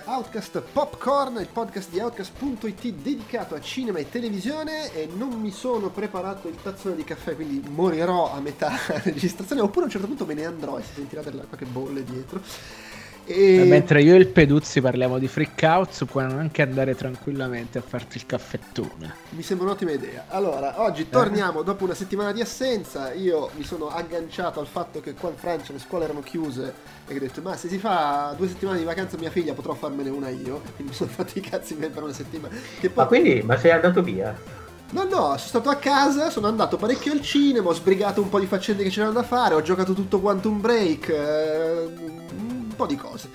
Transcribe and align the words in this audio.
è 0.00 0.02
Outcast 0.06 0.62
Popcorn, 0.72 1.38
il 1.40 1.48
podcast 1.52 1.90
di 1.90 2.00
Outcast.it 2.00 2.92
dedicato 2.94 3.54
a 3.54 3.60
cinema 3.60 3.98
e 3.98 4.08
televisione 4.08 4.92
e 4.92 5.08
non 5.14 5.30
mi 5.40 5.50
sono 5.50 5.90
preparato 5.90 6.48
il 6.48 6.56
tazzone 6.60 6.96
di 6.96 7.04
caffè, 7.04 7.34
quindi 7.34 7.62
morirò 7.68 8.32
a 8.32 8.40
metà 8.40 8.72
registrazione, 9.04 9.60
oppure 9.60 9.82
a 9.82 9.84
un 9.84 9.90
certo 9.90 10.06
punto 10.06 10.26
me 10.26 10.34
ne 10.34 10.44
andrò 10.46 10.78
e 10.78 10.82
si 10.82 10.94
sentirà 10.94 11.22
delle 11.22 11.44
qualche 11.46 11.66
bolle 11.66 12.04
dietro. 12.04 12.40
E... 13.26 13.64
Mentre 13.64 14.02
io 14.02 14.14
e 14.14 14.18
il 14.18 14.26
Peduzzi 14.26 14.80
parliamo 14.80 15.18
di 15.18 15.28
freak 15.28 15.60
out, 15.62 16.04
può 16.06 16.20
anche 16.20 16.62
andare 16.62 16.96
tranquillamente 16.96 17.78
a 17.78 17.82
farti 17.82 18.16
il 18.16 18.26
caffettone. 18.26 19.14
Mi 19.30 19.42
sembra 19.42 19.66
un'ottima 19.66 19.92
idea. 19.92 20.24
Allora, 20.28 20.80
oggi 20.82 21.08
torniamo 21.08 21.60
eh? 21.60 21.64
dopo 21.64 21.84
una 21.84 21.94
settimana 21.94 22.32
di 22.32 22.40
assenza. 22.40 23.12
Io 23.12 23.50
mi 23.56 23.62
sono 23.62 23.88
agganciato 23.88 24.58
al 24.58 24.66
fatto 24.66 25.00
che 25.00 25.14
qua 25.14 25.28
in 25.28 25.36
Francia 25.36 25.72
le 25.72 25.78
scuole 25.78 26.04
erano 26.04 26.20
chiuse 26.22 26.74
e 27.12 27.16
ho 27.16 27.20
detto, 27.20 27.42
ma 27.42 27.56
se 27.56 27.68
si 27.68 27.78
fa 27.78 28.34
due 28.36 28.48
settimane 28.48 28.78
di 28.78 28.84
vacanza 28.84 29.16
mia 29.18 29.30
figlia 29.30 29.52
potrò 29.52 29.74
farmene 29.74 30.10
una 30.10 30.28
io. 30.28 30.60
Quindi 30.76 30.92
mi 30.92 30.94
sono 30.94 31.10
fatto 31.10 31.38
i 31.38 31.40
cazzi 31.40 31.74
miei 31.74 31.90
per 31.90 32.02
una 32.02 32.12
settimana. 32.12 32.54
Che 32.54 32.88
poi... 32.88 33.04
Ma 33.04 33.06
quindi, 33.06 33.42
ma 33.42 33.56
sei 33.58 33.70
andato 33.72 34.02
via? 34.02 34.34
No, 34.92 35.04
no, 35.04 35.08
sono 35.08 35.38
stato 35.38 35.68
a 35.68 35.76
casa, 35.76 36.30
sono 36.30 36.48
andato 36.48 36.76
parecchio 36.76 37.12
al 37.12 37.22
cinema, 37.22 37.68
ho 37.68 37.74
sbrigato 37.74 38.20
un 38.20 38.28
po' 38.28 38.40
di 38.40 38.46
faccende 38.46 38.82
che 38.82 38.90
c'erano 38.90 39.12
da 39.12 39.22
fare, 39.22 39.54
ho 39.54 39.62
giocato 39.62 39.92
tutto 39.92 40.18
Quantum 40.20 40.60
Break. 40.60 41.08
Eh 41.08 42.28
po' 42.80 42.86
di 42.86 42.96
cose. 42.96 43.28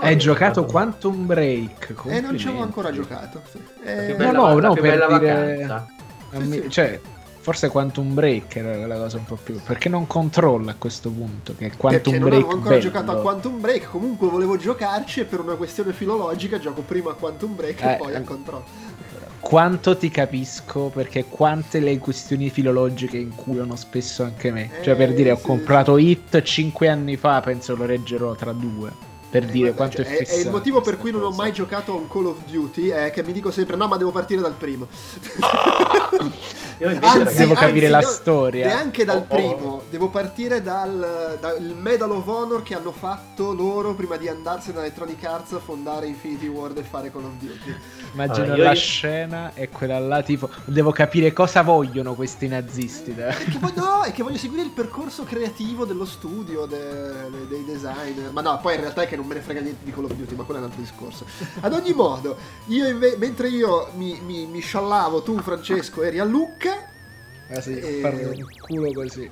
Hai 0.00 0.16
giocato 0.16 0.64
Quantum 0.64 1.26
Break? 1.26 1.94
Eh, 2.06 2.20
non 2.20 2.36
ci 2.36 2.48
avevo 2.48 2.64
ancora 2.64 2.90
giocato. 2.90 3.42
Sì. 3.48 3.58
Eh, 3.84 4.16
no, 4.18 4.32
no, 4.32 4.58
no, 4.58 4.74
per 4.74 5.18
dire... 5.18 5.86
Sì, 6.32 6.50
sì. 6.50 6.70
Cioè, 6.70 7.00
forse 7.40 7.68
Quantum 7.68 8.14
Break 8.14 8.56
era 8.56 8.86
la 8.86 8.96
cosa 8.96 9.16
un 9.16 9.24
po' 9.24 9.38
più 9.42 9.60
perché 9.64 9.88
non 9.88 10.06
controlla 10.06 10.72
a 10.72 10.74
questo 10.76 11.10
punto 11.10 11.54
che 11.56 11.72
Quantum 11.76 12.12
perché 12.12 12.18
Break 12.18 12.20
non 12.20 12.32
avevo 12.32 12.50
ancora 12.50 12.76
bello. 12.76 12.80
giocato 12.82 13.10
a 13.10 13.20
Quantum 13.20 13.60
Break 13.60 13.90
comunque 13.90 14.28
volevo 14.28 14.56
giocarci 14.56 15.20
e 15.20 15.24
per 15.24 15.40
una 15.40 15.54
questione 15.54 15.92
filologica 15.92 16.58
gioco 16.58 16.82
prima 16.82 17.10
a 17.10 17.14
Quantum 17.14 17.54
Break 17.54 17.82
eh, 17.82 17.92
e 17.92 17.96
poi 17.96 18.14
a 18.14 18.22
Control 18.22 18.62
quanto 19.40 19.96
ti 19.96 20.10
capisco 20.10 20.90
perché 20.94 21.24
quante 21.24 21.80
le 21.80 21.98
questioni 21.98 22.50
filologiche 22.50 23.16
inculano 23.16 23.74
spesso 23.74 24.22
anche 24.22 24.52
me. 24.52 24.70
Cioè, 24.82 24.94
per 24.94 25.14
dire, 25.14 25.30
ho 25.30 25.38
eh, 25.38 25.40
comprato 25.40 25.96
Hit 25.96 26.42
5 26.42 26.88
anni 26.88 27.16
fa, 27.16 27.40
penso 27.40 27.74
lo 27.74 27.86
reggerò 27.86 28.34
tra 28.34 28.52
due 28.52 29.09
per 29.30 29.44
eh, 29.44 29.46
dire 29.46 29.72
quanto 29.72 30.02
cioè, 30.02 30.12
è 30.12 30.18
fissato. 30.18 30.40
È 30.40 30.42
il 30.44 30.50
motivo 30.50 30.80
per 30.80 30.98
cui 30.98 31.12
non 31.12 31.22
ho 31.22 31.30
mai 31.30 31.52
giocato 31.52 31.92
a 31.92 31.94
un 31.94 32.08
Call 32.08 32.26
of 32.26 32.38
Duty, 32.46 32.88
è 32.88 33.10
che 33.10 33.22
mi 33.22 33.32
dico 33.32 33.50
sempre 33.50 33.76
no, 33.76 33.86
ma 33.86 33.96
devo 33.96 34.10
partire 34.10 34.40
dal 34.40 34.54
primo. 34.54 34.88
anzi, 37.00 37.36
devo 37.36 37.54
capire 37.54 37.86
anzi, 37.86 37.88
la 37.88 38.00
no, 38.00 38.06
storia. 38.08 38.66
Neanche 38.66 39.04
dal 39.04 39.18
oh, 39.18 39.20
oh. 39.20 39.34
primo, 39.34 39.82
devo 39.90 40.08
partire 40.08 40.62
dal, 40.62 41.38
dal, 41.40 41.62
Medal 41.78 42.10
of 42.10 42.26
Honor 42.26 42.62
che 42.62 42.74
hanno 42.74 42.92
fatto 42.92 43.52
loro 43.52 43.94
prima 43.94 44.16
di 44.16 44.28
andarsene 44.28 44.74
da 44.74 44.80
Electronic 44.80 45.24
Arts 45.24 45.52
a 45.52 45.58
fondare 45.58 46.06
Infinity 46.06 46.48
World 46.48 46.78
e 46.78 46.82
fare 46.82 47.12
Call 47.12 47.24
of 47.24 47.32
Duty. 47.38 47.76
Immagino 48.12 48.46
allora, 48.46 48.62
la 48.64 48.70
io... 48.70 48.76
scena 48.76 49.54
e 49.54 49.68
quella 49.68 49.98
là 49.98 50.22
tipo 50.22 50.48
devo 50.64 50.90
capire 50.90 51.32
cosa 51.32 51.62
vogliono 51.62 52.14
questi 52.14 52.48
nazisti. 52.48 53.12
È 53.12 53.34
che, 53.34 53.58
voglio, 53.58 53.84
no, 53.84 54.02
è 54.02 54.12
che 54.12 54.22
voglio 54.22 54.38
seguire 54.38 54.64
il 54.64 54.70
percorso 54.70 55.22
creativo 55.22 55.84
dello 55.84 56.04
studio, 56.04 56.66
de, 56.66 57.30
de, 57.30 57.48
dei 57.48 57.64
designer. 57.64 58.32
Ma 58.32 58.40
no, 58.40 58.58
poi 58.60 58.74
in 58.74 58.80
realtà 58.80 59.02
è 59.02 59.06
che 59.06 59.16
non 59.20 59.28
me 59.28 59.34
ne 59.34 59.40
frega 59.40 59.60
niente 59.60 59.84
di 59.84 59.92
Call 59.92 60.04
of 60.04 60.14
Duty, 60.14 60.34
ma 60.34 60.44
quello 60.44 60.60
è 60.60 60.62
un 60.64 60.68
altro 60.70 60.82
discorso. 60.82 61.26
Ad 61.60 61.72
ogni 61.72 61.92
modo, 61.92 62.36
io 62.66 62.88
inve- 62.88 63.16
mentre 63.18 63.48
io 63.48 63.90
mi, 63.94 64.18
mi, 64.24 64.46
mi 64.46 64.60
sciallavo, 64.60 65.22
tu 65.22 65.38
Francesco 65.40 66.02
eri 66.02 66.18
a 66.18 66.24
Lucca. 66.24 66.88
Ah 67.52 67.60
sì, 67.60 67.76
e... 67.78 67.98
parlo 68.00 68.30
il 68.30 68.44
culo 68.60 68.92
così. 68.92 69.28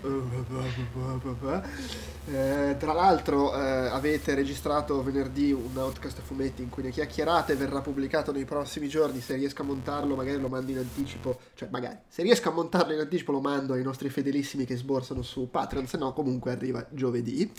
Eh, 2.31 2.77
tra 2.79 2.93
l'altro 2.93 3.55
eh, 3.55 3.59
avete 3.59 4.35
registrato 4.35 5.03
venerdì 5.03 5.51
un 5.53 5.75
outcast 5.75 6.21
fumetti 6.21 6.61
in 6.61 6.69
cui 6.69 6.83
ne 6.83 6.91
chiacchierate, 6.91 7.55
verrà 7.55 7.81
pubblicato 7.81 8.33
nei 8.33 8.45
prossimi 8.45 8.89
giorni, 8.89 9.21
se 9.21 9.37
riesco 9.37 9.63
a 9.63 9.65
montarlo 9.65 10.15
magari 10.15 10.39
lo 10.39 10.49
mando 10.49 10.71
in 10.73 10.79
anticipo, 10.79 11.39
cioè 11.55 11.69
magari, 11.71 11.97
se 12.09 12.23
riesco 12.23 12.51
a 12.51 12.53
montarlo 12.53 12.93
in 12.93 13.01
anticipo 13.01 13.33
lo 13.33 13.41
mando 13.41 13.73
ai 13.73 13.83
nostri 13.83 14.11
fedelissimi 14.11 14.67
che 14.67 14.77
sborsano 14.77 15.23
su 15.23 15.49
Patreon, 15.49 15.87
se 15.87 15.97
no 15.97 16.13
comunque 16.13 16.51
arriva 16.51 16.85
giovedì. 16.91 17.51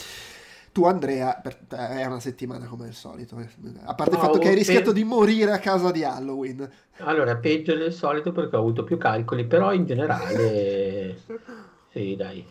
Tu 0.79 0.85
Andrea, 0.85 1.37
per 1.43 1.55
te 1.55 1.75
è 1.75 2.05
una 2.05 2.21
settimana 2.21 2.65
come 2.65 2.85
al 2.85 2.93
solito, 2.93 3.37
eh. 3.37 3.49
a 3.83 3.95
parte 3.95 4.15
no, 4.15 4.21
il 4.21 4.25
fatto 4.25 4.39
che 4.39 4.47
hai 4.47 4.55
rischiato 4.55 4.93
pe... 4.93 4.93
di 4.93 5.03
morire 5.03 5.51
a 5.51 5.59
causa 5.59 5.91
di 5.91 6.05
Halloween. 6.05 6.69
Allora, 6.99 7.35
peggio 7.35 7.75
del 7.75 7.91
solito 7.91 8.31
perché 8.31 8.55
ho 8.55 8.59
avuto 8.59 8.85
più 8.85 8.95
calcoli, 8.95 9.43
però 9.43 9.73
in 9.73 9.85
generale... 9.85 11.19
sì, 11.91 12.15
dai, 12.15 12.39
è 12.39 12.45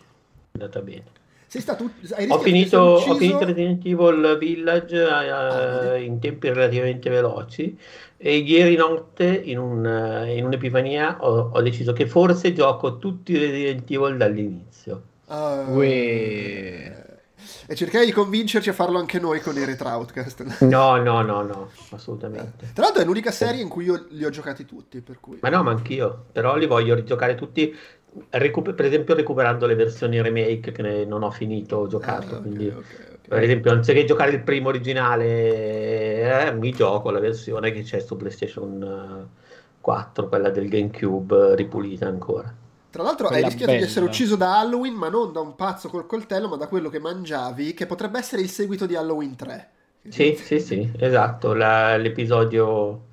andata 0.51 0.79
bene. 0.81 1.05
Sei 1.47 1.59
stato, 1.59 1.89
ho, 2.27 2.37
finito, 2.37 2.77
ho 2.77 3.15
finito 3.15 3.43
Resident 3.45 3.83
Evil 3.83 4.37
Village 4.37 4.99
uh, 5.01 5.09
ah, 5.09 5.95
in 5.95 6.19
tempi 6.19 6.49
relativamente 6.49 7.09
veloci 7.09 7.75
e 8.15 8.35
ieri 8.35 8.75
notte 8.75 9.25
in, 9.25 9.57
un, 9.57 10.25
in 10.27 10.45
un'epifania 10.45 11.17
ho, 11.21 11.49
ho, 11.51 11.61
deciso 11.63 11.93
che 11.93 12.05
forse 12.05 12.53
gioco 12.53 12.99
tutti 12.99 13.31
i 13.31 13.39
Resident 13.39 13.89
Evil 13.89 14.17
dall'inizio. 14.17 15.01
Uh, 15.25 15.73
e 17.69 17.75
cercare 17.75 18.03
di 18.03 18.11
convincerci 18.11 18.69
a 18.69 18.73
farlo 18.73 18.97
anche 18.97 19.19
noi 19.19 19.41
con 19.41 19.55
i 19.55 19.63
Retroutcast. 19.63 20.61
No, 20.61 20.95
no, 20.95 21.21
no, 21.21 21.43
no, 21.43 21.69
assolutamente. 21.91 22.65
Eh. 22.65 22.73
Tra 22.73 22.85
l'altro 22.85 23.03
è 23.03 23.05
l'unica 23.05 23.29
serie 23.29 23.61
in 23.61 23.69
cui 23.69 23.85
io 23.85 24.07
li 24.09 24.25
ho 24.25 24.31
giocati 24.31 24.65
tutti, 24.65 25.01
per 25.01 25.19
cui... 25.19 25.37
Ma 25.39 25.49
no, 25.49 25.61
ma 25.61 25.69
anch'io, 25.69 26.25
però 26.31 26.55
li 26.55 26.65
voglio 26.65 26.95
rigiocare 26.95 27.35
tutti, 27.35 27.71
recuper- 28.31 28.75
per 28.75 28.85
esempio 28.85 29.13
recuperando 29.13 29.67
le 29.67 29.75
versioni 29.75 30.19
remake 30.19 30.71
che 30.71 31.05
non 31.05 31.21
ho 31.21 31.29
finito 31.29 31.85
giocato, 31.85 32.33
ah, 32.33 32.39
okay, 32.39 32.41
quindi... 32.41 32.67
Okay, 32.69 32.79
okay. 32.79 33.17
Per 33.29 33.43
esempio, 33.43 33.71
anziché 33.71 34.03
giocare 34.05 34.31
il 34.31 34.41
primo 34.41 34.69
originale, 34.69 36.47
eh, 36.47 36.51
mi 36.53 36.71
gioco 36.71 37.11
la 37.11 37.19
versione 37.19 37.71
che 37.71 37.83
c'è 37.83 37.99
su 37.99 38.17
PlayStation 38.17 39.29
4, 39.79 40.27
quella 40.27 40.49
del 40.49 40.67
GameCube 40.67 41.53
ripulita 41.53 42.07
ancora. 42.07 42.51
Tra 42.89 43.03
l'altro 43.03 43.27
Quella 43.27 43.37
hai 43.37 43.43
rischiato 43.43 43.73
bella. 43.73 43.77
di 43.77 43.83
essere 43.83 44.05
ucciso 44.05 44.35
da 44.35 44.57
Halloween, 44.59 44.95
ma 44.95 45.09
non 45.09 45.31
da 45.31 45.39
un 45.41 45.55
pazzo 45.55 45.89
col 45.89 46.05
coltello, 46.07 46.47
ma 46.47 46.55
da 46.55 46.67
quello 46.67 46.89
che 46.89 46.99
mangiavi, 46.99 47.73
che 47.73 47.85
potrebbe 47.85 48.17
essere 48.19 48.41
il 48.41 48.49
seguito 48.49 48.85
di 48.85 48.95
Halloween 48.95 49.35
3. 49.35 49.69
Sì, 50.07 50.35
sì, 50.35 50.59
sì, 50.59 50.91
esatto, 50.97 51.53
la, 51.53 51.95
l'episodio, 51.97 53.07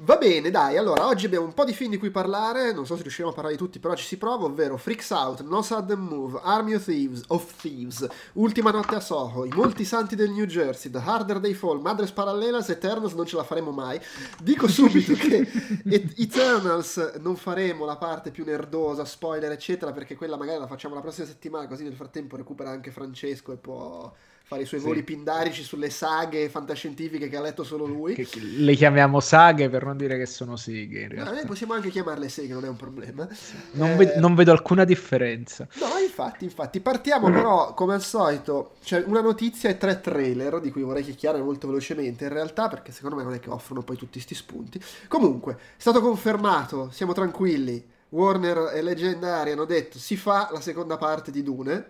Va 0.04 0.18
bene, 0.18 0.50
dai, 0.50 0.78
allora 0.78 1.06
oggi 1.06 1.28
abbiamo 1.28 1.46
un 1.46 1.54
po' 1.54 1.64
di 1.64 1.74
film 1.74 1.92
di 1.92 1.98
cui 1.98 2.10
parlare, 2.10 2.74
non 2.74 2.88
so 2.88 2.96
se 2.96 3.04
riusciremo 3.04 3.30
a 3.30 3.36
parlare 3.36 3.56
di 3.56 3.62
tutti, 3.62 3.78
però 3.78 3.94
ci 3.94 4.04
si 4.04 4.18
prova, 4.18 4.46
ovvero 4.46 4.76
Freaks 4.76 5.12
Out, 5.12 5.42
No 5.44 5.62
Sudden 5.62 6.00
Move, 6.00 6.40
Army 6.42 6.74
of 6.74 6.84
Thieves, 6.84 7.22
of 7.28 7.54
Thieves, 7.58 8.08
Ultima 8.34 8.72
Notte 8.72 8.96
a 8.96 9.00
Soho, 9.00 9.46
I 9.46 9.50
Molti 9.50 9.86
Santi 9.86 10.16
del 10.16 10.32
New 10.32 10.46
Jersey, 10.46 10.90
The 10.90 10.98
Harder 10.98 11.40
They 11.40 11.54
Fall, 11.54 11.82
Madres 11.82 12.10
Parallelas, 12.10 12.70
Eternals 12.70 13.14
non 13.14 13.28
ce 13.28 13.36
la 13.36 13.44
faremo 13.44 13.70
mai. 13.70 14.02
Dico 14.42 14.68
subito 14.68 15.14
che 15.14 15.48
Eternals 16.18 17.18
non 17.20 17.36
faremo 17.36 17.86
la 17.86 17.98
parte 17.98 18.32
più 18.32 18.44
nerdosa, 18.44 19.06
spoiler 19.06 19.52
eccetera, 19.52 19.92
perché 19.92 20.16
quella 20.16 20.36
magari 20.36 20.58
la 20.58 20.66
facciamo 20.66 20.96
la 20.96 21.02
prossima 21.02 21.28
settimana, 21.28 21.68
così 21.68 21.84
nel 21.84 21.94
frattempo 21.94 22.38
recupera 22.38 22.72
anche 22.72 22.90
Francesco 22.90 23.52
e 23.52 23.58
può 23.58 24.12
fare 24.52 24.64
i 24.64 24.66
suoi 24.66 24.82
sì. 24.82 24.86
voli 24.86 25.02
pindarici 25.02 25.64
sulle 25.64 25.90
saghe 25.90 26.50
fantascientifiche 26.50 27.30
che 27.30 27.38
ha 27.38 27.42
letto 27.42 27.64
solo 27.64 27.86
lui. 27.86 28.16
Che, 28.16 28.26
che 28.26 28.42
le 28.42 28.76
chiamiamo 28.76 29.22
saghe 29.22 29.70
per 29.70 29.86
non 29.86 29.96
dire 29.96 30.18
che 30.18 30.26
sono. 30.26 30.60
In 30.66 31.08
realtà. 31.08 31.32
noi 31.32 31.46
possiamo 31.46 31.74
anche 31.74 31.90
chiamarle 31.90 32.28
seghe, 32.28 32.54
non 32.54 32.66
è 32.66 32.68
un 32.68 32.76
problema. 32.76 33.26
Non, 33.72 33.92
eh... 33.92 33.96
vedo, 33.96 34.20
non, 34.20 34.36
vedo, 34.36 34.52
alcuna 34.52 34.84
differenza. 34.84 35.66
No, 35.76 35.98
infatti, 36.04 36.44
infatti. 36.44 36.82
Partiamo 36.82 37.32
però, 37.32 37.74
come 37.74 37.94
al 37.94 38.02
solito, 38.02 38.76
c'è 38.84 39.02
una 39.06 39.22
notizia 39.22 39.70
e 39.70 39.78
tre 39.78 40.02
trailer 40.02 40.60
di 40.60 40.70
cui 40.70 40.82
vorrei 40.82 41.04
chiacchierare 41.04 41.42
molto 41.42 41.68
velocemente, 41.68 42.26
in 42.26 42.34
realtà, 42.34 42.68
perché 42.68 42.92
secondo 42.92 43.16
me 43.16 43.24
non 43.24 43.34
è 43.34 43.40
che 43.40 43.50
offrono 43.50 43.84
poi 43.84 43.96
tutti 43.96 44.14
questi 44.14 44.36
spunti. 44.36 44.82
Comunque, 45.08 45.54
è 45.54 45.58
stato 45.78 46.02
confermato, 46.02 46.90
siamo 46.92 47.14
tranquilli. 47.14 47.88
Warner 48.10 48.72
e 48.74 48.82
Leggendari 48.82 49.52
hanno 49.52 49.64
detto 49.64 49.98
si 49.98 50.18
fa 50.18 50.50
la 50.52 50.60
seconda 50.60 50.98
parte 50.98 51.32
di 51.32 51.42
Dune. 51.42 51.86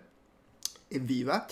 Evviva! 0.88 1.48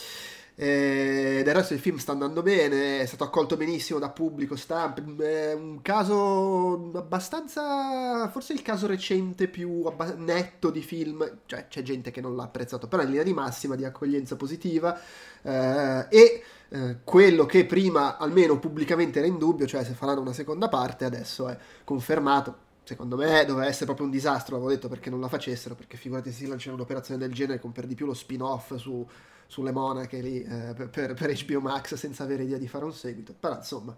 E 0.62 1.42
del 1.42 1.56
resto 1.56 1.74
il 1.74 1.80
film 1.80 1.96
sta 1.96 2.12
andando 2.12 2.42
bene, 2.42 3.00
è 3.00 3.06
stato 3.06 3.24
accolto 3.24 3.56
benissimo 3.56 3.98
da 3.98 4.10
pubblico, 4.10 4.58
stampa, 4.58 5.02
è 5.24 5.54
un 5.54 5.82
caso 5.82 6.92
abbastanza, 6.96 8.28
forse 8.28 8.52
il 8.52 8.62
caso 8.62 8.86
recente 8.86 9.48
più 9.48 9.84
abba- 9.86 10.16
netto 10.16 10.70
di 10.70 10.82
film, 10.82 11.38
cioè 11.46 11.68
c'è 11.70 11.82
gente 11.82 12.12
che 12.12 12.20
non 12.20 12.36
l'ha 12.36 12.44
apprezzato, 12.44 12.90
però 12.90 13.04
in 13.04 13.08
linea 13.08 13.24
di 13.24 13.32
massima 13.32 13.76
di 13.76 13.86
accoglienza 13.86 14.36
positiva 14.36 15.00
eh, 15.44 16.08
e 16.10 16.44
eh, 16.68 16.98
quello 17.06 17.46
che 17.46 17.66
prima 17.66 18.18
almeno 18.18 18.60
pubblicamente 18.60 19.20
era 19.20 19.30
in 19.30 19.38
dubbio, 19.38 19.66
cioè 19.66 19.86
se 19.86 19.94
faranno 19.94 20.20
una 20.20 20.34
seconda 20.34 20.68
parte, 20.68 21.06
adesso 21.06 21.48
è 21.48 21.58
confermato. 21.86 22.68
Secondo 22.84 23.16
me 23.16 23.46
doveva 23.46 23.68
essere 23.68 23.86
proprio 23.86 24.08
un 24.08 24.12
disastro, 24.12 24.56
l'avevo 24.56 24.74
detto 24.74 24.90
perché 24.90 25.10
non 25.10 25.22
la 25.22 25.30
facessero, 25.30 25.76
perché 25.76 25.96
figurati 25.96 26.32
se 26.32 26.40
si 26.40 26.48
lanciano 26.48 26.76
un'operazione 26.76 27.18
del 27.18 27.34
genere 27.34 27.60
con 27.60 27.72
per 27.72 27.86
di 27.86 27.96
più 27.96 28.06
lo 28.06 28.14
spin-off 28.14 28.76
su 28.76 29.08
sulle 29.50 29.72
monache 29.72 30.22
lì 30.22 30.44
eh, 30.44 30.76
per, 30.76 31.16
per, 31.16 31.44
HBO 31.44 31.60
Max 31.60 31.96
senza 31.96 32.24
avere 32.24 32.44
idea 32.44 32.60
di 32.60 32.68
fare 32.68 32.86
un 32.86 32.94
seguito. 32.94 33.34
Però 33.38 33.56
insomma, 33.56 33.96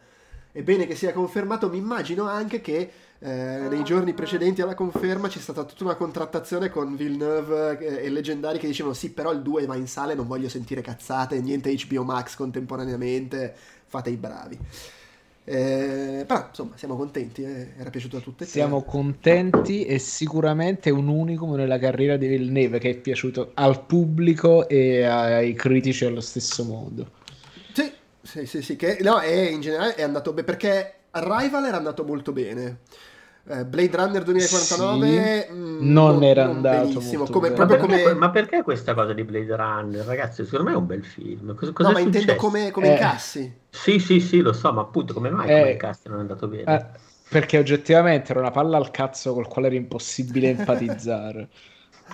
è 0.49 0.61
bene 0.63 0.87
che 0.87 0.95
sia 0.95 1.11
confermato, 1.11 1.69
mi 1.69 1.77
immagino 1.77 2.25
anche 2.25 2.61
che 2.61 2.91
eh, 3.19 3.67
nei 3.69 3.83
giorni 3.83 4.13
precedenti 4.13 4.61
alla 4.61 4.75
conferma 4.75 5.27
c'è 5.27 5.39
stata 5.39 5.65
tutta 5.65 5.83
una 5.83 5.95
contrattazione 5.95 6.69
con 6.69 6.95
Villeneuve 6.95 7.77
eh, 7.79 8.05
e 8.05 8.09
Leggendari 8.09 8.59
che 8.59 8.67
dicevano 8.67 8.95
sì 8.95 9.11
però 9.11 9.33
il 9.33 9.41
2 9.41 9.65
va 9.65 9.75
in 9.75 9.87
sale, 9.87 10.15
non 10.15 10.25
voglio 10.25 10.47
sentire 10.47 10.79
cazzate, 10.79 11.41
niente 11.41 11.75
HBO 11.85 12.03
Max 12.03 12.35
contemporaneamente, 12.35 13.53
fate 13.87 14.09
i 14.09 14.15
bravi. 14.15 14.57
Eh, 15.43 16.23
però 16.27 16.47
insomma 16.49 16.77
siamo 16.77 16.95
contenti, 16.95 17.43
eh. 17.43 17.73
era 17.77 17.89
piaciuto 17.89 18.17
a 18.17 18.19
tutti. 18.19 18.45
Siamo 18.45 18.83
contenti 18.83 19.85
e 19.85 19.97
sicuramente 19.97 20.91
un 20.91 21.07
unicum 21.07 21.55
nella 21.55 21.79
carriera 21.79 22.15
di 22.15 22.27
Villeneuve 22.27 22.77
che 22.77 22.91
è 22.91 22.95
piaciuto 22.95 23.51
al 23.55 23.83
pubblico 23.83 24.67
e 24.69 25.03
ai 25.03 25.53
critici 25.53 26.05
allo 26.05 26.21
stesso 26.21 26.63
modo. 26.63 27.11
Sì, 27.73 27.91
sì, 28.21 28.45
sì, 28.45 28.61
sì 28.61 28.75
che 28.75 28.99
no, 29.01 29.19
è, 29.19 29.49
in 29.49 29.61
generale 29.61 29.95
è 29.95 30.03
andato 30.03 30.31
bene 30.31 30.45
perché 30.45 30.93
Arrival 31.11 31.65
era 31.65 31.77
andato 31.77 32.03
molto 32.03 32.31
bene. 32.31 32.79
Eh, 33.47 33.65
Blade 33.65 33.97
Runner 33.97 34.23
2049 34.23 35.45
sì, 35.47 35.51
mh, 35.51 35.55
mm, 35.55 35.91
non, 35.91 36.13
non, 36.13 36.23
era 36.23 36.45
non 36.45 36.55
andato 36.57 36.87
benissimo. 36.87 37.25
Come, 37.25 37.49
ma, 37.49 37.65
perché, 37.65 37.77
come... 37.77 38.13
ma, 38.13 38.29
perché, 38.29 38.61
questa 38.61 38.93
cosa 38.93 39.13
di 39.13 39.23
Blade 39.23 39.55
Runner, 39.55 40.05
ragazzi? 40.05 40.43
Secondo 40.43 40.65
me 40.65 40.73
è 40.73 40.77
un 40.77 40.85
bel 40.85 41.03
film. 41.03 41.55
Cosa, 41.55 41.71
cosa 41.71 41.89
no, 41.89 41.95
ma 41.95 42.01
intendo 42.01 42.35
come, 42.35 42.69
come 42.69 42.89
eh. 42.89 42.91
incassi. 42.91 43.59
Sì, 43.69 43.97
sì, 43.97 44.19
sì, 44.19 44.41
lo 44.41 44.53
so, 44.53 44.71
ma 44.71 44.81
appunto 44.81 45.13
come 45.13 45.31
mai 45.31 45.49
eh, 45.49 45.59
come 45.59 45.71
incassi 45.71 46.07
non 46.09 46.17
è 46.17 46.21
andato 46.21 46.47
bene? 46.47 46.75
Eh, 46.75 46.85
perché 47.29 47.57
oggettivamente 47.57 48.31
era 48.31 48.41
una 48.41 48.51
palla 48.51 48.77
al 48.77 48.91
cazzo 48.91 49.33
col 49.33 49.47
quale 49.47 49.67
era 49.67 49.75
impossibile 49.75 50.49
empatizzare. 50.57 51.49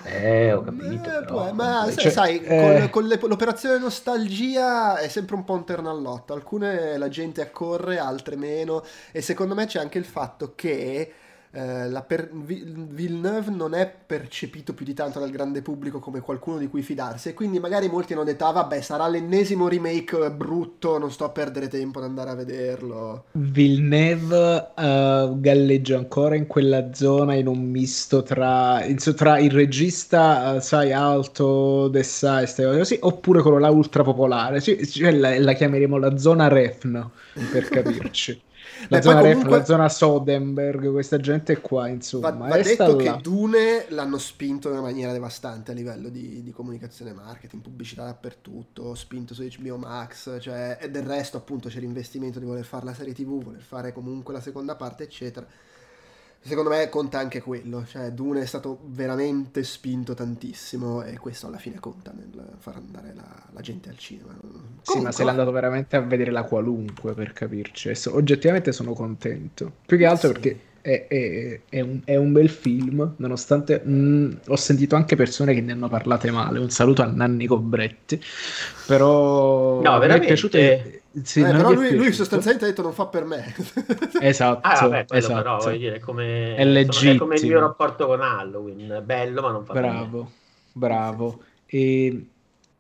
Eh, 0.04 0.54
ho 0.54 0.62
capito. 0.62 1.10
Eh, 1.10 1.26
però... 1.26 1.54
ma 1.54 1.92
cioè, 1.96 2.12
sai, 2.12 2.42
eh... 2.42 2.90
con, 2.90 3.08
con 3.20 3.30
l'operazione 3.30 3.78
nostalgia 3.78 4.98
è 4.98 5.08
sempre 5.08 5.36
un 5.36 5.44
po' 5.44 5.54
un 5.54 5.66
ternallotto. 5.66 6.34
Alcune 6.34 6.98
la 6.98 7.10
gente 7.10 7.42
accorre, 7.42 8.00
altre 8.00 8.36
meno. 8.36 8.84
E 9.12 9.22
secondo 9.22 9.56
me 9.56 9.66
c'è 9.66 9.80
anche 9.80 9.98
il 9.98 10.06
fatto 10.06 10.54
che 10.56 11.14
eh, 11.52 12.04
per- 12.06 12.30
Villeneuve 12.34 13.52
non 13.52 13.74
è 13.74 13.92
percepito 14.06 14.74
più 14.74 14.86
di 14.86 14.94
tanto 14.94 15.20
dal 15.20 15.32
grande 15.32 15.62
pubblico 15.62 16.00
come 16.00 16.20
qualcuno 16.20 16.58
di 16.58 16.68
cui 16.68 16.82
fidarsi 16.82 17.30
e 17.30 17.34
quindi 17.34 17.60
magari 17.60 17.88
molti 17.88 18.14
hanno 18.14 18.24
detto 18.24 18.46
ah 18.46 18.52
vabbè 18.52 18.82
sarà 18.82 19.08
l'ennesimo 19.08 19.68
remake 19.68 20.32
brutto 20.32 20.98
non 20.98 21.12
sto 21.12 21.26
a 21.26 21.30
perdere 21.30 21.68
tempo 21.68 22.00
ad 22.00 22.06
andare 22.06 22.30
a 22.32 22.36
vederlo. 22.36 23.26
Villeneuve 23.32 24.72
uh, 24.76 25.40
galleggia 25.40 25.98
ancora 25.98 26.36
in 26.36 26.48
quella 26.48 26.94
zona 26.94 27.36
in 27.36 27.48
un 27.48 27.60
misto 27.60 28.24
tra, 28.24 28.84
tra 29.16 29.40
il 29.40 29.52
regista 29.52 30.54
uh, 30.54 30.60
sai 30.60 30.92
alto 30.92 31.88
Dessai 31.88 32.46
così 32.56 32.98
oppure 33.02 33.42
quello 33.42 33.60
là 33.60 33.70
ultra 33.70 34.04
popolare. 34.04 34.60
Sì, 34.60 34.86
cioè 34.88 35.12
la, 35.12 35.40
la 35.40 35.54
chiameremo 35.54 35.98
la 35.98 36.18
zona 36.18 36.48
Refn 36.48 37.10
per 37.52 37.70
capirci 37.70 38.42
la, 38.90 39.02
zona 39.02 39.22
comunque... 39.22 39.50
Ref, 39.50 39.58
la 39.60 39.66
zona 39.66 39.90
Sodenberg, 39.90 40.92
questa 40.92 41.18
gente 41.18 41.60
qua, 41.60 41.88
insomma. 41.88 42.32
Va, 42.32 42.48
va 42.48 42.62
detto 42.62 42.96
che 42.96 43.18
Dune 43.22 43.86
l'hanno 43.90 44.18
spinto 44.18 44.68
in 44.68 44.74
una 44.76 44.84
maniera 44.84 45.12
devastante 45.12 45.72
a 45.72 45.74
livello 45.74 46.10
di, 46.10 46.44
di, 46.44 46.52
comunicazione 46.52 47.14
marketing, 47.14 47.62
pubblicità 47.62 48.06
dappertutto, 48.06 48.96
spinto 48.96 49.34
su 49.34 49.44
HBO 49.44 49.78
Max, 49.78 50.40
cioè, 50.40 50.78
e 50.82 50.90
del 50.90 51.04
resto 51.04 51.38
appunto 51.38 51.70
c'è 51.70 51.80
l'investimento 51.80 52.40
di 52.40 52.46
voler 52.46 52.66
fare 52.66 52.86
la 52.86 52.94
serie 52.94 53.14
TV, 53.14 53.44
voler 53.44 53.62
fare 53.62 53.94
comunque 53.94 54.34
la 54.34 54.42
seconda 54.42 54.76
parte, 54.76 55.04
eccetera 55.04 55.48
secondo 56.42 56.70
me 56.70 56.90
conta 56.90 57.20
anche 57.20 57.42
quello, 57.42 57.86
cioè 57.86 58.12
Dune 58.12 58.42
è 58.42 58.46
stato 58.46 58.80
veramente 58.86 59.64
spinto 59.64 60.14
tantissimo 60.14 61.04
e 61.04 61.18
questo 61.18 61.48
alla 61.48 61.58
fine 61.58 61.80
conta 61.80 62.12
nel 62.16 62.56
far 62.58 62.76
andare 62.76 63.14
la, 63.16 63.28
la 63.52 63.62
gente 63.62 63.90
al 63.90 63.98
cinema. 63.98 64.34
Comunque... 64.40 64.82
Sì, 64.82 65.00
ma 65.00 65.12
se 65.12 65.24
l'è 65.24 65.30
andato 65.30 65.52
veramente 65.52 65.96
a 65.96 66.02
vedere 66.02 66.32
la 66.32 66.44
qualunque 66.44 67.14
per 67.14 67.34
capirci, 67.34 67.94
so, 67.96 68.16
oggettivamente 68.16 68.72
sono 68.72 68.94
contento, 68.94 69.72
più 69.86 69.98
che 69.98 70.06
altro 70.06 70.28
sì. 70.28 70.34
perché 70.34 70.60
è, 70.88 71.08
è, 71.08 71.60
è, 71.68 71.82
un, 71.82 72.00
è, 72.06 72.16
un, 72.16 72.32
bel 72.32 72.48
film, 72.50 73.16
nonostante 73.18 73.82
mh, 73.84 73.92
mm, 73.92 74.32
ho 74.48 74.56
sentito 74.56 74.96
anche 74.96 75.18
persone 75.18 75.54
che 75.54 75.60
ne 75.60 75.74
hanno 75.74 75.90
parlate 75.90 76.32
male. 76.32 76.60
Un 76.60 76.70
saluto 76.70 77.02
a 77.02 77.08
Nanni 77.08 77.46
Cobretti, 77.46 78.22
però 78.86 79.82
no, 79.82 80.00
veramente... 80.00 80.20
mi 80.20 80.24
è 80.24 80.28
piaciuto. 80.28 80.58
Sì, 81.24 81.42
eh, 81.42 81.52
però 81.52 81.72
lui, 81.72 81.96
lui, 81.96 82.12
sostanzialmente 82.12 82.66
ha 82.66 82.70
detto 82.70 82.82
non 82.82 82.94
fa 82.94 83.08
per 83.08 83.26
me. 83.26 83.54
esatto. 84.22 84.68
Ah, 84.68 84.88
vabbè, 84.88 85.06
esatto. 85.10 85.36
però 85.36 85.58
voglio 85.58 85.78
dire, 85.78 86.00
come, 86.00 86.56
è, 86.56 86.64
insomma, 86.64 87.12
è 87.12 87.18
come 87.18 87.36
il 87.36 87.46
mio 87.46 87.60
rapporto 87.60 88.06
con 88.06 88.22
Halloween, 88.22 89.02
bello 89.04 89.42
ma 89.42 89.52
non 89.52 89.66
fa 89.66 89.74
bravo, 89.74 90.18
per 90.18 90.20
me. 90.20 90.30
Bravo, 90.74 91.40
e, 91.66 92.28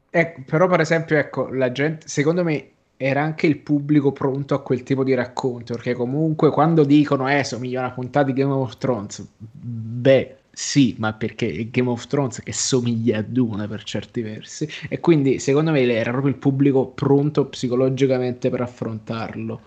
ecco, 0.10 0.42
però 0.46 0.68
per 0.68 0.82
esempio, 0.82 1.18
ecco, 1.18 1.50
la 1.50 1.72
gente, 1.72 2.08
secondo 2.08 2.44
me 2.44 2.70
era 2.98 3.22
anche 3.22 3.48
il 3.48 3.58
pubblico 3.58 4.12
pronto 4.12 4.54
a 4.54 4.62
quel 4.62 4.84
tipo 4.84 5.04
di 5.04 5.14
racconto, 5.14 5.74
perché 5.74 5.94
comunque 5.94 6.52
quando 6.52 6.84
dicono 6.84 7.30
eh 7.30 7.44
somiglia 7.44 7.80
a 7.80 7.86
una 7.86 7.94
puntata 7.94 8.26
di 8.26 8.34
Game 8.34 8.52
of 8.52 8.78
Thrones, 8.78 9.28
beh 9.40 10.36
sì, 10.60 10.96
ma 10.98 11.14
perché 11.14 11.70
Game 11.70 11.88
of 11.88 12.08
Thrones 12.08 12.42
che 12.42 12.52
somiglia 12.52 13.20
a 13.20 13.22
Dune 13.22 13.68
per 13.68 13.84
certi 13.84 14.24
versi, 14.24 14.68
e 14.90 15.00
quindi 15.00 15.38
secondo 15.38 15.70
me 15.70 15.84
era 15.84 16.10
proprio 16.10 16.32
il 16.32 16.40
pubblico 16.40 16.88
pronto 16.88 17.46
psicologicamente 17.46 18.50
per 18.50 18.62
affrontarlo. 18.62 19.62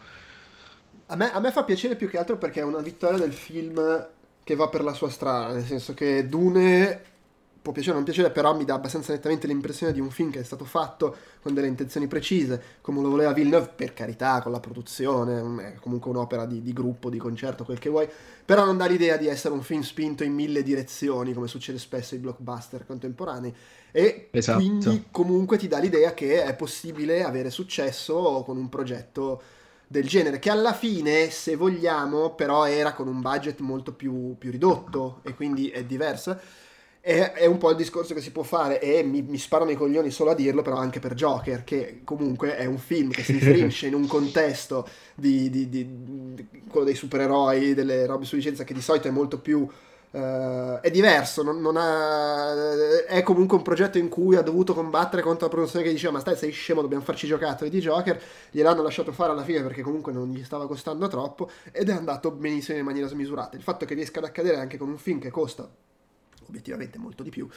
A 1.07 1.15
me, 1.15 1.33
a 1.33 1.39
me 1.39 1.53
fa 1.53 1.63
piacere 1.63 1.95
più 1.95 2.09
che 2.09 2.19
altro 2.19 2.39
perché 2.39 2.59
è 2.59 2.65
una 2.65 2.81
vittoria 2.81 3.19
del 3.19 3.33
film 3.33 3.81
che 4.43 4.55
va 4.57 4.69
per 4.69 4.83
la 4.83 4.93
sua 4.93 5.11
strada, 5.11 5.55
nel 5.55 5.65
senso 5.65 5.95
che 5.95 6.27
Dune 6.27 7.03
può 7.63 7.73
piacere 7.73 7.93
o 7.93 7.97
non 7.97 8.05
piacere, 8.05 8.31
però 8.31 8.55
mi 8.57 8.65
dà 8.65 8.75
abbastanza 8.75 9.13
nettamente 9.13 9.47
l'impressione 9.47 9.93
di 9.93 10.01
un 10.01 10.11
film 10.11 10.31
che 10.31 10.41
è 10.41 10.43
stato 10.43 10.65
fatto 10.65 11.17
con 11.43 11.53
delle 11.53 11.67
intenzioni 11.67 12.07
precise, 12.07 12.63
come 12.81 13.01
lo 13.03 13.11
voleva 13.11 13.33
Villeneuve, 13.33 13.73
per 13.75 13.93
carità, 13.93 14.41
con 14.41 14.53
la 14.53 14.61
produzione, 14.61 15.73
è 15.73 15.75
comunque 15.81 16.11
un'opera 16.11 16.47
di, 16.47 16.63
di, 16.63 16.73
gruppo, 16.73 17.11
di 17.11 17.19
concerto, 17.19 17.65
quel 17.65 17.79
che 17.79 17.91
vuoi, 17.91 18.09
però 18.45 18.65
non 18.65 18.77
dà 18.77 18.87
l'idea 18.87 19.17
di 19.17 19.27
essere 19.27 19.53
un 19.53 19.63
film 19.63 19.83
spinto 19.83 20.25
in 20.25 20.33
mille 20.33 20.63
direzioni, 20.63 21.35
come 21.35 21.49
succede 21.49 21.79
spesso 21.79 22.15
ai 22.15 22.21
blockbuster 22.21 22.87
contemporanei, 22.87 23.55
e 23.93 24.29
esatto. 24.31 24.59
quindi 24.59 25.07
comunque 25.11 25.59
ti 25.59 25.69
dà 25.69 25.79
l'idea 25.79 26.15
che 26.15 26.45
è 26.45 26.55
possibile 26.55 27.25
avere 27.25 27.51
successo 27.51 28.43
con 28.45 28.57
un 28.57 28.69
progetto 28.69 29.43
del 29.87 30.07
genere, 30.07 30.39
che 30.39 30.51
alla 30.51 30.73
fine, 30.73 31.31
se 31.31 31.57
vogliamo, 31.57 32.35
però 32.35 32.67
era 32.67 32.95
con 32.95 33.09
un 33.09 33.21
budget 33.21 33.59
molto 33.59 33.93
più, 33.93 34.37
più 34.39 34.51
ridotto, 34.51 35.21
e 35.25 35.35
quindi 35.35 35.69
è 35.69 35.85
diverso 35.85 36.39
è, 37.01 37.33
è, 37.33 37.47
un 37.47 37.57
po' 37.57 37.71
il 37.71 37.77
discorso 37.77 38.13
che 38.13 38.21
si 38.21 38.31
può 38.31 38.43
fare 38.43 38.79
e 38.79 39.03
mi, 39.03 39.23
mi 39.23 39.39
sparano 39.39 39.71
i 39.71 39.77
coglioni 39.77 40.11
solo 40.11 40.31
a 40.31 40.35
dirlo, 40.35 40.61
però 40.61 40.77
anche 40.77 41.01
per 41.01 41.15
Joker, 41.15 41.65
che 41.65 42.03
comunque 42.05 42.57
è 42.57 42.67
un 42.67 42.79
film 42.79 43.11
che 43.11 43.23
si 43.23 43.33
inserisce 43.33 43.87
in 43.87 43.95
un 43.95 44.07
contesto 44.07 44.87
di, 45.15 45.49
di, 45.49 45.69
di, 45.71 45.87
di, 46.35 46.47
quello 46.69 46.85
dei 46.85 46.95
supereroi, 46.95 47.73
delle 47.73 48.05
robe 48.05 48.27
su 48.27 48.37
licenza 48.37 48.65
che 48.65 48.75
di 48.75 48.83
solito 48.83 49.09
è 49.09 49.11
molto 49.11 49.39
più... 49.39 49.67
Uh, 50.13 50.81
è 50.81 50.91
diverso, 50.91 51.45
non, 51.45 51.61
non 51.61 51.77
ha, 51.77 53.05
è 53.07 53.23
comunque 53.23 53.57
un 53.57 53.63
progetto 53.63 53.97
in 53.97 54.09
cui 54.09 54.35
ha 54.35 54.43
dovuto 54.43 54.75
combattere 54.75 55.23
contro 55.23 55.47
la 55.47 55.53
produzione 55.53 55.85
che 55.85 55.93
diceva 55.93 56.15
ma 56.15 56.19
stai 56.19 56.35
sei 56.35 56.51
scemo 56.51 56.83
dobbiamo 56.83 57.05
farci 57.05 57.29
giocattoli 57.29 57.71
di 57.71 57.79
Joker. 57.79 58.21
Gliel'hanno 58.51 58.83
lasciato 58.83 59.13
fare 59.13 59.31
alla 59.31 59.45
fine 59.45 59.63
perché 59.63 59.83
comunque 59.83 60.13
non 60.13 60.33
gli 60.33 60.43
stava 60.43 60.67
costando 60.67 61.07
troppo 61.07 61.49
ed 61.71 61.91
è 61.91 61.93
andato 61.93 62.33
benissimo 62.33 62.77
in 62.77 62.85
maniera 62.85 63.07
smisurata. 63.07 63.57
Il 63.57 63.63
fatto 63.63 63.85
che 63.85 63.95
riesca 63.95 64.19
ad 64.19 64.25
accadere 64.25 64.57
anche 64.57 64.79
con 64.79 64.89
un 64.89 64.99
film 64.99 65.21
che 65.21 65.31
costa 65.31 65.71
obiettivamente 66.51 66.99
molto 66.99 67.23
di 67.23 67.31
più, 67.31 67.49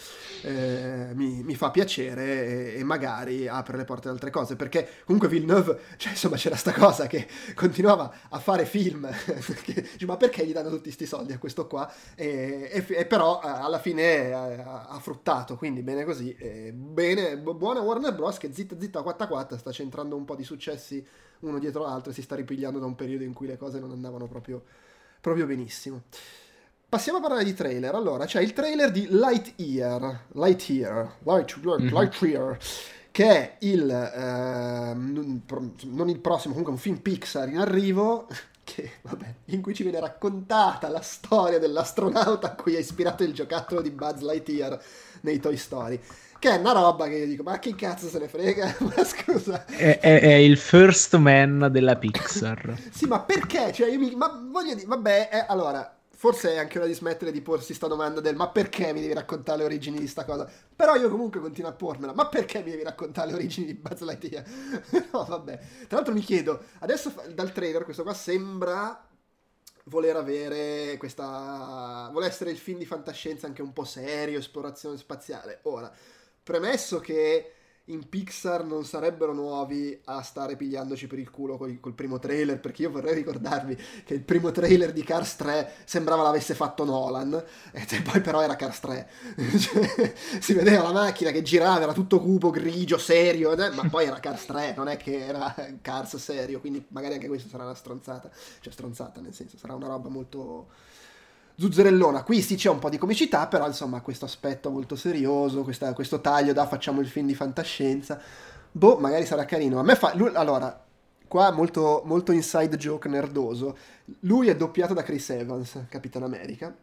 eh, 0.43 1.09
mi, 1.13 1.43
mi, 1.43 1.55
fa 1.55 1.71
piacere 1.71 2.73
e, 2.73 2.79
e, 2.79 2.83
magari 2.83 3.47
apre 3.47 3.75
le 3.75 3.83
porte 3.83 4.07
ad 4.07 4.13
altre 4.13 4.29
cose, 4.29 4.55
perché 4.55 4.87
comunque 5.03 5.27
Villeneuve, 5.27 5.79
cioè 5.97 6.11
insomma 6.11 6.37
c'era 6.37 6.55
sta 6.55 6.71
cosa 6.71 7.07
che 7.07 7.27
continuava 7.55 8.13
a 8.29 8.39
fare 8.39 8.65
film, 8.65 9.09
che, 9.63 9.89
ma 10.05 10.17
perché 10.17 10.45
gli 10.45 10.53
danno 10.53 10.69
tutti 10.69 10.83
questi 10.83 11.05
soldi 11.05 11.33
a 11.33 11.37
questo 11.37 11.67
qua? 11.67 11.91
E, 12.15 12.69
e, 12.71 12.85
e 12.87 13.05
però 13.05 13.41
eh, 13.43 13.47
alla 13.47 13.79
fine 13.79 14.31
ha, 14.31 14.87
ha, 14.87 14.99
fruttato, 14.99 15.57
quindi 15.57 15.81
bene 15.81 16.05
così, 16.05 16.35
bene, 16.73 17.37
buona 17.37 17.81
Warner 17.81 18.13
Bros. 18.13 18.37
che 18.37 18.53
zitta 18.53 18.75
zitta 18.79 19.01
4 19.01 19.57
sta 19.57 19.71
centrando 19.71 20.15
un 20.15 20.25
po' 20.25 20.35
di 20.35 20.43
successi 20.43 21.05
uno 21.39 21.59
dietro 21.59 21.83
l'altro 21.83 22.11
e 22.11 22.13
si 22.13 22.21
sta 22.21 22.35
ripigliando 22.35 22.79
da 22.79 22.85
un 22.85 22.95
periodo 22.95 23.23
in 23.23 23.33
cui 23.33 23.47
le 23.47 23.57
cose 23.57 23.79
non 23.79 23.91
andavano 23.91 24.27
proprio, 24.27 24.63
proprio 25.19 25.45
benissimo. 25.45 26.03
Passiamo 26.93 27.17
a 27.17 27.21
parlare 27.21 27.43
di 27.43 27.55
trailer. 27.55 27.95
Allora, 27.95 28.25
c'è 28.25 28.39
il 28.39 28.53
trailer 28.53 28.91
di 28.91 29.07
Lightyear, 29.09 30.25
Lightyear, 30.33 31.15
Light, 31.23 31.57
mm-hmm. 31.57 31.87
Lightyear, 31.87 32.57
che 33.09 33.25
è 33.25 33.55
il, 33.61 33.89
eh, 33.89 34.93
non 34.93 36.09
il 36.09 36.19
prossimo, 36.19 36.53
comunque 36.53 36.73
un 36.73 36.77
film 36.77 36.97
Pixar 36.97 37.49
in 37.49 37.57
arrivo, 37.57 38.27
che, 38.63 38.91
vabbè, 39.01 39.33
in 39.45 39.63
cui 39.63 39.73
ci 39.73 39.81
viene 39.81 39.99
raccontata 39.99 40.87
la 40.87 41.01
storia 41.01 41.57
dell'astronauta 41.57 42.51
a 42.51 42.53
cui 42.53 42.75
ha 42.75 42.79
ispirato 42.79 43.23
il 43.23 43.33
giocattolo 43.33 43.81
di 43.81 43.89
Buzz 43.89 44.19
Lightyear 44.19 44.79
nei 45.21 45.39
Toy 45.39 45.57
Story 45.57 45.99
che 46.43 46.49
è 46.49 46.57
una 46.57 46.73
roba 46.73 47.07
che 47.07 47.15
io 47.15 47.25
dico, 47.25 47.41
ma 47.41 47.57
che 47.57 47.73
cazzo 47.73 48.09
se 48.09 48.19
ne 48.19 48.27
frega? 48.27 48.75
ma 48.83 49.03
scusa. 49.05 49.63
È, 49.63 49.97
è, 49.99 50.19
è, 50.19 50.33
il 50.33 50.57
first 50.57 51.15
man 51.15 51.69
della 51.71 51.95
Pixar. 51.95 52.77
sì, 52.91 53.05
ma 53.05 53.21
perché? 53.21 53.71
Cioè, 53.71 53.89
io 53.89 53.97
mi, 53.97 54.13
ma 54.13 54.27
voglio 54.51 54.73
dire, 54.73 54.85
vabbè, 54.85 55.29
è, 55.29 55.45
allora, 55.47 55.92
forse 56.23 56.53
è 56.53 56.57
anche 56.57 56.77
ora 56.77 56.87
di 56.87 56.93
smettere 56.93 57.33
di 57.33 57.41
porsi 57.41 57.73
sta 57.73 57.87
domanda 57.87 58.21
del 58.21 58.37
ma 58.37 58.47
perché 58.47 58.93
mi 58.93 59.01
devi 59.01 59.11
raccontare 59.11 59.57
le 59.57 59.65
origini 59.65 59.99
di 59.99 60.07
sta 60.07 60.23
cosa? 60.23 60.49
Però 60.73 60.95
io 60.95 61.09
comunque 61.09 61.41
continuo 61.41 61.69
a 61.69 61.73
pormela, 61.73 62.13
ma 62.13 62.29
perché 62.29 62.63
mi 62.63 62.69
devi 62.69 62.81
raccontare 62.81 63.27
le 63.31 63.33
origini 63.33 63.65
di 63.65 63.73
Buzz 63.73 63.99
Lightyear? 63.99 64.45
no, 65.11 65.25
vabbè. 65.25 65.59
Tra 65.85 65.97
l'altro 65.97 66.13
mi 66.13 66.21
chiedo, 66.21 66.63
adesso 66.79 67.13
dal 67.33 67.51
trailer 67.51 67.83
questo 67.83 68.03
qua 68.03 68.13
sembra 68.13 69.05
voler 69.87 70.15
avere 70.15 70.95
questa... 70.95 72.07
vuole 72.09 72.27
essere 72.27 72.51
il 72.51 72.57
film 72.57 72.77
di 72.77 72.85
fantascienza 72.85 73.45
anche 73.45 73.61
un 73.61 73.73
po' 73.73 73.83
serio, 73.83 74.39
esplorazione 74.39 74.95
spaziale. 74.95 75.59
Ora, 75.63 75.91
premesso 76.41 77.01
che 77.01 77.51
in 77.87 78.07
Pixar 78.07 78.63
non 78.63 78.85
sarebbero 78.85 79.33
nuovi 79.33 79.99
a 80.05 80.21
stare 80.21 80.55
pigliandoci 80.55 81.05
per 81.07 81.19
il 81.19 81.29
culo 81.29 81.57
col, 81.57 81.79
col, 81.81 81.93
primo 81.93 82.17
trailer, 82.17 82.59
perché 82.59 82.83
io 82.83 82.91
vorrei 82.91 83.13
ricordarvi 83.13 83.77
che 84.05 84.13
il 84.13 84.21
primo 84.21 84.51
trailer 84.51 84.93
di 84.93 85.03
Cars 85.03 85.35
3 85.35 85.73
sembrava 85.83 86.23
l'avesse 86.23 86.53
fatto 86.53 86.85
Nolan, 86.85 87.43
e 87.71 88.01
poi 88.09 88.21
però 88.21 88.41
era 88.41 88.55
Cars 88.55 88.79
3. 88.79 89.09
cioè, 89.59 90.13
si 90.39 90.53
vedeva 90.53 90.83
la 90.83 90.93
macchina 90.93 91.31
che 91.31 91.41
girava, 91.41 91.81
era 91.81 91.93
tutto 91.93 92.21
cupo, 92.21 92.51
grigio, 92.51 92.97
serio, 92.97 93.51
eh, 93.51 93.69
ma 93.71 93.89
poi 93.89 94.05
era 94.05 94.19
Cars 94.19 94.45
3, 94.45 94.75
non 94.77 94.87
è 94.87 94.95
che 94.95 95.25
era 95.25 95.53
Cars 95.81 96.15
serio, 96.15 96.61
quindi 96.61 96.85
magari 96.89 97.15
anche 97.15 97.27
questa 97.27 97.49
sarà 97.49 97.65
una 97.65 97.75
stronzata, 97.75 98.29
cioè 98.61 98.71
stronzata 98.71 99.19
nel 99.19 99.33
senso, 99.33 99.57
sarà 99.57 99.73
una 99.75 99.87
roba 99.87 100.07
molto 100.07 100.67
zuzzerellona. 101.55 102.23
Qui 102.23 102.41
sì 102.41 102.55
c'è 102.55 102.69
un 102.69 102.79
po' 102.79 102.89
di 102.89 102.97
comicità, 102.97 103.47
però 103.47 103.67
insomma 103.67 104.01
questo 104.01 104.25
aspetto 104.25 104.69
molto 104.69 104.95
serioso, 104.95 105.63
questa, 105.63 105.93
questo 105.93 106.21
taglio 106.21 106.53
da 106.53 106.67
facciamo 106.67 107.01
il 107.01 107.07
film 107.07 107.27
di 107.27 107.35
fantascienza. 107.35 108.19
Boh, 108.71 108.97
magari 108.97 109.25
sarà 109.25 109.45
carino. 109.45 109.79
A 109.79 109.83
me 109.83 109.95
fa... 109.95 110.13
Lui, 110.15 110.31
allora, 110.33 110.83
qua 111.27 111.51
molto, 111.51 112.01
molto 112.05 112.31
inside 112.31 112.75
joke 112.77 113.07
nerdoso. 113.07 113.77
Lui 114.21 114.49
è 114.49 114.55
doppiato 114.55 114.93
da 114.93 115.03
Chris 115.03 115.29
Evans, 115.29 115.85
Capitan 115.89 116.23
America. 116.23 116.75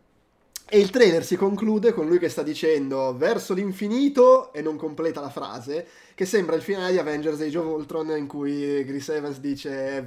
E 0.73 0.79
il 0.79 0.91
trailer 0.91 1.25
si 1.25 1.35
conclude 1.35 1.93
con 1.93 2.07
lui 2.07 2.21
che 2.21 2.29
sta 2.29 2.45
dicendo 2.45 3.17
verso 3.17 3.55
l'infinito 3.55 4.53
e 4.53 4.63
non 4.63 4.77
completa 4.77 5.21
la 5.21 5.29
frase, 5.29 5.85
che 6.21 6.27
sembra 6.27 6.55
il 6.55 6.61
finale 6.61 6.93
di 6.93 6.99
Avengers 6.99 7.41
Age 7.41 7.57
of 7.57 7.65
Ultron 7.65 8.15
in 8.15 8.27
cui 8.27 8.85
Chris 8.85 9.09
Evans 9.09 9.41
dice 9.41 10.05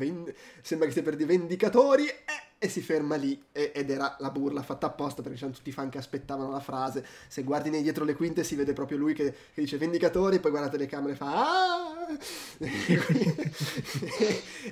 sembra 0.62 0.86
che 0.86 0.94
sia 0.94 1.02
per 1.02 1.16
dei 1.16 1.26
vendicatori. 1.26 2.06
Eh 2.06 2.52
e 2.60 2.70
si 2.70 2.82
ferma 2.82 3.16
lì 3.16 3.44
ed 3.52 3.90
era 3.90 4.16
la 4.20 4.30
burla 4.30 4.62
fatta 4.62 4.86
apposta 4.86 5.22
perché 5.22 5.38
c'erano 5.38 5.58
tutti 5.58 5.68
i 5.68 5.74
fan 5.74 5.90
che 5.90 5.98
aspettavano 5.98 6.50
la 6.50 6.62
frase 6.62 7.06
se 7.28 7.44
guardi 7.44 7.70
dietro 7.82 8.06
le 8.06 8.14
quinte 8.14 8.46
si 8.46 8.56
vede 8.56 8.72
proprio 8.72 8.98
lui 8.98 9.14
che, 9.14 9.34
che 9.54 9.62
dice 9.62 9.78
vendicatori 9.78 10.40
poi 10.40 10.52
guarda 10.52 10.78
le 10.78 10.86
camere 10.86 11.12
e 11.12 11.16
fa 11.16 11.34
ah! 11.34 12.08
e, 12.60 12.98
qui, 13.06 13.36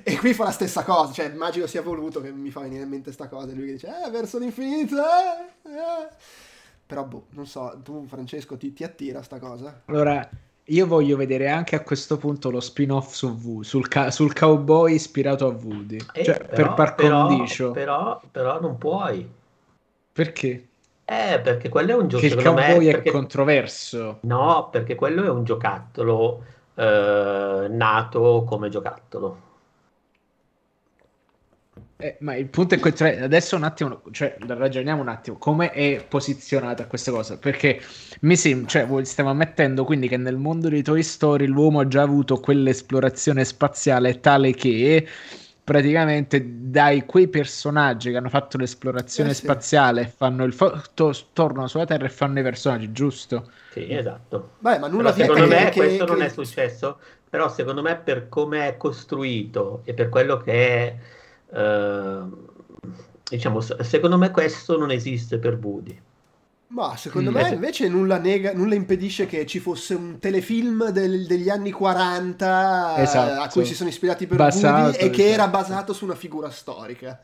e, 0.04 0.16
qui, 0.16 0.32
fa 0.32 0.44
la 0.44 0.52
stessa 0.52 0.84
cosa 0.84 1.12
cioè 1.12 1.26
immagino 1.26 1.66
sia 1.66 1.82
voluto 1.82 2.22
che 2.22 2.32
mi 2.32 2.50
fa 2.50 2.60
venire 2.60 2.84
in 2.84 2.88
mente 2.88 3.12
sta 3.12 3.28
cosa 3.28 3.50
e 3.50 3.54
lui 3.54 3.66
che 3.66 3.72
dice 3.72 3.88
eh 3.88 4.10
verso 4.10 4.38
l'infinito 4.38 4.96
eh, 4.96 5.70
eh. 5.70 6.08
però 6.86 7.04
boh 7.04 7.26
non 7.30 7.46
so 7.46 7.78
tu 7.84 8.06
Francesco 8.06 8.56
ti, 8.56 8.72
ti 8.72 8.84
attira 8.84 9.20
sta 9.20 9.38
cosa 9.38 9.82
allora 9.84 10.26
io 10.66 10.86
voglio 10.86 11.16
vedere 11.16 11.48
anche 11.48 11.74
a 11.74 11.82
questo 11.82 12.16
punto 12.16 12.50
lo 12.50 12.60
spin-off 12.60 13.12
su 13.12 13.34
v, 13.34 13.62
sul, 13.62 13.88
ca- 13.88 14.10
sul 14.10 14.32
cowboy 14.32 14.94
ispirato 14.94 15.46
a 15.46 15.50
Woody. 15.50 15.98
Eh, 16.12 16.24
cioè, 16.24 16.38
però, 16.38 16.54
per 16.54 16.74
par 16.74 16.94
però, 16.94 17.26
condicio. 17.26 17.70
Però, 17.72 18.20
però 18.30 18.60
non 18.60 18.78
puoi. 18.78 19.28
Perché? 20.12 20.68
Eh, 21.04 21.40
perché 21.40 21.68
quello 21.68 21.92
è 21.92 21.94
un 21.94 22.08
gioco. 22.08 22.22
Che 22.22 22.34
il 22.34 22.42
cowboy 22.42 22.78
me, 22.78 22.92
perché... 22.92 23.08
è 23.08 23.12
controverso. 23.12 24.18
No, 24.20 24.68
perché 24.70 24.94
quello 24.94 25.24
è 25.24 25.28
un 25.28 25.44
giocattolo 25.44 26.44
eh, 26.74 27.66
nato 27.68 28.44
come 28.46 28.68
giocattolo. 28.68 29.50
Eh, 32.02 32.16
ma 32.18 32.34
il 32.34 32.48
punto 32.48 32.74
è 32.74 32.80
che 32.80 32.92
cioè, 32.92 33.20
adesso 33.22 33.54
un 33.54 33.62
attimo, 33.62 34.02
cioè, 34.10 34.36
ragioniamo 34.44 35.00
un 35.00 35.06
attimo, 35.06 35.36
come 35.36 35.70
è 35.70 36.04
posizionata 36.06 36.86
questa 36.86 37.12
cosa? 37.12 37.38
Perché 37.38 37.80
mi 38.22 38.34
sembra, 38.34 38.68
cioè, 38.68 38.86
voi 38.86 39.04
stiamo 39.04 39.30
ammettendo 39.30 39.84
quindi 39.84 40.08
che 40.08 40.16
nel 40.16 40.36
mondo 40.36 40.68
di 40.68 40.82
Toy 40.82 41.00
Story 41.00 41.46
l'uomo 41.46 41.78
ha 41.78 41.86
già 41.86 42.02
avuto 42.02 42.40
quell'esplorazione 42.40 43.44
spaziale 43.44 44.18
tale 44.18 44.52
che 44.52 45.06
praticamente 45.62 46.44
dai 46.44 47.06
quei 47.06 47.28
personaggi 47.28 48.10
che 48.10 48.16
hanno 48.16 48.30
fatto 48.30 48.56
l'esplorazione 48.56 49.30
eh 49.30 49.34
sì. 49.34 49.44
spaziale 49.44 50.12
fanno 50.12 50.42
il 50.42 50.52
fo- 50.52 50.82
tornano 51.32 51.68
sulla 51.68 51.84
Terra 51.84 52.06
e 52.06 52.10
fanno 52.10 52.40
i 52.40 52.42
personaggi, 52.42 52.90
giusto? 52.90 53.48
Sì, 53.70 53.86
esatto. 53.94 54.54
Beh, 54.58 54.80
ma 54.80 54.88
nulla 54.88 55.12
secondo 55.12 55.46
me 55.46 55.68
che, 55.68 55.76
questo 55.76 56.04
che, 56.04 56.10
non 56.10 56.20
è 56.20 56.28
successo, 56.28 56.98
però 57.30 57.48
secondo 57.48 57.80
me 57.80 57.96
per 57.96 58.28
come 58.28 58.66
è 58.66 58.76
costruito 58.76 59.82
e 59.84 59.94
per 59.94 60.08
quello 60.08 60.38
che 60.38 60.52
è 60.52 60.96
Ehm, 61.54 62.48
diciamo, 63.28 63.60
secondo 63.60 64.18
me 64.18 64.30
questo 64.30 64.78
non 64.78 64.90
esiste 64.90 65.38
per 65.38 65.58
Woody. 65.60 66.00
Ma 66.68 66.96
secondo 66.96 67.30
mm. 67.30 67.34
me 67.34 67.48
invece 67.50 67.88
nulla, 67.88 68.16
nega, 68.16 68.54
nulla, 68.54 68.74
impedisce 68.74 69.26
che 69.26 69.44
ci 69.44 69.58
fosse 69.58 69.94
un 69.94 70.18
telefilm 70.18 70.88
del, 70.88 71.26
degli 71.26 71.50
anni 71.50 71.70
40 71.70 72.96
esatto. 72.96 73.42
a 73.42 73.48
cui 73.48 73.66
si 73.66 73.74
sono 73.74 73.90
ispirati 73.90 74.26
per 74.26 74.38
basato, 74.38 74.84
Woody 74.84 74.96
e 74.96 75.10
che 75.10 75.24
esatto. 75.24 75.42
era 75.42 75.48
basato 75.48 75.92
su 75.92 76.04
una 76.04 76.14
figura 76.14 76.50
storica. 76.50 77.20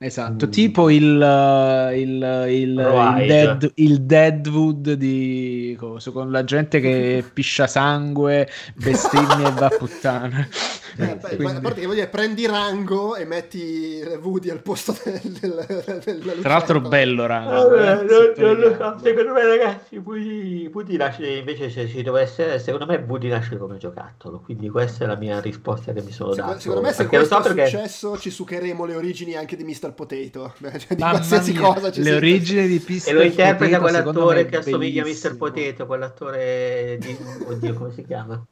Esatto, 0.00 0.46
mm. 0.46 0.50
tipo 0.50 0.90
il, 0.90 1.02
il, 1.02 2.46
il, 2.48 3.16
il, 3.18 3.26
dead, 3.26 3.72
il, 3.74 4.00
Deadwood 4.02 4.92
di 4.92 5.76
cosa, 5.76 6.12
con 6.12 6.30
la 6.30 6.44
gente 6.44 6.78
che 6.78 7.24
piscia 7.34 7.66
sangue, 7.66 8.48
bestemmia 8.76 9.48
e 9.48 9.52
va 9.54 9.66
a 9.66 9.76
puttana. 9.76 10.46
Eh, 10.98 11.36
Quindi... 11.36 11.44
A 11.44 11.60
parte 11.60 11.80
che 11.80 11.86
voglio 11.86 12.00
dire, 12.00 12.08
prendi 12.08 12.44
Rango 12.46 13.14
e 13.14 13.24
metti 13.24 14.02
Woody 14.20 14.50
al 14.50 14.60
posto 14.62 14.96
del, 15.04 15.20
del, 15.22 16.00
del 16.04 16.38
Tra 16.40 16.54
l'altro 16.54 16.80
bello 16.80 17.24
Rango. 17.26 17.68
Vabbè, 17.68 18.02
non, 18.02 18.32
non 18.36 18.56
lo 18.58 18.74
so, 18.74 18.98
secondo 19.00 19.32
me 19.32 19.46
ragazzi 19.46 19.96
Woody, 19.96 20.66
Woody 20.66 20.96
nasce, 20.96 21.28
invece 21.28 21.70
se 21.70 21.86
ci 21.86 22.02
dovesse 22.02 22.58
secondo 22.58 22.86
me 22.86 22.96
Woody 23.06 23.28
nasce 23.28 23.56
come 23.56 23.76
giocattolo, 23.76 24.40
quindi 24.40 24.68
questa 24.68 25.04
è 25.04 25.06
la 25.06 25.14
mia 25.14 25.40
risposta 25.40 25.92
che 25.92 26.02
mi 26.02 26.10
sono 26.10 26.32
secondo, 26.32 26.52
dato. 26.52 26.62
Secondo 26.62 26.82
me 26.88 26.92
se 26.92 27.06
questo 27.06 27.34
so 27.34 27.40
è 27.40 27.54
perché... 27.54 27.66
successo 27.70 28.18
ci 28.18 28.30
succheremo 28.30 28.84
le 28.84 28.96
origini 28.96 29.36
anche 29.36 29.54
di 29.54 29.62
Mr. 29.62 29.92
Potato, 29.92 30.54
cioè, 30.58 30.96
di 30.96 30.96
qualsiasi 30.96 31.52
mia, 31.52 31.60
cosa 31.60 31.92
ci 31.92 32.02
Le 32.02 32.14
origini 32.14 32.66
di 32.66 32.84
Mr. 32.84 33.08
E 33.08 33.12
lo 33.12 33.22
interpreta 33.22 33.78
quell'attore 33.78 34.46
che 34.46 34.56
assomiglia 34.56 35.04
a 35.04 35.06
Mr. 35.06 35.36
Potato, 35.36 35.86
quell'attore 35.86 36.98
di... 36.98 37.16
Oddio, 37.46 37.74
come 37.74 37.92
si 37.92 38.04
chiama? 38.04 38.44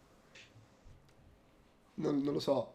Non, 1.97 2.23
non 2.23 2.33
lo 2.33 2.41
so. 2.41 2.73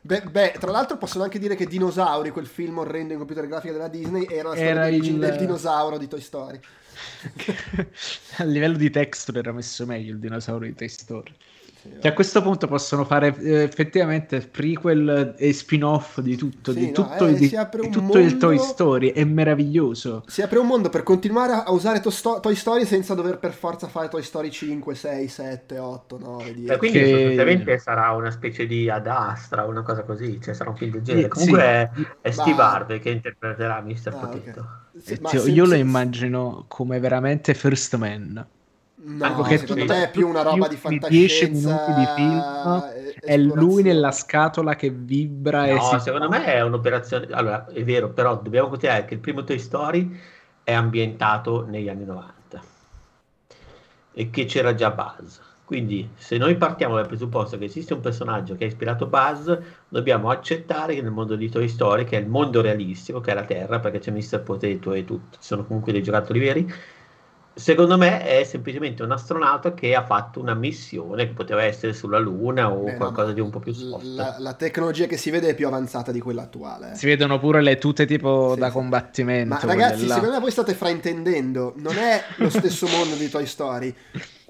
Beh, 0.00 0.22
beh, 0.22 0.54
tra 0.58 0.70
l'altro 0.70 0.96
possono 0.96 1.24
anche 1.24 1.38
dire 1.38 1.54
che 1.54 1.66
Dinosauri, 1.66 2.30
quel 2.30 2.46
film 2.46 2.78
orrendo 2.78 3.12
in 3.12 3.18
computer 3.18 3.46
grafica 3.46 3.72
della 3.72 3.88
Disney, 3.88 4.26
era 4.28 4.48
la 4.50 4.54
storia 4.54 4.70
era 4.70 4.88
il... 4.88 5.18
del 5.18 5.36
dinosauro 5.36 5.98
di 5.98 6.08
Toy 6.08 6.20
Story. 6.20 6.60
A 8.38 8.44
livello 8.44 8.76
di 8.76 8.90
texture 8.90 9.38
era 9.38 9.52
messo 9.52 9.86
meglio 9.86 10.12
il 10.12 10.18
dinosauro 10.18 10.64
di 10.64 10.74
Toy 10.74 10.88
Story. 10.88 11.34
Che 12.00 12.08
a 12.08 12.12
questo 12.12 12.42
punto 12.42 12.66
possono 12.66 13.04
fare 13.04 13.34
eh, 13.38 13.62
effettivamente 13.62 14.40
prequel 14.40 15.34
e 15.38 15.52
spin-off 15.52 16.20
di 16.20 16.36
tutto, 16.36 16.72
sì, 16.72 16.78
di 16.78 16.86
no, 16.86 16.92
tutto, 16.92 17.26
eh, 17.26 17.32
di, 17.32 17.48
di 17.48 17.56
tutto 17.90 18.00
mondo, 18.02 18.18
il 18.18 18.36
Toy 18.36 18.58
Story, 18.58 19.12
è 19.12 19.24
meraviglioso. 19.24 20.22
Si 20.26 20.42
apre 20.42 20.58
un 20.58 20.66
mondo 20.66 20.90
per 20.90 21.02
continuare 21.02 21.52
a 21.52 21.70
usare 21.70 22.00
to- 22.00 22.40
Toy 22.40 22.54
Story 22.54 22.84
senza 22.84 23.14
dover 23.14 23.38
per 23.38 23.52
forza 23.52 23.86
fare 23.88 24.08
Toy 24.08 24.22
Story 24.22 24.50
5, 24.50 24.94
6, 24.94 25.28
7, 25.28 25.78
8, 25.78 26.18
9, 26.18 26.54
10. 26.54 26.72
Eh, 26.72 26.76
quindi 26.76 26.98
che... 26.98 27.10
sostanzialmente 27.10 27.78
sarà 27.78 28.10
una 28.10 28.30
specie 28.30 28.66
di 28.66 28.90
Ad 28.90 29.06
Astra, 29.06 29.64
una 29.64 29.82
cosa 29.82 30.02
così, 30.02 30.38
cioè 30.42 30.52
sarà 30.52 30.70
un 30.70 30.76
film 30.76 30.92
del 30.92 31.02
genere. 31.02 31.28
Comunque 31.28 31.90
sì. 31.94 32.02
è, 32.02 32.28
è 32.28 32.30
Steve. 32.30 32.62
Harvey 32.62 32.98
che 32.98 33.10
interpreterà 33.10 33.80
Mr. 33.80 34.08
Ah, 34.08 34.10
Potato. 34.10 34.68
Okay. 35.02 35.38
Sì, 35.40 35.52
io 35.52 35.64
lo 35.64 35.76
immagino 35.76 36.66
come 36.68 36.98
veramente 37.00 37.54
First 37.54 37.96
Man. 37.96 38.46
No, 39.02 39.42
che 39.42 39.58
secondo 39.58 39.86
me 39.86 40.04
è 40.04 40.10
più 40.10 40.28
una 40.28 40.42
roba 40.42 40.68
di 40.68 40.76
fantascienza. 40.76 41.46
10 41.46 41.50
minuti 41.50 41.92
di 41.94 42.06
film 42.14 42.42
è 43.20 43.36
lui 43.36 43.82
nella 43.82 44.12
scatola 44.12 44.74
che 44.76 44.90
vibra. 44.90 45.66
No, 45.66 45.92
e 45.92 46.00
secondo 46.00 46.30
fa... 46.30 46.38
me 46.38 46.44
è 46.44 46.62
un'operazione. 46.62 47.28
Allora, 47.30 47.66
è 47.66 47.82
vero, 47.82 48.10
però 48.10 48.36
dobbiamo 48.36 48.68
considerare 48.68 49.06
che 49.06 49.14
il 49.14 49.20
primo 49.20 49.44
Toy 49.44 49.58
Story 49.58 50.18
è 50.62 50.72
ambientato 50.72 51.64
negli 51.66 51.88
anni 51.88 52.04
90 52.04 52.60
e 54.12 54.30
che 54.30 54.44
c'era 54.44 54.74
già 54.74 54.90
Buzz. 54.90 55.40
Quindi, 55.64 56.10
se 56.16 56.36
noi 56.36 56.56
partiamo 56.56 56.96
dal 56.96 57.06
presupposto 57.06 57.56
che 57.56 57.66
esiste 57.66 57.94
un 57.94 58.00
personaggio 58.00 58.56
che 58.56 58.64
ha 58.64 58.66
ispirato 58.66 59.06
Buzz, 59.06 59.56
dobbiamo 59.88 60.28
accettare 60.28 60.94
che 60.94 61.02
nel 61.02 61.12
mondo 61.12 61.36
di 61.36 61.48
Toy 61.48 61.68
Story, 61.68 62.04
che 62.04 62.16
è 62.16 62.20
il 62.20 62.26
mondo 62.26 62.60
realistico, 62.60 63.20
che 63.20 63.30
è 63.30 63.34
la 63.34 63.44
Terra, 63.44 63.78
perché 63.78 64.00
c'è 64.00 64.10
Mr. 64.10 64.42
Potato 64.42 64.92
e 64.92 65.04
tutti, 65.04 65.38
sono 65.40 65.64
comunque 65.64 65.92
dei 65.92 66.02
giocattoli 66.02 66.40
veri 66.40 66.74
Secondo 67.52 67.98
me 67.98 68.24
è 68.24 68.44
semplicemente 68.44 69.02
un 69.02 69.10
astronauta 69.10 69.74
che 69.74 69.94
ha 69.94 70.04
fatto 70.04 70.40
una 70.40 70.54
missione 70.54 71.26
che 71.26 71.32
poteva 71.32 71.62
essere 71.62 71.92
sulla 71.92 72.18
Luna 72.18 72.70
o 72.70 72.84
Beh, 72.84 72.94
qualcosa 72.96 73.28
no, 73.28 73.32
di 73.34 73.40
un 73.40 73.50
po' 73.50 73.58
più 73.58 73.72
soft. 73.72 74.04
La, 74.04 74.36
la, 74.38 74.54
tecnologia 74.54 75.06
che 75.06 75.16
si 75.16 75.30
vede 75.30 75.48
è 75.48 75.54
più 75.54 75.66
avanzata 75.66 76.12
di 76.12 76.20
quella 76.20 76.42
attuale. 76.42 76.94
Si 76.94 77.06
vedono 77.06 77.38
pure 77.38 77.60
le 77.60 77.76
tute 77.76 78.06
tipo 78.06 78.52
sì, 78.54 78.60
da 78.60 78.66
sì. 78.68 78.72
combattimento. 78.72 79.54
Ma 79.54 79.60
ragazzi, 79.62 80.06
secondo 80.06 80.30
me 80.30 80.38
voi 80.38 80.50
state 80.50 80.74
fraintendendo. 80.74 81.74
Non 81.76 81.98
è 81.98 82.22
lo 82.36 82.50
stesso 82.50 82.86
mondo 82.86 83.16
di 83.16 83.28
Toy 83.28 83.46
Story. 83.46 83.94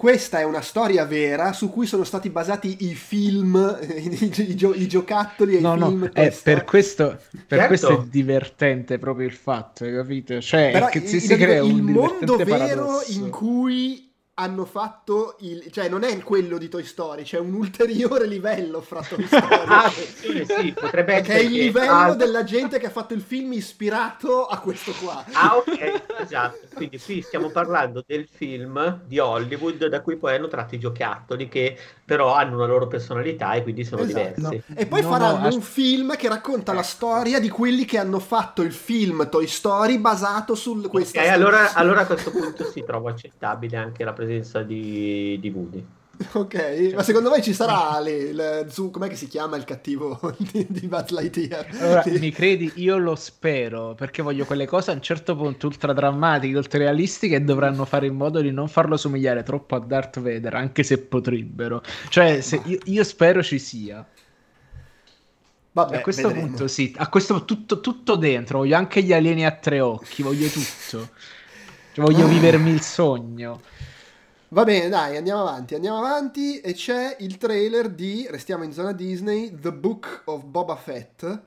Questa 0.00 0.38
è 0.40 0.44
una 0.44 0.62
storia 0.62 1.04
vera 1.04 1.52
su 1.52 1.68
cui 1.68 1.84
sono 1.84 2.04
stati 2.04 2.30
basati 2.30 2.88
i 2.88 2.94
film, 2.94 3.78
i, 3.84 4.32
i, 4.34 4.56
gio- 4.56 4.72
i 4.72 4.88
giocattoli 4.88 5.58
e 5.58 5.60
no, 5.60 5.74
i 5.74 5.78
no, 5.78 5.88
film. 5.88 6.10
eh, 6.14 6.34
per, 6.42 6.64
questo, 6.64 7.18
per 7.30 7.58
certo. 7.58 7.66
questo 7.66 8.00
è 8.00 8.06
divertente 8.06 8.98
proprio 8.98 9.26
il 9.26 9.34
fatto, 9.34 9.84
hai 9.84 9.92
capito? 9.92 10.40
Cioè, 10.40 10.70
Però 10.72 10.86
che 10.86 11.06
si, 11.06 11.20
si 11.20 11.36
crea 11.36 11.62
il 11.62 11.74
un 11.74 11.80
mondo 11.80 12.36
vero 12.36 12.48
paradosso. 12.48 13.12
in 13.12 13.28
cui 13.28 14.09
hanno 14.40 14.64
fatto 14.64 15.36
il 15.40 15.70
cioè 15.70 15.88
non 15.88 16.02
è 16.02 16.18
quello 16.22 16.56
di 16.56 16.68
Toy 16.68 16.82
Story 16.84 17.22
c'è 17.24 17.38
un 17.38 17.52
ulteriore 17.52 18.26
livello 18.26 18.80
fra 18.80 19.02
Toy 19.02 19.24
Story. 19.26 19.64
Ah, 19.66 19.90
sì, 19.90 20.72
potrebbe 20.72 21.20
che 21.20 21.34
è 21.34 21.38
il 21.40 21.52
livello 21.52 21.92
ah, 21.92 22.14
della 22.14 22.42
gente 22.42 22.78
che 22.78 22.86
ha 22.86 22.90
fatto 22.90 23.12
il 23.14 23.20
film 23.20 23.52
ispirato 23.52 24.46
a 24.46 24.58
questo 24.58 24.92
qua. 24.92 25.24
Ah 25.32 25.56
ok 25.56 26.02
esatto. 26.20 26.58
Quindi 26.74 26.98
qui 26.98 27.20
stiamo 27.22 27.50
parlando 27.50 28.02
del 28.06 28.26
film 28.30 29.02
di 29.04 29.18
Hollywood 29.18 29.86
da 29.86 30.00
cui 30.00 30.16
poi 30.16 30.34
hanno 30.36 30.48
tratto 30.48 30.74
i 30.74 30.78
giocattoli 30.78 31.48
che 31.48 31.76
però 32.04 32.34
hanno 32.34 32.56
una 32.56 32.66
loro 32.66 32.86
personalità 32.88 33.52
e 33.52 33.62
quindi 33.62 33.84
sono 33.84 34.02
Esatto. 34.02 34.32
diversi. 34.40 34.62
E 34.74 34.86
poi 34.86 35.02
No, 35.02 35.08
faranno 35.10 35.38
no, 35.38 35.46
as- 35.48 35.54
un 35.54 35.60
film 35.60 36.16
che 36.16 36.28
racconta 36.28 36.72
la 36.72 36.82
storia 36.82 37.38
di 37.38 37.48
quelli 37.48 37.84
che 37.84 37.98
hanno 37.98 38.18
fatto 38.18 38.62
il 38.62 38.72
film 38.72 39.28
Toy 39.28 39.46
Story 39.46 39.98
basato 39.98 40.54
su 40.54 40.80
questa 40.88 41.20
Ok, 41.20 41.28
allora, 41.28 41.72
allora 41.74 42.00
a 42.00 42.06
questo 42.06 42.30
punto 42.30 42.64
si 42.64 42.82
trova 42.84 43.10
accettabile 43.10 43.76
anche 43.76 44.02
la 44.04 44.12
presenza 44.12 44.28
di, 44.66 45.38
di 45.40 45.48
Woody. 45.50 45.84
ok 46.32 46.92
ma 46.94 47.02
secondo 47.02 47.30
me 47.30 47.40
ci 47.40 47.54
sarà 47.54 47.98
le, 48.04 48.10
il- 48.12 48.66
su 48.68 48.90
com'è 48.90 49.08
che 49.08 49.16
si 49.16 49.26
chiama 49.26 49.56
il 49.56 49.64
cattivo 49.64 50.18
di, 50.36 50.66
di 50.68 50.86
Buzz 50.86 51.08
Lightyear 51.10 51.66
Allora, 51.80 52.02
Sì. 52.02 52.18
mi 52.18 52.30
credi? 52.30 52.70
Io 52.76 52.98
lo 52.98 53.14
spero 53.14 53.94
perché 53.94 54.20
voglio 54.22 54.44
quelle 54.44 54.66
cose 54.66 54.90
a 54.90 54.94
un 54.94 55.00
certo 55.02 55.34
punto 55.34 55.66
ultra 55.66 55.92
drammatiche, 55.94 56.56
ultra 56.56 56.78
realistiche 56.78 57.36
e 57.36 57.40
dovranno 57.40 57.84
fare 57.86 58.06
in 58.06 58.14
modo 58.16 58.40
di 58.42 58.50
non 58.52 58.68
farlo 58.68 58.96
somigliare 58.98 59.42
troppo 59.42 59.76
a 59.76 59.80
Darth 59.80 60.20
Vader, 60.20 60.54
anche 60.54 60.82
se 60.82 60.98
potrebbero. 60.98 61.82
Cioè, 62.10 62.40
se- 62.42 62.60
io, 62.66 62.78
io 62.84 63.04
spero 63.04 63.42
ci 63.42 63.58
sia. 63.58 64.06
Vabbè, 65.72 65.98
a 65.98 66.00
questo 66.00 66.26
vedremo. 66.28 66.48
punto 66.48 66.66
sì, 66.66 66.92
a 66.96 67.08
questo 67.08 67.44
tutto, 67.44 67.80
tutto 67.80 68.16
dentro, 68.16 68.58
voglio 68.58 68.76
anche 68.76 69.02
gli 69.02 69.12
alieni 69.12 69.46
a 69.46 69.52
tre 69.52 69.80
occhi, 69.80 70.22
voglio 70.22 70.48
tutto. 70.48 71.08
Cioè, 71.92 72.04
voglio 72.04 72.26
vivermi 72.26 72.70
il 72.70 72.80
sogno. 72.82 73.60
Va 74.52 74.64
bene, 74.64 74.88
dai, 74.88 75.16
andiamo 75.16 75.42
avanti, 75.42 75.74
andiamo 75.76 75.98
avanti 75.98 76.60
e 76.60 76.72
c'è 76.72 77.16
il 77.20 77.36
trailer 77.36 77.88
di, 77.88 78.26
restiamo 78.28 78.64
in 78.64 78.72
zona 78.72 78.92
Disney, 78.92 79.54
The 79.54 79.72
Book 79.72 80.22
of 80.24 80.44
Boba 80.44 80.74
Fett, 80.74 81.40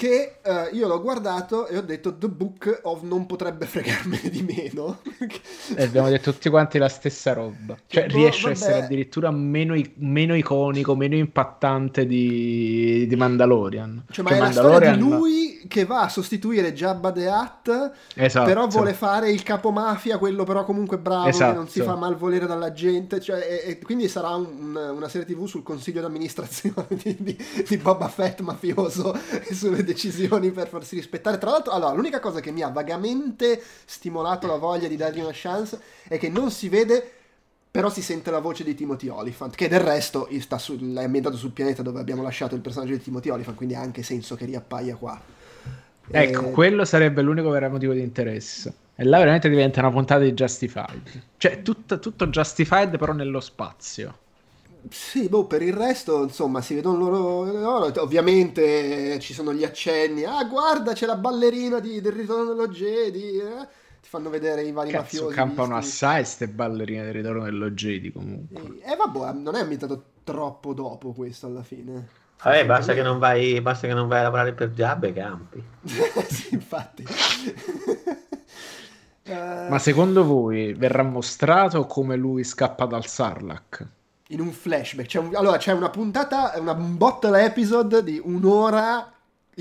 che 0.00 0.36
eh, 0.40 0.70
io 0.72 0.88
l'ho 0.88 0.98
guardato 1.02 1.66
e 1.66 1.76
ho 1.76 1.82
detto 1.82 2.16
The 2.16 2.28
Book 2.30 2.80
of 2.84 3.02
non 3.02 3.26
potrebbe 3.26 3.66
fregarmene 3.66 4.30
di 4.30 4.40
meno. 4.42 5.00
E 5.76 5.84
abbiamo 5.84 6.08
detto 6.08 6.32
tutti 6.32 6.48
quanti 6.48 6.78
la 6.78 6.88
stessa 6.88 7.32
roba. 7.32 7.76
Cioè, 7.86 8.06
Boh, 8.06 8.16
riesce 8.16 8.46
a 8.46 8.52
vabbè. 8.52 8.56
essere 8.56 8.82
addirittura 8.84 9.30
meno, 9.30 9.80
meno 9.96 10.34
iconico, 10.34 10.96
meno 10.96 11.14
impattante 11.14 12.06
di, 12.06 13.06
di 13.06 13.14
Mandalorian. 13.16 14.04
Cioè, 14.10 14.24
ma 14.24 14.30
è 14.30 14.38
la 14.38 14.50
storia 14.50 14.70
Mandalorian- 14.90 14.98
di 14.98 15.08
lui 15.16 15.64
che 15.68 15.84
va 15.84 16.00
a 16.02 16.08
sostituire 16.08 16.72
Jabba 16.72 17.12
the 17.12 17.26
Hutt, 17.28 17.92
Esatto. 18.14 18.46
però 18.46 18.66
vuole 18.66 18.94
fare 18.94 19.30
il 19.30 19.42
capomafia, 19.44 20.18
quello 20.18 20.42
però 20.44 20.64
comunque 20.64 20.98
bravo, 20.98 21.28
Esatto. 21.28 21.52
che 21.52 21.56
non 21.58 21.68
si 21.68 21.80
fa 21.82 21.94
malvolere 21.94 22.46
dalla 22.46 22.72
gente, 22.72 23.20
cioè, 23.20 23.62
e, 23.64 23.70
e 23.70 23.78
quindi 23.78 24.08
sarà 24.08 24.30
un- 24.34 24.74
una 24.74 25.08
serie 25.08 25.26
tv 25.26 25.44
sul 25.46 25.62
consiglio 25.62 26.00
d'amministrazione 26.00 26.86
di, 26.88 27.14
di, 27.20 27.36
di 27.68 27.76
Boba 27.76 28.08
Fett 28.08 28.40
mafioso 28.40 29.14
e 29.48 29.54
sulle 29.54 29.84
decisioni 29.92 30.50
per 30.50 30.68
farsi 30.68 30.96
rispettare. 30.96 31.38
Tra 31.38 31.50
l'altro, 31.50 31.72
allora, 31.72 31.92
l'unica 31.92 32.20
cosa 32.20 32.40
che 32.40 32.50
mi 32.50 32.62
ha 32.62 32.68
vagamente 32.68 33.62
stimolato 33.84 34.46
la 34.46 34.56
voglia 34.56 34.88
di 34.88 34.96
dargli 34.96 35.20
una 35.20 35.30
chance 35.32 35.78
è 36.08 36.18
che 36.18 36.28
non 36.28 36.50
si 36.50 36.68
vede... 36.68 37.14
Però 37.72 37.88
si 37.88 38.02
sente 38.02 38.32
la 38.32 38.40
voce 38.40 38.64
di 38.64 38.74
Timothy 38.74 39.06
Olyphant, 39.06 39.54
che 39.54 39.68
del 39.68 39.78
resto 39.78 40.28
sta 40.40 40.58
sul- 40.58 40.96
è 40.96 41.04
ambientato 41.04 41.36
sul 41.36 41.52
pianeta 41.52 41.82
dove 41.82 42.00
abbiamo 42.00 42.20
lasciato 42.20 42.56
il 42.56 42.60
personaggio 42.60 42.94
di 42.94 43.00
Timothy 43.00 43.28
Olyphant, 43.28 43.56
quindi 43.56 43.76
ha 43.76 43.80
anche 43.80 44.02
senso 44.02 44.34
che 44.34 44.44
riappaia 44.44 44.96
qua. 44.96 45.16
Ecco, 46.10 46.48
Eh, 46.48 46.50
quello 46.50 46.84
sarebbe 46.84 47.22
l'unico 47.22 47.48
vero 47.50 47.70
motivo 47.70 47.92
di 47.92 48.00
interesse. 48.00 48.74
E 48.96 49.04
là 49.04 49.18
veramente 49.18 49.48
diventa 49.48 49.78
una 49.78 49.92
puntata 49.92 50.24
di 50.24 50.32
Justified. 50.32 51.22
Cioè, 51.36 51.62
tutto, 51.62 52.00
tutto 52.00 52.26
Justified 52.26 52.98
però 52.98 53.12
nello 53.12 53.38
spazio. 53.38 54.18
Sì, 54.88 55.28
boh, 55.28 55.46
per 55.46 55.62
il 55.62 55.72
resto, 55.74 56.22
insomma, 56.22 56.60
si 56.62 56.74
vedono 56.74 56.98
loro, 56.98 57.44
loro- 57.52 58.02
Ovviamente 58.02 59.14
eh, 59.14 59.18
ci 59.20 59.34
sono 59.34 59.52
gli 59.52 59.64
accenni. 59.64 60.24
Ah, 60.24 60.44
guarda, 60.44 60.92
c'è 60.92 61.06
la 61.06 61.16
ballerina 61.16 61.80
di- 61.80 62.00
del 62.00 62.12
ritorno 62.12 62.44
dello 62.44 62.68
Jedi. 62.68 63.38
eh. 63.38 63.68
Ti 64.00 64.08
fanno 64.08 64.30
vedere 64.30 64.62
i 64.62 64.72
vari 64.72 64.90
Cazzo, 64.90 65.02
mafiosi. 65.24 65.34
campano 65.34 65.76
visti. 65.76 65.90
assai 65.90 66.24
ste 66.24 66.48
ballerine 66.48 67.04
del 67.04 67.12
ritorno 67.12 67.44
dello 67.44 67.70
Jedi 67.70 68.10
comunque. 68.10 68.78
E 68.82 68.96
vabbè, 68.96 69.32
non 69.38 69.54
è 69.56 69.60
ambientato 69.60 70.02
troppo 70.24 70.72
dopo 70.72 71.12
questo 71.12 71.46
alla 71.46 71.62
fine. 71.62 72.08
Vabbè, 72.42 72.64
basta 72.64 72.94
che 72.94 73.02
non 73.02 73.18
vai, 73.18 73.60
basta 73.60 73.86
che 73.86 73.92
non 73.92 74.08
vai 74.08 74.20
a 74.20 74.22
lavorare 74.22 74.54
per 74.54 74.70
Jabba 74.70 75.06
e 75.08 75.12
campi. 75.12 75.62
sì, 76.28 76.54
infatti. 76.54 77.04
Eh, 79.22 79.66
Ma 79.68 79.78
secondo 79.78 80.24
voi 80.24 80.72
verrà 80.74 81.02
mostrato 81.02 81.86
come 81.86 82.16
lui 82.16 82.42
scappa 82.44 82.86
dal 82.86 83.06
Sarlacc? 83.06 83.86
In 84.30 84.40
un 84.40 84.52
flashback. 84.52 85.06
C'è 85.06 85.18
un- 85.18 85.34
allora, 85.34 85.56
c'è 85.56 85.72
una 85.72 85.90
puntata, 85.90 86.52
una, 86.56 86.72
un 86.72 86.96
bottle 86.96 87.44
episode 87.44 88.02
di 88.02 88.20
un'ora 88.22 89.12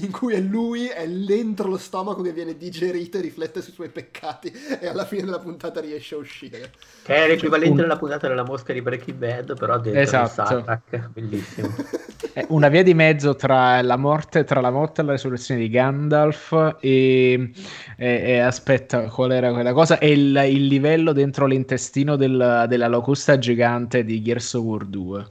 in 0.04 0.12
cui 0.12 0.34
è 0.34 0.40
lui, 0.40 0.88
è 0.88 1.08
dentro 1.08 1.68
lo 1.68 1.78
stomaco 1.78 2.22
che 2.22 2.32
viene 2.34 2.58
digerito 2.58 3.18
e 3.18 3.22
riflette 3.22 3.62
sui 3.62 3.74
suoi 3.74 3.90
peccati 3.90 4.52
e 4.80 4.88
alla 4.88 5.06
fine 5.06 5.24
della 5.24 5.40
puntata 5.40 5.80
riesce 5.82 6.16
a 6.16 6.18
uscire. 6.18 6.72
Che 7.04 7.16
è 7.16 7.28
l'equivalente 7.28 7.82
della 7.82 7.98
puntata 7.98 8.28
della 8.28 8.44
mosca 8.44 8.74
di 8.74 8.82
Breaking 8.82 9.18
Bad, 9.18 9.58
però 9.58 9.80
dentro 9.80 10.02
Esatto. 10.02 10.46
Sarlacc. 10.46 11.10
Bellissimo. 11.10 11.70
È 12.32 12.46
una 12.50 12.68
via 12.68 12.84
di 12.84 12.94
mezzo 12.94 13.36
tra 13.36 13.82
la 13.82 13.96
morte, 13.98 14.44
tra 14.44 14.60
la 14.62 14.70
morte 14.70 15.02
e 15.02 15.04
la 15.04 15.14
risurrezione 15.14 15.62
di 15.62 15.70
Gandalf 15.70 16.76
e, 16.80 17.52
e- 17.98 18.22
e 18.24 18.40
aspetta, 18.40 19.04
qual 19.10 19.32
era 19.32 19.52
quella 19.52 19.74
cosa? 19.74 19.98
E 19.98 20.12
il, 20.12 20.36
il 20.48 20.68
livello 20.68 21.12
dentro 21.12 21.46
l'intestino 21.46 22.16
del- 22.18 22.66
della 22.68 22.88
locusta 22.88 23.38
gigante 23.40 24.04
di 24.04 24.22
Gears 24.22 24.54
of 24.54 24.64
War 24.64 24.86
2. 24.86 25.26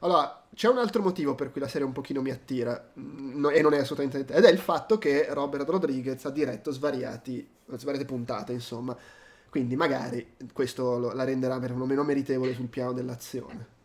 Allora, 0.00 0.39
c'è 0.60 0.68
un 0.68 0.76
altro 0.76 1.00
motivo 1.00 1.34
per 1.34 1.50
cui 1.52 1.60
la 1.62 1.68
serie 1.68 1.86
un 1.86 1.94
pochino 1.94 2.20
mi 2.20 2.30
attira 2.30 2.92
mm, 2.98 3.40
no- 3.40 3.48
e 3.48 3.62
non 3.62 3.72
è 3.72 3.78
assolutamente 3.78 4.30
ed 4.30 4.44
è 4.44 4.50
il 4.50 4.58
fatto 4.58 4.98
che 4.98 5.26
Robert 5.30 5.66
Rodriguez 5.66 6.22
ha 6.26 6.30
diretto 6.30 6.70
svariati, 6.70 7.48
svariate 7.76 8.04
puntate, 8.04 8.52
insomma. 8.52 8.94
Quindi 9.48 9.74
magari 9.74 10.34
questo 10.52 10.98
lo- 10.98 11.12
la 11.14 11.24
renderà 11.24 11.58
perlomeno 11.58 12.02
meritevole 12.04 12.52
sul 12.52 12.66
piano 12.66 12.92
dell'azione. 12.92 13.78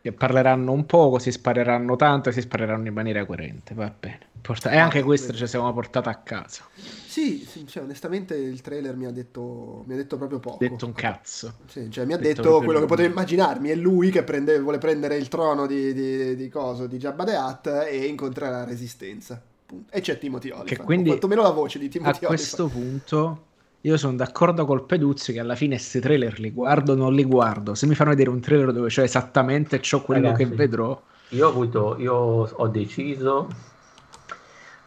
Che 0.00 0.12
parleranno 0.12 0.72
un 0.72 0.86
poco, 0.86 1.18
si 1.18 1.30
spareranno 1.32 1.96
tanto 1.96 2.28
e 2.28 2.32
si 2.32 2.40
spareranno 2.40 2.86
in 2.86 2.94
maniera 2.94 3.24
coerente. 3.26 3.74
Va 3.74 3.92
bene. 3.98 4.20
Porta- 4.40 4.70
e 4.70 4.76
anche 4.78 5.00
Ah, 5.00 5.02
questo 5.02 5.26
bene. 5.28 5.38
ci 5.38 5.46
siamo 5.48 5.72
portati 5.72 6.08
a 6.08 6.14
casa. 6.14 6.64
Sì, 6.74 7.44
sì, 7.44 7.66
cioè, 7.66 7.82
onestamente 7.82 8.36
il 8.36 8.60
trailer 8.60 8.94
mi 8.96 9.06
ha 9.06 9.10
detto, 9.10 9.82
mi 9.86 9.94
ha 9.94 9.96
detto 9.96 10.16
proprio 10.16 10.38
poco. 10.38 10.58
Detto 10.60 10.86
un 10.86 10.92
cazzo. 10.92 11.54
Sì, 11.66 11.90
cioè, 11.90 12.04
mi 12.04 12.12
ha 12.12 12.16
detto 12.16 12.42
detto 12.42 12.62
quello 12.62 12.78
che 12.78 12.86
potevo 12.86 13.08
immaginarmi. 13.08 13.70
È 13.70 13.74
lui 13.74 14.10
che 14.10 14.22
prende- 14.22 14.60
vuole 14.60 14.78
prendere 14.78 15.16
il 15.16 15.26
trono 15.28 15.66
di, 15.66 15.92
di, 15.92 16.36
di 16.36 16.48
coso, 16.48 16.86
di 16.86 16.96
Jabba 16.96 17.24
the 17.24 17.34
Hutt 17.36 17.66
e 17.90 18.06
incontrerà 18.06 18.50
la 18.50 18.64
resistenza. 18.64 19.42
Punto. 19.66 19.92
E 19.92 20.00
c'è 20.00 20.16
Timothy 20.16 20.50
Olyphant. 20.50 20.68
Che 20.78 20.84
quindi 20.84 21.08
o 21.08 21.18
quantomeno 21.18 21.42
la 21.42 21.50
voce 21.50 21.78
di 21.80 21.86
A 21.86 21.88
Timothy 21.88 22.24
questo 22.24 22.62
Olyphant. 22.64 22.82
punto 22.88 23.46
io 23.82 23.96
sono 23.96 24.16
d'accordo 24.16 24.64
col 24.64 24.84
Peduzzi 24.84 25.32
che 25.32 25.40
alla 25.40 25.54
fine 25.54 25.76
questi 25.76 26.00
trailer 26.00 26.38
li 26.40 26.50
guardo 26.50 26.92
o 26.92 26.96
non 26.96 27.14
li 27.14 27.24
guardo. 27.24 27.74
Se 27.74 27.86
mi 27.86 27.94
fanno 27.94 28.10
vedere 28.10 28.30
un 28.30 28.40
trailer 28.40 28.72
dove 28.72 28.88
c'è 28.88 29.02
esattamente 29.02 29.80
ciò 29.80 30.02
quello 30.02 30.30
Ragazzi. 30.32 30.48
che 30.48 30.54
vedrò, 30.56 31.00
Io 31.30 31.46
ho 31.46 31.50
avuto, 31.50 31.96
io 31.98 32.14
ho 32.14 32.66
deciso 32.68 33.48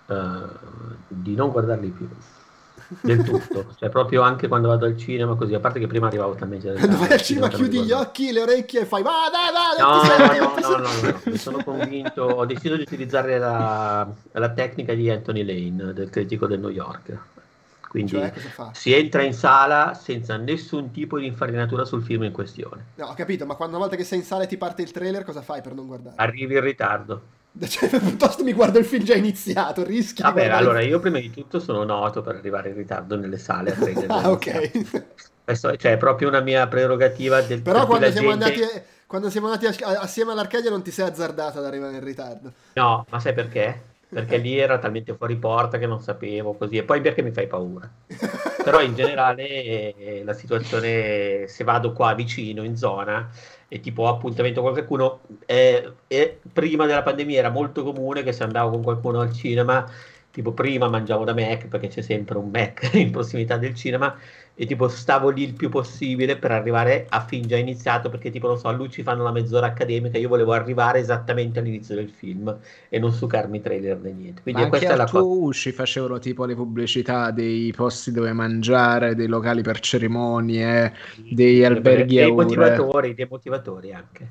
eh, 0.08 0.16
di 1.08 1.36
non 1.36 1.52
guardarli 1.52 1.88
più 1.90 2.08
del 3.00 3.24
tutto, 3.24 3.68
cioè 3.80 3.88
proprio 3.90 4.22
anche 4.22 4.50
quando 4.50 4.68
vado 4.68 4.86
al 4.86 4.98
cinema 4.98 5.36
così, 5.36 5.54
a 5.54 5.60
parte 5.62 5.80
che 5.80 5.88
prima 5.88 6.08
arrivavo 6.08 6.34
talmente 6.36 6.74
Quando 6.74 6.98
vai 6.98 7.14
al 7.14 7.22
cinema 7.22 7.48
chiudi 7.48 7.82
gli 7.84 7.92
occhi, 7.94 8.32
le 8.34 8.42
orecchie 8.42 8.82
e 8.82 8.86
fai 8.86 9.02
va 9.02 9.12
dai 9.32 9.54
vai, 9.54 9.80
No, 9.80 10.02
no, 10.04 10.50
no, 10.50 10.78
no, 10.78 10.84
senti". 10.84 11.02
no, 11.02 11.10
no, 11.12 11.22
mi 11.32 11.38
sono 11.38 11.64
convinto, 11.64 12.24
ho 12.24 12.46
deciso 12.46 12.76
di 12.76 12.82
utilizzare 12.82 13.38
la, 13.40 14.06
la 14.34 14.50
tecnica 14.50 14.94
di 14.94 15.10
Anthony 15.10 15.46
Lane, 15.46 15.94
del 15.94 16.10
critico 16.10 16.46
del 16.48 16.60
New 16.60 16.70
York. 16.70 17.18
Quindi 17.92 18.12
Cioè, 18.12 18.32
si 18.72 18.94
entra 18.94 19.22
in 19.22 19.34
sala 19.34 19.94
senza 19.94 20.38
nessun 20.38 20.92
tipo 20.92 21.20
di 21.20 21.26
infarinatura 21.26 21.84
sul 21.84 22.02
film 22.02 22.24
in 22.24 22.32
questione. 22.32 22.86
No, 22.96 23.08
ho 23.08 23.14
capito, 23.14 23.46
ma 23.46 23.56
quando 23.56 23.76
una 23.76 23.84
volta 23.84 23.98
che 23.98 24.06
sei 24.06 24.20
in 24.20 24.24
sala 24.24 24.44
e 24.44 24.48
ti 24.48 24.56
parte 24.56 24.82
il 24.82 24.92
trailer, 24.92 25.26
cosa 25.26 25.42
fai 25.42 25.62
per 25.62 25.74
non 25.74 25.88
guardare? 25.88 26.16
Arrivi 26.18 26.56
in 26.56 26.62
ritardo. 26.62 27.22
Cioè, 27.68 27.90
piuttosto 27.90 28.46
mi 28.46 28.54
guardo 28.54 28.80
il 28.80 28.86
film 28.86 29.04
già 29.04 29.16
iniziato, 29.16 29.84
rischi 29.84 30.22
di 30.22 30.30
Vabbè, 30.30 30.48
allora 30.48 30.80
io 30.82 31.00
prima 31.00 31.20
di 31.20 31.30
tutto 31.32 31.60
sono 31.60 31.84
noto 31.84 32.22
per 32.22 32.36
arrivare 32.36 32.70
in 32.70 32.76
ritardo 32.76 33.18
nelle 33.18 33.38
sale 33.38 33.72
a 33.72 33.76
prendere 33.78 34.08
Ah, 34.08 34.32
ok. 34.32 34.72
Questo 35.44 35.76
cioè, 35.76 35.92
è 35.92 35.98
proprio 35.98 36.30
una 36.30 36.40
mia 36.40 36.66
prerogativa 36.70 37.42
del 37.42 37.62
Però 37.62 37.86
quando 37.88 38.10
siamo, 38.10 38.30
gente- 38.30 38.46
andati, 38.46 38.84
quando 39.06 39.30
siamo 39.30 39.48
andati 39.52 39.84
assieme 39.84 40.32
all'Arcadia 40.32 40.70
non 40.70 40.82
ti 40.82 40.92
sei 40.92 41.08
azzardato 41.10 41.60
ad 41.60 41.66
arrivare 41.66 41.98
in 41.98 42.04
ritardo. 42.06 42.54
No, 42.74 43.06
ma 43.10 43.20
sai 43.20 43.34
perché? 43.34 43.91
Perché 44.14 44.38
lì 44.38 44.58
era 44.58 44.78
talmente 44.78 45.16
fuori 45.16 45.38
porta 45.38 45.78
che 45.78 45.88
non 45.88 46.02
sapevo 46.02 46.54
così. 46.54 46.78
E 46.78 46.84
poi 46.84 47.00
perché 47.00 47.22
mi 47.22 47.32
fai 47.32 47.48
paura. 47.48 47.90
Però 48.64 48.82
in 48.82 48.94
generale 48.94 49.96
eh, 49.96 50.22
la 50.26 50.34
situazione, 50.34 51.48
se 51.48 51.64
vado 51.64 51.94
qua 51.94 52.14
vicino 52.14 52.64
in 52.64 52.76
zona 52.76 53.30
e 53.68 53.80
tipo 53.80 54.04
ho 54.04 54.10
appuntamento 54.10 54.62
con 54.62 54.74
qualcuno, 54.74 55.22
eh, 55.46 55.94
eh, 56.08 56.40
prima 56.52 56.86
della 56.86 57.04
pandemia 57.04 57.40
era 57.40 57.50
molto 57.50 57.84
comune 57.84 58.22
che 58.24 58.34
se 58.34 58.44
andavo 58.44 58.72
con 58.72 58.84
qualcuno 58.84 59.22
al 59.22 59.32
cinema, 59.32 59.90
tipo 60.30 60.52
prima 60.52 60.90
mangiavo 60.90 61.24
da 61.24 61.34
Mac 61.34 61.68
perché 61.68 61.88
c'è 61.88 62.02
sempre 62.02 62.38
un 62.38 62.50
Mac 62.50 62.90
in 62.96 63.12
prossimità 63.12 63.58
del 63.58 63.74
cinema 63.76 64.16
e 64.54 64.66
tipo 64.66 64.88
stavo 64.90 65.30
lì 65.30 65.44
il 65.44 65.54
più 65.54 65.70
possibile 65.70 66.38
per 66.38 66.52
arrivare 66.52 67.06
a 67.10 67.22
fin 67.22 67.44
già 67.48 67.58
iniziato 67.58 68.10
perché 68.10 68.30
tipo 68.30 68.48
non 68.48 68.58
so 68.58 68.68
a 68.68 68.72
lui 68.72 68.90
ci 68.90 69.02
fanno 69.02 69.24
la 69.24 69.32
mezz'ora 69.32 69.68
accademica 69.68 70.18
io 70.18 70.28
volevo 70.28 70.52
arrivare 70.52 71.00
esattamente 71.00 71.60
all'inizio 71.60 71.96
del 71.96 72.10
film 72.10 72.56
e 72.90 73.00
non 73.00 73.12
succarmi 73.12 73.62
trailer 73.62 73.98
né 74.00 74.12
niente. 74.12 74.42
Quindi 74.42 74.62
Ma 74.62 74.68
questa 74.68 74.92
anche 74.92 75.02
è 75.02 75.06
la 75.06 75.12
cosa 75.12 75.26
usci 75.26 75.72
facevano 75.72 76.20
tipo 76.20 76.46
le 76.46 76.56
pubblicità 76.56 77.32
dei 77.32 77.72
posti 77.76 78.12
dove 78.12 78.34
mangiare, 78.34 79.16
dei 79.16 79.28
locali 79.28 79.62
per 79.62 79.80
cerimonie, 79.80 80.94
dei 81.30 81.64
alberghi 81.64 82.16
dei 82.16 82.32
motivatori 82.32 83.14
dei 83.14 83.28
motivatori 83.30 83.94
anche. 83.94 84.28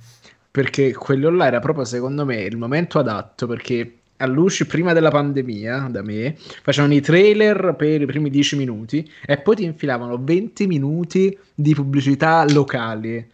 Perché 0.51 0.93
quello 0.95 1.31
là 1.31 1.47
era 1.47 1.61
proprio 1.61 1.85
secondo 1.85 2.25
me 2.25 2.43
il 2.43 2.57
momento 2.57 2.99
adatto 2.99 3.47
perché 3.47 4.00
all'usci 4.21 4.67
prima 4.67 4.93
della 4.93 5.11
pandemia, 5.11 5.89
da 5.91 6.03
me, 6.03 6.37
facevano 6.37 6.95
i 6.95 7.01
trailer 7.01 7.75
per 7.77 8.01
i 8.01 8.07
primi 8.07 8.31
10 8.31 8.57
minuti 8.57 9.11
e 9.25 9.39
poi 9.39 9.57
ti 9.57 9.65
infilavano 9.65 10.19
20 10.23 10.67
minuti 10.67 11.37
di 11.55 11.75
pubblicità 11.75 12.45
locali. 12.49 13.29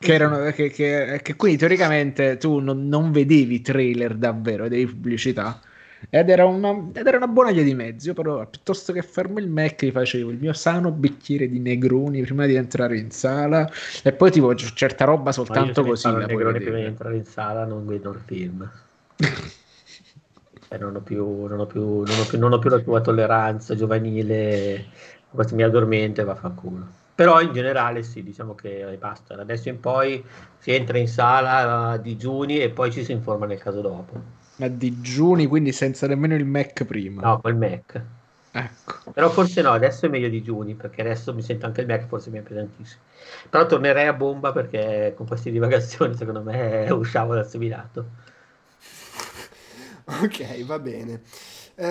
Che, 0.00 0.14
erano, 0.14 0.50
che, 0.52 0.70
che, 0.70 1.20
che 1.22 1.34
quindi 1.34 1.58
teoricamente 1.58 2.36
tu 2.36 2.60
non, 2.60 2.86
non 2.86 3.10
vedevi 3.10 3.60
trailer 3.60 4.14
davvero, 4.14 4.64
vedevi 4.64 4.86
pubblicità. 4.86 5.60
Ed 6.08 6.30
era, 6.30 6.46
una, 6.46 6.90
ed 6.92 7.04
era 7.04 7.16
una 7.16 7.26
buona 7.26 7.50
via 7.50 7.64
di 7.64 7.74
mezzo, 7.74 8.14
però 8.14 8.46
piuttosto 8.46 8.92
che 8.92 9.02
fermo 9.02 9.40
il 9.40 9.48
Mac 9.48 9.82
mi 9.82 9.90
facevo 9.90 10.30
il 10.30 10.38
mio 10.38 10.52
sano 10.52 10.92
bicchiere 10.92 11.48
di 11.48 11.58
negroni 11.58 12.22
prima 12.22 12.46
di 12.46 12.54
entrare 12.54 12.96
in 12.96 13.10
sala 13.10 13.68
e 14.04 14.12
poi 14.12 14.30
tipo 14.30 14.54
certa 14.54 15.04
roba 15.04 15.22
ma 15.24 15.28
io 15.30 15.34
soltanto 15.34 15.82
così 15.82 16.02
fanno 16.02 16.18
la 16.18 16.22
il 16.22 16.28
puoi 16.28 16.44
negrone 16.44 16.60
prima 16.60 16.76
di 16.76 16.84
entrare 16.84 17.16
in 17.16 17.24
sala 17.24 17.64
non 17.64 17.84
vedo 17.84 18.10
il 18.12 18.20
film 18.24 18.70
Cioè, 20.68 20.78
non 20.78 20.96
ho 20.96 21.00
più, 21.00 21.46
non 21.46 21.60
ho 21.60 21.66
più, 21.66 22.02
non 22.02 22.18
ho 22.18 22.26
più, 22.26 22.38
non 22.38 22.52
ho 22.52 22.58
più 22.58 22.68
la 22.68 22.78
tua 22.78 23.00
tolleranza 23.00 23.74
giovanile, 23.74 24.84
questo 25.30 25.54
mi 25.54 25.62
addormenta 25.62 26.20
e 26.20 26.24
va 26.26 26.32
a 26.32 26.36
fa 26.36 26.50
culo. 26.50 26.86
Però 27.14 27.40
in 27.40 27.52
generale 27.52 28.02
sì, 28.02 28.22
diciamo 28.22 28.54
che 28.54 28.86
eh, 28.86 28.96
basta, 28.96 29.34
da 29.34 29.42
adesso 29.42 29.70
in 29.70 29.80
poi 29.80 30.22
si 30.58 30.72
entra 30.72 30.98
in 30.98 31.08
sala 31.08 31.88
a 31.88 31.96
digiuni 31.96 32.58
e 32.60 32.68
poi 32.68 32.92
ci 32.92 33.02
si 33.02 33.12
informa 33.12 33.46
nel 33.46 33.58
caso 33.58 33.80
dopo. 33.80 34.20
A 34.60 34.68
digiuni, 34.68 35.46
quindi 35.46 35.72
senza 35.72 36.06
nemmeno 36.06 36.34
il 36.34 36.44
Mac 36.44 36.84
prima. 36.84 37.22
No, 37.22 37.40
col 37.40 37.56
Mac. 37.56 38.04
Ecco. 38.50 39.10
Però 39.12 39.30
forse 39.30 39.62
no, 39.62 39.70
adesso 39.70 40.06
è 40.06 40.08
meglio 40.08 40.28
digiuni, 40.28 40.74
perché 40.74 41.00
adesso 41.00 41.32
mi 41.34 41.42
sento 41.42 41.66
anche 41.66 41.80
il 41.80 41.86
Mac, 41.86 42.06
forse 42.06 42.30
mi 42.30 42.38
è 42.38 42.42
pesantissimo. 42.42 43.02
Però 43.48 43.66
tornerei 43.66 44.06
a 44.06 44.12
bomba 44.12 44.52
perché 44.52 45.14
con 45.16 45.26
queste 45.26 45.50
divagazioni 45.52 46.14
secondo 46.14 46.42
me 46.42 46.88
usciamo 46.90 47.34
dal 47.34 47.48
seminato. 47.48 48.10
Ok, 50.22 50.64
va 50.64 50.78
bene. 50.78 51.20
Eh, 51.80 51.84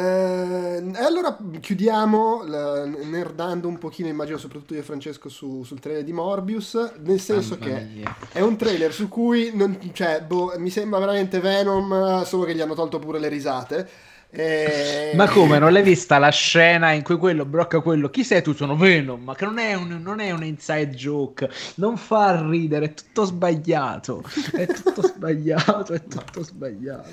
e 0.93 1.01
allora 1.03 1.37
chiudiamo 1.61 2.43
la- 2.45 2.85
nerdando 2.85 3.69
un 3.69 3.77
pochino, 3.77 4.09
immagino 4.09 4.37
soprattutto 4.37 4.73
io 4.73 4.81
e 4.81 4.83
Francesco, 4.83 5.29
su- 5.29 5.63
sul 5.63 5.79
trailer 5.79 6.03
di 6.03 6.11
Morbius, 6.11 6.93
nel 7.03 7.21
senso 7.21 7.55
Mamma 7.57 7.73
che 7.73 7.87
mia. 7.93 8.15
è 8.33 8.41
un 8.41 8.57
trailer 8.57 8.91
su 8.91 9.07
cui 9.07 9.51
non- 9.53 9.77
cioè, 9.93 10.23
boh, 10.27 10.53
mi 10.57 10.69
sembra 10.69 10.99
veramente 10.99 11.39
Venom, 11.39 12.23
solo 12.23 12.43
che 12.43 12.53
gli 12.53 12.59
hanno 12.61 12.73
tolto 12.75 12.99
pure 12.99 13.19
le 13.19 13.29
risate. 13.29 13.87
E- 14.29 15.13
Ma 15.15 15.29
come, 15.29 15.57
non 15.57 15.71
l'hai 15.71 15.83
vista 15.83 16.17
la 16.17 16.31
scena 16.31 16.91
in 16.91 17.01
cui 17.01 17.15
quello 17.17 17.45
brocca 17.45 17.79
quello? 17.79 18.09
Chi 18.09 18.25
sei 18.25 18.41
tu? 18.41 18.53
Sono 18.53 18.75
Venom, 18.75 19.23
ma 19.23 19.35
che 19.35 19.45
non 19.45 19.57
è 19.57 19.73
un, 19.73 20.01
non 20.03 20.19
è 20.19 20.31
un 20.31 20.43
inside 20.43 20.89
joke, 20.89 21.49
non 21.75 21.95
fa 21.95 22.45
ridere, 22.45 22.87
è 22.87 22.93
tutto 22.93 23.23
sbagliato, 23.23 24.21
è 24.53 24.65
tutto 24.67 25.01
sbagliato, 25.01 25.93
è 25.93 26.03
tutto 26.03 26.43
sbagliato. 26.43 27.07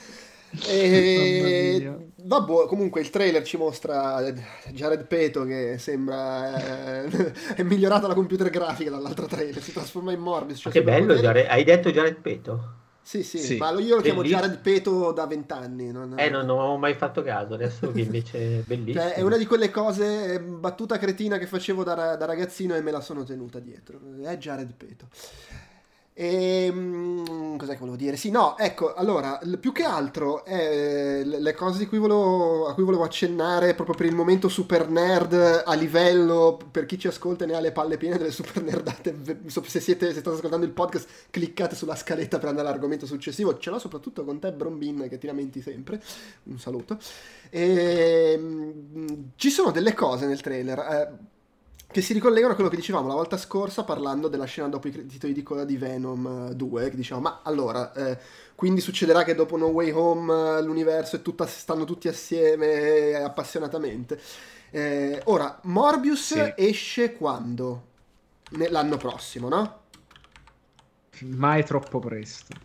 E... 0.69 1.77
Mia. 1.81 1.99
Vabbè, 2.27 2.67
comunque 2.67 3.03
il 3.03 3.11
trailer 3.11 3.43
ci 3.43 3.59
mostra 3.59 4.23
Jared 4.71 5.05
Peto 5.07 5.45
che 5.45 5.77
sembra 5.79 7.03
eh, 7.05 7.33
è 7.55 7.63
migliorata 7.63 8.07
la 8.07 8.15
computer 8.15 8.49
grafica 8.49 8.89
dall'altro 8.91 9.27
trailer, 9.27 9.63
si 9.63 9.73
trasforma 9.73 10.11
in 10.13 10.21
Morbius. 10.21 10.61
cioè 10.61 10.73
che 10.73 10.83
bello, 10.83 11.15
Jared- 11.17 11.47
hai 11.51 11.65
detto 11.65 11.91
Jared 11.91 12.17
Peto? 12.17 12.73
Sì, 13.03 13.23
sì, 13.23 13.37
Sì. 13.37 13.57
ma 13.59 13.71
lo- 13.71 13.81
io 13.81 13.97
lo 13.97 14.01
chiamo 14.01 14.23
Bellissimo. 14.23 14.41
Jared 14.41 14.61
Peto 14.63 15.13
da 15.13 15.27
vent'anni. 15.27 15.93
non- 15.93 16.15
Eh, 16.19 16.31
non, 16.31 16.47
non 16.47 16.59
ho 16.59 16.79
mai 16.79 16.95
fatto 16.95 17.23
caso, 17.23 17.53
adesso 17.53 17.93
che 17.93 18.01
invece 18.01 18.39
è 18.39 18.63
bellissimo. 18.65 19.05
Cioè, 19.05 19.13
è 19.17 19.21
una 19.21 19.37
di 19.37 19.45
quelle 19.45 19.71
cose, 19.71 20.33
eh, 20.33 20.41
battuta 20.41 20.97
cretina 20.97 21.37
che 21.37 21.45
facevo 21.47 21.85
da, 21.85 22.17
da 22.17 22.25
ragazzino 22.25 22.75
e 22.75 22.81
me 22.81 22.91
la 22.91 23.03
sono 23.03 23.23
tenuta 23.25 23.59
dietro. 23.59 24.01
È 24.23 24.35
Jared 24.39 24.73
Peto. 24.75 25.09
E 26.17 26.71
mm, 26.73 27.57
cos'è 27.57 27.73
che 27.73 27.79
volevo 27.81 27.97
dire? 27.97 28.17
Sì, 28.17 28.31
no, 28.31 28.57
ecco, 28.57 28.95
allora, 28.95 29.41
più 29.59 29.73
che 29.73 29.83
altro 29.83 30.45
eh, 30.45 31.25
le 31.25 31.55
cose 31.55 31.89
cui 31.89 31.99
volevo, 31.99 32.69
a 32.69 32.75
cui 32.75 32.85
volevo 32.85 33.03
accennare 33.03 33.75
proprio 33.75 33.97
per 33.97 34.07
il 34.07 34.15
momento 34.15 34.49
super 34.49 34.89
nerd 34.89 35.33
a 35.65 35.75
livello, 35.75 36.57
per 36.71 36.87
chi 36.87 37.01
ci 37.01 37.09
ascolta 37.09 37.43
e 37.43 37.49
ne 37.49 37.55
ha 37.55 37.61
le 37.61 37.73
palle 37.73 37.97
piene 37.97 38.17
delle 38.17 38.31
super 38.31 38.63
nerdate, 38.63 39.13
se 39.47 39.81
siete, 39.81 40.13
se 40.13 40.21
state 40.21 40.37
ascoltando 40.37 40.65
il 40.65 40.71
podcast, 40.71 41.09
cliccate 41.31 41.75
sulla 41.75 41.97
scaletta 41.97 42.39
per 42.39 42.49
andare 42.51 42.69
all'argomento 42.69 43.07
successivo, 43.07 43.59
ce 43.59 43.71
l'ho 43.71 43.81
soprattutto 43.81 44.25
con 44.25 44.39
te 44.39 44.53
Brombin 44.53 45.09
che 45.09 45.19
ti 45.19 45.27
lamenti 45.27 45.61
sempre, 45.63 46.01
un 46.45 46.61
saluto. 46.61 46.97
E, 47.51 48.37
mm, 48.39 49.07
ci 49.35 49.51
sono 49.51 49.73
delle 49.73 49.95
cose 49.95 50.27
nel 50.27 50.41
trailer 50.41 50.79
eh, 50.79 51.33
che 51.95 52.01
si 52.01 52.13
ricollegano 52.13 52.51
a 52.51 52.55
quello 52.57 52.71
che 52.71 52.75
dicevamo 52.75 53.07
la 53.07 53.15
volta 53.15 53.37
scorsa 53.37 53.85
parlando 53.85 54.27
della 54.27 54.47
scena 54.47 54.67
dopo 54.67 54.89
i 54.89 55.07
titoli 55.07 55.33
di 55.33 55.45
coda 55.45 55.65
di 55.65 55.77
Venom 55.77 56.49
eh, 56.51 56.57
2, 56.57 56.91
che 56.91 56.97
dicevamo, 56.97 57.29
ma 57.29 57.41
allora, 57.45 57.93
eh, 57.93 58.19
quindi 58.57 58.81
succederà 58.81 59.23
che 59.23 59.37
dopo 59.37 59.57
No 59.57 59.67
Way 59.67 59.93
Home 59.93 60.59
eh, 60.59 60.63
l'universo 60.63 61.15
è 61.15 61.23
tutta, 61.23 61.47
stanno 61.47 61.85
tutti 61.85 62.09
assieme 62.09 62.67
eh, 62.67 63.15
appassionatamente. 63.15 64.21
Eh, 64.73 65.21
ora, 65.27 65.57
Morbius 65.63 66.33
Sì. 66.33 66.53
esce 66.57 67.13
quando? 67.13 67.83
L'anno 68.71 68.97
prossimo, 68.97 69.49
no? 69.49 69.83
Mai 71.21 71.65
troppo 71.65 72.01
presto, 72.01 72.57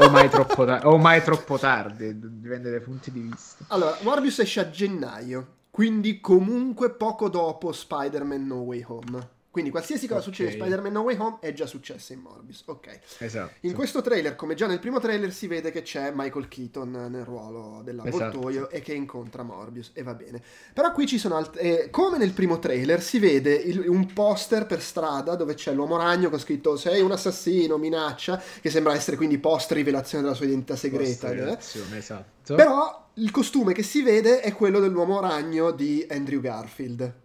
o 0.00 0.08
mai 0.08 0.30
troppo, 0.30 0.64
ta- 0.64 0.80
o 0.84 0.96
mai 0.96 1.22
troppo 1.22 1.58
tardi, 1.58 2.18
dipende 2.18 2.70
dai 2.70 2.80
punti 2.80 3.12
di 3.12 3.20
vista. 3.20 3.66
Allora, 3.68 3.98
Morbius 4.00 4.38
esce 4.38 4.60
a 4.60 4.70
gennaio, 4.70 5.46
quindi 5.76 6.22
comunque 6.22 6.88
poco 6.88 7.28
dopo 7.28 7.70
Spider-Man 7.70 8.46
No 8.46 8.60
Way 8.60 8.84
Home. 8.88 9.35
Quindi 9.56 9.72
qualsiasi 9.72 10.06
cosa 10.06 10.18
Ok. 10.18 10.24
succede 10.26 10.50
in 10.50 10.56
Spider-Man 10.56 10.92
No 10.92 11.00
Way 11.00 11.16
Home 11.16 11.38
è 11.40 11.50
già 11.54 11.64
successa 11.64 12.12
in 12.12 12.20
Morbius. 12.20 12.62
Ok. 12.66 12.98
Esatto. 13.20 13.52
In 13.60 13.72
questo 13.72 14.02
trailer, 14.02 14.36
come 14.36 14.54
già 14.54 14.66
nel 14.66 14.80
primo 14.80 15.00
trailer, 15.00 15.32
si 15.32 15.46
vede 15.46 15.70
che 15.70 15.80
c'è 15.80 16.12
Michael 16.14 16.46
Keaton 16.48 16.90
nel 17.10 17.24
ruolo 17.24 17.80
dell'avvoltoio 17.82 18.48
Esatto. 18.68 18.70
e 18.74 18.80
che 18.82 18.92
incontra 18.92 19.42
Morbius 19.42 19.92
e 19.94 20.02
va 20.02 20.12
bene. 20.12 20.42
Però 20.74 20.92
qui 20.92 21.06
ci 21.06 21.16
sono 21.16 21.36
alt- 21.36 21.56
eh, 21.56 21.88
come 21.90 22.18
nel 22.18 22.32
primo 22.32 22.58
trailer 22.58 23.00
si 23.02 23.18
vede 23.18 23.54
il- 23.54 23.88
un 23.88 24.12
poster 24.12 24.66
per 24.66 24.82
strada 24.82 25.36
dove 25.36 25.54
c'è 25.54 25.72
l'uomo 25.72 25.96
ragno 25.96 26.28
con 26.28 26.38
scritto 26.38 26.76
sei 26.76 27.00
un 27.00 27.12
assassino, 27.12 27.78
minaccia, 27.78 28.38
che 28.60 28.68
sembra 28.68 28.92
essere 28.92 29.16
quindi 29.16 29.38
post 29.38 29.72
rivelazione 29.72 30.22
della 30.24 30.34
sua 30.36 30.44
identità 30.44 30.76
segreta. 30.76 31.30
eh. 31.30 31.36
Post-reazione, 31.36 31.96
esatto. 31.96 32.54
Però 32.56 33.08
il 33.14 33.30
costume 33.30 33.72
che 33.72 33.82
si 33.82 34.02
vede 34.02 34.40
è 34.42 34.52
quello 34.52 34.80
dell'uomo 34.80 35.18
ragno 35.20 35.70
di 35.70 36.06
Andrew 36.10 36.40
Garfield. 36.42 37.24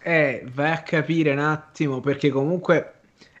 Eh, 0.00 0.46
vai 0.54 0.72
a 0.72 0.82
capire 0.82 1.32
un 1.32 1.40
attimo 1.40 2.00
perché 2.00 2.30
comunque 2.30 2.98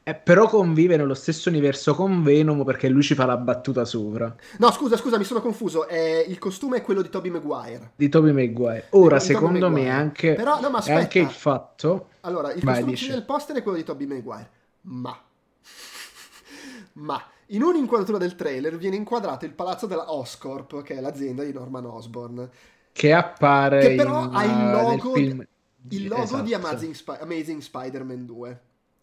eh, 0.08 0.14
però 0.14 0.48
convive 0.48 0.96
nello 0.96 1.12
stesso 1.12 1.50
universo 1.50 1.94
con 1.94 2.22
Venom 2.22 2.64
perché 2.64 2.88
lui 2.88 3.02
ci 3.02 3.14
fa 3.14 3.26
la 3.26 3.36
battuta 3.36 3.84
sopra 3.84 4.34
No, 4.56 4.70
scusa, 4.70 4.96
scusa, 4.96 5.18
mi 5.18 5.24
sono 5.24 5.42
confuso. 5.42 5.86
È- 5.86 6.24
il 6.26 6.38
costume 6.38 6.78
è 6.78 6.82
quello 6.82 7.02
di 7.02 7.10
Tobey 7.10 7.30
Maguire. 7.30 7.92
di 7.94 8.08
Tobey 8.08 8.32
Maguire. 8.32 8.86
Ora, 8.90 9.20
secondo 9.20 9.68
me 9.68 9.82
Maguire. 9.82 9.90
anche 9.90 10.34
Però, 10.34 10.60
no, 10.60 10.70
ma 10.70 10.82
è 10.82 10.92
anche 10.92 11.18
il 11.18 11.28
fatto 11.28 12.08
Allora, 12.22 12.52
il 12.52 12.62
Vai, 12.62 12.82
costume 12.84 13.12
del 13.12 13.24
poster 13.24 13.56
è 13.56 13.62
quello 13.62 13.76
di 13.76 13.84
Tobey 13.84 14.06
Maguire, 14.06 14.50
ma... 14.82 15.14
ma 16.94 17.22
in 17.48 17.62
un'inquadratura 17.62 18.18
del 18.18 18.34
trailer 18.34 18.78
viene 18.78 18.96
inquadrato 18.96 19.44
il 19.44 19.52
palazzo 19.52 19.86
della 19.86 20.12
Oscorp, 20.12 20.82
che 20.82 20.96
è 20.96 21.00
l'azienda 21.00 21.44
di 21.44 21.52
Norman 21.52 21.84
Osborn, 21.84 22.48
che 22.92 23.12
appare 23.12 23.80
che 23.80 23.94
però 23.94 24.24
in, 24.24 24.34
ha 24.34 24.44
il 24.44 24.50
nel 24.50 24.70
logo, 24.70 25.12
il 25.96 26.08
logo 26.08 26.22
Esatto. 26.22 26.42
di 26.42 26.54
Amazing, 26.54 26.94
Spi- 26.94 27.16
Amazing 27.20 27.60
Spider-Man 27.60 28.26
2. 28.26 28.60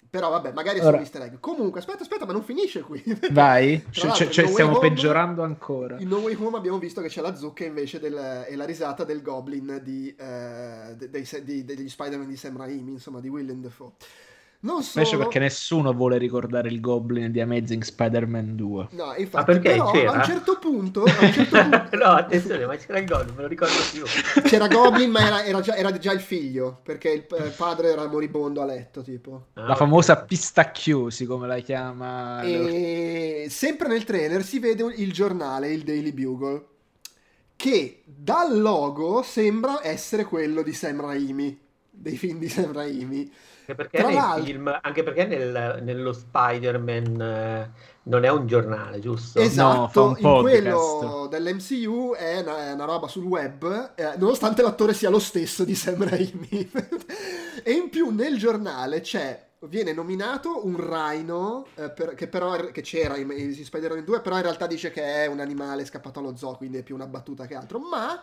Però 0.09 0.29
vabbè, 0.29 0.53
magari 0.53 0.79
è 0.79 0.85
Ora- 0.85 0.99
easter 0.99 1.23
egg. 1.23 1.39
Comunque, 1.41 1.79
aspetta, 1.81 2.03
aspetta, 2.03 2.25
ma 2.25 2.31
non 2.31 2.43
finisce 2.43 2.79
qui. 2.81 3.03
Vai? 3.31 3.83
Cioè, 3.91 4.11
cioè, 4.29 4.45
No 4.45 4.51
stiamo 4.51 4.77
Home- 4.77 4.87
peggiorando 4.89 5.43
ancora. 5.43 5.97
In 5.99 6.07
No 6.07 6.17
Way 6.19 6.35
Home 6.39 6.55
abbiamo 6.55 6.77
visto 6.79 7.01
che 7.01 7.09
c'è 7.09 7.19
la 7.19 7.35
zucca 7.35 7.65
invece 7.65 7.99
del, 7.99 8.45
e 8.47 8.55
la 8.55 8.63
risata 8.63 9.03
del 9.03 9.21
Goblin 9.21 9.81
di, 9.83 10.15
eh, 10.17 10.95
de- 10.95 11.09
dei- 11.09 11.27
di- 11.43 11.65
degli 11.65 11.89
Spider-Man 11.89 12.29
di 12.29 12.37
Sam 12.37 12.55
Raimi, 12.55 12.93
insomma, 12.93 13.19
di 13.19 13.27
Willem 13.27 13.61
Dafoe. 13.61 13.91
Non 14.61 14.81
solo... 14.81 15.05
Specie 15.05 15.17
perché 15.17 15.39
nessuno 15.39 15.93
vuole 15.93 16.17
ricordare 16.17 16.69
il 16.69 16.79
Goblin 16.79 17.31
di 17.31 17.39
Amazing 17.39 17.83
Spider-Man 17.83 18.55
2. 18.55 18.87
No, 18.91 19.13
infatti, 19.15 19.59
però 19.59 19.91
c'era? 19.91 20.11
a 20.11 20.15
un 20.15 20.23
certo 20.23 20.57
punto... 20.57 21.03
Un 21.03 21.31
certo 21.31 21.57
punto... 21.61 21.97
no, 21.97 22.05
attenzione, 22.05 22.65
ma 22.65 22.75
c'era 22.75 22.99
il 22.99 23.05
Goblin, 23.05 23.35
me 23.35 23.41
lo 23.43 23.47
ricordo 23.47 23.75
più. 23.91 24.03
c'era 24.41 24.67
Goblin, 24.67 25.11
ma 25.11 25.25
era, 25.25 25.43
era, 25.43 25.61
già, 25.61 25.75
era, 25.75 25.95
già, 25.97 26.11
il 26.11 26.19
figlio, 26.19 26.79
perché 26.81 27.11
il 27.11 27.53
padre 27.55 27.91
era 27.91 28.07
moribondo 28.07 28.61
a 28.61 28.65
letto, 28.65 29.01
tipo. 29.03 29.47
Ah, 29.53 29.67
la 29.67 29.75
famosa 29.75 30.17
pistacchiosi, 30.17 31.25
come 31.25 31.45
la 31.47 31.59
chiama... 31.59 32.41
E... 32.41 33.47
Sempre 33.49 33.87
nel 33.87 34.03
trailer 34.03 34.43
si 34.43 34.59
vede 34.59 34.83
il 34.95 35.13
giornale, 35.13 35.71
il 35.71 35.83
Daily 35.83 36.11
Bugle, 36.11 36.65
che 37.55 38.01
dal 38.05 38.59
logo 38.59 39.21
sembra 39.21 39.79
essere 39.83 40.25
quello 40.25 40.61
di 40.61 40.73
Sam 40.73 41.01
Raimi, 41.01 41.57
dei 41.89 42.17
film 42.17 42.39
di 42.39 42.49
Sam 42.49 42.73
Raimi. 42.73 43.31
Anche 43.67 43.73
perché, 43.73 43.97
Tra 43.97 44.09
nei 44.09 44.43
film, 44.43 44.79
anche 44.79 45.01
perché 45.01 45.25
nel, 45.25 45.79
nello 45.81 46.13
Spider-Man 46.13 47.19
eh, 47.19 47.71
non 48.03 48.23
è 48.23 48.29
un 48.29 48.45
giornale, 48.45 48.99
giusto? 48.99 49.39
Esatto, 49.39 50.15
no, 50.19 50.35
in 50.35 50.41
quello 50.41 51.27
dell'MCU 51.31 52.13
è 52.13 52.41
una, 52.41 52.67
è 52.67 52.73
una, 52.73 52.85
roba 52.85 53.07
sul 53.07 53.23
web, 53.23 53.93
eh, 53.95 54.13
nonostante 54.17 54.61
l'attore 54.61 54.93
sia 54.93 55.09
lo 55.09 55.17
stesso 55.17 55.63
di 55.63 55.73
Sam 55.73 56.07
Raimi. 56.07 56.71
e 57.63 57.71
in 57.71 57.89
più 57.89 58.11
nel 58.11 58.37
giornale 58.37 59.01
c'è 59.01 59.43
viene 59.61 59.93
nominato 59.93 60.63
un 60.67 60.75
rhino 60.77 61.65
eh, 61.73 61.89
per, 61.89 62.13
che 62.13 62.27
però 62.27 62.55
che 62.67 62.81
c'era 62.81 63.17
in, 63.17 63.31
in 63.35 63.51
Spider-Man 63.55 64.03
2 64.03 64.21
però 64.21 64.35
in 64.35 64.43
realtà 64.43 64.67
dice 64.67 64.91
che 64.91 65.01
è 65.01 65.25
un 65.25 65.39
animale 65.39 65.85
scappato 65.85 66.19
allo 66.19 66.35
zoo 66.35 66.55
quindi 66.55 66.77
è 66.77 66.83
più 66.83 66.93
una 66.93 67.07
battuta 67.07 67.47
che 67.47 67.55
altro 67.55 67.79
ma 67.79 68.21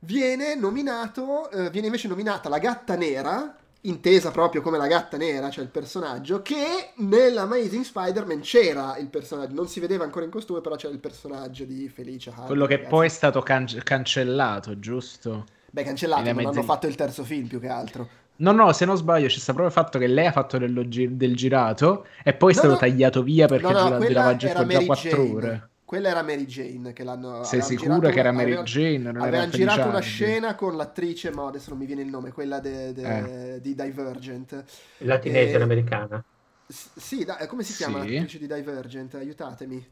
viene 0.00 0.56
nominato 0.56 1.50
eh, 1.50 1.70
viene 1.70 1.86
invece 1.86 2.08
nominata 2.08 2.50
la 2.50 2.58
gatta 2.58 2.96
nera 2.96 3.56
intesa 3.88 4.30
proprio 4.30 4.62
come 4.62 4.78
la 4.78 4.86
gatta 4.86 5.16
nera, 5.16 5.50
cioè 5.50 5.64
il 5.64 5.70
personaggio, 5.70 6.42
che 6.42 6.92
nell'Amazing 6.96 7.84
Spider-Man 7.84 8.40
c'era 8.40 8.96
il 8.98 9.08
personaggio, 9.08 9.54
non 9.54 9.68
si 9.68 9.80
vedeva 9.80 10.04
ancora 10.04 10.24
in 10.24 10.30
costume, 10.30 10.60
però 10.60 10.76
c'era 10.76 10.92
il 10.92 11.00
personaggio 11.00 11.64
di 11.64 11.88
Felicia 11.88 12.30
Hardy. 12.30 12.46
Quello 12.46 12.66
che 12.66 12.74
ragazzi. 12.74 12.94
poi 12.94 13.06
è 13.06 13.10
stato 13.10 13.40
can- 13.40 13.80
cancellato, 13.82 14.78
giusto? 14.78 15.46
Beh, 15.70 15.82
cancellato, 15.82 16.22
non 16.22 16.30
Amazing... 16.30 16.54
hanno 16.54 16.62
fatto 16.62 16.86
il 16.86 16.94
terzo 16.94 17.24
film 17.24 17.46
più 17.46 17.60
che 17.60 17.68
altro. 17.68 18.08
No, 18.36 18.52
no, 18.52 18.72
se 18.72 18.84
non 18.84 18.96
sbaglio 18.96 19.26
c'è 19.26 19.38
stato 19.38 19.58
proprio 19.58 19.66
il 19.66 19.72
fatto 19.72 19.98
che 19.98 20.06
lei 20.06 20.26
ha 20.26 20.32
fatto 20.32 20.58
dello, 20.58 20.84
del 20.84 21.34
girato 21.34 22.06
e 22.22 22.34
poi 22.34 22.52
è 22.52 22.54
no, 22.54 22.60
stato 22.60 22.74
no, 22.74 22.78
tagliato 22.78 23.22
via 23.22 23.48
perché 23.48 23.72
no, 23.72 23.88
no, 23.88 23.98
girava 23.98 24.36
già 24.36 24.54
4 24.54 25.32
ore. 25.32 25.68
Quella 25.88 26.10
era 26.10 26.22
Mary 26.22 26.44
Jane 26.44 26.92
che 26.92 27.02
l'hanno... 27.02 27.44
Sei 27.44 27.62
sicura 27.62 28.10
che 28.10 28.18
era 28.18 28.30
Mary 28.30 28.50
aveva, 28.50 28.62
Jane? 28.62 28.98
Non 28.98 29.22
avevano 29.22 29.50
girato 29.50 29.88
una 29.88 30.00
scena 30.00 30.54
con 30.54 30.76
l'attrice, 30.76 31.30
ma 31.30 31.46
adesso 31.46 31.70
non 31.70 31.78
mi 31.78 31.86
viene 31.86 32.02
il 32.02 32.08
nome, 32.08 32.30
quella 32.30 32.60
de, 32.60 32.92
de, 32.92 33.54
eh. 33.54 33.60
di 33.62 33.74
Divergent. 33.74 34.64
La 34.98 35.18
teenager 35.18 35.60
e... 35.60 35.62
americana. 35.62 36.22
sì, 36.66 37.24
da, 37.24 37.46
come 37.46 37.62
si 37.62 37.72
chiama 37.72 38.02
sì. 38.02 38.12
l'attrice 38.12 38.38
di 38.38 38.46
Divergent? 38.46 39.14
Aiutatemi. 39.14 39.86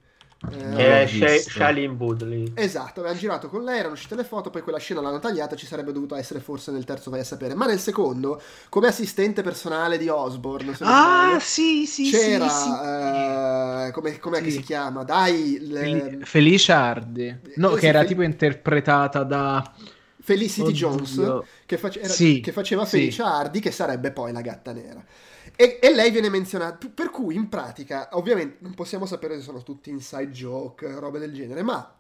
Eh, 0.51 1.09
eh 1.09 1.39
Shailene 1.39 1.95
Woodley. 1.99 2.53
Esatto, 2.55 3.01
avevano 3.01 3.19
girato 3.19 3.49
con 3.49 3.65
lei, 3.65 3.79
erano 3.79 3.95
uscite 3.95 4.15
le 4.15 4.25
foto, 4.25 4.51
poi 4.51 4.61
quella 4.61 4.79
scena 4.79 5.01
l'hanno 5.01 5.19
tagliata, 5.19 5.57
ci 5.57 5.67
sarebbe 5.67 5.93
dovuto 5.93 6.15
essere 6.15 6.41
forse 6.41 6.71
nel 6.71 6.85
terzo, 6.85 7.11
vai 7.11 7.21
a 7.21 7.25
sapere. 7.25 7.55
Ma 7.55 7.67
nel 7.67 7.79
secondo, 7.79 8.41
come 8.69 8.89
assistente 8.89 9.43
personale 9.43 9.97
di 9.97 10.09
Osborne, 10.09 10.73
ah, 10.73 10.75
sbaglio, 10.75 11.39
sì, 11.41 11.87
sì, 11.87 12.11
c'era, 12.11 12.49
sì, 12.49 12.65
sì. 12.65 12.69
Uh, 12.69 13.93
come, 13.93 14.19
com'è 14.19 14.39
sì. 14.39 14.45
che 14.45 14.51
si 14.51 14.61
chiama? 14.61 15.05
Dai, 15.05 15.59
le... 15.61 16.19
Felicia 16.23 16.77
Hardy, 16.77 17.39
no, 17.57 17.75
eh, 17.75 17.79
che 17.79 17.87
era 17.87 18.01
Fel... 18.01 18.09
tipo 18.09 18.23
interpretata 18.23 19.23
da... 19.23 19.73
Felicity 20.21 20.69
Oddio. 20.69 20.75
Jones, 20.75 21.43
che, 21.65 21.79
face... 21.79 22.01
era... 22.01 22.13
sì, 22.13 22.41
che 22.41 22.53
faceva 22.53 22.85
Felicia 22.85 23.33
Hardy, 23.33 23.61
che 23.61 23.71
sarebbe 23.71 24.11
poi 24.11 24.33
la 24.33 24.41
gatta 24.43 24.73
nera. 24.73 25.03
E, 25.57 25.79
e, 25.81 25.95
lei 25.95 26.11
viene 26.11 26.29
menzionata, 26.29 26.87
per 26.95 27.11
cui 27.11 27.35
in 27.35 27.49
pratica, 27.49 28.11
ovviamente 28.13 28.59
non 28.61 28.75
possiamo 28.75 29.07
sapere 29.07 29.37
se 29.37 29.43
sono 29.43 29.63
tutti 29.63 29.89
inside 29.89 30.31
joke, 30.31 30.99
robe 30.99 31.19
del 31.19 31.33
genere, 31.33 31.63
ma 31.63 31.95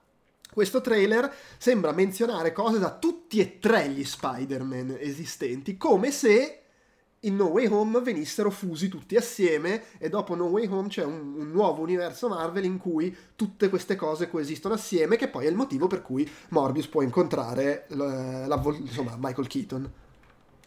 questo 0.53 0.81
trailer 0.81 1.33
sembra 1.57 1.93
menzionare 1.93 2.53
cose 2.53 2.79
da 2.79 2.93
tutti 2.93 3.41
e 3.41 3.59
tre 3.59 3.89
gli 3.89 4.05
Spider-Man 4.05 4.97
esistenti, 5.01 5.77
come 5.77 6.11
se 6.11 6.61
in 7.21 7.35
No 7.35 7.47
Way 7.47 7.67
Home 7.67 8.01
venissero 8.01 8.51
fusi 8.51 8.89
tutti 8.89 9.17
assieme 9.17 9.85
e 9.99 10.09
dopo 10.09 10.35
No 10.35 10.47
Way 10.47 10.67
Home 10.69 10.89
c'è 10.89 11.05
un, 11.05 11.35
un, 11.37 11.51
nuovo 11.51 11.83
universo 11.83 12.29
Marvel 12.29 12.65
in 12.65 12.79
cui 12.79 13.15
tutte 13.35 13.69
queste 13.69 13.97
cose 13.97 14.29
coesistono 14.29 14.75
assieme, 14.75 15.17
che 15.17 15.29
poi 15.29 15.47
è 15.47 15.49
il 15.49 15.57
motivo 15.57 15.87
per 15.87 16.03
cui 16.03 16.31
Morbius 16.51 16.87
può 16.89 17.03
incontrare 17.03 17.87
la, 17.89 18.47
la, 18.47 18.63
insomma, 18.79 19.17
Michael 19.19 19.49
Keaton. 19.49 19.93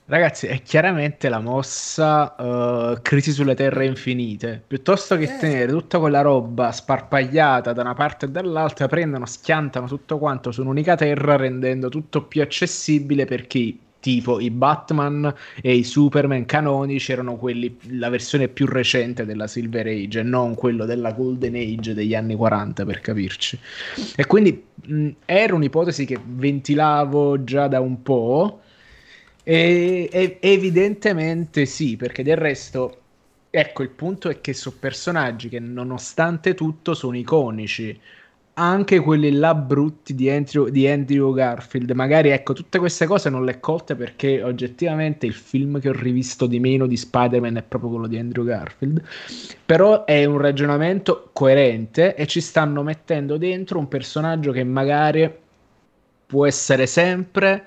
Ragazzi, 0.10 0.48
è 0.48 0.64
chiaramente 0.64 1.30
la 1.30 1.40
mossa 1.40 2.34
uh, 2.36 3.00
Crisi 3.00 3.32
sulle 3.32 3.54
terre 3.54 3.86
infinite. 3.86 4.60
Piuttosto 4.66 5.16
che 5.16 5.26
eh. 5.26 5.38
tenere 5.38 5.72
tutta 5.72 6.00
quella 6.00 6.22
roba 6.22 6.72
sparpagliata 6.72 7.74
da 7.74 7.82
una 7.82 7.94
parte 7.94 8.26
e 8.26 8.30
dall'altra, 8.30 8.88
prendono, 8.88 9.28
schiantano 9.28 9.86
tutto 9.86 10.18
quanto 10.18 10.52
su 10.52 10.62
un'unica 10.62 10.96
terra, 10.96 11.36
rendendo 11.36 11.90
tutto 11.90 12.24
più 12.24 12.42
accessibile 12.42 13.26
per 13.26 13.46
chi 13.46 13.80
tipo 14.00 14.40
i 14.40 14.50
Batman 14.50 15.32
e 15.62 15.76
i 15.76 15.84
Superman 15.84 16.46
canonici 16.46 17.12
erano 17.12 17.36
quelli 17.36 17.78
la 17.92 18.10
versione 18.10 18.48
più 18.48 18.66
recente 18.66 19.26
della 19.26 19.46
Silver 19.46 19.86
Age 19.86 20.22
e 20.22 20.24
non 20.24 20.56
quello 20.56 20.86
della 20.86 21.12
Golden 21.12 21.54
Age 21.54 21.94
degli 21.94 22.16
anni 22.16 22.34
40 22.34 22.86
per 22.86 23.02
capirci 23.02 23.60
e 24.16 24.26
quindi 24.26 24.64
mh, 24.86 25.10
era 25.26 25.54
un'ipotesi 25.54 26.06
che 26.06 26.18
ventilavo 26.26 27.44
già 27.44 27.68
da 27.68 27.82
un 27.82 28.02
po' 28.02 28.62
E, 29.50 30.08
e, 30.12 30.38
evidentemente 30.42 31.66
sì, 31.66 31.96
perché 31.98 32.22
del 32.22 32.38
resto, 32.38 32.98
ecco, 33.50 33.82
il 33.82 33.90
punto 33.90 34.30
è 34.30 34.42
che 34.42 34.54
sono 34.54 34.76
personaggi 34.80 35.50
che 35.50 35.60
nonostante 35.60 36.54
tutto 36.54 36.94
sono 36.94 37.18
iconici. 37.18 38.00
Anche 38.54 39.00
quelli 39.00 39.32
là 39.32 39.56
brutti 39.56 40.14
di 40.14 40.30
Andrew, 40.30 40.68
di 40.68 40.88
Andrew 40.88 41.34
Garfield, 41.34 41.90
magari 41.92 42.30
ecco, 42.30 42.54
tutte 42.54 42.78
queste 42.78 43.08
cose 43.08 43.32
non 43.32 43.44
le 43.44 43.56
ho 43.56 43.60
colte 43.60 43.96
perché 43.96 44.44
oggettivamente 44.44 45.26
il 45.26 45.34
film 45.34 45.80
che 45.80 45.90
ho 45.90 45.94
rivisto 45.94 46.46
di 46.46 46.60
meno 46.60 46.86
di 46.86 46.96
Spider-Man 46.96 47.58
è 47.58 47.64
proprio 47.64 47.90
quello 47.90 48.08
di 48.08 48.20
Andrew 48.20 48.46
Garfield. 48.46 49.02
Però 49.66 50.06
è 50.06 50.26
un 50.26 50.38
ragionamento 50.38 51.32
coerente 51.34 52.14
e 52.14 52.28
ci 52.28 52.40
stanno 52.40 52.84
mettendo 52.84 53.38
dentro 53.38 53.80
un 53.80 53.88
personaggio 53.88 54.52
che 54.52 54.64
magari 54.64 55.28
può 56.28 56.46
essere 56.46 56.86
sempre 56.86 57.66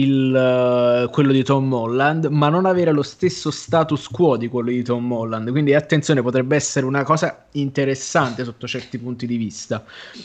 il, 0.00 1.04
uh, 1.04 1.10
quello 1.10 1.32
di 1.32 1.42
Tom 1.42 1.72
Holland, 1.72 2.26
ma 2.26 2.48
non 2.48 2.66
avere 2.66 2.92
lo 2.92 3.02
stesso 3.02 3.50
status 3.50 4.08
quo 4.08 4.36
di 4.36 4.48
quello 4.48 4.70
di 4.70 4.82
Tom 4.82 5.10
Holland. 5.10 5.50
Quindi 5.50 5.74
attenzione, 5.74 6.22
potrebbe 6.22 6.56
essere 6.56 6.86
una 6.86 7.02
cosa 7.02 7.46
interessante 7.52 8.44
sotto 8.44 8.66
certi 8.66 8.98
punti 8.98 9.26
di 9.26 9.36
vista, 9.36 9.84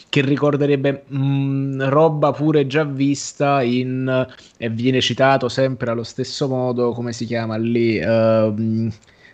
che 0.10 0.22
ricorderebbe 0.22 1.04
mh, 1.08 1.18
mm, 1.18 1.82
roba 1.84 2.32
pure 2.32 2.68
già 2.68 2.84
vista 2.84 3.62
in 3.62 4.28
e 4.58 4.70
viene 4.70 5.02
citato 5.02 5.50
sempre 5.50 5.92
allo 5.92 6.04
stesso 6.04 6.48
modo, 6.48 6.92
come 6.92 7.14
si 7.14 7.26
chiama 7.26 7.56
lì? 7.58 8.00
Uh, 8.00 8.90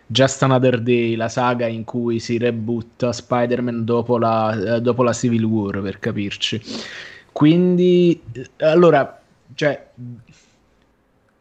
Just 0.09 0.41
Another 0.41 0.79
Day, 0.81 1.15
la 1.15 1.27
saga 1.27 1.67
in 1.67 1.83
cui 1.83 2.19
si 2.19 2.37
rebutta 2.37 3.11
Spider-Man 3.11 3.83
dopo 3.83 4.17
la, 4.17 4.75
uh, 4.77 4.79
dopo 4.79 5.03
la 5.03 5.11
Civil 5.11 5.43
War, 5.43 5.81
per 5.81 5.99
capirci. 5.99 6.61
Quindi, 7.33 8.19
allora, 8.59 9.21
cioè, 9.53 9.89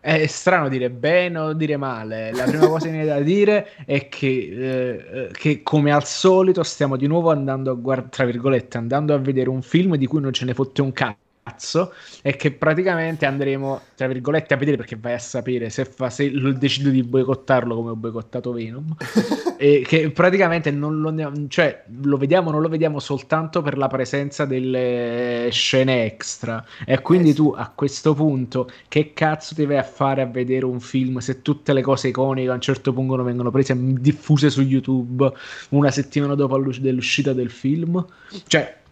è 0.01 0.27
strano 0.27 0.69
dire 0.69 0.91
bene 0.91 1.39
o 1.39 1.53
dire 1.53 1.77
male. 1.77 2.33
La 2.33 2.45
prima 2.45 2.69
cosa 2.69 2.87
che 2.87 2.93
mi 2.93 2.99
viene 3.03 3.13
da 3.13 3.21
dire 3.21 3.71
è 3.85 4.09
che, 4.09 5.27
eh, 5.27 5.31
che, 5.33 5.63
come 5.63 5.93
al 5.93 6.05
solito, 6.05 6.63
stiamo 6.63 6.97
di 6.97 7.07
nuovo 7.07 7.31
andando 7.31 7.73
a 7.73 7.75
guardare, 7.75 8.11
tra 8.11 8.25
virgolette, 8.25 8.79
andando 8.79 9.15
a 9.15 9.19
vedere 9.19 9.49
un 9.49 9.63
film 9.63 9.97
di 9.97 10.07
cui 10.07 10.21
non 10.21 10.33
ce 10.33 10.45
ne 10.45 10.55
fotte 10.55 10.83
un 10.83 10.93
cazzo 10.93 11.26
cazzo 11.47 11.93
e 12.23 12.35
che 12.35 12.51
praticamente 12.51 13.25
andremo 13.25 13.81
tra 13.95 14.09
virgolette 14.09 14.55
a 14.55 14.57
vedere 14.57 14.77
perché 14.77 14.97
vai 14.97 15.15
a 15.15 15.19
sapere 15.19 15.71
se, 15.71 15.85
fa, 15.85 16.11
se 16.11 16.31
decido 16.59 16.91
di 16.91 17.05
boicottarlo 17.05 17.77
come 17.77 17.91
ho 17.91 17.97
boicottato 17.97 18.53
Venom. 18.53 18.95
E 19.59 19.83
che 19.87 20.11
praticamente 20.11 20.71
non 20.71 21.01
lo, 21.01 21.15
cioè, 21.49 21.85
lo 22.03 22.19
vediamo 22.19 22.51
non 22.51 22.61
lo 22.61 22.69
vediamo 22.69 22.99
soltanto 22.99 23.63
per 23.63 23.79
la 23.79 23.87
presenza 23.87 24.45
delle 24.45 25.49
scene 25.51 26.05
extra. 26.05 26.63
E 26.85 27.01
quindi 27.01 27.31
eh 27.31 27.35
tu 27.35 27.55
a 27.57 27.73
questo 27.75 28.13
punto 28.13 28.71
che 28.89 29.15
cazzo 29.15 29.55
ti 29.55 29.65
vai 29.65 29.79
a 29.79 29.83
fare 29.83 30.21
a 30.21 30.27
vedere 30.27 30.67
un 30.67 30.79
film 30.79 31.19
se 31.19 31.41
tutte 31.41 31.73
le 31.73 31.81
cose 31.81 32.09
iconiche 32.09 32.51
a 32.51 32.53
un 32.53 32.61
certo 32.61 32.93
punto 32.93 33.17
non 33.17 33.25
vengono 33.25 33.51
prese 33.51 33.73
e 33.73 33.77
diffuse 33.79 34.51
su 34.51 34.61
YouTube 34.61 35.33
una 35.71 35.91
settimana 35.91 36.35
dopo 36.35 36.59
l'uscita 36.59 37.33
del 37.33 37.51
film? 37.51 38.05
Cioè 38.47 38.85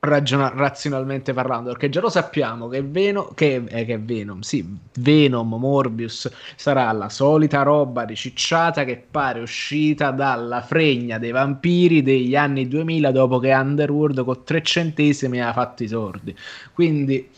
ragiona- 0.00 0.52
razionalmente 0.54 1.32
parlando, 1.32 1.70
perché 1.70 1.88
già 1.88 2.00
lo 2.00 2.08
sappiamo 2.08 2.68
che, 2.68 2.82
Venom, 2.82 3.34
che, 3.34 3.62
eh, 3.66 3.84
che 3.84 3.98
Venom, 3.98 4.40
sì, 4.40 4.66
Venom, 4.98 5.54
Morbius 5.54 6.30
sarà 6.56 6.90
la 6.92 7.08
solita 7.08 7.62
roba 7.62 8.02
ricicciata 8.02 8.84
che 8.84 9.02
pare 9.10 9.40
uscita 9.40 10.10
dalla 10.10 10.62
fregna 10.62 11.18
dei 11.18 11.30
vampiri 11.30 12.02
degli 12.02 12.36
anni 12.36 12.68
2000 12.68 13.10
dopo 13.10 13.38
che 13.38 13.52
Underworld 13.52 14.24
con 14.24 14.44
tre 14.44 14.62
centesimi 14.62 15.40
ha 15.42 15.52
fatto 15.52 15.82
i 15.82 15.88
sordi. 15.88 16.34
Quindi 16.72 17.28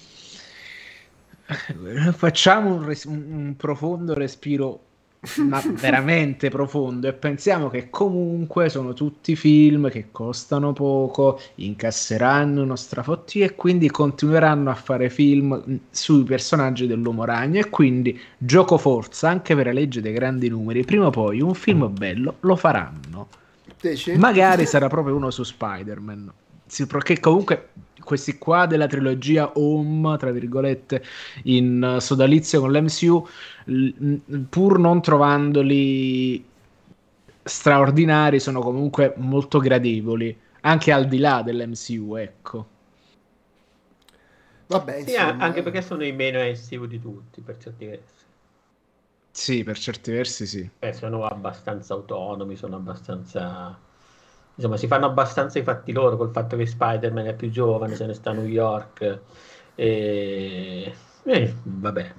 facciamo 2.13 2.75
un, 2.75 2.85
res- 2.85 3.05
un 3.05 3.55
profondo 3.57 4.15
respiro 4.15 4.90
ma 5.47 5.63
veramente 5.67 6.49
profondo 6.49 7.07
e 7.07 7.13
pensiamo 7.13 7.69
che 7.69 7.91
comunque 7.91 8.71
sono 8.71 8.95
tutti 8.95 9.37
film 9.37 9.91
che 9.91 10.07
costano 10.11 10.73
poco, 10.73 11.41
incasseranno 11.57 12.63
uno 12.63 12.77
strafotti 12.77 13.41
e 13.41 13.55
quindi 13.55 13.91
continueranno 13.91 14.71
a 14.71 14.75
fare 14.75 15.11
film 15.11 15.81
sui 15.91 16.25
personaggi 16.25 16.87
dell'uomo 16.87 17.25
ragno 17.25 17.61
e 17.61 17.69
quindi 17.69 18.19
gioco 18.39 18.79
forza 18.79 19.29
anche 19.29 19.55
per 19.55 19.67
la 19.67 19.73
legge 19.73 20.01
dei 20.01 20.13
grandi 20.13 20.49
numeri, 20.49 20.85
prima 20.85 21.07
o 21.07 21.11
poi 21.11 21.43
un 21.43 21.55
film 21.55 21.93
bello 21.93 22.37
lo 22.41 22.57
faranno. 22.57 23.29
Magari 24.17 24.67
sarà 24.67 24.89
proprio 24.89 25.17
uno 25.17 25.31
su 25.31 25.43
Spider-Man. 25.43 26.33
Perché 26.87 27.19
comunque 27.19 27.69
questi 28.11 28.39
qua 28.39 28.67
della 28.67 28.89
trilogia 28.89 29.53
Home, 29.55 30.17
tra 30.17 30.33
virgolette, 30.33 31.01
in 31.45 31.99
sodalizio 32.01 32.59
con 32.59 32.73
l'MCU, 32.73 33.25
pur 34.49 34.81
non 34.81 35.01
trovandoli 35.01 36.45
straordinari, 37.45 38.41
sono 38.41 38.61
comunque 38.61 39.15
molto 39.19 39.61
gradevoli, 39.61 40.37
anche 40.63 40.91
al 40.91 41.07
di 41.07 41.19
là 41.19 41.43
dell'MCU, 41.43 42.17
ecco. 42.17 42.67
Vabbè, 44.67 45.05
sì, 45.05 45.15
anche 45.15 45.63
perché 45.63 45.83
sono 45.83 46.05
i 46.05 46.11
meno 46.11 46.41
MCU 46.41 46.87
di 46.87 47.01
tutti, 47.01 47.41
per 47.41 47.59
certi 47.59 47.87
versi. 47.87 48.25
Sì, 49.31 49.63
per 49.63 49.79
certi 49.79 50.11
versi 50.11 50.47
sì. 50.47 50.69
Eh, 50.81 50.93
sono 50.93 51.25
abbastanza 51.25 51.95
autonomi, 51.95 52.57
sono 52.57 52.75
abbastanza 52.75 53.79
insomma, 54.61 54.77
si 54.77 54.87
fanno 54.87 55.07
abbastanza 55.07 55.59
i 55.59 55.63
fatti 55.63 55.93
loro 55.93 56.17
col 56.17 56.31
fatto 56.31 56.57
che 56.57 56.67
Spider-Man 56.67 57.27
è 57.27 57.35
più 57.35 57.51
giovane, 57.51 57.97
se 57.97 58.07
ne 58.07 58.15
sta 58.15 58.31
a 58.31 58.35
New 58.35 58.45
York. 58.45 59.21
E, 59.75 60.95
e 61.25 61.57
vabbè, 61.63 62.15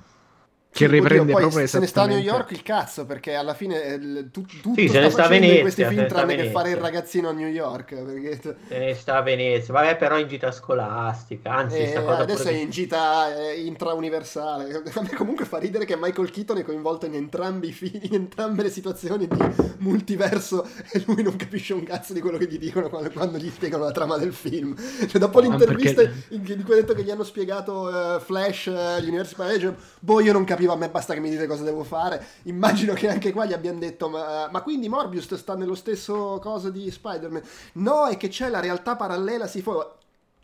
che 0.74 0.88
riprende 0.88 1.34
Oddio, 1.34 1.48
proprio 1.50 1.68
se 1.68 1.80
ne 1.80 1.86
sta 1.86 2.04
a 2.04 2.06
New 2.06 2.18
York 2.18 2.52
il 2.52 2.64
cazzo 2.64 3.06
perché 3.06 3.36
alla 3.36 3.54
fine 3.54 3.84
eh, 3.84 4.32
tu, 4.32 4.46
tutto 4.46 4.74
sì, 4.74 4.88
se 4.88 5.02
ne 5.02 5.10
sta 5.10 5.26
a 5.26 5.28
Venezia, 5.28 5.62
questi 5.62 5.84
film 5.84 6.08
tranne 6.08 6.36
che 6.38 6.50
fare 6.50 6.70
il 6.70 6.78
ragazzino 6.78 7.28
a 7.28 7.34
New 7.34 7.50
York 7.50 7.94
perché... 7.94 8.40
se 8.42 8.78
ne 8.78 8.94
sta 8.94 9.18
a 9.18 9.22
Venezia. 9.22 9.74
Vabbè 9.74 9.98
però 9.98 10.18
in 10.18 10.30
gita 10.30 10.50
scolastica 10.52 11.56
anzi 11.56 11.78
eh, 11.78 11.96
adesso 11.98 12.48
è 12.48 12.54
in 12.54 12.70
gita 12.70 13.36
eh, 13.36 13.60
intrauniversale. 13.66 14.82
A 15.02 15.02
me 15.02 15.14
comunque 15.14 15.44
fa 15.44 15.58
ridere 15.58 15.84
che 15.84 15.98
Michael 15.98 16.32
Keaton 16.32 16.60
è 16.60 16.64
coinvolto 16.64 17.06
in 17.06 17.16
entrambi 17.16 17.68
i 17.68 17.74
film 17.74 18.00
in 18.04 18.14
entrambe 18.14 18.64
le 18.64 18.70
situazioni 18.70 19.28
di 19.28 19.38
multiverso 19.80 20.66
e 20.92 21.04
lui 21.06 21.22
non 21.22 21.36
capisce 21.36 21.74
un 21.74 21.84
cazzo 21.84 22.14
di 22.14 22.22
quello 22.22 22.38
che 22.38 22.48
gli 22.48 22.58
dicono 22.58 22.88
quando, 22.88 23.12
quando 23.12 23.38
gli 23.38 23.50
spiegano 23.50 23.84
la 23.84 23.92
trama 23.92 24.18
del 24.18 24.32
film. 24.32 24.74
Cioè 24.78 25.20
dopo 25.20 25.42
l'intervista 25.42 26.02
perché... 26.02 26.54
in 26.54 26.64
cui 26.64 26.74
ha 26.74 26.78
detto 26.78 26.94
che 26.94 27.04
gli 27.04 27.12
hanno 27.12 27.24
spiegato 27.24 27.90
uh, 27.90 28.20
Flash 28.22 28.68
uh, 28.68 29.02
gli 29.02 29.10
universi 29.10 29.36
paralleli 29.36 29.76
boh 30.00 30.22
io 30.22 30.32
non 30.32 30.46
capisco 30.46 30.61
capivo, 30.62 30.74
a 30.74 30.76
me 30.76 30.90
basta 30.90 31.14
che 31.14 31.20
mi 31.20 31.30
dite 31.30 31.48
cosa 31.48 31.64
devo 31.64 31.84
fare. 31.84 32.24
Immagino 32.44 32.94
che 32.94 33.10
anche 33.10 33.32
qua 33.32 33.46
gli 33.46 33.54
abbiano 33.54 33.80
detto, 33.80 34.10
ma, 34.10 34.48
ma 34.52 34.62
quindi 34.62 34.88
Morbius 34.88 35.34
sta 35.36 35.56
nello 35.56 35.76
stesso 35.76 36.40
cosa 36.42 36.70
di 36.70 36.90
Spider-Man? 36.90 37.42
No, 37.74 38.06
è 38.06 38.18
che 38.18 38.28
c'è 38.28 38.50
la 38.50 38.60
realtà 38.60 38.96
parallela, 38.96 39.48
si 39.48 39.62
fa... 39.62 39.96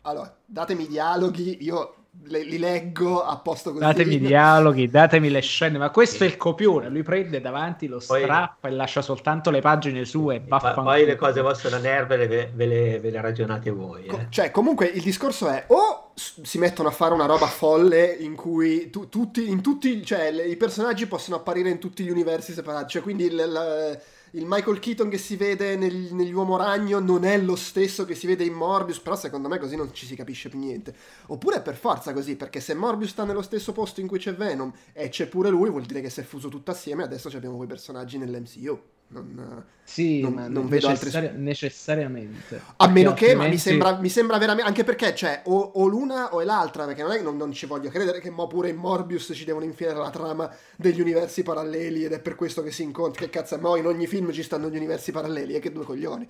Allora, 0.02 0.34
datemi 0.44 0.86
dialoghi, 0.86 1.58
io 1.62 1.94
le, 2.24 2.42
li 2.44 2.58
leggo 2.58 3.22
a 3.24 3.38
posto 3.38 3.70
così. 3.72 3.84
Datemi 3.84 4.14
i 4.14 4.20
dialoghi, 4.20 4.88
datemi 4.88 5.30
le 5.30 5.40
scene, 5.40 5.78
ma 5.78 5.90
questo 5.90 6.18
sì. 6.18 6.24
è 6.24 6.26
il 6.26 6.36
copione, 6.36 6.88
lui 6.88 7.02
prende 7.02 7.40
davanti, 7.40 7.86
lo 7.86 8.00
strappa 8.00 8.56
poi, 8.60 8.70
e 8.70 8.74
lascia 8.74 9.02
soltanto 9.02 9.50
le 9.50 9.60
pagine 9.60 10.04
sue. 10.04 10.42
Ma, 10.46 10.58
poi 10.58 11.04
le 11.04 11.16
cose 11.16 11.40
vostre 11.40 11.78
nerve 11.78 12.26
ve, 12.26 12.50
ve, 12.54 12.66
le, 12.66 13.00
ve 13.00 13.10
le 13.10 13.20
ragionate 13.20 13.70
voi. 13.70 14.06
Eh. 14.06 14.26
Cioè, 14.28 14.50
comunque 14.50 14.86
il 14.86 15.02
discorso 15.02 15.48
è 15.48 15.64
o 15.68 16.12
si 16.14 16.58
mettono 16.58 16.88
a 16.88 16.92
fare 16.92 17.14
una 17.14 17.26
roba 17.26 17.46
folle 17.46 18.06
in 18.06 18.34
cui 18.34 18.90
tu, 18.90 19.08
tutti, 19.08 19.48
in 19.48 19.62
tutti, 19.62 20.04
cioè, 20.04 20.30
le, 20.32 20.44
i 20.44 20.56
personaggi 20.56 21.06
possono 21.06 21.36
apparire 21.36 21.70
in 21.70 21.78
tutti 21.78 22.04
gli 22.04 22.10
universi 22.10 22.52
separati, 22.52 22.92
cioè 22.92 23.02
quindi... 23.02 23.30
Le, 23.30 23.46
le, 23.46 24.02
il 24.32 24.44
Michael 24.46 24.78
Keaton 24.78 25.08
che 25.08 25.18
si 25.18 25.36
vede 25.36 25.76
nel, 25.76 25.94
negli 26.12 26.32
Uomo 26.32 26.56
Ragno 26.56 26.98
non 26.98 27.24
è 27.24 27.38
lo 27.38 27.56
stesso 27.56 28.04
che 28.04 28.14
si 28.14 28.26
vede 28.26 28.44
in 28.44 28.52
Morbius, 28.52 29.00
però 29.00 29.16
secondo 29.16 29.48
me 29.48 29.58
così 29.58 29.76
non 29.76 29.92
ci 29.92 30.06
si 30.06 30.14
capisce 30.14 30.48
più 30.48 30.58
niente. 30.58 30.94
Oppure 31.26 31.56
è 31.56 31.62
per 31.62 31.76
forza 31.76 32.12
così, 32.12 32.36
perché 32.36 32.60
se 32.60 32.74
Morbius 32.74 33.10
sta 33.10 33.24
nello 33.24 33.42
stesso 33.42 33.72
posto 33.72 34.00
in 34.00 34.06
cui 34.06 34.18
c'è 34.18 34.34
Venom 34.34 34.72
e 34.92 35.08
c'è 35.08 35.26
pure 35.26 35.48
lui, 35.48 35.70
vuol 35.70 35.84
dire 35.84 36.00
che 36.00 36.10
si 36.10 36.20
è 36.20 36.24
fuso 36.24 36.48
tutto 36.48 36.70
assieme 36.70 37.02
e 37.02 37.06
adesso 37.06 37.28
abbiamo 37.28 37.56
quei 37.56 37.68
personaggi 37.68 38.18
nell'MCU. 38.18 38.97
Non, 39.10 39.64
sì, 39.84 40.20
non, 40.20 40.34
non 40.50 40.68
vedo 40.68 40.88
necessari- 40.88 41.26
altri... 41.28 41.40
necessariamente. 41.40 42.60
A 42.76 42.88
meno 42.88 43.14
che, 43.14 43.30
altrimenti... 43.30 43.36
ma 43.36 43.48
mi 43.48 43.58
sembra, 43.58 43.96
mi 43.96 44.08
sembra, 44.10 44.38
veramente. 44.38 44.68
Anche 44.68 44.84
perché, 44.84 45.14
cioè, 45.14 45.40
o, 45.46 45.58
o 45.58 45.86
l'una 45.86 46.34
o 46.34 46.42
è 46.42 46.44
l'altra. 46.44 46.84
Perché 46.84 47.00
non 47.00 47.12
è 47.12 47.16
che 47.16 47.22
non, 47.22 47.38
non, 47.38 47.52
ci 47.52 47.64
voglio 47.64 47.88
credere 47.88 48.20
che 48.20 48.28
mo 48.28 48.46
pure 48.46 48.68
in 48.68 48.76
Morbius 48.76 49.32
ci 49.34 49.46
devono 49.46 49.64
infilare 49.64 49.98
la 49.98 50.10
trama 50.10 50.54
degli 50.76 51.00
universi 51.00 51.42
paralleli. 51.42 52.04
Ed 52.04 52.12
è 52.12 52.20
per 52.20 52.34
questo 52.34 52.62
che 52.62 52.70
si 52.70 52.82
incontra. 52.82 53.24
Che 53.24 53.30
cazzo, 53.30 53.58
mo 53.58 53.76
in 53.76 53.86
ogni 53.86 54.06
film 54.06 54.30
ci 54.30 54.42
stanno 54.42 54.68
gli 54.68 54.76
universi 54.76 55.10
paralleli. 55.10 55.54
E 55.54 55.58
che 55.58 55.72
due 55.72 55.84
coglioni. 55.84 56.28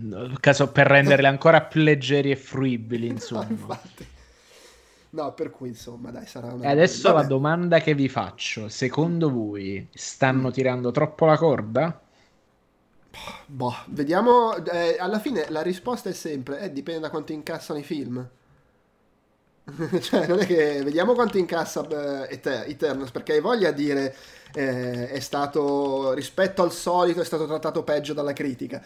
No, 0.00 0.30
caso 0.38 0.70
per 0.70 0.86
renderli 0.88 1.26
ancora 1.26 1.62
più 1.62 1.80
leggeri 1.80 2.30
e 2.30 2.36
fruibili, 2.36 3.06
insomma. 3.06 3.44
No, 3.44 3.50
infatti. 3.50 4.06
No, 5.14 5.32
per 5.32 5.50
cui 5.50 5.68
insomma, 5.68 6.10
dai, 6.10 6.26
sarà 6.26 6.52
una. 6.52 6.64
E 6.64 6.70
adesso 6.70 7.12
Vabbè. 7.12 7.22
la 7.22 7.28
domanda 7.28 7.78
che 7.78 7.94
vi 7.94 8.08
faccio: 8.08 8.68
secondo 8.68 9.30
voi 9.30 9.86
stanno 9.94 10.50
tirando 10.50 10.90
troppo 10.90 11.24
la 11.24 11.36
corda? 11.36 12.00
Boh, 13.46 13.74
vediamo. 13.86 14.56
Eh, 14.56 14.96
alla 14.98 15.20
fine 15.20 15.48
la 15.50 15.62
risposta 15.62 16.08
è 16.08 16.12
sempre: 16.12 16.58
eh, 16.60 16.72
dipende 16.72 17.02
da 17.02 17.10
quanto 17.10 17.30
incassano 17.32 17.78
i 17.78 17.84
film. 17.84 18.28
cioè, 20.00 20.26
non 20.26 20.40
è 20.40 20.46
che 20.46 20.82
vediamo 20.82 21.14
quanto 21.14 21.38
incassa 21.38 21.86
eh, 22.26 22.40
Eternals, 22.66 23.12
perché 23.12 23.34
hai 23.34 23.40
voglia 23.40 23.70
di 23.70 23.84
dire 23.84 24.16
eh, 24.52 25.10
è 25.10 25.20
stato 25.20 26.12
rispetto 26.12 26.62
al 26.62 26.72
solito, 26.72 27.20
è 27.20 27.24
stato 27.24 27.46
trattato 27.46 27.84
peggio 27.84 28.14
dalla 28.14 28.32
critica 28.32 28.82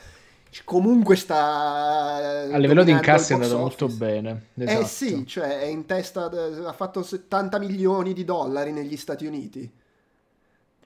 comunque 0.65 1.17
sta 1.17 2.47
a 2.51 2.57
livello 2.57 2.85
di 2.85 2.91
incassi 2.91 3.33
è 3.33 3.35
andato 3.35 3.59
molto 3.59 3.87
bene 3.89 4.47
eh 4.55 4.65
esatto. 4.65 4.81
eh 4.81 4.85
sì 4.87 5.27
cioè 5.27 5.61
è 5.61 5.67
in 5.67 5.87
testa 5.87 6.31
ha 6.67 6.73
fatto 6.73 7.03
70 7.03 7.59
milioni 7.59 8.13
di 8.13 8.25
dollari 8.25 8.73
negli 8.73 8.97
Stati 8.97 9.27
Uniti. 9.27 9.71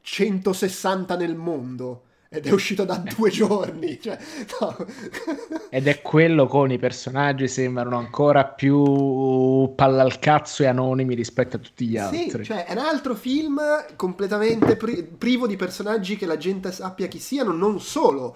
160 0.03 1.17
nel 1.17 1.37
mondo. 1.37 2.03
Ed 2.35 2.47
è 2.47 2.51
uscito 2.51 2.85
da 2.85 2.97
due 3.15 3.29
giorni 3.29 4.01
cioè, 4.01 4.17
no. 4.59 4.75
ed 5.69 5.87
è 5.87 6.01
quello 6.01 6.47
con 6.47 6.73
i 6.73 6.79
personaggi 6.79 7.47
sembrano 7.47 7.99
ancora 7.99 8.47
più 8.47 9.75
palla 9.75 10.01
al 10.01 10.19
cazzo 10.19 10.63
e 10.63 10.67
anonimi 10.67 11.15
rispetto 11.15 11.57
a 11.57 11.59
tutti 11.59 11.85
gli 11.85 11.99
altri. 11.99 12.31
sì, 12.31 12.45
cioè 12.45 12.65
è 12.65 12.73
un 12.73 12.79
altro 12.79 13.15
film 13.15 13.61
completamente 13.97 14.77
pri- 14.77 15.03
privo 15.03 15.47
di 15.47 15.57
personaggi 15.57 16.17
che 16.17 16.25
la 16.25 16.39
gente 16.39 16.73
sappia 16.73 17.07
chi 17.07 17.19
siano 17.19 17.53
non 17.53 17.79
solo 17.81 18.35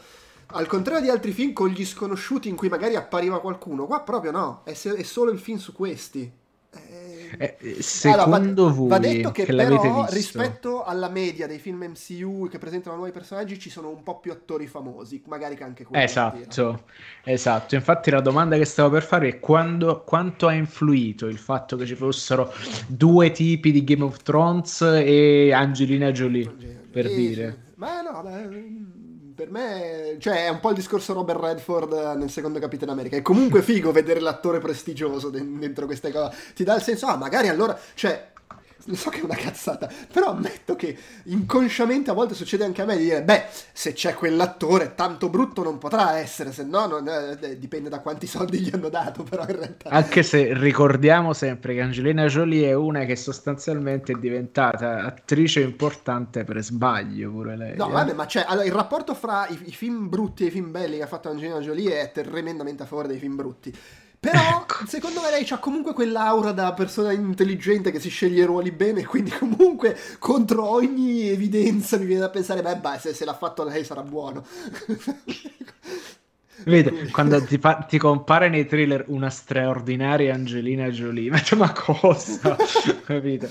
al 0.49 0.67
contrario 0.67 1.03
di 1.03 1.11
altri 1.11 1.33
film 1.33 1.53
con 1.53 1.69
gli 1.69 1.85
sconosciuti 1.85 2.49
in 2.49 2.57
cui 2.57 2.69
magari 2.69 2.95
appariva 2.95 3.41
qualcuno, 3.41 3.87
qua 3.87 4.01
proprio 4.01 4.31
no, 4.31 4.61
è, 4.65 4.75
se- 4.75 4.95
è 4.95 5.03
solo 5.03 5.31
il 5.31 5.39
film 5.39 5.59
su 5.59 5.73
questi. 5.73 6.45
Eh, 7.39 7.57
eh 7.59 7.83
secondo 7.83 8.67
allora, 8.67 8.69
va, 8.69 8.75
voi 8.75 8.89
va 8.89 8.99
detto 8.99 9.31
che, 9.31 9.45
che 9.45 9.55
però 9.55 10.07
rispetto 10.11 10.85
alla 10.85 11.09
media 11.09 11.47
dei 11.47 11.59
film 11.59 11.83
MCU 11.85 12.49
che 12.51 12.59
presentano 12.59 12.97
nuovi 12.97 13.13
personaggi 13.13 13.59
ci 13.59 13.71
sono 13.71 13.89
un 13.89 14.03
po' 14.03 14.21
più 14.21 14.31
attori 14.31 14.67
famosi 14.67 15.23
magari 15.27 15.57
che 15.57 15.65
anche 15.65 15.85
quelli 15.85 16.05
esatto 16.05 16.85
esatto. 17.25 17.75
Infatti 17.75 18.11
la 18.11 18.21
domanda 18.21 18.59
che 18.59 18.67
stavo 18.67 18.91
per 18.91 19.03
fare 19.03 19.29
è 19.29 19.41
quando, 19.41 20.05
quanto 20.05 20.49
ha 20.49 20.53
influito 20.53 21.27
il 21.27 21.39
fatto 21.39 21.77
che 21.77 21.87
ci 21.87 21.95
fossero 21.95 22.53
due 22.87 23.31
tipi 23.33 23.73
di 23.73 23.83
Game 23.83 24.05
of 24.05 24.23
Thrones 24.23 24.83
e 24.83 25.53
Angelina 25.53 26.13
Jolie 26.13 26.49
per 26.91 27.09
sì, 27.09 27.15
dire? 27.15 27.51
Sì. 27.51 27.73
ma 27.77 28.03
no 28.03 28.23
beh 28.23 29.05
per 29.37 29.51
me, 29.51 30.17
cioè, 30.19 30.47
è 30.47 30.49
un 30.49 30.61
po' 30.61 30.71
il 30.71 30.77
discorso 30.77 31.13
Robert 31.13 31.39
Redford 31.39 32.17
nel 32.17 32.31
secondo 32.31 32.59
Capitan 32.59 32.89
America. 32.89 33.19
È 33.19 33.23
comunque 33.23 33.61
figo 33.61 33.93
vedere 33.93 34.19
l'attore 34.19 34.61
prestigioso 34.61 35.29
dentro 35.29 35.85
queste 35.85 36.11
cose. 36.11 36.35
Ti 36.55 36.65
dà 36.65 36.75
il 36.75 36.81
senso, 36.81 37.07
ah, 37.07 37.17
magari 37.17 37.49
allora, 37.49 37.79
cioè, 37.93 38.29
lo 38.89 38.95
so 38.95 39.11
che 39.11 39.21
è 39.21 39.25
una 39.25 39.35
cazzata, 39.35 39.91
però 40.13 40.31
ammetto 40.31 40.77
che 40.77 40.97
inconsciamente 41.25 42.11
a 42.11 42.15
volte 42.15 42.35
succede 42.35 42.65
anche 42.65 42.83
a 42.83 42.85
me 42.85 42.97
di 42.97 43.05
dire, 43.05 43.23
beh, 43.23 43.45
se 43.73 43.93
c'è 43.93 44.15
quell'attore, 44.15 44.95
tanto 44.95 45.29
brutto 45.29 45.63
non 45.63 45.79
potrà 45.79 46.19
essere, 46.19 46.53
se 46.53 46.65
no 46.65 46.87
non, 46.87 47.09
eh, 47.09 47.59
dipende 47.59 47.89
da 47.89 48.01
quanti 48.01 48.27
soldi 48.27 48.59
gli 48.61 48.71
hanno 48.73 48.89
dato, 48.89 49.23
però 49.23 49.43
in 49.43 49.57
realtà... 49.57 49.91
Anche 49.91 50.23
se 50.23 50.55
ricordiamo 50.55 51.33
sempre 51.33 51.75
che 51.75 51.81
Angelina 51.81 52.27
Jolie 52.27 52.69
è 52.69 52.75
una 52.75 53.05
che 53.05 53.17
sostanzialmente 53.17 54.13
è 54.13 54.17
diventata 54.17 55.05
attrice 55.05 55.61
importante 55.61 56.45
per 56.45 56.63
sbaglio 56.63 57.31
pure 57.31 57.57
lei. 57.57 57.77
No, 57.77 57.89
eh? 57.89 57.93
vabbè, 57.93 58.13
ma 58.13 58.27
c'è, 58.27 58.45
allora, 58.47 58.67
il 58.67 58.73
rapporto 58.73 59.15
fra 59.15 59.47
i, 59.49 59.59
i 59.65 59.73
film 59.73 60.09
brutti 60.09 60.45
e 60.45 60.47
i 60.47 60.51
film 60.51 60.71
belli 60.71 60.97
che 60.97 61.03
ha 61.03 61.09
fatto 61.09 61.29
Angelina 61.29 61.59
Jolie 61.59 62.01
è 62.01 62.13
tremendamente 62.13 62.85
a 62.85 62.87
favore 62.87 63.09
dei 63.09 63.19
film 63.19 63.35
brutti. 63.35 63.75
Però 64.31 64.61
ecco. 64.63 64.87
secondo 64.87 65.21
me 65.21 65.31
lei 65.31 65.47
ha 65.49 65.59
comunque 65.59 65.93
quell'aura 65.93 66.51
da 66.51 66.73
persona 66.73 67.13
intelligente 67.13 67.93
che 67.93 68.01
si 68.01 68.11
sceglie 68.11 68.43
i 68.43 68.47
ruoli 68.47 68.73
bene, 68.73 69.05
quindi 69.05 69.31
comunque 69.31 69.97
contro 70.19 70.69
ogni 70.69 71.29
evidenza 71.29 71.97
mi 71.97 72.07
viene 72.07 72.23
da 72.23 72.31
pensare, 72.31 72.61
beh, 72.61 72.79
beh 72.79 72.99
se, 72.99 73.15
se 73.15 73.25
l'ha 73.25 73.35
fatto 73.35 73.63
lei 73.63 73.85
sarà 73.85 74.03
buono. 74.03 74.45
Vedi, 76.65 77.11
quando 77.11 77.41
ti, 77.45 77.59
fa, 77.59 77.85
ti, 77.89 77.99
compare 77.99 78.49
nei 78.49 78.67
thriller 78.67 79.05
una 79.09 79.31
straordinaria 79.31 80.35
Angelina 80.35 80.89
Jolie, 80.89 81.31
ma, 81.31 81.41
ma 81.57 81.73
cosa? 81.73 82.57
Capito? 83.07 83.47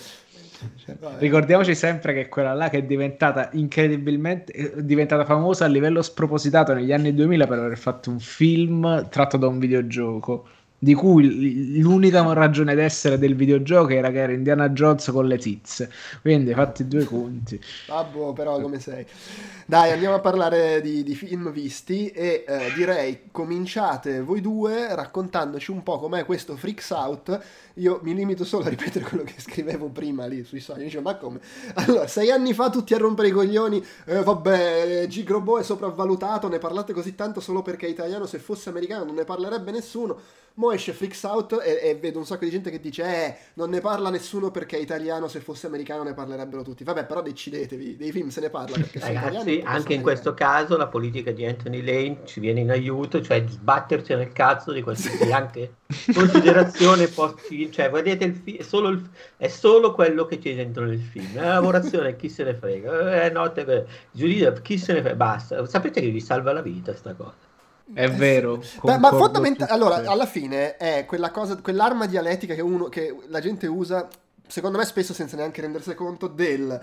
Cioè, 0.84 0.98
ricordiamoci 1.20 1.76
sempre 1.76 2.14
che 2.14 2.28
quella 2.28 2.54
là 2.54 2.70
che 2.70 2.80
è 2.80 2.84
diventata 2.84 3.50
incredibilmente 3.54 4.52
è 4.52 4.82
diventata 4.82 5.24
famosa 5.24 5.66
a 5.66 5.68
livello 5.68 6.02
spropositato 6.02 6.74
negli 6.74 6.92
anni 6.92 7.14
2000 7.14 7.48
per 7.48 7.60
aver 7.60 7.78
fatto 7.78 8.10
un 8.10 8.20
film 8.20 9.08
tratto 9.10 9.38
da 9.38 9.48
un 9.48 9.60
videogioco 9.60 10.48
di 10.86 10.94
cui 10.94 11.80
l'unica 11.80 12.22
ragione 12.34 12.76
d'essere 12.76 13.18
del 13.18 13.36
videogioco 13.36 13.90
era 13.90 14.12
che 14.12 14.20
era 14.20 14.32
Indiana 14.32 14.70
Jones 14.70 15.10
con 15.12 15.26
le 15.26 15.40
tizze. 15.40 15.92
Quindi 16.22 16.54
fatti 16.54 16.88
due 16.88 17.06
conti. 17.06 17.60
Vabbè, 17.88 18.34
però 18.34 18.60
come 18.62 18.80
sei. 18.80 19.04
Dai, 19.66 19.92
andiamo 19.92 20.14
a 20.14 20.20
parlare 20.20 20.82
di, 20.82 21.02
di 21.02 21.16
film 21.16 21.52
visti 21.52 22.10
e 22.10 22.46
eh, 22.48 22.72
direi 22.76 23.22
cominciate 23.32 24.22
voi 24.22 24.42
due 24.42 24.94
raccontandoci 24.94 25.72
un 25.72 25.82
po' 25.82 25.98
com'è 25.98 26.24
questo 26.24 26.56
Freaks 26.56 26.92
Out. 26.92 27.42
Io 27.76 28.00
mi 28.04 28.14
limito 28.14 28.46
solo 28.46 28.66
a 28.66 28.70
ripetere 28.70 29.04
quello 29.04 29.24
che 29.24 29.34
scrivevo 29.38 29.90
prima 29.90 30.26
lì 30.28 30.44
sui 30.46 30.62
social. 30.62 30.84
Dicevo, 30.84 31.04
ma 31.04 31.16
come? 31.16 31.40
Allora, 31.76 32.08
sei 32.08 32.32
anni 32.32 32.54
fa 32.54 32.70
tutti 32.70 32.94
a 32.94 32.98
rompere 32.98 33.28
i 33.28 33.32
coglioni, 33.32 33.86
eh, 34.06 34.24
vabbè, 34.24 35.06
Gigrobo 35.08 35.58
è 35.58 35.64
sopravvalutato, 35.64 36.48
ne 36.48 36.58
parlate 36.58 36.94
così 36.94 37.16
tanto 37.16 37.42
solo 37.42 37.62
perché 37.62 37.88
è 37.88 37.90
italiano, 37.90 38.26
se 38.26 38.40
fosse 38.40 38.70
americano 38.70 39.04
non 39.04 39.16
ne 39.16 39.26
parlerebbe 39.26 39.72
nessuno. 39.72 40.18
Mo 40.58 40.72
esce 40.72 40.94
Freaks 40.94 41.22
Out 41.24 41.60
e, 41.62 41.90
e, 41.90 41.96
vedo 41.96 42.18
un 42.18 42.26
sacco 42.26 42.46
di 42.46 42.52
gente 42.52 42.72
che 42.72 42.80
dice 42.80 43.04
eh, 43.04 43.36
non 43.56 43.70
ne 43.70 43.82
parla 43.82 44.10
nessuno 44.10 44.52
perché 44.52 44.78
è 44.78 44.80
italiano, 44.80 45.28
se 45.28 45.42
fosse 45.42 45.68
americano 45.68 46.04
ne 46.04 46.14
parlerebbero 46.14 46.64
tutti. 46.64 46.86
Vabbè, 46.86 47.06
però 47.06 47.22
decidetevi, 47.22 47.98
dei 47.98 48.12
film 48.14 48.30
se 48.30 48.40
ne 48.40 48.50
parla 48.50 48.78
perché 48.78 49.02
sono 49.02 49.20
Ragazzi, 49.20 49.62
anche 49.66 49.94
in 49.94 50.02
questo 50.02 50.34
caso 50.34 50.78
la 50.78 50.88
politica 50.88 51.32
di 51.32 51.46
Anthony 51.46 51.84
Lane 51.84 52.20
ci 52.24 52.40
viene 52.40 52.62
in 52.62 52.72
aiuto, 52.72 53.22
cioè 53.22 53.44
di 53.44 53.52
sbatterci 53.52 54.16
nel 54.16 54.32
cazzo 54.32 54.72
di 54.72 54.82
qualsiasi 54.82 55.30
anche 55.34 55.74
considerazione 56.14 57.08
post 57.08 57.40
film, 57.70 57.72
cioè 57.72 57.90
vedete 57.90 58.26
il 58.26 58.36
film, 58.36 58.58
è 58.58 58.64
solo, 58.64 58.90
il, 58.90 59.10
è 59.38 59.48
solo 59.48 59.94
quello 59.94 60.26
che 60.26 60.40
c'è 60.40 60.56
dentro 60.56 60.86
nel 60.86 61.00
film, 61.00 61.36
la 61.36 61.54
lavorazione 61.54 62.16
chi 62.16 62.30
se 62.30 62.44
ne 62.44 62.56
frega, 62.56 63.24
eh, 63.24 63.30
notte, 63.30 63.86
giudizio, 64.12 64.54
chi 64.62 64.78
se 64.78 64.94
ne 64.94 65.02
frega, 65.02 65.16
basta, 65.16 65.66
sapete 65.66 66.02
che 66.02 66.10
vi 66.10 66.22
salva 66.22 66.54
la 66.54 66.62
vita 66.62 66.96
sta 66.96 67.14
cosa. 67.14 67.34
È 67.94 68.10
vero. 68.10 68.64
Beh, 68.82 68.98
ma 68.98 69.10
fondamentalmente, 69.10 69.66
allora, 69.66 69.98
alla 70.10 70.26
fine 70.26 70.76
è 70.78 71.06
quella 71.06 71.30
cosa, 71.30 71.56
quell'arma 71.58 72.08
dialettica 72.08 72.56
che, 72.56 72.62
uno, 72.62 72.86
che 72.86 73.16
la 73.28 73.40
gente 73.40 73.68
usa, 73.68 74.08
secondo 74.48 74.78
me 74.78 74.86
spesso 74.86 75.14
senza 75.14 75.36
neanche 75.36 75.62
rendersi 75.62 75.94
conto, 75.94 76.28
del 76.28 76.80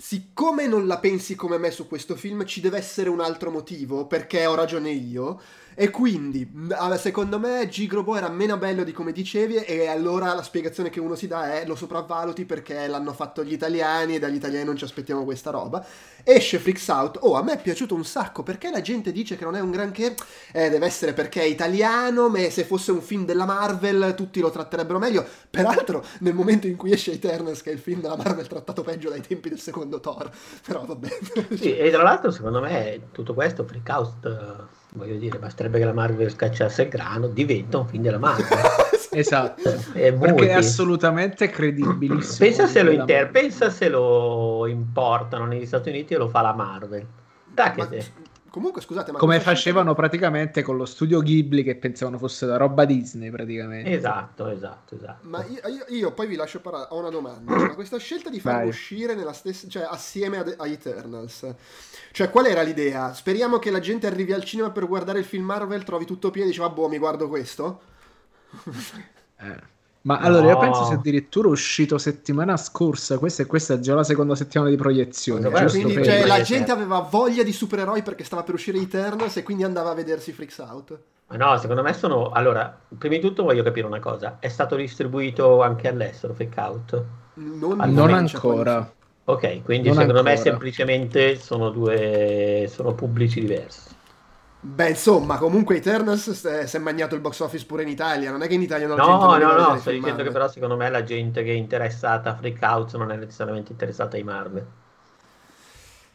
siccome 0.00 0.68
non 0.68 0.86
la 0.86 0.98
pensi 0.98 1.34
come 1.34 1.58
me 1.58 1.72
su 1.72 1.88
questo 1.88 2.14
film, 2.14 2.44
ci 2.44 2.60
deve 2.60 2.78
essere 2.78 3.08
un 3.08 3.20
altro 3.20 3.50
motivo, 3.50 4.06
perché 4.06 4.46
ho 4.46 4.54
ragione 4.54 4.90
io. 4.90 5.40
E 5.80 5.90
quindi, 5.90 6.50
secondo 6.96 7.38
me, 7.38 7.68
Gigrobo 7.68 8.16
era 8.16 8.28
meno 8.28 8.56
bello 8.56 8.82
di 8.82 8.90
come 8.90 9.12
dicevi 9.12 9.58
e 9.58 9.86
allora 9.86 10.34
la 10.34 10.42
spiegazione 10.42 10.90
che 10.90 10.98
uno 10.98 11.14
si 11.14 11.28
dà 11.28 11.54
è 11.54 11.66
lo 11.66 11.76
sopravvaluti 11.76 12.44
perché 12.46 12.88
l'hanno 12.88 13.12
fatto 13.12 13.44
gli 13.44 13.52
italiani 13.52 14.16
e 14.16 14.18
dagli 14.18 14.34
italiani 14.34 14.64
non 14.64 14.76
ci 14.76 14.82
aspettiamo 14.82 15.22
questa 15.22 15.50
roba. 15.50 15.86
Esce 16.24 16.58
Freaks 16.58 16.88
Out, 16.88 17.18
oh 17.20 17.36
a 17.36 17.44
me 17.44 17.52
è 17.52 17.62
piaciuto 17.62 17.94
un 17.94 18.04
sacco, 18.04 18.42
perché 18.42 18.70
la 18.72 18.80
gente 18.80 19.12
dice 19.12 19.36
che 19.36 19.44
non 19.44 19.54
è 19.54 19.60
un 19.60 19.70
granché? 19.70 20.16
Eh, 20.50 20.68
deve 20.68 20.84
essere 20.84 21.12
perché 21.12 21.42
è 21.42 21.44
italiano, 21.44 22.28
ma 22.28 22.40
se 22.50 22.64
fosse 22.64 22.90
un 22.90 23.00
film 23.00 23.24
della 23.24 23.44
Marvel 23.44 24.14
tutti 24.16 24.40
lo 24.40 24.50
tratterebbero 24.50 24.98
meglio. 24.98 25.24
Peraltro, 25.48 26.04
nel 26.22 26.34
momento 26.34 26.66
in 26.66 26.74
cui 26.74 26.90
esce 26.90 27.12
Eternals, 27.12 27.62
che 27.62 27.70
è 27.70 27.72
il 27.72 27.78
film 27.78 28.00
della 28.00 28.16
Marvel 28.16 28.48
trattato 28.48 28.82
peggio 28.82 29.10
dai 29.10 29.20
tempi 29.20 29.48
del 29.48 29.60
secondo 29.60 30.00
Thor, 30.00 30.28
però 30.66 30.84
vabbè. 30.84 31.18
Sì, 31.54 31.76
e 31.76 31.88
tra 31.92 32.02
l'altro 32.02 32.32
secondo 32.32 32.58
me 32.60 33.10
tutto 33.12 33.32
questo, 33.32 33.62
Freak 33.62 33.88
Out 33.90 34.77
voglio 34.94 35.16
dire, 35.16 35.38
basterebbe 35.38 35.78
che 35.78 35.84
la 35.84 35.92
Marvel 35.92 36.30
scacciasse 36.30 36.82
il 36.82 36.88
grano, 36.88 37.28
diventa 37.28 37.78
un 37.78 37.86
film 37.86 38.02
della 38.02 38.18
Marvel. 38.18 38.58
esatto, 39.10 39.74
è 39.92 40.12
perché 40.12 40.48
è 40.48 40.52
assolutamente 40.52 41.48
credibilissimo. 41.48 42.48
Pensa 42.48 42.66
se, 42.66 42.82
lo 42.82 42.90
inter- 42.90 43.30
pensa 43.30 43.70
se 43.70 43.88
lo 43.88 44.66
importano 44.66 45.46
negli 45.46 45.66
Stati 45.66 45.88
Uniti 45.90 46.14
e 46.14 46.16
lo 46.16 46.28
fa 46.28 46.40
la 46.40 46.54
Marvel. 46.54 47.06
Dai 47.44 47.72
che 47.72 47.80
ma, 47.80 47.88
Comunque, 48.50 48.80
scusate, 48.80 49.12
ma 49.12 49.18
come 49.18 49.40
facevano 49.40 49.94
praticamente 49.94 50.62
con 50.62 50.76
lo 50.76 50.86
studio 50.86 51.20
Ghibli 51.20 51.62
che 51.62 51.76
pensavano 51.76 52.16
fosse 52.16 52.46
la 52.46 52.56
roba 52.56 52.86
Disney, 52.86 53.30
praticamente. 53.30 53.90
Esatto, 53.90 54.48
esatto, 54.48 54.94
esatto. 54.94 55.28
Ma 55.28 55.44
io, 55.44 55.60
io, 55.68 55.84
io 55.88 56.12
poi 56.12 56.26
vi 56.26 56.34
lascio 56.34 56.60
parlare. 56.60 56.88
Ho 56.90 56.98
una 56.98 57.10
domanda. 57.10 57.54
ma 57.54 57.74
questa 57.74 57.98
scelta 57.98 58.30
di 58.30 58.40
farlo 58.40 58.68
uscire 58.68 59.14
nella 59.14 59.34
stessa, 59.34 59.68
cioè 59.68 59.86
assieme 59.88 60.38
a, 60.38 60.54
a 60.56 60.66
Eternals, 60.66 61.54
cioè 62.12 62.30
qual 62.30 62.46
era 62.46 62.62
l'idea? 62.62 63.12
Speriamo 63.12 63.58
che 63.58 63.70
la 63.70 63.80
gente 63.80 64.06
arrivi 64.06 64.32
al 64.32 64.44
cinema 64.44 64.70
per 64.70 64.86
guardare 64.86 65.18
il 65.18 65.24
film 65.24 65.44
Marvel, 65.44 65.84
trovi 65.84 66.04
tutto 66.04 66.30
pieno 66.30 66.46
e 66.46 66.50
dici, 66.50 66.60
vabbè, 66.60 66.88
mi 66.88 66.98
guardo 66.98 67.28
questo. 67.28 67.80
eh. 69.38 69.76
Ma 70.02 70.18
no. 70.18 70.26
allora 70.26 70.50
io 70.50 70.58
penso 70.58 70.84
sia 70.84 70.94
addirittura 70.94 71.48
uscito 71.48 71.98
settimana 71.98 72.56
scorsa, 72.56 73.18
questa, 73.18 73.44
questa 73.46 73.74
è 73.74 73.78
già 73.78 73.94
la 73.94 74.04
seconda 74.04 74.34
settimana 74.34 74.70
di 74.70 74.76
proiezione. 74.76 75.50
Quindi 75.50 76.02
cioè, 76.02 76.24
la 76.24 76.40
gente 76.40 76.70
aveva 76.70 77.00
voglia 77.00 77.42
di 77.42 77.52
supereroi 77.52 78.02
perché 78.02 78.24
stava 78.24 78.42
per 78.42 78.54
uscire 78.54 78.78
Eternals 78.78 79.36
e 79.36 79.42
quindi 79.42 79.64
andava 79.64 79.90
a 79.90 79.94
vedersi 79.94 80.32
Freaks 80.32 80.58
Out. 80.58 80.98
Ma 81.26 81.36
no, 81.36 81.58
secondo 81.58 81.82
me 81.82 81.92
sono... 81.92 82.30
Allora, 82.30 82.74
prima 82.96 83.16
di 83.16 83.20
tutto 83.20 83.42
voglio 83.42 83.62
capire 83.62 83.86
una 83.86 84.00
cosa. 84.00 84.38
È 84.38 84.48
stato 84.48 84.76
distribuito 84.76 85.60
anche 85.62 85.88
all'estero 85.88 86.32
Freak 86.32 86.54
Out? 86.56 87.04
Non, 87.34 87.76
non 87.92 88.14
ancora. 88.14 88.90
Ok, 89.28 89.62
quindi 89.62 89.88
non 89.88 89.98
secondo 89.98 90.20
ancora. 90.20 90.36
me 90.36 90.40
semplicemente 90.40 91.36
sono 91.36 91.68
due... 91.68 92.66
sono 92.72 92.94
pubblici 92.94 93.40
diversi. 93.40 93.94
Beh, 94.60 94.88
insomma, 94.88 95.36
comunque 95.36 95.76
Eternals 95.76 96.64
si 96.64 96.76
è 96.76 96.80
magnato 96.80 97.14
il 97.14 97.20
box 97.20 97.40
office 97.40 97.66
pure 97.66 97.82
in 97.82 97.88
Italia. 97.88 98.30
Non 98.30 98.42
è 98.42 98.46
che 98.48 98.54
in 98.54 98.62
Italia 98.62 98.86
non 98.86 98.96
No, 98.96 99.36
no, 99.36 99.36
no, 99.36 99.52
no 99.54 99.78
sto 99.78 99.90
dicendo 99.90 100.22
che 100.22 100.30
però 100.30 100.48
secondo 100.48 100.76
me 100.76 100.88
la 100.88 101.04
gente 101.04 101.42
che 101.44 101.50
è 101.50 101.54
interessata 101.54 102.30
a 102.30 102.34
Freak 102.34 102.62
Out 102.62 102.96
non 102.96 103.12
è 103.12 103.16
necessariamente 103.16 103.70
interessata 103.72 104.16
ai 104.16 104.22
Marvel. 104.22 104.66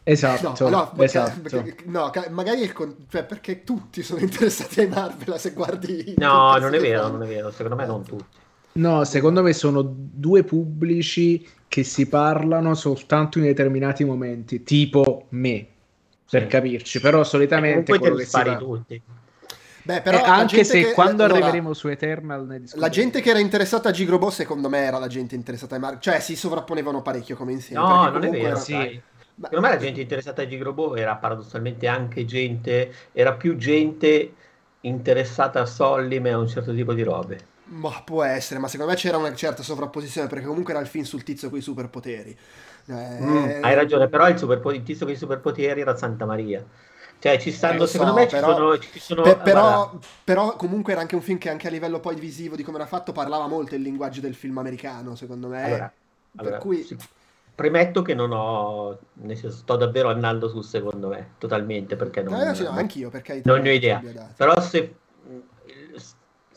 Esatto, 0.02 0.68
no, 0.68 0.68
no, 0.68 1.02
esatto. 1.02 1.40
Perché, 1.40 1.84
no 1.84 2.10
magari 2.30 2.62
il 2.62 2.72
con... 2.72 3.06
cioè, 3.08 3.24
perché 3.24 3.62
tutti 3.62 4.02
sono 4.02 4.20
interessati 4.26 4.80
ai 4.80 4.88
Marvel 4.88 5.38
se 5.38 5.52
guardi... 5.52 6.14
No, 6.18 6.56
non 6.58 6.74
è 6.74 6.80
vero, 6.80 7.02
fanno. 7.02 7.12
non 7.12 7.22
è 7.22 7.28
vero, 7.28 7.50
secondo 7.52 7.76
me 7.76 7.86
non 7.86 8.02
tutti. 8.02 8.42
No, 8.76 9.04
secondo 9.04 9.42
me 9.42 9.52
sono 9.52 9.82
due 9.84 10.42
pubblici 10.42 11.46
che 11.68 11.84
si 11.84 12.08
parlano 12.08 12.74
soltanto 12.74 13.38
in 13.38 13.44
determinati 13.44 14.04
momenti, 14.04 14.64
tipo 14.64 15.26
me, 15.30 15.66
per 16.28 16.48
capirci, 16.48 17.00
però 17.00 17.22
solitamente 17.22 17.96
quello 17.98 18.16
che 18.16 18.24
si 18.24 18.42
va... 18.42 18.56
tutti. 18.56 19.02
Beh, 19.84 20.00
però 20.00 20.18
eh, 20.18 20.22
anche 20.22 20.64
se 20.64 20.82
che, 20.82 20.92
quando 20.92 21.24
allora, 21.24 21.40
arriveremo 21.40 21.74
su 21.74 21.88
Eternal 21.88 22.46
ne 22.46 22.62
La 22.76 22.88
gente 22.88 23.20
che 23.20 23.28
era 23.28 23.38
interessata 23.38 23.90
a 23.90 23.92
Gigrobo 23.92 24.30
secondo 24.30 24.70
me 24.70 24.78
era 24.78 24.98
la 24.98 25.08
gente 25.08 25.34
interessata 25.34 25.74
ai 25.74 25.80
Marvel, 25.80 26.00
cioè 26.00 26.20
si 26.20 26.36
sovrapponevano 26.36 27.02
parecchio 27.02 27.36
come 27.36 27.52
insieme. 27.52 27.82
No, 27.84 28.08
non 28.08 28.24
è 28.24 28.30
vero, 28.30 28.56
sì. 28.56 28.72
Ma... 28.72 29.48
Secondo 29.48 29.66
me 29.68 29.74
la 29.74 29.80
gente 29.80 30.00
interessata 30.00 30.42
a 30.42 30.46
Gigrobo 30.46 30.96
era 30.96 31.14
paradossalmente 31.16 31.86
anche 31.86 32.24
gente, 32.24 32.92
era 33.12 33.34
più 33.34 33.56
gente 33.56 34.32
interessata 34.80 35.60
a 35.60 35.66
Sollim 35.66 36.26
e 36.26 36.30
a 36.30 36.38
un 36.38 36.48
certo 36.48 36.74
tipo 36.74 36.94
di 36.94 37.02
robe. 37.02 37.52
Ma 37.66 38.02
può 38.04 38.22
essere, 38.22 38.60
ma 38.60 38.68
secondo 38.68 38.92
me 38.92 38.98
c'era 38.98 39.16
una 39.16 39.34
certa 39.34 39.62
sovrapposizione 39.62 40.28
perché 40.28 40.44
comunque 40.44 40.72
era 40.72 40.82
il 40.82 40.88
film 40.88 41.04
sul 41.04 41.22
tizio 41.22 41.48
con 41.48 41.58
i 41.58 41.62
superpoteri. 41.62 42.36
Eh... 42.86 43.18
Mm, 43.20 43.64
hai 43.64 43.74
ragione, 43.74 44.08
però 44.08 44.28
il, 44.28 44.36
superpo- 44.36 44.72
il 44.72 44.82
tizio 44.82 45.06
con 45.06 45.14
i 45.14 45.18
superpoteri 45.18 45.80
era 45.80 45.96
Santa 45.96 46.26
Maria. 46.26 46.64
Cioè, 47.18 47.38
ci 47.38 47.52
stanno, 47.52 47.84
eh, 47.84 47.86
secondo 47.86 48.12
so, 48.12 48.18
me 48.18 48.26
però, 48.26 48.48
ci 48.48 48.54
sono, 48.54 48.78
ci 48.78 49.00
sono 49.00 49.22
per, 49.22 49.38
però, 49.38 49.98
però, 50.24 50.56
comunque 50.56 50.92
era 50.92 51.00
anche 51.00 51.14
un 51.14 51.22
film 51.22 51.38
che 51.38 51.48
anche 51.48 51.68
a 51.68 51.70
livello 51.70 51.98
poi 51.98 52.16
visivo 52.16 52.54
di 52.54 52.62
come 52.62 52.76
era 52.76 52.86
fatto 52.86 53.12
parlava 53.12 53.46
molto 53.46 53.74
il 53.74 53.80
linguaggio 53.80 54.20
del 54.20 54.34
film 54.34 54.58
americano, 54.58 55.14
secondo 55.14 55.48
me. 55.48 55.64
Allora, 55.64 55.92
per 56.32 56.44
allora, 56.44 56.58
cui... 56.58 56.82
Sì. 56.82 56.96
Premetto 57.54 58.02
che 58.02 58.14
non 58.14 58.32
ho, 58.32 58.98
senso, 59.26 59.50
sto 59.52 59.76
davvero 59.76 60.10
andando 60.10 60.48
sul 60.48 60.64
secondo 60.64 61.08
me, 61.08 61.34
totalmente, 61.38 61.94
perché 61.94 62.20
non... 62.20 62.34
Eh, 62.34 62.54
sì, 62.54 62.64
no, 62.64 62.70
anch'io, 62.70 63.10
perché... 63.10 63.40
Non 63.44 63.60
ne 63.60 63.70
ho 63.70 63.72
idea. 63.72 64.02
Però 64.36 64.60
se... 64.60 64.96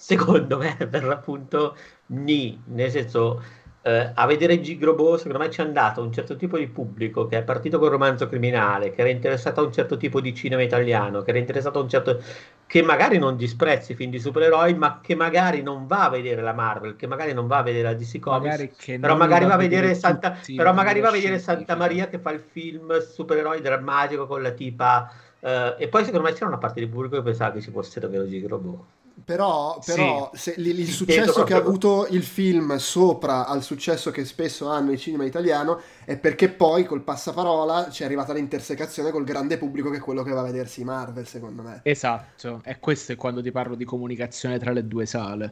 Secondo 0.07 0.57
me, 0.57 0.77
per 0.89 1.03
l'appunto, 1.03 1.75
ni, 2.05 2.57
nel 2.67 2.89
senso 2.89 3.43
eh, 3.81 4.11
a 4.13 4.25
vedere 4.25 4.61
Gigrobo, 4.61 5.17
secondo 5.17 5.39
me 5.39 5.49
ci 5.49 5.59
è 5.59 5.65
andato 5.65 6.01
un 6.01 6.13
certo 6.13 6.37
tipo 6.37 6.57
di 6.57 6.67
pubblico 6.67 7.27
che 7.27 7.39
è 7.39 7.43
partito 7.43 7.77
col 7.77 7.89
romanzo 7.89 8.29
criminale, 8.29 8.91
che 8.91 9.01
era 9.01 9.09
interessato 9.09 9.59
a 9.59 9.65
un 9.65 9.73
certo 9.73 9.97
tipo 9.97 10.21
di 10.21 10.33
cinema 10.33 10.61
italiano, 10.61 11.23
che 11.23 11.31
era 11.31 11.39
interessato 11.39 11.79
a 11.79 11.81
un 11.81 11.89
certo... 11.89 12.21
che 12.67 12.81
magari 12.83 13.17
non 13.17 13.35
disprezzi 13.35 13.91
i 13.91 13.95
film 13.95 14.09
di 14.09 14.19
supereroi, 14.19 14.75
ma 14.75 15.01
che 15.03 15.13
magari 15.13 15.61
non 15.61 15.87
va 15.87 16.05
a 16.05 16.09
vedere 16.09 16.41
la 16.41 16.53
Marvel, 16.53 16.95
che 16.95 17.05
magari 17.05 17.33
non 17.33 17.47
va 17.47 17.57
a 17.57 17.63
vedere 17.63 17.89
la 17.89 17.93
DC 17.93 18.19
Comics, 18.19 18.59
magari 18.59 18.97
però 18.97 19.17
magari 19.17 19.43
va 19.43 19.55
a 19.55 19.57
vedere 19.57 19.93
Santa, 19.93 20.39
però 20.55 20.71
magari 20.71 21.01
va 21.01 21.09
a 21.09 21.11
vedere 21.11 21.37
Santa 21.37 21.75
Maria 21.75 22.07
che 22.07 22.19
fa 22.19 22.31
il 22.31 22.39
film 22.39 22.97
supereroi 22.97 23.59
drammatico 23.59 24.25
con 24.25 24.41
la 24.41 24.51
tipa... 24.51 25.11
Uh, 25.39 25.75
e 25.77 25.87
poi 25.89 26.03
secondo 26.03 26.25
me 26.25 26.33
c'era 26.33 26.47
una 26.47 26.57
parte 26.57 26.79
di 26.79 26.87
pubblico 26.87 27.17
che 27.17 27.21
pensava 27.23 27.51
che 27.51 27.61
ci 27.61 27.71
fosse 27.71 27.99
davvero 27.99 28.25
Gigrobo. 28.25 28.85
Però, 29.25 29.79
però 29.83 30.29
sì. 30.33 30.39
se, 30.39 30.53
il, 30.57 30.79
il 30.79 30.87
successo 30.87 31.43
che 31.43 31.53
ha 31.53 31.57
avuto 31.57 32.07
il 32.11 32.23
film 32.23 32.75
sopra 32.77 33.47
al 33.47 33.63
successo 33.63 34.11
che 34.11 34.23
spesso 34.25 34.69
hanno 34.69 34.91
il 34.91 34.99
cinema 34.99 35.25
italiano 35.25 35.81
è 36.05 36.17
perché 36.17 36.49
poi 36.49 36.85
col 36.85 37.01
passaparola 37.01 37.89
ci 37.89 38.03
è 38.03 38.05
arrivata 38.05 38.31
l'intersecazione 38.33 39.09
col 39.09 39.23
grande 39.23 39.57
pubblico 39.57 39.89
che 39.89 39.97
è 39.97 39.99
quello 39.99 40.21
che 40.21 40.31
va 40.31 40.41
a 40.41 40.43
vedersi 40.43 40.83
Marvel, 40.83 41.25
secondo 41.27 41.63
me. 41.63 41.79
Esatto, 41.83 42.61
e 42.63 42.79
questo 42.79 43.13
è 43.13 43.15
quando 43.15 43.41
ti 43.41 43.51
parlo 43.51 43.75
di 43.75 43.85
comunicazione 43.85 44.59
tra 44.59 44.71
le 44.71 44.85
due 44.87 45.05
sale. 45.07 45.51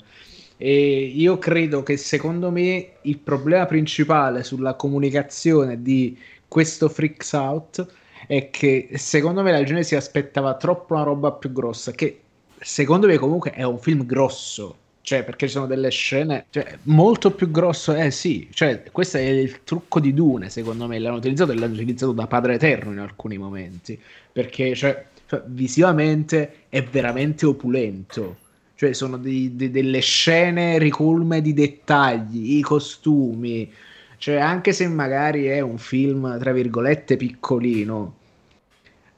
E 0.58 1.12
io 1.14 1.38
credo 1.38 1.84
che 1.84 1.98
secondo 1.98 2.52
me 2.52 2.98
il 3.02 3.18
problema 3.18 3.66
principale 3.66 4.44
sulla 4.44 4.76
comunicazione 4.76 5.82
di 5.82 6.18
questo 6.48 6.88
Freaks 6.88 7.34
Out 7.34 7.86
è 8.28 8.50
che 8.50 8.90
secondo 8.94 9.42
me 9.42 9.52
la 9.52 9.64
gente 9.64 9.84
si 9.84 9.96
aspettava 9.96 10.56
troppo 10.56 10.94
una 10.94 11.04
roba 11.04 11.32
più 11.34 11.52
grossa, 11.52 11.92
che 11.92 12.25
secondo 12.66 13.06
me 13.06 13.20
comunque 13.20 13.52
è 13.52 13.62
un 13.62 13.78
film 13.78 14.08
grosso, 14.08 14.76
cioè 15.02 15.24
perché 15.24 15.46
ci 15.46 15.54
sono 15.54 15.68
delle 15.68 15.92
scene 15.92 16.46
cioè, 16.50 16.80
molto 16.84 17.30
più 17.30 17.52
grosso, 17.52 17.94
eh 17.94 18.10
sì, 18.10 18.48
cioè 18.52 18.82
questo 18.92 19.18
è 19.18 19.22
il 19.22 19.64
trucco 19.64 20.00
di 20.00 20.16
Dune 20.16 20.50
secondo 20.50 20.88
me, 20.88 20.98
l'hanno 20.98 21.18
utilizzato 21.18 21.52
e 21.52 21.56
l'hanno 21.56 21.76
utilizzato 21.76 22.12
da 22.12 22.26
Padre 22.26 22.56
Eterno 22.56 22.92
in 22.92 22.98
alcuni 22.98 23.38
momenti, 23.38 24.00
perché 24.32 24.74
cioè, 24.74 25.06
cioè, 25.28 25.44
visivamente 25.46 26.64
è 26.68 26.82
veramente 26.84 27.46
opulento, 27.46 28.38
cioè 28.74 28.94
sono 28.94 29.18
di, 29.18 29.56
di, 29.56 29.70
delle 29.70 30.00
scene 30.00 30.80
ricolme 30.80 31.42
di 31.42 31.54
dettagli, 31.54 32.58
i 32.58 32.62
costumi, 32.62 33.72
cioè 34.18 34.38
anche 34.38 34.74
se 34.74 34.88
magari 34.88 35.46
è 35.46 35.60
un 35.60 35.78
film 35.78 36.40
tra 36.40 36.52
virgolette 36.52 37.16
piccolino, 37.16 38.16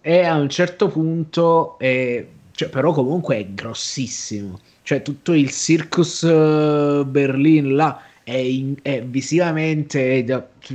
e 0.01 0.25
a 0.25 0.35
un 0.35 0.49
certo 0.49 0.89
punto, 0.89 1.79
è, 1.79 2.25
cioè, 2.57 2.69
però 2.69 2.91
comunque 2.91 3.37
è 3.37 3.45
grossissimo 3.45 4.59
cioè 4.81 5.01
tutto 5.01 5.33
il 5.33 5.51
Circus 5.51 6.21
uh, 6.21 7.05
Berlin 7.05 7.75
là 7.75 8.01
è, 8.23 8.35
in, 8.35 8.75
è 8.81 9.03
visivamente 9.03 10.25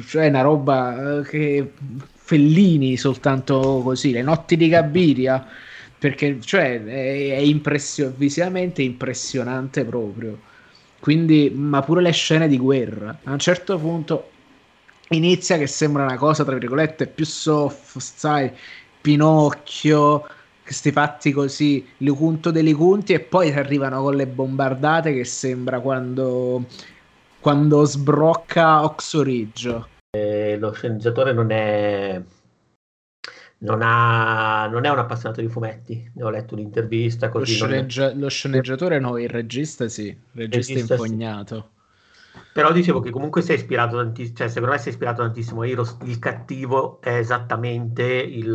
cioè 0.07 0.29
una 0.29 0.43
roba 0.43 1.19
uh, 1.19 1.23
che 1.23 1.73
Fellini 2.15 2.97
soltanto 2.97 3.81
così, 3.83 4.13
le 4.13 4.23
notti 4.23 4.57
di 4.57 4.69
Gabiria 4.69 5.47
perché 5.99 6.41
cioè 6.41 6.83
è, 6.83 7.37
è 7.37 7.39
impressio- 7.39 8.13
visivamente 8.17 8.83
impressionante 8.83 9.85
proprio. 9.85 10.37
Quindi, 10.99 11.53
ma 11.55 11.81
pure 11.83 12.03
le 12.03 12.11
scene 12.11 12.49
di 12.49 12.59
guerra. 12.59 13.21
A 13.25 13.33
un 13.33 13.39
certo 13.39 13.79
punto 13.79 14.31
inizia 15.11 15.59
che 15.59 15.67
sembra 15.67 16.05
una 16.05 16.17
cosa, 16.17 16.45
tra 16.45 16.57
virgolette, 16.57 17.07
più 17.07 17.25
soft, 17.25 17.99
sai, 17.99 18.51
Pinocchio, 19.01 20.27
questi 20.73 20.91
fatti 20.91 21.33
così, 21.33 21.87
Licunto 21.99 22.51
dei 22.51 22.63
Licunti, 22.63 23.13
e 23.13 23.21
poi 23.21 23.53
arrivano 23.53 24.01
con 24.01 24.17
le 24.17 24.27
bombardate 24.27 25.13
che 25.13 25.25
sembra 25.25 25.81
quando, 25.81 26.65
quando 27.41 27.85
sbrocca 27.85 28.83
Oxoridge. 28.83 29.91
Eh, 30.17 30.57
lo 30.59 30.73
sceneggiatore 30.73 31.35
non 31.35 31.51
è, 31.51 32.23
non, 33.59 33.81
ha, 33.83 34.67
non 34.67 34.87
è 34.87 34.91
un 34.91 34.99
appassionato 34.99 35.43
di 35.43 35.49
fumetti, 35.49 36.11
ne 36.15 36.25
ho 36.25 36.31
letto 36.31 36.55
un'intervista 36.55 37.29
così. 37.29 37.59
Lo, 37.59 37.67
sceneggia- 37.67 38.11
è... 38.11 38.15
lo 38.15 38.29
sceneggiatore 38.29 38.99
no, 38.99 39.19
il 39.19 39.29
regista 39.29 39.89
sì, 39.89 40.07
il 40.07 40.17
regista, 40.33 40.73
regista 40.73 40.95
infognato. 40.95 41.57
Sì. 41.75 41.81
Però 42.53 42.71
dicevo 42.73 43.01
che 43.01 43.11
comunque 43.11 43.41
si 43.41 43.53
è 43.53 43.55
ispirato 43.55 43.97
tantissimo, 43.97 44.37
cioè 44.37 44.49
secondo 44.49 44.75
me 44.75 44.79
si 44.79 44.89
è 44.89 44.93
ispirato 44.93 45.23
tantissimo 45.23 45.63
a 45.63 45.67
Heroes, 45.67 45.97
il 46.05 46.19
cattivo 46.19 47.01
è 47.01 47.17
esattamente 47.17 48.05
il 48.05 48.51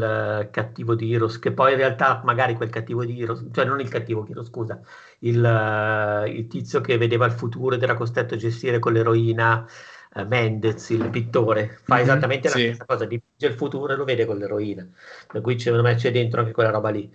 uh, 0.45 0.49
cattivo 0.51 0.95
di 0.95 1.13
Heroes, 1.13 1.39
che 1.39 1.51
poi 1.51 1.71
in 1.71 1.77
realtà 1.77 2.21
magari 2.23 2.55
quel 2.55 2.69
cattivo 2.69 3.05
di 3.05 3.19
Heroes, 3.19 3.47
cioè 3.51 3.65
non 3.65 3.79
il 3.79 3.89
cattivo 3.89 4.21
di 4.23 4.31
Heroes, 4.31 4.49
scusa, 4.49 4.79
il, 5.19 5.43
uh, 5.43 6.27
il, 6.27 6.47
tizio 6.47 6.81
che 6.81 6.97
vedeva 6.97 7.25
il 7.25 7.31
futuro 7.31 7.75
ed 7.75 7.81
era 7.83 7.95
costretto 7.95 8.35
a 8.35 8.37
gestire 8.37 8.79
con 8.79 8.93
l'eroina 8.93 9.65
uh, 10.13 10.25
Mendez, 10.27 10.89
il 10.89 11.09
pittore, 11.09 11.79
fa 11.83 11.95
mm-hmm, 11.95 12.03
esattamente 12.03 12.49
sì. 12.49 12.57
la 12.59 12.65
stessa 12.67 12.85
cosa, 12.85 13.05
dipinge 13.05 13.47
il 13.47 13.53
futuro 13.53 13.93
e 13.93 13.95
lo 13.95 14.03
vede 14.05 14.25
con 14.25 14.37
l'eroina, 14.37 14.87
per 15.25 15.41
cui 15.41 15.59
secondo 15.59 15.87
me 15.87 15.95
c'è 15.95 16.11
dentro 16.11 16.41
anche 16.41 16.51
quella 16.51 16.71
roba 16.71 16.89
lì. 16.89 17.11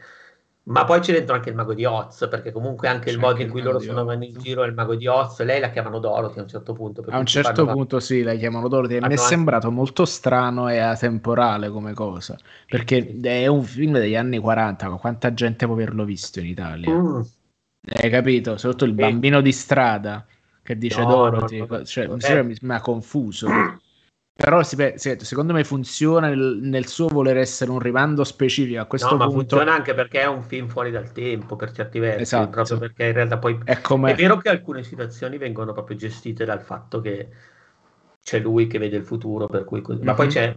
Ma 0.65 0.85
poi 0.85 1.01
c'è 1.01 1.13
dentro 1.13 1.35
anche 1.35 1.49
il 1.49 1.57
mago 1.57 1.75
di 1.75 1.85
Oz, 1.85 2.29
perché 2.31 2.53
comunque 2.53 2.87
anche 2.87 3.07
c'è 3.07 3.13
il 3.13 3.19
modo 3.19 3.43
in 3.43 3.51
cui 3.51 3.63
loro 3.63 3.81
sono 3.81 4.01
andati 4.01 4.29
in 4.29 4.39
giro 4.39 4.63
è 4.63 4.69
il 4.69 4.75
mago 4.75 4.95
di 4.95 5.09
Oz. 5.09 5.43
Lei 5.43 5.59
la 5.59 5.71
chiamano 5.71 5.99
Dorothy 5.99 6.39
a 6.39 6.43
un 6.43 6.49
certo 6.49 6.73
punto. 6.73 7.05
A 7.09 7.19
un 7.19 7.27
certo 7.27 7.67
punto 7.67 7.97
da... 7.97 8.03
sì, 8.03 8.23
la 8.23 8.35
chiamano 8.35 8.69
Dorothy. 8.69 9.01
Mi 9.01 9.13
è 9.13 9.17
sembrato 9.17 9.73
molto 9.73 10.05
strano 10.05 10.69
e 10.69 10.79
atemporale 10.79 11.69
come 11.69 11.95
cosa, 11.95 12.39
perché 12.69 13.19
è 13.21 13.47
un 13.49 13.65
film 13.65 13.95
degli 13.95 14.15
anni 14.15 14.39
40, 14.39 14.89
quanta 14.91 15.35
gente 15.35 15.67
può 15.67 15.75
averlo 15.75 16.05
visto 16.05 16.39
in 16.39 16.47
Italia? 16.47 16.93
Mm. 16.93 17.21
Hai 17.95 18.11
capito? 18.11 18.57
Soprattutto 18.57 18.85
il 18.85 18.93
bambino 18.93 19.41
di 19.41 19.51
strada 19.51 20.25
che 20.63 20.79
dice 20.79 21.01
no, 21.01 21.09
Dorothy, 21.09 21.59
no, 21.59 21.67
no, 21.69 21.85
cioè, 21.85 22.07
eh. 22.07 22.43
mi, 22.45 22.57
mi 22.61 22.75
ha 22.75 22.81
confuso. 22.81 23.49
Però 24.35 24.63
secondo 24.63 25.53
me 25.53 25.63
funziona 25.63 26.29
nel, 26.29 26.59
nel, 26.63 26.87
suo 26.87 27.07
voler 27.09 27.37
essere 27.37 27.71
un 27.71 27.79
rimando 27.79 28.25
specifico 28.25 28.81
a 28.81 28.87
questo 28.87 29.11
no, 29.11 29.17
punto. 29.19 29.33
ma 29.33 29.39
funziona 29.39 29.75
anche 29.75 29.95
perché 29.95 30.21
è 30.21 30.27
un 30.27 30.43
film 30.43 30.69
fuori 30.69 30.91
dal 30.91 31.13
tempo 31.13 31.55
per 31.55 31.71
certi 31.71 31.99
versi. 31.99 32.23
Esatto. 32.23 32.51
Proprio 32.51 32.79
perché 32.79 33.05
in 33.05 33.13
realtà 33.13 33.39
poi 33.39 33.61
è, 33.63 33.79
è 33.79 34.15
vero 34.15 34.39
che 34.39 34.49
alcune 34.49 34.83
situazioni 34.83 35.37
vengono 35.37 35.73
proprio 35.73 35.97
gestite 35.97 36.45
dal 36.45 36.63
fatto 36.63 37.01
che 37.01 37.29
c'è 38.23 38.39
lui 38.41 38.67
che 38.67 38.79
vede 38.79 38.97
il 38.97 39.05
futuro, 39.05 39.47
per 39.47 39.65
cui... 39.65 39.83
Mm-hmm. 39.87 40.03
ma 40.03 40.15
poi 40.15 40.27
mhm. 40.27 40.33
c'è 40.33 40.57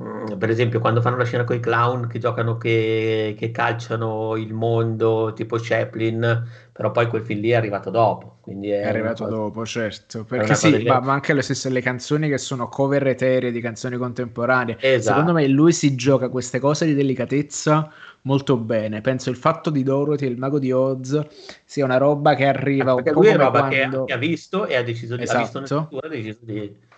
Mm, 0.00 0.38
per 0.38 0.50
esempio 0.50 0.80
quando 0.80 1.00
fanno 1.00 1.16
la 1.16 1.24
scena 1.24 1.44
con 1.44 1.54
i 1.54 1.60
clown 1.60 2.08
che 2.08 2.18
giocano 2.18 2.56
che, 2.56 3.36
che, 3.38 3.52
calciano 3.52 4.34
il 4.34 4.52
mondo 4.52 5.32
tipo 5.36 5.56
Chaplin 5.60 6.48
però 6.72 6.90
poi 6.90 7.06
quel 7.06 7.22
film 7.22 7.40
lì 7.40 7.50
è 7.50 7.54
arrivato 7.54 7.90
dopo 7.90 8.38
quindi 8.40 8.70
è, 8.70 8.80
è 8.80 8.88
arrivato 8.88 9.22
cosa... 9.22 9.36
dopo 9.36 9.64
certo 9.64 10.24
perché 10.24 10.56
sì 10.56 10.82
ma, 10.82 10.98
ma, 10.98 11.12
anche 11.12 11.32
le 11.32 11.42
stesse 11.42 11.70
le 11.70 11.80
canzoni 11.80 12.28
che 12.28 12.38
sono 12.38 12.68
cover 12.68 13.06
eteree 13.06 13.52
di 13.52 13.60
canzoni 13.60 13.96
contemporanee 13.96 14.78
esatto. 14.80 15.16
secondo 15.16 15.32
me 15.32 15.46
lui 15.46 15.72
si 15.72 15.94
gioca 15.94 16.28
queste 16.28 16.58
cose 16.58 16.86
di 16.86 16.94
delicatezza 16.94 17.88
molto 18.22 18.56
bene 18.56 19.00
penso 19.00 19.30
il 19.30 19.36
fatto 19.36 19.70
di 19.70 19.84
Dorothy 19.84 20.26
il 20.26 20.38
mago 20.38 20.58
di 20.58 20.72
Oz 20.72 21.24
sia 21.64 21.84
una 21.84 21.98
roba 21.98 22.34
che 22.34 22.46
arriva 22.46 22.96
perché 22.96 23.10
un 23.10 23.14
po' 23.14 23.20
lui 23.20 23.30
è 23.30 23.36
roba 23.36 23.68
quando... 23.68 24.06
che, 24.06 24.12
ha 24.12 24.16
visto 24.16 24.66
e 24.66 24.74
ha 24.74 24.82
deciso 24.82 25.14
di 25.14 25.22
esatto. 25.22 25.38
ha 25.38 25.42
visto 25.42 25.62
esatto. 25.62 25.98
ha 25.98 26.08
deciso 26.08 26.38
di 26.40 26.92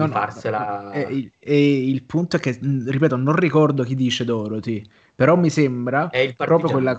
No, 0.00 0.06
no, 0.06 0.12
farsela. 0.12 0.90
E, 0.92 1.32
e, 1.38 1.88
il 1.88 2.02
punto 2.04 2.36
è 2.36 2.40
che, 2.40 2.58
ripeto, 2.60 3.16
non 3.16 3.36
ricordo 3.36 3.82
chi 3.82 3.94
dice 3.94 4.24
Dorothy, 4.24 4.84
però 5.14 5.36
mi 5.36 5.50
sembra 5.50 6.10
proprio 6.36 6.70
quella 6.70 6.98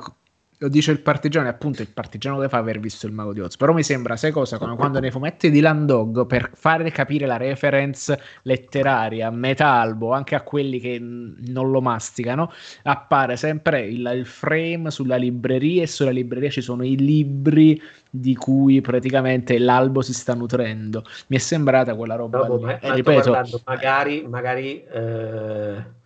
lo 0.61 0.67
dice 0.67 0.91
il 0.91 0.99
partigiano, 0.99 1.47
e 1.47 1.49
appunto 1.49 1.81
il 1.81 1.87
partigiano 1.87 2.39
deve 2.39 2.55
aver 2.55 2.79
visto 2.79 3.07
il 3.07 3.13
mago 3.13 3.33
di 3.33 3.39
Oz. 3.39 3.57
Però 3.57 3.73
mi 3.73 3.81
sembra, 3.81 4.15
sai 4.15 4.29
cosa? 4.29 4.59
Come 4.59 4.75
quando 4.75 4.99
nei 4.99 5.09
fumetti 5.09 5.49
di 5.49 5.59
Landog, 5.59 6.27
per 6.27 6.51
fare 6.53 6.91
capire 6.91 7.25
la 7.25 7.37
reference 7.37 8.19
letteraria 8.43 9.27
a 9.27 9.31
metà 9.31 9.71
albo, 9.71 10.13
anche 10.13 10.35
a 10.35 10.41
quelli 10.41 10.79
che 10.79 10.99
non 10.99 11.71
lo 11.71 11.81
masticano, 11.81 12.51
appare 12.83 13.37
sempre 13.37 13.87
il, 13.87 14.07
il 14.13 14.25
frame 14.27 14.91
sulla 14.91 15.15
libreria 15.15 15.81
e 15.81 15.87
sulla 15.87 16.11
libreria 16.11 16.51
ci 16.51 16.61
sono 16.61 16.85
i 16.85 16.95
libri 16.95 17.81
di 18.07 18.35
cui 18.35 18.81
praticamente 18.81 19.57
l'albo 19.57 20.03
si 20.03 20.13
sta 20.13 20.35
nutrendo. 20.35 21.03
Mi 21.27 21.37
è 21.37 21.39
sembrata 21.39 21.95
quella 21.95 22.13
roba. 22.13 22.45
No, 22.45 22.57
lì. 22.57 22.77
Eh, 22.79 22.93
ripeto, 22.93 23.61
magari, 23.65 24.27
magari 24.27 24.83
eh 24.83 25.99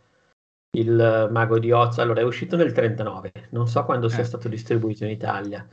il 0.76 1.28
Mago 1.32 1.60
di 1.60 1.72
Oz, 1.72 1.98
allora 2.00 2.22
è 2.22 2.24
uscito 2.24 2.56
nel 2.56 2.72
39, 2.72 3.32
non 3.50 3.68
so 3.68 3.84
quando 3.84 4.08
eh. 4.08 4.10
sia 4.10 4.24
stato 4.24 4.48
distribuito 4.48 5.04
in 5.04 5.12
Italia, 5.12 5.66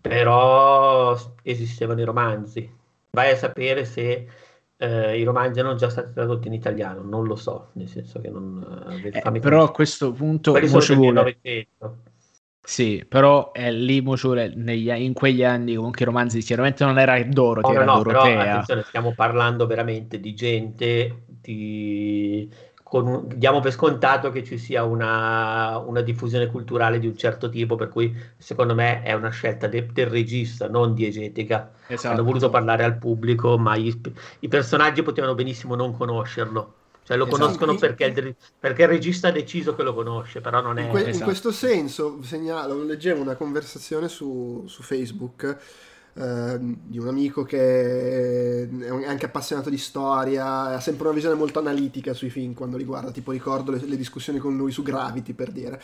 però 0.00 1.16
esistevano 1.42 2.00
i 2.00 2.04
romanzi. 2.04 2.70
Vai 3.10 3.30
a 3.30 3.36
sapere 3.36 3.84
se 3.84 4.26
eh, 4.76 5.18
i 5.18 5.22
romanzi 5.22 5.60
erano 5.60 5.76
già 5.76 5.88
stati 5.88 6.12
tradotti 6.12 6.48
in 6.48 6.54
italiano, 6.54 7.02
non 7.02 7.24
lo 7.26 7.36
so, 7.36 7.70
nel 7.74 7.88
senso 7.88 8.20
che 8.20 8.28
non... 8.28 8.92
Eh, 9.02 9.20
eh 9.24 9.40
però 9.40 9.64
a 9.64 9.70
questo 9.70 10.12
punto... 10.12 10.52
Sì, 12.66 13.04
però 13.06 13.52
è 13.52 13.70
lì 13.70 14.02
negli, 14.54 14.88
in 14.90 15.12
quegli 15.12 15.44
anni 15.44 15.74
comunque 15.74 16.00
i 16.00 16.06
romanzi 16.06 16.40
chiaramente 16.40 16.82
non 16.82 16.98
era 16.98 17.22
Dorothy, 17.22 17.68
no, 17.68 17.74
era 17.74 17.84
no, 17.84 18.02
Dorotea. 18.02 18.38
Però, 18.38 18.50
attenzione, 18.50 18.82
stiamo 18.84 19.12
parlando 19.14 19.66
veramente 19.66 20.18
di 20.18 20.34
gente 20.34 21.24
di 21.26 22.48
un, 23.02 23.24
diamo 23.34 23.60
per 23.60 23.72
scontato 23.72 24.30
che 24.30 24.44
ci 24.44 24.58
sia 24.58 24.84
una, 24.84 25.78
una, 25.78 26.00
diffusione 26.00 26.46
culturale 26.46 26.98
di 26.98 27.06
un 27.06 27.16
certo 27.16 27.48
tipo, 27.48 27.74
per 27.74 27.88
cui 27.88 28.14
secondo 28.36 28.74
me 28.74 29.02
è 29.02 29.12
una 29.12 29.30
scelta 29.30 29.66
de, 29.66 29.88
del 29.92 30.06
regista, 30.06 30.68
non 30.68 30.94
diegetica. 30.94 31.72
Esatto. 31.86 32.14
Hanno 32.14 32.24
voluto 32.24 32.50
parlare 32.50 32.84
al 32.84 32.96
pubblico, 32.96 33.58
ma 33.58 33.76
gli, 33.76 33.92
i 34.40 34.48
personaggi 34.48 35.02
potevano 35.02 35.34
benissimo 35.34 35.74
non 35.74 35.96
conoscerlo. 35.96 36.74
Cioè 37.04 37.18
lo 37.18 37.26
esatto. 37.26 37.42
conoscono 37.42 37.74
perché 37.74 38.04
il, 38.06 38.34
perché 38.58 38.82
il, 38.82 38.88
regista 38.88 39.28
ha 39.28 39.32
deciso 39.32 39.74
che 39.74 39.82
lo 39.82 39.92
conosce, 39.92 40.40
però 40.40 40.62
non 40.62 40.78
è... 40.78 40.84
In, 40.84 40.88
que- 40.88 41.00
esatto. 41.00 41.16
in 41.16 41.22
questo 41.22 41.52
senso, 41.52 42.22
segnalo, 42.22 42.82
leggevo 42.82 43.20
una 43.20 43.34
conversazione 43.34 44.08
su, 44.08 44.64
su 44.66 44.82
Facebook 44.82 45.58
Ehm, 46.16 46.76
di 46.84 46.98
un 46.98 47.08
amico 47.08 47.42
che 47.42 48.62
è 48.62 49.04
anche 49.04 49.26
appassionato 49.26 49.68
di 49.68 49.78
storia, 49.78 50.66
ha 50.66 50.80
sempre 50.80 51.06
una 51.06 51.14
visione 51.14 51.34
molto 51.34 51.58
analitica 51.58 52.14
sui 52.14 52.30
film 52.30 52.54
quando 52.54 52.76
li 52.76 52.84
guarda, 52.84 53.10
tipo 53.10 53.32
ricordo 53.32 53.72
le, 53.72 53.80
le 53.84 53.96
discussioni 53.96 54.38
con 54.38 54.56
lui 54.56 54.70
su 54.70 54.82
Gravity 54.82 55.32
per 55.32 55.50
dire. 55.50 55.82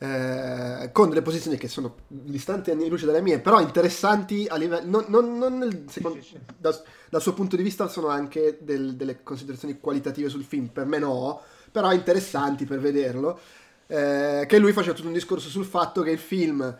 Eh, 0.00 0.90
con 0.92 1.08
delle 1.08 1.22
posizioni 1.22 1.56
che 1.56 1.68
sono 1.68 1.96
distanti 2.08 2.72
anni 2.72 2.88
luce 2.88 3.06
dalle 3.06 3.22
mie, 3.22 3.38
però 3.38 3.60
interessanti 3.60 4.46
a 4.48 4.56
livello. 4.56 4.88
Non, 4.88 5.04
non, 5.08 5.38
non 5.38 5.58
nel, 5.58 5.84
secondo. 5.88 6.18
Da, 6.56 6.76
dal 7.08 7.22
suo 7.22 7.34
punto 7.34 7.54
di 7.54 7.62
vista 7.62 7.86
sono 7.86 8.08
anche 8.08 8.58
del, 8.60 8.96
delle 8.96 9.22
considerazioni 9.22 9.78
qualitative 9.78 10.28
sul 10.28 10.44
film, 10.44 10.68
per 10.68 10.86
me 10.86 10.98
no, 10.98 11.40
però 11.70 11.92
interessanti 11.92 12.64
per 12.64 12.80
vederlo. 12.80 13.38
Eh, 13.86 14.44
che 14.46 14.58
lui 14.58 14.72
faceva 14.72 14.94
tutto 14.94 15.08
un 15.08 15.14
discorso 15.14 15.48
sul 15.48 15.64
fatto 15.64 16.02
che 16.02 16.10
il 16.10 16.18
film 16.18 16.76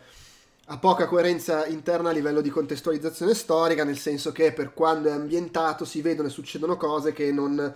ha 0.71 0.77
poca 0.77 1.07
coerenza 1.07 1.65
interna 1.65 2.09
a 2.09 2.13
livello 2.13 2.41
di 2.41 2.51
contestualizzazione 2.51 3.33
storica, 3.33 3.83
nel 3.83 3.97
senso 3.97 4.31
che 4.31 4.53
per 4.53 4.71
quando 4.73 5.09
è 5.09 5.11
ambientato 5.11 5.83
si 5.83 6.01
vedono 6.01 6.27
e 6.27 6.31
succedono 6.31 6.77
cose 6.77 7.11
che 7.11 7.31
non 7.31 7.73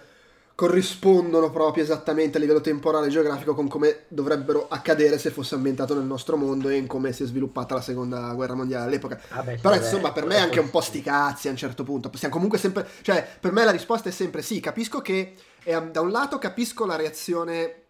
corrispondono 0.53 1.49
proprio 1.49 1.83
esattamente 1.83 2.37
a 2.37 2.39
livello 2.39 2.61
temporale 2.61 3.07
e 3.07 3.09
geografico 3.09 3.55
con 3.55 3.67
come 3.67 4.01
dovrebbero 4.09 4.67
accadere 4.69 5.17
se 5.17 5.31
fosse 5.31 5.55
ambientato 5.55 5.95
nel 5.95 6.03
nostro 6.03 6.37
mondo 6.37 6.69
e 6.69 6.77
in 6.77 6.85
come 6.85 7.11
si 7.13 7.23
è 7.23 7.25
sviluppata 7.25 7.73
la 7.73 7.81
seconda 7.81 8.31
guerra 8.33 8.53
mondiale 8.53 8.85
all'epoca. 8.85 9.19
Ah 9.29 9.41
beh, 9.41 9.57
Però 9.59 9.73
insomma 9.73 10.11
per 10.11 10.27
me 10.27 10.35
è 10.35 10.39
anche 10.39 10.59
un 10.59 10.69
po' 10.69 10.81
sti 10.81 11.01
cazzi 11.01 11.47
a 11.47 11.51
un 11.51 11.57
certo 11.57 11.83
punto. 11.83 12.11
Possiamo 12.11 12.35
comunque 12.35 12.59
sempre... 12.59 12.87
Cioè 13.01 13.27
per 13.39 13.51
me 13.51 13.65
la 13.65 13.71
risposta 13.71 14.09
è 14.09 14.11
sempre 14.11 14.43
sì, 14.43 14.59
capisco 14.59 15.01
che 15.01 15.33
è, 15.63 15.81
da 15.81 16.01
un 16.01 16.11
lato 16.11 16.37
capisco 16.37 16.85
la 16.85 16.95
reazione 16.95 17.82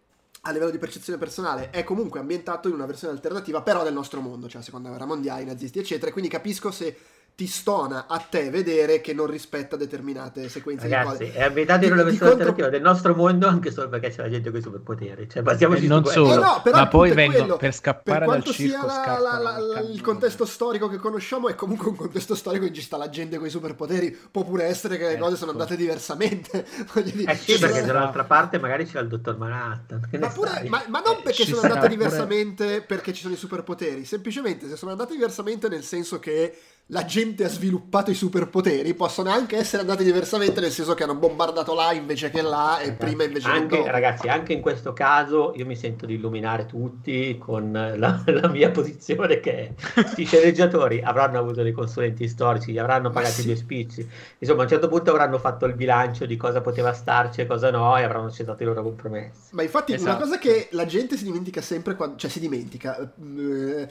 a 0.46 0.50
livello 0.50 0.70
di 0.70 0.78
percezione 0.78 1.18
personale 1.18 1.70
è 1.70 1.84
comunque 1.84 2.20
ambientato 2.20 2.68
in 2.68 2.74
una 2.74 2.86
versione 2.86 3.14
alternativa 3.14 3.62
però 3.62 3.82
del 3.82 3.94
nostro 3.94 4.20
mondo, 4.20 4.46
cioè 4.46 4.58
la 4.58 4.64
seconda 4.64 4.88
guerra 4.88 5.06
mondiale, 5.06 5.42
i 5.42 5.46
nazisti 5.46 5.78
eccetera, 5.78 6.12
quindi 6.12 6.30
capisco 6.30 6.70
se 6.70 6.96
ti 7.36 7.48
stona 7.48 8.06
a 8.06 8.18
te 8.18 8.48
vedere 8.48 9.00
che 9.00 9.12
non 9.12 9.26
rispetta 9.26 9.74
determinate 9.74 10.48
sequenze 10.48 10.86
Ragazzi, 10.86 11.24
è 11.24 11.42
ambientato 11.42 11.84
in 11.84 11.92
una 11.92 12.04
versione 12.04 12.30
contro... 12.30 12.48
alternativa 12.48 12.68
del 12.68 12.80
nostro 12.80 13.14
mondo 13.16 13.48
anche 13.48 13.72
solo 13.72 13.88
perché 13.88 14.10
c'è 14.10 14.22
la 14.22 14.30
gente 14.30 14.50
con 14.50 14.60
i 14.60 14.62
superpoteri. 14.62 15.28
Cioè, 15.28 15.42
bastiamoci 15.42 15.88
non 15.88 16.04
solo, 16.04 16.32
eh 16.32 16.36
no, 16.36 16.62
ma 16.70 16.86
poi 16.86 17.12
vengono 17.12 17.56
per 17.56 17.74
scappare 17.74 18.24
per 18.24 18.28
dal 18.28 18.44
circo 18.44 18.88
sia 18.88 19.18
la, 19.18 19.38
la, 19.38 19.58
la, 19.58 19.80
il 19.80 20.00
contesto 20.00 20.46
storico 20.46 20.88
che 20.88 20.98
conosciamo 20.98 21.48
è 21.48 21.56
comunque 21.56 21.88
un 21.88 21.96
contesto 21.96 22.36
storico 22.36 22.66
in 22.66 22.70
cui 22.70 22.78
ci 22.78 22.84
sta 22.84 22.96
la 22.96 23.08
gente 23.08 23.36
con 23.36 23.48
i 23.48 23.50
superpoteri. 23.50 24.16
Può 24.30 24.44
pure 24.44 24.64
essere 24.66 24.96
che 24.96 25.08
le 25.08 25.18
cose 25.18 25.34
sono 25.34 25.50
andate 25.50 25.76
diversamente. 25.76 26.64
dire, 27.02 27.32
eh 27.32 27.36
sì, 27.36 27.58
perché 27.58 27.82
dall'altra 27.84 28.24
parte 28.24 28.60
magari 28.60 28.86
c'è 28.86 29.00
il 29.00 29.08
dottor 29.08 29.36
Manhattan. 29.36 30.08
Ma, 30.20 30.28
pure, 30.28 30.64
ma, 30.68 30.84
ma, 30.86 31.00
non 31.00 31.16
perché 31.22 31.44
ci 31.44 31.52
sono 31.52 31.62
andate 31.62 31.88
pure... 31.88 31.96
diversamente 31.96 32.80
perché 32.80 33.12
ci 33.12 33.22
sono 33.22 33.34
i 33.34 33.36
superpoteri, 33.36 34.04
semplicemente 34.04 34.68
se 34.68 34.76
sono 34.76 34.92
andate 34.92 35.14
diversamente 35.14 35.68
nel 35.68 35.82
senso 35.82 36.20
che 36.20 36.56
la 36.88 37.06
gente 37.06 37.44
ha 37.44 37.48
sviluppato 37.48 38.10
i 38.10 38.14
superpoteri 38.14 38.92
possono 38.92 39.30
anche 39.30 39.56
essere 39.56 39.80
andati 39.80 40.04
diversamente 40.04 40.60
nel 40.60 40.70
senso 40.70 40.92
che 40.92 41.04
hanno 41.04 41.14
bombardato 41.14 41.72
là 41.72 41.94
invece 41.94 42.28
che 42.28 42.42
là 42.42 42.78
e 42.78 42.88
ragazzi, 42.88 42.96
prima 42.98 43.24
invece 43.24 43.48
anche, 43.48 43.82
che 43.82 43.90
ragazzi 43.90 44.28
anche 44.28 44.52
in 44.52 44.60
questo 44.60 44.92
caso 44.92 45.54
io 45.56 45.64
mi 45.64 45.76
sento 45.76 46.04
di 46.04 46.14
illuminare 46.14 46.66
tutti 46.66 47.38
con 47.38 47.72
la, 47.72 48.22
la 48.26 48.48
mia 48.48 48.70
posizione 48.70 49.40
che 49.40 49.72
i 50.16 50.26
sceneggiatori 50.26 51.00
avranno 51.02 51.38
avuto 51.38 51.62
dei 51.62 51.72
consulenti 51.72 52.28
storici 52.28 52.72
gli 52.72 52.78
avranno 52.78 53.08
pagato 53.08 53.32
sì. 53.36 53.46
due 53.46 53.56
spicci 53.56 54.06
insomma 54.38 54.60
a 54.60 54.64
un 54.64 54.68
certo 54.68 54.88
punto 54.88 55.10
avranno 55.10 55.38
fatto 55.38 55.64
il 55.64 55.74
bilancio 55.74 56.26
di 56.26 56.36
cosa 56.36 56.60
poteva 56.60 56.92
starci 56.92 57.40
e 57.40 57.46
cosa 57.46 57.70
no 57.70 57.96
e 57.96 58.02
avranno 58.02 58.26
accettato 58.26 58.62
i 58.62 58.66
loro 58.66 58.82
compromessi 58.82 59.54
ma 59.54 59.62
infatti 59.62 59.94
esatto. 59.94 60.10
una 60.10 60.20
cosa 60.20 60.38
che 60.38 60.68
la 60.72 60.84
gente 60.84 61.16
si 61.16 61.24
dimentica 61.24 61.62
sempre 61.62 61.94
quando, 61.94 62.16
cioè 62.16 62.28
si 62.28 62.40
dimentica 62.40 62.98
eh, 63.00 63.88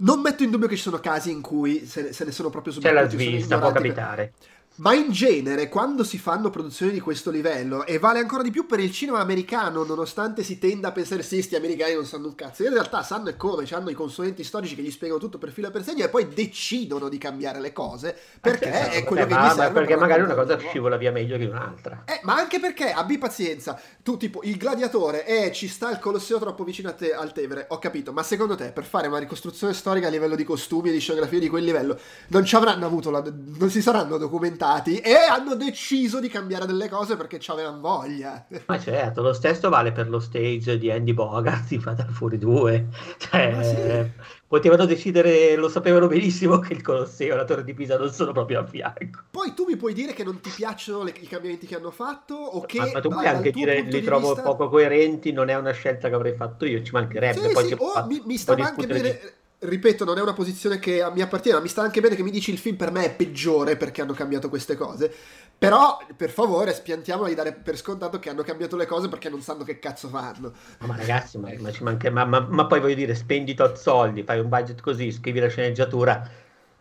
non 0.00 0.20
metto 0.20 0.42
in 0.42 0.50
dubbio 0.50 0.68
che 0.68 0.76
ci 0.76 0.82
sono 0.82 0.98
casi 0.98 1.30
in 1.30 1.40
cui 1.40 1.86
se 1.86 2.02
ne, 2.02 2.12
se 2.12 2.24
ne 2.24 2.32
sono 2.32 2.50
proprio 2.50 2.72
subito. 2.72 2.92
C'è 2.92 3.00
la 3.00 3.08
svista, 3.08 3.58
può 3.58 3.72
capitare. 3.72 4.32
Ma 4.80 4.94
in 4.94 5.12
genere, 5.12 5.68
quando 5.68 6.04
si 6.04 6.16
fanno 6.16 6.48
produzioni 6.48 6.90
di 6.92 7.00
questo 7.00 7.30
livello, 7.30 7.84
e 7.84 7.98
vale 7.98 8.18
ancora 8.18 8.42
di 8.42 8.50
più 8.50 8.64
per 8.64 8.80
il 8.80 8.90
cinema 8.90 9.18
americano, 9.18 9.84
nonostante 9.84 10.42
si 10.42 10.58
tenda 10.58 10.88
a 10.88 10.92
pensare 10.92 11.22
sì, 11.22 11.42
sti 11.42 11.54
americani 11.54 11.92
non 11.92 12.06
sanno 12.06 12.28
un 12.28 12.34
cazzo, 12.34 12.62
in 12.62 12.72
realtà 12.72 13.02
sanno 13.02 13.28
e 13.28 13.36
come, 13.36 13.66
hanno 13.72 13.90
i 13.90 13.94
consulenti 13.94 14.42
storici 14.42 14.74
che 14.74 14.80
gli 14.80 14.90
spiegano 14.90 15.20
tutto 15.20 15.36
per 15.36 15.50
filo 15.50 15.68
e 15.68 15.70
per 15.70 15.84
segno 15.84 16.02
e 16.02 16.08
poi 16.08 16.28
decidono 16.28 17.10
di 17.10 17.18
cambiare 17.18 17.60
le 17.60 17.74
cose 17.74 18.16
perché 18.40 18.72
certo, 18.72 18.96
è 18.96 19.04
quello 19.04 19.26
che 19.26 19.34
ma, 19.34 19.44
gli 19.44 19.48
serve. 19.48 19.64
Ma 19.64 19.70
perché 19.70 19.96
magari 19.96 20.22
una 20.22 20.34
cosa 20.34 20.56
scivola 20.56 20.96
via 20.96 21.12
meglio 21.12 21.36
di 21.36 21.44
un'altra. 21.44 22.04
Eh, 22.06 22.20
ma 22.22 22.36
anche 22.36 22.58
perché, 22.58 22.90
abbi 22.90 23.18
pazienza, 23.18 23.78
tu 24.02 24.16
tipo, 24.16 24.40
il 24.44 24.56
gladiatore, 24.56 25.26
eh, 25.26 25.52
ci 25.52 25.68
sta 25.68 25.90
il 25.90 25.98
Colosseo 25.98 26.38
troppo 26.38 26.64
vicino 26.64 26.88
a 26.88 26.92
te, 26.92 27.12
al 27.12 27.34
Tevere, 27.34 27.66
ho 27.68 27.78
capito, 27.78 28.14
ma 28.14 28.22
secondo 28.22 28.54
te, 28.54 28.72
per 28.72 28.84
fare 28.84 29.08
una 29.08 29.18
ricostruzione 29.18 29.74
storica 29.74 30.06
a 30.06 30.10
livello 30.10 30.36
di 30.36 30.44
costumi 30.44 30.88
e 30.88 30.92
di 30.92 31.00
scenografia 31.00 31.38
di 31.38 31.50
quel 31.50 31.64
livello, 31.64 31.98
non 32.28 32.46
ci 32.46 32.56
avranno 32.56 32.86
avuto, 32.86 33.10
la, 33.10 33.22
non 33.30 33.68
si 33.68 33.82
saranno 33.82 34.16
documentati 34.16 34.68
e 35.02 35.14
hanno 35.28 35.54
deciso 35.54 36.20
di 36.20 36.28
cambiare 36.28 36.66
delle 36.66 36.88
cose 36.88 37.16
perché 37.16 37.38
ci 37.38 37.50
avevano 37.50 37.80
voglia. 37.80 38.46
Ma 38.66 38.78
certo, 38.78 39.22
lo 39.22 39.32
stesso 39.32 39.68
vale 39.68 39.92
per 39.92 40.08
lo 40.08 40.20
stage 40.20 40.78
di 40.78 40.90
Andy 40.90 41.12
Bogart 41.12 41.68
di 41.68 41.78
Fatal 41.78 42.10
Fury 42.10 42.38
2. 42.38 42.86
Cioè, 43.18 43.58
sì. 43.62 44.24
potevano 44.46 44.84
decidere, 44.86 45.56
lo 45.56 45.68
sapevano 45.68 46.06
benissimo 46.06 46.58
che 46.58 46.72
il 46.72 46.82
Colosseo 46.82 47.34
e 47.34 47.36
la 47.36 47.44
Torre 47.44 47.64
di 47.64 47.74
Pisa 47.74 47.98
non 47.98 48.12
sono 48.12 48.32
proprio 48.32 48.60
a 48.60 48.66
fianco. 48.66 49.22
Poi 49.30 49.54
tu 49.54 49.64
mi 49.66 49.76
puoi 49.76 49.92
dire 49.92 50.12
che 50.12 50.24
non 50.24 50.40
ti 50.40 50.50
piacciono 50.54 51.02
le, 51.02 51.14
i 51.18 51.26
cambiamenti 51.26 51.66
che 51.66 51.76
hanno 51.76 51.90
fatto 51.90 52.34
o 52.34 52.60
che... 52.62 52.78
Ma, 52.78 52.90
ma 52.92 53.00
tu 53.00 53.08
puoi 53.08 53.26
anche 53.26 53.50
dire 53.50 53.80
li 53.82 54.02
trovo 54.02 54.28
vista... 54.28 54.42
poco 54.42 54.68
coerenti, 54.68 55.32
non 55.32 55.48
è 55.48 55.56
una 55.56 55.72
scelta 55.72 56.08
che 56.08 56.14
avrei 56.14 56.34
fatto 56.34 56.64
io, 56.64 56.82
ci 56.82 56.92
mancherebbe. 56.92 57.48
Sì, 57.48 57.52
Poi 57.52 57.66
sì, 57.66 57.76
o 57.78 58.06
mi, 58.06 58.22
mi 58.24 58.36
stava 58.36 58.64
anche 58.64 58.86
bene... 58.86 59.10
Di 59.10 59.38
ripeto, 59.60 60.04
non 60.04 60.18
è 60.18 60.22
una 60.22 60.32
posizione 60.32 60.78
che 60.78 61.06
mi 61.12 61.20
appartiene, 61.20 61.58
ma 61.58 61.62
mi 61.62 61.68
sta 61.68 61.82
anche 61.82 62.00
bene 62.00 62.16
che 62.16 62.22
mi 62.22 62.30
dici 62.30 62.50
il 62.50 62.58
film 62.58 62.76
per 62.76 62.90
me 62.90 63.04
è 63.04 63.14
peggiore 63.14 63.76
perché 63.76 64.00
hanno 64.02 64.14
cambiato 64.14 64.48
queste 64.48 64.76
cose. 64.76 65.12
Però, 65.58 65.98
per 66.16 66.30
favore, 66.30 66.72
spiantiamo 66.72 67.26
di 67.26 67.34
dare 67.34 67.52
per 67.52 67.76
scontato 67.76 68.18
che 68.18 68.30
hanno 68.30 68.42
cambiato 68.42 68.76
le 68.76 68.86
cose 68.86 69.08
perché 69.08 69.28
non 69.28 69.42
sanno 69.42 69.62
che 69.62 69.78
cazzo 69.78 70.08
fanno. 70.08 70.52
Ma 70.78 70.96
ragazzi, 70.96 71.36
ma, 71.36 71.50
ma 71.58 71.70
manca, 71.80 72.10
ma, 72.10 72.24
ma, 72.24 72.66
poi 72.66 72.80
voglio 72.80 72.94
dire, 72.94 73.14
spendi 73.14 73.54
tot 73.54 73.76
soldi, 73.76 74.22
fai 74.22 74.40
un 74.40 74.48
budget 74.48 74.80
così, 74.80 75.12
scrivi 75.12 75.40
la 75.40 75.48
sceneggiatura. 75.48 76.26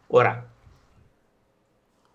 Ora, 0.08 0.48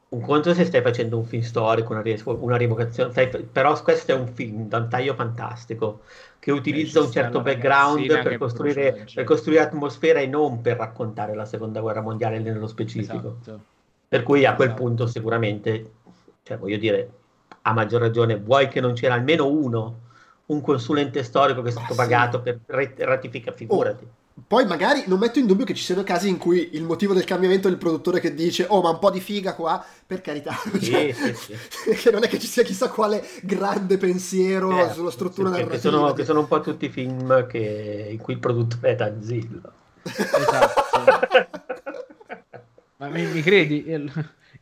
un 0.09 0.21
conto 0.21 0.55
se 0.55 0.65
stai 0.65 0.81
facendo 0.81 1.19
un 1.19 1.27
film 1.27 1.43
storico, 1.43 1.93
una, 1.93 2.03
una 2.25 2.57
rievocazione, 2.57 3.29
però 3.53 3.81
questo 3.83 4.13
è 4.13 4.15
un 4.15 4.29
film 4.29 4.69
da 4.69 4.79
un 4.79 4.89
taglio 4.89 5.15
fantastico 5.15 6.03
che 6.45 6.53
utilizza 6.53 7.01
un 7.01 7.11
certo 7.11 7.41
background 7.41 8.07
per 8.07 8.37
costruire, 8.37 9.07
per 9.15 9.25
costruire, 9.25 9.63
atmosfera 9.63 10.19
e 10.19 10.27
non 10.27 10.61
per 10.61 10.77
raccontare 10.77 11.35
la 11.35 11.47
seconda 11.47 11.81
guerra 11.81 12.03
mondiale 12.03 12.39
nello 12.39 12.67
specifico. 12.67 13.39
Esatto. 13.41 13.61
Per 14.07 14.23
cui 14.23 14.45
a 14.45 14.55
quel 14.55 14.69
esatto. 14.69 14.83
punto 14.83 15.07
sicuramente, 15.07 15.93
cioè 16.43 16.59
voglio 16.59 16.77
dire, 16.77 17.11
a 17.63 17.73
maggior 17.73 18.03
ragione, 18.03 18.37
vuoi 18.37 18.69
che 18.69 18.83
non 18.83 18.93
c'era 18.93 19.15
almeno 19.15 19.47
uno, 19.47 20.01
un 20.45 20.61
consulente 20.61 21.23
storico 21.23 21.63
che 21.63 21.71
è 21.71 21.73
stato 21.73 21.95
pagato 21.95 22.43
sì. 22.45 22.53
per 22.53 22.93
ratificare, 22.99 23.57
figurati. 23.57 24.05
Oh 24.05 24.24
poi 24.47 24.67
magari 24.67 25.05
non 25.07 25.21
metto 25.21 25.39
in 25.39 25.47
dubbio 25.47 25.65
che 25.65 25.75
ci 25.75 25.85
siano 25.85 26.03
casi 26.03 26.29
in 26.29 26.39
cui 26.39 26.71
il 26.73 26.83
motivo 26.83 27.15
del 27.15 27.23
cambiamento 27.23 27.69
è 27.69 27.71
il 27.71 27.77
produttore 27.77 28.19
che 28.19 28.35
dice 28.35 28.67
oh 28.69 28.83
ma 28.83 28.91
un 28.91 28.99
po' 28.99 29.11
di 29.11 29.21
figa 29.21 29.55
qua, 29.55 29.85
per 30.07 30.21
carità. 30.21 30.57
Sì, 30.73 30.81
cioè, 30.91 31.13
sì, 31.13 31.35
sì. 31.35 31.95
che 31.95 32.11
non 32.11 32.25
è 32.25 32.29
che 32.29 32.41
ci 32.41 32.49
sia 32.49 32.65
chissà 32.65 32.89
quale 32.89 33.25
grande 33.43 33.97
pensiero 33.97 34.77
eh, 34.77 34.93
sulla 34.93 35.13
struttura 35.13 35.51
narrativa. 35.51 35.75
Che 35.75 35.81
sono, 35.81 36.13
che 36.13 36.25
sono 36.25 36.41
un 36.41 36.49
po' 36.49 36.61
tutti 36.61 36.87
i 36.87 36.89
film 36.89 37.47
che, 37.47 38.09
in 38.11 38.19
cui 38.19 38.35
il 38.35 38.41
produttore 38.41 38.91
è 38.91 38.97
Tanzillo. 38.97 39.73
Esatto. 40.03 40.83
ma 42.99 43.09
mi, 43.09 43.27
mi 43.27 43.41
credi? 43.41 43.85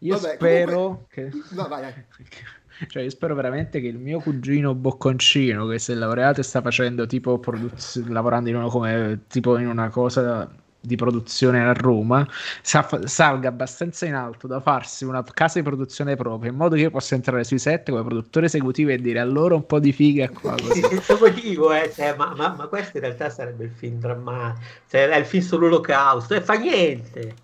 Io 0.00 0.18
Vabbè, 0.18 0.34
spero 0.34 0.76
comunque... 0.76 1.06
che... 1.08 1.54
No, 1.54 1.68
vai, 1.68 1.80
vai. 1.80 1.94
Cioè, 2.86 3.02
io 3.02 3.10
spero 3.10 3.34
veramente 3.34 3.80
che 3.80 3.86
il 3.86 3.98
mio 3.98 4.20
cugino 4.20 4.74
Bocconcino, 4.74 5.66
che 5.66 5.78
si 5.78 5.92
è 5.92 5.94
laureato 5.94 6.40
e 6.40 6.44
sta 6.44 6.60
facendo 6.60 7.06
tipo 7.06 7.38
produz- 7.38 8.06
lavorando 8.08 8.48
in 8.48 8.66
come, 8.68 9.20
tipo 9.28 9.58
in 9.58 9.68
una 9.68 9.88
cosa 9.88 10.50
di 10.84 10.96
produzione 10.96 11.64
a 11.64 11.72
Roma 11.72 12.26
sa- 12.60 12.88
salga 13.04 13.48
abbastanza 13.48 14.04
in 14.04 14.14
alto 14.14 14.48
da 14.48 14.58
farsi 14.58 15.04
una 15.04 15.22
casa 15.22 15.60
di 15.60 15.64
produzione 15.64 16.16
propria 16.16 16.50
in 16.50 16.56
modo 16.56 16.74
che 16.74 16.80
io 16.80 16.90
possa 16.90 17.14
entrare 17.14 17.44
sui 17.44 17.60
set 17.60 17.90
come 17.90 18.02
produttore 18.02 18.46
esecutivo 18.46 18.90
e 18.90 18.98
dire 18.98 19.20
allora 19.20 19.54
un 19.54 19.64
po' 19.64 19.78
di 19.78 19.92
figa 19.92 20.28
qua 20.28 20.56
così. 20.60 20.80
senza 20.82 21.16
motivo 21.16 21.72
eh, 21.72 21.92
cioè, 21.94 22.16
ma, 22.16 22.34
ma, 22.36 22.54
ma, 22.58 22.66
questo 22.66 22.96
in 22.96 23.04
realtà 23.04 23.30
sarebbe 23.30 23.64
il 23.64 23.70
film 23.70 24.00
drammatico 24.00 24.66
cioè, 24.88 25.08
è 25.08 25.16
il 25.16 25.24
film 25.24 25.44
sull'olocausto 25.44 26.34
e 26.34 26.40
fa 26.40 26.54
niente 26.54 27.34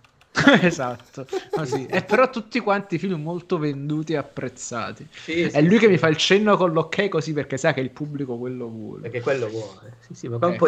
esatto, 0.63 1.27
così. 1.51 1.87
E 1.87 2.03
però 2.03 2.31
tutti 2.31 2.61
quanti 2.61 2.99
film 2.99 3.23
molto 3.23 3.59
venduti 3.59 4.13
e 4.13 4.17
apprezzati. 4.17 5.07
Sì, 5.11 5.43
è 5.43 5.51
sì, 5.51 5.63
lui 5.63 5.75
sì. 5.75 5.79
che 5.79 5.89
mi 5.89 5.99
fa 5.99 6.09
il 6.09 6.17
cenno 6.17 6.57
con 6.57 6.73
l'ok 6.73 7.09
così 7.09 7.33
perché 7.33 7.57
sa 7.57 7.73
che 7.73 7.81
il 7.81 7.91
pubblico 7.91 8.37
quello 8.39 8.69
vuole. 8.69 9.03
Perché 9.03 9.21
quello 9.21 9.49
vuole. 9.49 9.97
Sì, 10.01 10.15
sì, 10.15 10.29
ma 10.29 10.39
ecco. 10.41 10.67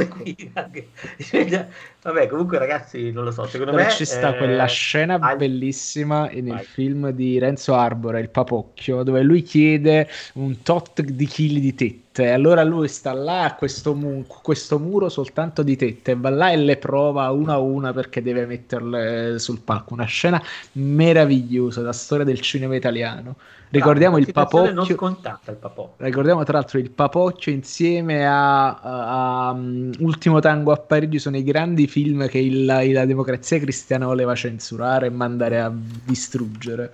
anche... 0.54 0.88
Vabbè, 2.02 2.26
comunque 2.28 2.58
ragazzi, 2.58 3.10
non 3.12 3.24
lo 3.24 3.30
so, 3.30 3.46
secondo 3.46 3.72
Dove 3.72 3.84
me 3.84 3.90
ci 3.90 4.04
sta 4.04 4.34
eh... 4.34 4.38
quella 4.38 4.66
scena 4.66 5.18
bellissima 5.36 6.28
nel 6.28 6.44
Vai. 6.44 6.64
film 6.64 7.10
di 7.10 7.38
Renzo 7.38 7.74
Arbora, 7.74 8.18
Il 8.18 8.30
Papocchio, 8.30 9.02
dove 9.02 9.22
lui 9.22 9.42
chiede 9.42 10.08
un 10.34 10.62
tot 10.62 11.00
di 11.02 11.26
chili 11.26 11.60
di 11.60 11.74
tette 11.74 12.09
tette. 12.12 12.30
Allora 12.30 12.62
lui 12.62 12.88
sta 12.88 13.12
là 13.12 13.44
a 13.44 13.54
questo, 13.54 13.94
mu- 13.94 14.26
questo, 14.26 14.78
muro 14.78 15.08
soltanto 15.08 15.62
di 15.62 15.76
tette, 15.76 16.14
va 16.16 16.30
là 16.30 16.50
e 16.50 16.56
le 16.56 16.76
prova 16.76 17.30
una 17.30 17.54
a 17.54 17.58
una 17.58 17.92
perché 17.92 18.22
deve 18.22 18.46
metterle 18.46 19.38
sul 19.38 19.61
palco. 19.61 19.94
Una 19.94 20.04
scena 20.04 20.42
meravigliosa, 20.72 21.82
la 21.82 21.92
storia 21.92 22.24
del 22.24 22.40
cinema 22.40 22.76
italiano. 22.76 23.36
Ricordiamo 23.70 24.18
il 24.18 24.32
papocchio. 24.32 24.72
Non 24.72 24.84
scontata 24.84 25.52
il 25.52 25.56
papocchio. 25.56 26.04
Ricordiamo 26.04 26.42
tra 26.42 26.58
l'altro 26.58 26.78
il 26.78 26.90
papocchio 26.90 27.52
insieme 27.52 28.26
a, 28.26 28.74
a, 28.74 29.48
a 29.48 29.50
um, 29.52 29.92
Ultimo 30.00 30.40
Tango 30.40 30.72
a 30.72 30.76
Parigi 30.76 31.20
sono 31.20 31.36
i 31.36 31.44
grandi 31.44 31.86
film 31.86 32.26
che 32.26 32.38
il, 32.38 32.64
la 32.64 33.04
democrazia 33.04 33.61
cristiana 33.61 34.06
voleva 34.06 34.34
censurare 34.34 35.06
e 35.06 35.11
mandare 35.11 35.61
a 35.61 35.72
distruggere. 35.72 36.92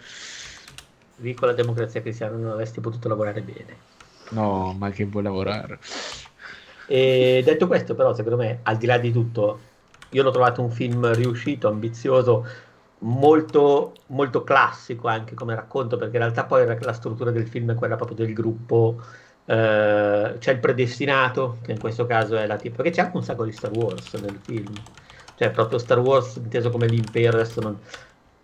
Dico 1.19 1.47
la 1.47 1.55
democrazia 1.55 2.03
cristiana 2.03 2.37
non 2.37 2.51
avresti 2.51 2.81
potuto 2.81 3.09
lavorare 3.09 3.41
bene. 3.41 3.96
No, 4.31 4.75
ma 4.77 4.91
che 4.91 5.05
vuoi 5.05 5.23
lavorare? 5.23 5.79
E 6.87 7.43
detto 7.45 7.67
questo, 7.67 7.95
però, 7.95 8.15
secondo 8.15 8.37
me, 8.37 8.61
al 8.63 8.77
di 8.77 8.87
là 8.87 8.99
di 8.99 9.13
tutto, 9.13 9.59
io 10.11 10.23
l'ho 10.23 10.31
trovato 10.31 10.63
un 10.63 10.71
film 10.71 11.13
riuscito, 11.13 11.69
ambizioso, 11.69 12.47
molto, 13.01 13.93
molto 14.09 14.45
classico 14.45 15.09
anche 15.09 15.35
come 15.35 15.55
racconto, 15.55 15.97
perché 15.97 16.17
in 16.17 16.23
realtà 16.23 16.45
poi 16.45 16.67
la 16.81 16.93
struttura 16.93 17.31
del 17.31 17.47
film 17.47 17.73
è 17.73 17.75
quella 17.75 17.97
proprio 17.97 18.17
del 18.17 18.33
gruppo. 18.33 19.01
Uh, 19.47 20.39
c'è 20.39 20.53
il 20.53 20.59
predestinato, 20.59 21.59
che 21.63 21.71
in 21.73 21.79
questo 21.79 22.05
caso 22.07 22.37
è 22.37 22.47
la 22.47 22.57
tipo, 22.57 22.77
perché 22.77 22.91
c'è 22.91 23.03
anche 23.03 23.17
un 23.17 23.23
sacco 23.23 23.45
di 23.45 23.53
Star 23.53 23.71
Wars 23.71 24.15
nel 24.15 24.39
film, 24.43 24.73
cioè 25.37 25.51
proprio 25.51 25.79
Star 25.79 26.01
Wars 26.01 26.37
inteso 26.37 26.71
come 26.71 26.89
l'impero, 26.89 27.37
adesso 27.37 27.61
non, 27.61 27.79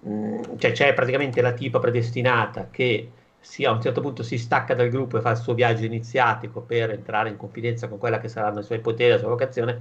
mm, 0.06 0.42
cioè 0.58 0.70
c'è 0.70 0.94
praticamente 0.94 1.40
la 1.40 1.52
tipa 1.52 1.80
predestinata 1.80 2.68
che 2.70 3.10
si, 3.42 3.64
a 3.64 3.72
un 3.72 3.82
certo 3.82 4.00
punto 4.00 4.22
si 4.22 4.38
stacca 4.38 4.74
dal 4.74 4.88
gruppo 4.88 5.18
e 5.18 5.20
fa 5.20 5.32
il 5.32 5.36
suo 5.36 5.52
viaggio 5.54 5.84
iniziatico 5.84 6.62
per 6.62 6.90
entrare 6.90 7.28
in 7.28 7.36
confidenza 7.36 7.88
con 7.88 7.98
quella 7.98 8.18
che 8.18 8.28
saranno 8.28 8.60
i 8.60 8.62
suoi 8.62 8.80
poteri, 8.80 9.10
la 9.10 9.18
sua 9.18 9.28
vocazione, 9.28 9.80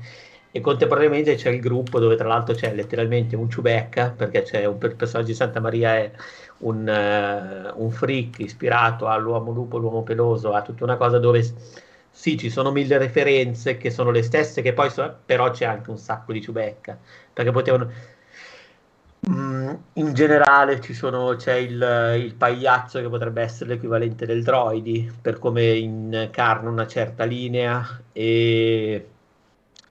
e 0.52 0.60
contemporaneamente 0.60 1.36
c'è 1.36 1.50
il 1.50 1.62
gruppo 1.62 2.00
dove 2.00 2.16
tra 2.16 2.28
l'altro 2.28 2.54
c'è 2.56 2.74
letteralmente 2.74 3.36
un 3.36 3.50
ciubecca, 3.50 4.12
perché 4.12 4.42
c'è 4.42 4.66
un 4.66 4.78
il 4.82 4.96
personaggio 4.96 5.30
di 5.30 5.36
Santa 5.36 5.60
Maria 5.62 5.96
è 5.96 6.12
un, 6.60 7.74
uh, 7.76 7.82
un 7.84 7.92
freak 7.92 8.40
ispirato 8.40 9.08
all'uomo 9.08 9.52
lupo, 9.52 9.78
l'uomo 9.78 10.04
peloso, 10.04 10.54
a 10.54 10.62
tutta 10.62 10.84
una 10.84 10.98
cosa 10.98 11.20
dove 11.20 11.42
sì, 12.10 12.38
ci 12.38 12.50
sono 12.50 12.72
mille 12.72 12.98
referenze 12.98 13.78
che 13.78 13.90
sono 13.90 14.12
le 14.12 14.22
stesse, 14.24 14.62
che 14.62 14.74
poi 14.74 14.90
so, 14.90 15.20
però 15.26 15.50
c'è 15.52 15.66
anche 15.66 15.90
un 15.90 15.98
sacco 15.98 16.34
di 16.34 16.42
ciubecca, 16.42 17.00
perché 17.32 17.52
potevano 17.52 17.90
Mm, 19.30 19.74
in 19.94 20.14
generale 20.14 20.82
sono, 20.94 21.36
c'è 21.36 21.54
il, 21.54 22.18
il, 22.24 22.34
pagliaccio 22.34 23.02
che 23.02 23.08
potrebbe 23.08 23.44
essere 23.44 23.70
l'equivalente 23.70 24.26
del 24.26 24.42
droidi 24.42 25.12
per 25.22 25.38
come 25.38 25.64
incarna 25.74 26.68
una 26.68 26.88
certa 26.88 27.24
linea 27.24 28.02
e, 28.12 29.08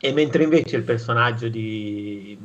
e 0.01 0.13
mentre 0.13 0.43
invece 0.43 0.77
il 0.77 0.83
personaggio 0.83 1.49
di 1.49 2.37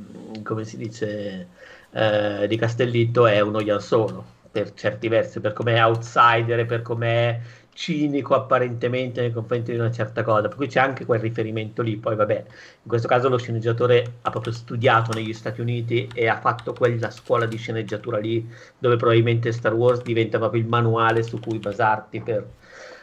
come 0.43 0.63
si 0.63 0.77
dice 0.77 1.47
eh, 1.89 2.45
di 2.47 2.55
Castellitto 2.55 3.25
è 3.25 3.39
uno 3.39 3.61
Ian 3.61 3.81
Solo 3.81 4.33
per 4.51 4.73
certi 4.75 5.07
versi 5.07 5.39
per 5.39 5.53
come 5.53 5.73
è 5.75 5.83
outsider 5.83 6.59
e 6.59 6.65
per 6.65 6.83
come 6.83 7.07
è 7.07 7.39
cinico 7.75 8.35
apparentemente 8.35 9.19
nei 9.19 9.33
confronti 9.33 9.73
di 9.73 9.77
una 9.77 9.91
certa 9.91 10.23
cosa, 10.23 10.47
per 10.47 10.55
cui 10.55 10.67
c'è 10.67 10.79
anche 10.79 11.03
quel 11.03 11.19
riferimento 11.19 11.81
lì, 11.81 11.97
poi 11.97 12.15
vabbè, 12.15 12.45
in 12.83 12.87
questo 12.87 13.07
caso 13.07 13.27
lo 13.27 13.37
sceneggiatore 13.37 14.13
ha 14.21 14.29
proprio 14.29 14.53
studiato 14.53 15.11
negli 15.11 15.33
Stati 15.33 15.59
Uniti 15.59 16.07
e 16.13 16.27
ha 16.27 16.39
fatto 16.39 16.71
quella 16.71 17.11
scuola 17.11 17.45
di 17.45 17.57
sceneggiatura 17.57 18.17
lì, 18.17 18.49
dove 18.79 18.95
probabilmente 18.95 19.51
Star 19.51 19.73
Wars 19.73 20.01
diventa 20.03 20.37
proprio 20.37 20.61
il 20.61 20.67
manuale 20.67 21.21
su 21.21 21.39
cui 21.39 21.59
basarti 21.59 22.21
per... 22.21 22.47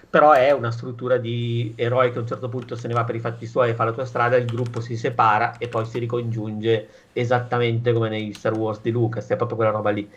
Però 0.09 0.33
è 0.33 0.51
una 0.53 0.71
struttura 0.71 1.19
di 1.19 1.73
eroi 1.77 2.11
che 2.11 2.19
a 2.19 2.21
un 2.21 2.27
certo 2.27 2.49
punto 2.49 2.75
se 2.75 2.89
ne 2.89 2.95
va 2.95 3.05
per 3.05 3.15
i 3.15 3.21
fatti 3.21 3.47
suoi 3.47 3.71
e 3.71 3.75
fa 3.75 3.85
la 3.85 3.93
tua 3.93 4.05
strada, 4.07 4.37
il 4.37 4.47
gruppo 4.47 4.81
si 4.81 4.97
separa 4.97 5.57
e 5.59 5.69
poi 5.69 5.85
si 5.85 5.99
ricongiunge 5.99 6.89
esattamente 7.13 7.93
come 7.93 8.09
negli 8.09 8.33
Star 8.33 8.55
Wars 8.55 8.81
di 8.81 8.91
Lucas, 8.91 9.29
è 9.29 9.37
proprio 9.37 9.57
quella 9.57 9.73
roba 9.73 9.91
lì. 9.91 10.09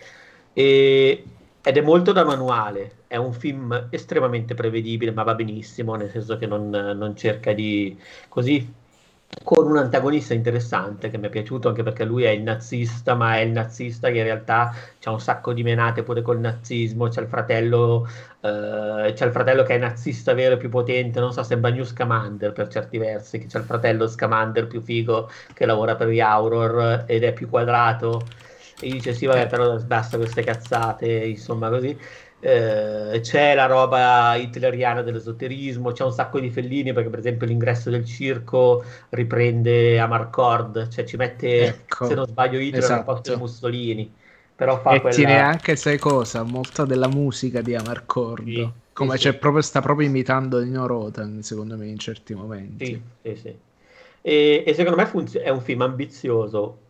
E 0.54 1.24
ed 1.68 1.78
è 1.78 1.82
molto 1.82 2.12
da 2.12 2.24
manuale, 2.24 2.92
è 3.08 3.16
un 3.16 3.34
film 3.34 3.88
estremamente 3.90 4.54
prevedibile, 4.54 5.12
ma 5.12 5.24
va 5.24 5.34
benissimo, 5.34 5.96
nel 5.96 6.12
senso 6.12 6.38
che 6.38 6.46
non, 6.46 6.70
non 6.70 7.16
cerca 7.16 7.54
di 7.54 7.98
così 8.30 8.72
con 9.44 9.68
un 9.68 9.78
antagonista 9.78 10.36
interessante 10.36 11.10
che 11.10 11.18
mi 11.18 11.26
è 11.26 11.30
piaciuto 11.30 11.68
anche 11.68 11.82
perché 11.82 12.06
lui 12.06 12.24
è 12.24 12.30
il 12.30 12.44
nazista, 12.44 13.16
ma 13.16 13.38
è 13.38 13.40
il 13.40 13.52
nazista 13.52 14.10
che 14.12 14.18
in 14.18 14.24
realtà 14.24 14.74
c'ha 15.00 15.10
un 15.10 15.20
sacco 15.20 15.54
di 15.54 15.64
menate 15.64 16.04
pure 16.04 16.22
col 16.22 16.40
nazismo, 16.40 17.08
c'è 17.08 17.22
il 17.22 17.28
fratello, 17.28 18.08
eh, 18.42 19.12
c'è 19.14 19.26
il 19.26 19.32
fratello 19.32 19.64
che 19.64 19.74
è 19.76 19.78
nazista 19.80 20.34
vero 20.36 20.54
e 20.56 20.58
più 20.58 20.70
potente, 20.70 21.20
non 21.20 21.34
so, 21.34 21.42
sembra 21.42 21.72
New 21.72 21.84
Scamander 21.84 22.54
per 22.54 22.68
certi 22.68 23.00
versi, 23.00 23.40
che 23.40 23.48
c'è 23.48 23.58
il 23.58 23.66
fratello 23.66 24.08
Scamander 24.08 24.68
più 24.68 24.82
figo 24.82 25.30
che 25.54 25.66
lavora 25.66 25.96
per 25.96 26.10
gli 26.10 26.20
Auror 26.20 27.06
ed 27.08 27.24
è 27.24 27.34
più 27.34 27.50
quadrato 27.50 28.22
e 28.86 28.92
dice 28.92 29.14
sì 29.14 29.26
vabbè 29.26 29.48
però 29.48 29.76
basta 29.80 30.18
queste 30.18 30.44
cazzate 30.44 31.08
insomma 31.08 31.70
così 31.70 31.98
eh, 32.40 33.20
c'è 33.22 33.56
la 33.56 33.66
roba 33.66 34.36
hitleriana 34.36 35.02
dell'esoterismo 35.02 35.92
c'è 35.92 36.04
un 36.04 36.12
sacco 36.12 36.40
di 36.40 36.52
fellini 36.52 36.94
perché 36.94 37.10
per 37.10 37.18
esempio 37.18 37.48
l'ingresso 37.48 37.90
del 37.90 38.06
circo 38.06 38.84
riprende 39.10 39.98
Amarcord 39.98 40.90
cioè 40.90 41.04
ci 41.04 41.18
mette 41.18 41.66
ecco, 41.66 42.06
se 42.06 42.14
non 42.14 42.28
sbaglio 42.28 42.60
Hitler 42.60 42.84
esatto. 42.84 43.00
al 43.00 43.06
posto 43.06 43.34
di 43.34 43.40
Mussolini 43.40 44.14
però 44.56 44.80
fa 44.80 44.94
e 44.94 45.02
quella... 45.02 45.16
tiene 45.16 45.40
anche 45.40 45.76
sai 45.76 45.98
cosa 45.98 46.44
molta 46.44 46.86
della 46.86 47.08
musica 47.08 47.62
di 47.62 47.74
Amarcord 47.74 48.46
sì, 48.46 48.70
come 48.94 49.18
sì, 49.18 49.32
sì. 49.32 49.38
Proprio, 49.38 49.62
sta 49.64 49.82
proprio 49.82 50.08
imitando 50.08 50.62
Nino 50.62 50.86
Rotan 50.86 51.42
secondo 51.42 51.76
me 51.76 51.88
in 51.88 51.98
certi 51.98 52.36
momenti 52.36 52.86
sì 52.86 53.02
sì 53.24 53.36
sì 53.36 53.58
e, 54.22 54.64
e 54.64 54.74
secondo 54.76 54.98
me 54.98 55.08
funz- 55.08 55.38
è 55.38 55.50
un 55.50 55.62
film 55.62 55.82
ambizioso 55.82 56.84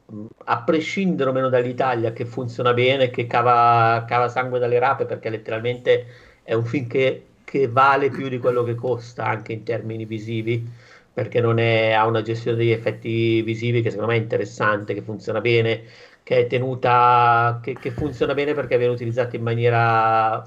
a 0.45 0.61
prescindere 0.63 1.29
o 1.29 1.33
meno 1.33 1.49
dall'Italia, 1.49 2.13
che 2.13 2.25
funziona 2.25 2.73
bene, 2.73 3.09
che 3.09 3.25
cava, 3.27 4.05
cava, 4.07 4.29
sangue 4.29 4.59
dalle 4.59 4.79
rape, 4.79 5.05
perché 5.05 5.29
letteralmente 5.29 6.05
è 6.43 6.53
un 6.53 6.65
film 6.65 6.87
che, 6.87 7.25
che, 7.43 7.67
vale 7.67 8.09
più 8.09 8.27
di 8.29 8.37
quello 8.37 8.63
che 8.63 8.75
costa 8.75 9.25
anche 9.25 9.53
in 9.53 9.63
termini 9.63 10.05
visivi, 10.05 10.67
perché 11.13 11.39
è, 11.39 11.91
ha 11.91 12.05
una 12.05 12.21
gestione 12.21 12.57
degli 12.57 12.71
effetti 12.71 13.41
visivi 13.41 13.81
che 13.81 13.89
secondo 13.89 14.11
me 14.11 14.17
è 14.17 14.21
interessante, 14.21 14.93
che 14.93 15.01
funziona 15.01 15.41
bene, 15.41 15.83
che 16.23 16.39
è 16.39 16.47
tenuta, 16.47 17.59
che, 17.61 17.73
che 17.73 17.91
funziona 17.91 18.33
bene 18.33 18.53
perché 18.53 18.77
viene 18.77 18.93
utilizzato 18.93 19.35
in 19.35 19.43
maniera 19.43 20.43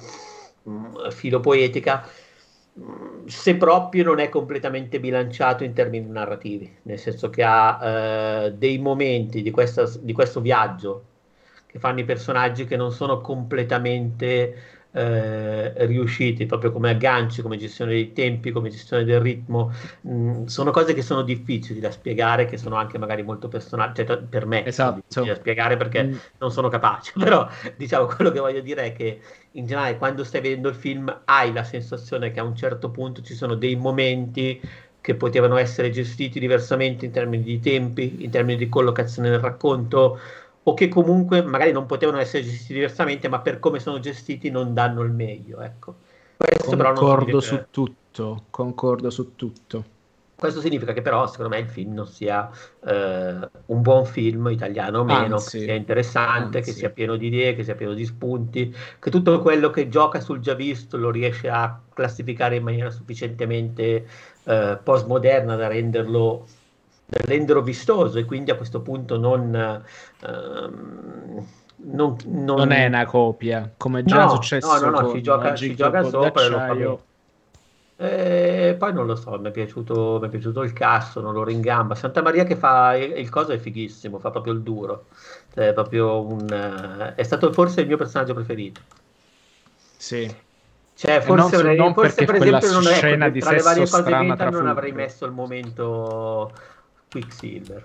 mh, 0.62 0.70
mm, 0.70 1.08
filopoetica 1.10 2.08
se 3.26 3.56
proprio 3.56 4.04
non 4.04 4.18
è 4.20 4.28
completamente 4.28 5.00
bilanciato 5.00 5.64
in 5.64 5.72
termini 5.72 6.08
narrativi, 6.08 6.78
nel 6.82 6.98
senso 6.98 7.28
che 7.30 7.42
ha 7.42 8.44
eh, 8.46 8.52
dei 8.52 8.78
momenti 8.78 9.42
di, 9.42 9.50
questa, 9.50 9.88
di, 10.00 10.12
questo 10.12 10.40
viaggio 10.40 11.04
che 11.66 11.78
fanno 11.78 12.00
i 12.00 12.04
personaggi 12.04 12.64
che 12.64 12.76
non 12.76 12.90
sono 12.92 13.20
completamente 13.20 14.77
eh, 14.92 15.86
riusciti, 15.86 16.46
proprio 16.46 16.72
come 16.72 16.90
agganci, 16.90 17.42
come 17.42 17.56
gestione 17.56 17.92
dei 17.92 18.12
tempi, 18.12 18.50
come 18.50 18.70
gestione 18.70 19.04
del 19.04 19.20
ritmo. 19.20 19.72
Mm, 20.06 20.46
sono 20.46 20.70
cose 20.70 20.94
che 20.94 21.02
sono 21.02 21.22
difficili 21.22 21.80
da 21.80 21.90
spiegare, 21.90 22.46
che 22.46 22.56
sono 22.56 22.76
anche 22.76 22.98
magari 22.98 23.22
molto 23.22 23.48
personali, 23.48 23.92
cioè 23.94 24.18
per 24.18 24.46
me 24.46 24.64
esatto. 24.64 25.24
da 25.24 25.34
spiegare 25.34 25.76
perché 25.76 26.04
mm. 26.04 26.14
non 26.38 26.50
sono 26.50 26.68
capace, 26.68 27.12
però 27.18 27.46
diciamo 27.76 28.06
quello 28.06 28.30
che 28.30 28.40
voglio 28.40 28.60
dire 28.60 28.84
è 28.86 28.92
che 28.92 29.20
in 29.52 29.66
generale 29.66 29.98
quando 29.98 30.24
stai 30.24 30.40
vedendo 30.40 30.68
il 30.68 30.74
film 30.74 31.22
hai 31.24 31.52
la 31.52 31.64
sensazione 31.64 32.30
che 32.30 32.40
a 32.40 32.44
un 32.44 32.56
certo 32.56 32.90
punto 32.90 33.22
ci 33.22 33.34
sono 33.34 33.54
dei 33.54 33.76
momenti 33.76 34.60
che 35.00 35.14
potevano 35.14 35.56
essere 35.56 35.90
gestiti 35.90 36.38
diversamente 36.38 37.06
in 37.06 37.12
termini 37.12 37.42
di 37.42 37.60
tempi, 37.60 38.24
in 38.24 38.30
termini 38.30 38.58
di 38.58 38.68
collocazione 38.68 39.30
del 39.30 39.38
racconto, 39.38 40.18
o 40.68 40.74
che 40.74 40.88
comunque 40.88 41.42
magari 41.42 41.72
non 41.72 41.86
potevano 41.86 42.18
essere 42.18 42.44
gestiti 42.44 42.74
diversamente, 42.74 43.28
ma 43.28 43.40
per 43.40 43.58
come 43.58 43.80
sono 43.80 44.00
gestiti 44.00 44.50
non 44.50 44.74
danno 44.74 45.00
il 45.02 45.12
meglio. 45.12 45.60
Ecco. 45.60 45.96
Questo 46.36 46.76
concordo 46.76 47.40
su 47.40 47.64
tutto, 47.70 48.44
concordo 48.50 49.08
su 49.08 49.34
tutto. 49.34 49.96
Questo 50.38 50.60
significa 50.60 50.92
che 50.92 51.02
però 51.02 51.26
secondo 51.26 51.56
me 51.56 51.62
il 51.62 51.68
film 51.68 51.94
non 51.94 52.06
sia 52.06 52.48
eh, 52.86 53.48
un 53.66 53.82
buon 53.82 54.04
film 54.04 54.48
italiano 54.50 55.00
o 55.00 55.04
meno, 55.04 55.34
anzi, 55.36 55.58
che 55.58 55.64
sia 55.64 55.74
interessante, 55.74 56.58
anzi. 56.58 56.70
che 56.70 56.76
sia 56.76 56.90
pieno 56.90 57.16
di 57.16 57.26
idee, 57.26 57.56
che 57.56 57.64
sia 57.64 57.74
pieno 57.74 57.92
di 57.92 58.04
spunti, 58.04 58.72
che 59.00 59.10
tutto 59.10 59.40
quello 59.40 59.70
che 59.70 59.88
gioca 59.88 60.20
sul 60.20 60.38
già 60.38 60.54
visto 60.54 60.96
lo 60.96 61.10
riesce 61.10 61.48
a 61.48 61.80
classificare 61.92 62.54
in 62.56 62.62
maniera 62.62 62.90
sufficientemente 62.90 64.06
eh, 64.44 64.78
postmoderna 64.80 65.56
da 65.56 65.66
renderlo, 65.66 66.46
renderlo 67.08 67.62
vistoso 67.62 68.18
e 68.18 68.24
quindi 68.24 68.50
a 68.50 68.56
questo 68.56 68.80
punto 68.80 69.18
non... 69.18 69.54
Ehm, 70.24 71.46
non, 71.80 72.16
non... 72.26 72.56
non, 72.56 72.72
è 72.72 72.86
una 72.86 73.06
copia, 73.06 73.72
come 73.76 74.02
già 74.02 74.24
no, 74.24 74.30
successo. 74.30 74.80
No, 74.80 74.90
no, 74.90 75.00
no, 75.00 75.12
ci 75.12 75.22
gioca, 75.22 75.54
ci 75.54 75.76
gioca 75.76 76.02
sopra 76.02 76.42
e 76.42 76.48
lo 76.48 76.58
fa 76.58 76.74
bene. 76.74 76.98
E 78.00 78.76
poi 78.78 78.92
non 78.92 79.06
lo 79.06 79.16
so, 79.16 79.38
mi 79.38 79.48
è 79.48 79.50
piaciuto, 79.50 80.18
mi 80.20 80.26
è 80.26 80.30
piaciuto 80.30 80.62
il 80.62 80.72
cazzo, 80.72 81.20
non 81.20 81.32
lo 81.32 81.44
ringamba. 81.44 81.94
Santa 81.94 82.22
Maria 82.22 82.44
che 82.44 82.56
fa 82.56 82.96
il, 82.96 83.16
il 83.18 83.28
coso 83.28 83.52
è 83.52 83.58
fighissimo, 83.58 84.18
fa 84.18 84.30
proprio 84.30 84.52
il 84.52 84.62
duro. 84.62 85.06
È, 85.54 85.72
proprio 85.72 86.20
un, 86.24 87.12
è 87.14 87.22
stato 87.22 87.52
forse 87.52 87.80
il 87.80 87.86
mio 87.86 87.96
personaggio 87.96 88.34
preferito. 88.34 88.80
Sì. 89.96 90.32
Cioè, 90.94 91.20
forse, 91.20 91.56
non, 91.56 91.60
avrei, 91.60 91.76
non 91.76 91.94
forse 91.94 92.24
per 92.24 92.34
esempio 92.36 92.72
non 92.72 92.86
è 92.88 92.98
ecco, 92.98 93.38
tra 93.38 93.52
le 93.52 93.62
varie 93.62 93.88
cose 93.88 94.18
vita 94.18 94.50
non 94.50 94.66
avrei 94.66 94.90
messo 94.90 95.26
il 95.26 95.32
momento 95.32 96.52
Quicksilver. 97.10 97.82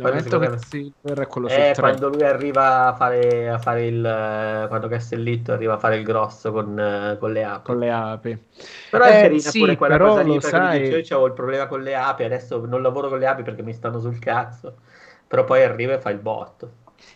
Momento 0.00 0.38
Quicksilver 0.38 1.18
è 1.18 1.26
quello 1.26 1.48
eh, 1.48 1.74
quando 1.76 2.08
lui 2.08 2.22
arriva 2.22 2.86
a 2.86 2.94
fare, 2.94 3.48
a 3.48 3.58
fare 3.58 3.86
il 3.86 4.66
quando 4.68 4.86
Castellitto 4.86 5.52
arriva 5.52 5.74
a 5.74 5.78
fare 5.78 5.96
il 5.96 6.04
grosso 6.04 6.52
con, 6.52 7.16
con 7.18 7.32
le 7.32 7.42
api. 7.42 7.64
Con 7.64 7.78
le 7.78 7.90
api. 7.90 8.38
Però 8.90 9.04
è 9.04 9.18
eh, 9.18 9.22
carina 9.22 9.40
sì, 9.40 9.58
pure 9.58 9.76
quella 9.76 9.98
cosa 9.98 10.22
lì 10.22 10.34
perché 10.34 10.48
sai... 10.48 10.80
dice, 10.82 11.14
io 11.14 11.18
ho 11.18 11.26
il 11.26 11.32
problema 11.32 11.66
con 11.66 11.82
le 11.82 11.96
api 11.96 12.22
adesso 12.22 12.64
non 12.64 12.80
lavoro 12.80 13.08
con 13.08 13.18
le 13.18 13.26
api 13.26 13.42
perché 13.42 13.62
mi 13.62 13.72
stanno 13.72 13.98
sul 13.98 14.20
cazzo. 14.20 14.76
Però 15.26 15.42
poi 15.42 15.64
arriva 15.64 15.94
e 15.94 15.98
fa 15.98 16.10
il 16.10 16.18
botto. 16.18 16.70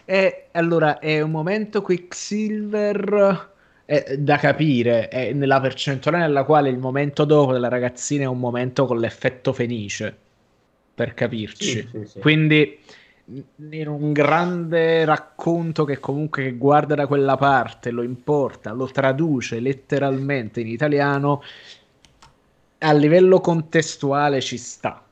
E 0.05 0.49
allora 0.51 0.99
è 0.99 1.21
un 1.21 1.31
momento 1.31 1.83
Quicksilver 1.83 3.51
è 3.85 4.17
da 4.17 4.37
capire 4.39 5.09
è 5.09 5.33
nella 5.33 5.61
percentuale 5.61 6.19
nella 6.19 6.45
quale 6.45 6.69
il 6.69 6.79
momento 6.79 7.25
dopo 7.25 7.53
della 7.53 7.69
ragazzina 7.69 8.25
è 8.25 8.27
un 8.27 8.39
momento 8.39 8.87
con 8.87 8.99
l'effetto 8.99 9.53
fenice 9.53 10.17
per 10.95 11.15
capirci. 11.15 11.89
Sì, 11.91 12.07
sì. 12.07 12.19
Quindi 12.21 12.79
in 13.71 13.89
un 13.89 14.13
grande 14.13 15.05
racconto 15.05 15.85
che 15.85 15.99
comunque 15.99 16.53
guarda 16.53 16.95
da 16.95 17.07
quella 17.07 17.37
parte, 17.37 17.91
lo 17.91 18.03
importa, 18.03 18.73
lo 18.73 18.87
traduce 18.87 19.61
letteralmente 19.61 20.61
in 20.61 20.69
italiano, 20.69 21.43
a 22.79 22.93
livello 22.93 23.41
contestuale 23.41 24.41
ci 24.41 24.59
sta, 24.59 25.03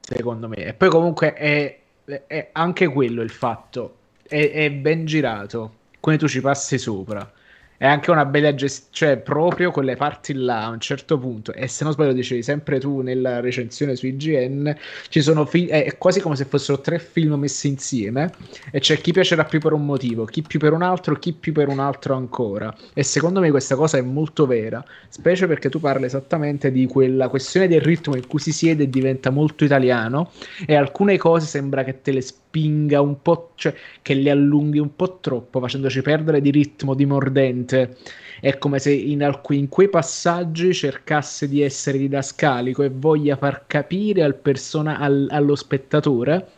secondo 0.00 0.48
me. 0.48 0.56
E 0.56 0.74
poi 0.74 0.88
comunque 0.88 1.32
è, 1.34 1.78
è 2.26 2.48
anche 2.52 2.88
quello 2.88 3.22
il 3.22 3.30
fatto, 3.30 3.96
è, 4.26 4.50
è 4.50 4.70
ben 4.70 5.04
girato, 5.04 5.74
come 6.00 6.18
tu 6.18 6.26
ci 6.26 6.40
passi 6.40 6.78
sopra 6.78 7.40
è 7.82 7.86
anche 7.86 8.12
una 8.12 8.24
bella 8.24 8.54
gestione, 8.54 8.90
cioè 8.92 9.16
proprio 9.16 9.72
quelle 9.72 9.96
parti 9.96 10.34
là 10.34 10.66
a 10.66 10.68
un 10.68 10.78
certo 10.78 11.18
punto, 11.18 11.52
e 11.52 11.66
se 11.66 11.82
non 11.82 11.92
sbaglio 11.92 12.12
dicevi 12.12 12.40
sempre 12.40 12.78
tu 12.78 13.00
nella 13.00 13.40
recensione 13.40 13.96
su 13.96 14.06
IGN, 14.06 14.72
ci 15.08 15.20
sono 15.20 15.44
fi- 15.44 15.66
è 15.66 15.98
quasi 15.98 16.20
come 16.20 16.36
se 16.36 16.44
fossero 16.44 16.80
tre 16.80 17.00
film 17.00 17.34
messi 17.34 17.66
insieme 17.66 18.34
e 18.70 18.78
c'è 18.78 19.00
chi 19.00 19.10
piacerà 19.10 19.44
più 19.46 19.58
per 19.58 19.72
un 19.72 19.84
motivo, 19.84 20.26
chi 20.26 20.42
più 20.42 20.60
per 20.60 20.72
un 20.72 20.82
altro, 20.82 21.16
chi 21.16 21.32
più 21.32 21.52
per 21.52 21.66
un 21.66 21.80
altro 21.80 22.14
ancora. 22.14 22.72
E 22.94 23.02
secondo 23.02 23.40
me 23.40 23.50
questa 23.50 23.74
cosa 23.74 23.98
è 23.98 24.00
molto 24.00 24.46
vera, 24.46 24.84
specie 25.08 25.48
perché 25.48 25.68
tu 25.68 25.80
parli 25.80 26.04
esattamente 26.04 26.70
di 26.70 26.86
quella 26.86 27.26
questione 27.28 27.66
del 27.66 27.80
ritmo 27.80 28.14
in 28.14 28.28
cui 28.28 28.38
si 28.38 28.52
siede 28.52 28.84
e 28.84 28.90
diventa 28.90 29.30
molto 29.30 29.64
italiano 29.64 30.30
e 30.64 30.76
alcune 30.76 31.18
cose 31.18 31.46
sembra 31.46 31.82
che 31.82 32.00
te 32.00 32.12
le 32.12 32.20
spieghi 32.20 32.41
spinga 32.52 33.00
un 33.00 33.22
po', 33.22 33.52
cioè 33.54 33.74
che 34.02 34.12
le 34.12 34.30
allunghi 34.30 34.78
un 34.78 34.94
po' 34.94 35.18
troppo, 35.20 35.58
facendoci 35.58 36.02
perdere 36.02 36.42
di 36.42 36.50
ritmo, 36.50 36.94
di 36.94 37.06
mordente. 37.06 37.96
È 38.40 38.58
come 38.58 38.78
se 38.78 38.92
in, 38.92 39.24
alc- 39.24 39.50
in 39.50 39.68
quei 39.68 39.88
passaggi 39.88 40.74
cercasse 40.74 41.48
di 41.48 41.62
essere 41.62 41.96
didascalico 41.96 42.82
e 42.82 42.90
voglia 42.90 43.36
far 43.36 43.64
capire 43.66 44.22
al 44.22 44.34
persona- 44.34 44.98
al- 44.98 45.28
allo 45.30 45.54
spettatore 45.54 46.48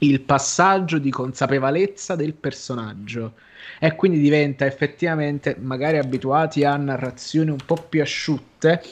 il 0.00 0.20
passaggio 0.22 0.98
di 0.98 1.10
consapevolezza 1.10 2.16
del 2.16 2.32
personaggio 2.34 3.34
e 3.78 3.94
quindi 3.94 4.18
diventa 4.18 4.64
effettivamente 4.64 5.56
magari 5.60 5.98
abituati 5.98 6.64
a 6.64 6.74
narrazioni 6.76 7.50
un 7.50 7.62
po' 7.64 7.86
più 7.88 8.00
asciutte 8.00 8.82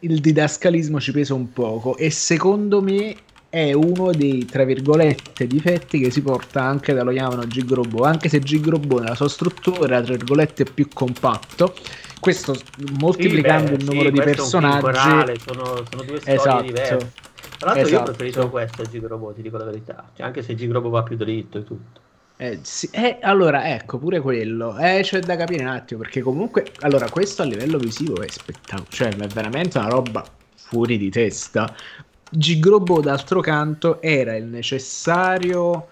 il 0.00 0.20
didascalismo 0.20 0.98
ci 0.98 1.12
pesa 1.12 1.34
un 1.34 1.52
poco 1.52 1.96
e 1.96 2.10
secondo 2.10 2.82
me 2.82 3.14
è 3.50 3.72
uno 3.72 4.12
dei 4.12 4.44
tra 4.44 4.62
virgolette 4.62 5.48
difetti 5.48 5.98
che 5.98 6.12
si 6.12 6.22
porta 6.22 6.62
anche 6.62 6.94
dallo 6.94 7.10
Yamano 7.10 7.48
Gigrobo 7.48 8.04
anche 8.04 8.28
se 8.28 8.38
Gigrobo 8.38 9.00
nella 9.00 9.16
sua 9.16 9.28
struttura 9.28 10.00
tra 10.00 10.14
virgolette 10.14 10.62
è 10.62 10.70
più 10.72 10.86
compatto 10.88 11.74
questo 12.20 12.54
moltiplicando 13.00 13.70
sì, 13.70 13.74
beh, 13.74 13.82
il 13.82 13.84
numero 13.84 14.08
sì, 14.08 14.12
di 14.12 14.20
personaggi 14.20 15.40
sono, 15.44 15.82
sono, 15.90 16.02
due 16.04 16.20
storie 16.20 16.34
esatto. 16.36 16.62
diverse 16.62 17.12
tra 17.58 17.72
l'altro 17.72 17.86
esatto. 17.86 17.88
io 17.88 17.98
ho 17.98 18.04
preferito 18.04 18.50
questo 18.50 18.82
a 18.82 18.84
Gigrobo 18.84 19.32
ti 19.32 19.42
dico 19.42 19.56
la 19.56 19.64
verità 19.64 20.08
cioè, 20.14 20.26
anche 20.26 20.42
se 20.42 20.54
Gigrobo 20.54 20.88
va 20.88 21.02
più 21.02 21.16
dritto 21.16 21.58
e 21.58 21.64
tutto 21.64 22.00
eh, 22.36 22.58
sì, 22.62 22.88
eh, 22.92 23.18
allora, 23.20 23.74
ecco, 23.74 23.98
pure 23.98 24.18
quello. 24.20 24.74
Eh, 24.78 25.00
c'è 25.02 25.20
da 25.20 25.36
capire 25.36 25.62
un 25.62 25.68
attimo, 25.68 26.00
perché 26.00 26.22
comunque, 26.22 26.72
allora, 26.78 27.10
questo 27.10 27.42
a 27.42 27.44
livello 27.44 27.76
visivo 27.76 28.22
è 28.22 28.28
spettacolare, 28.30 28.86
cioè 28.88 29.08
è 29.08 29.26
veramente 29.26 29.76
una 29.76 29.88
roba 29.88 30.24
fuori 30.54 30.96
di 30.96 31.10
testa. 31.10 31.70
Gigrobo, 32.30 33.00
d'altro 33.00 33.40
canto, 33.40 34.00
era 34.00 34.36
il 34.36 34.44
necessario 34.44 35.88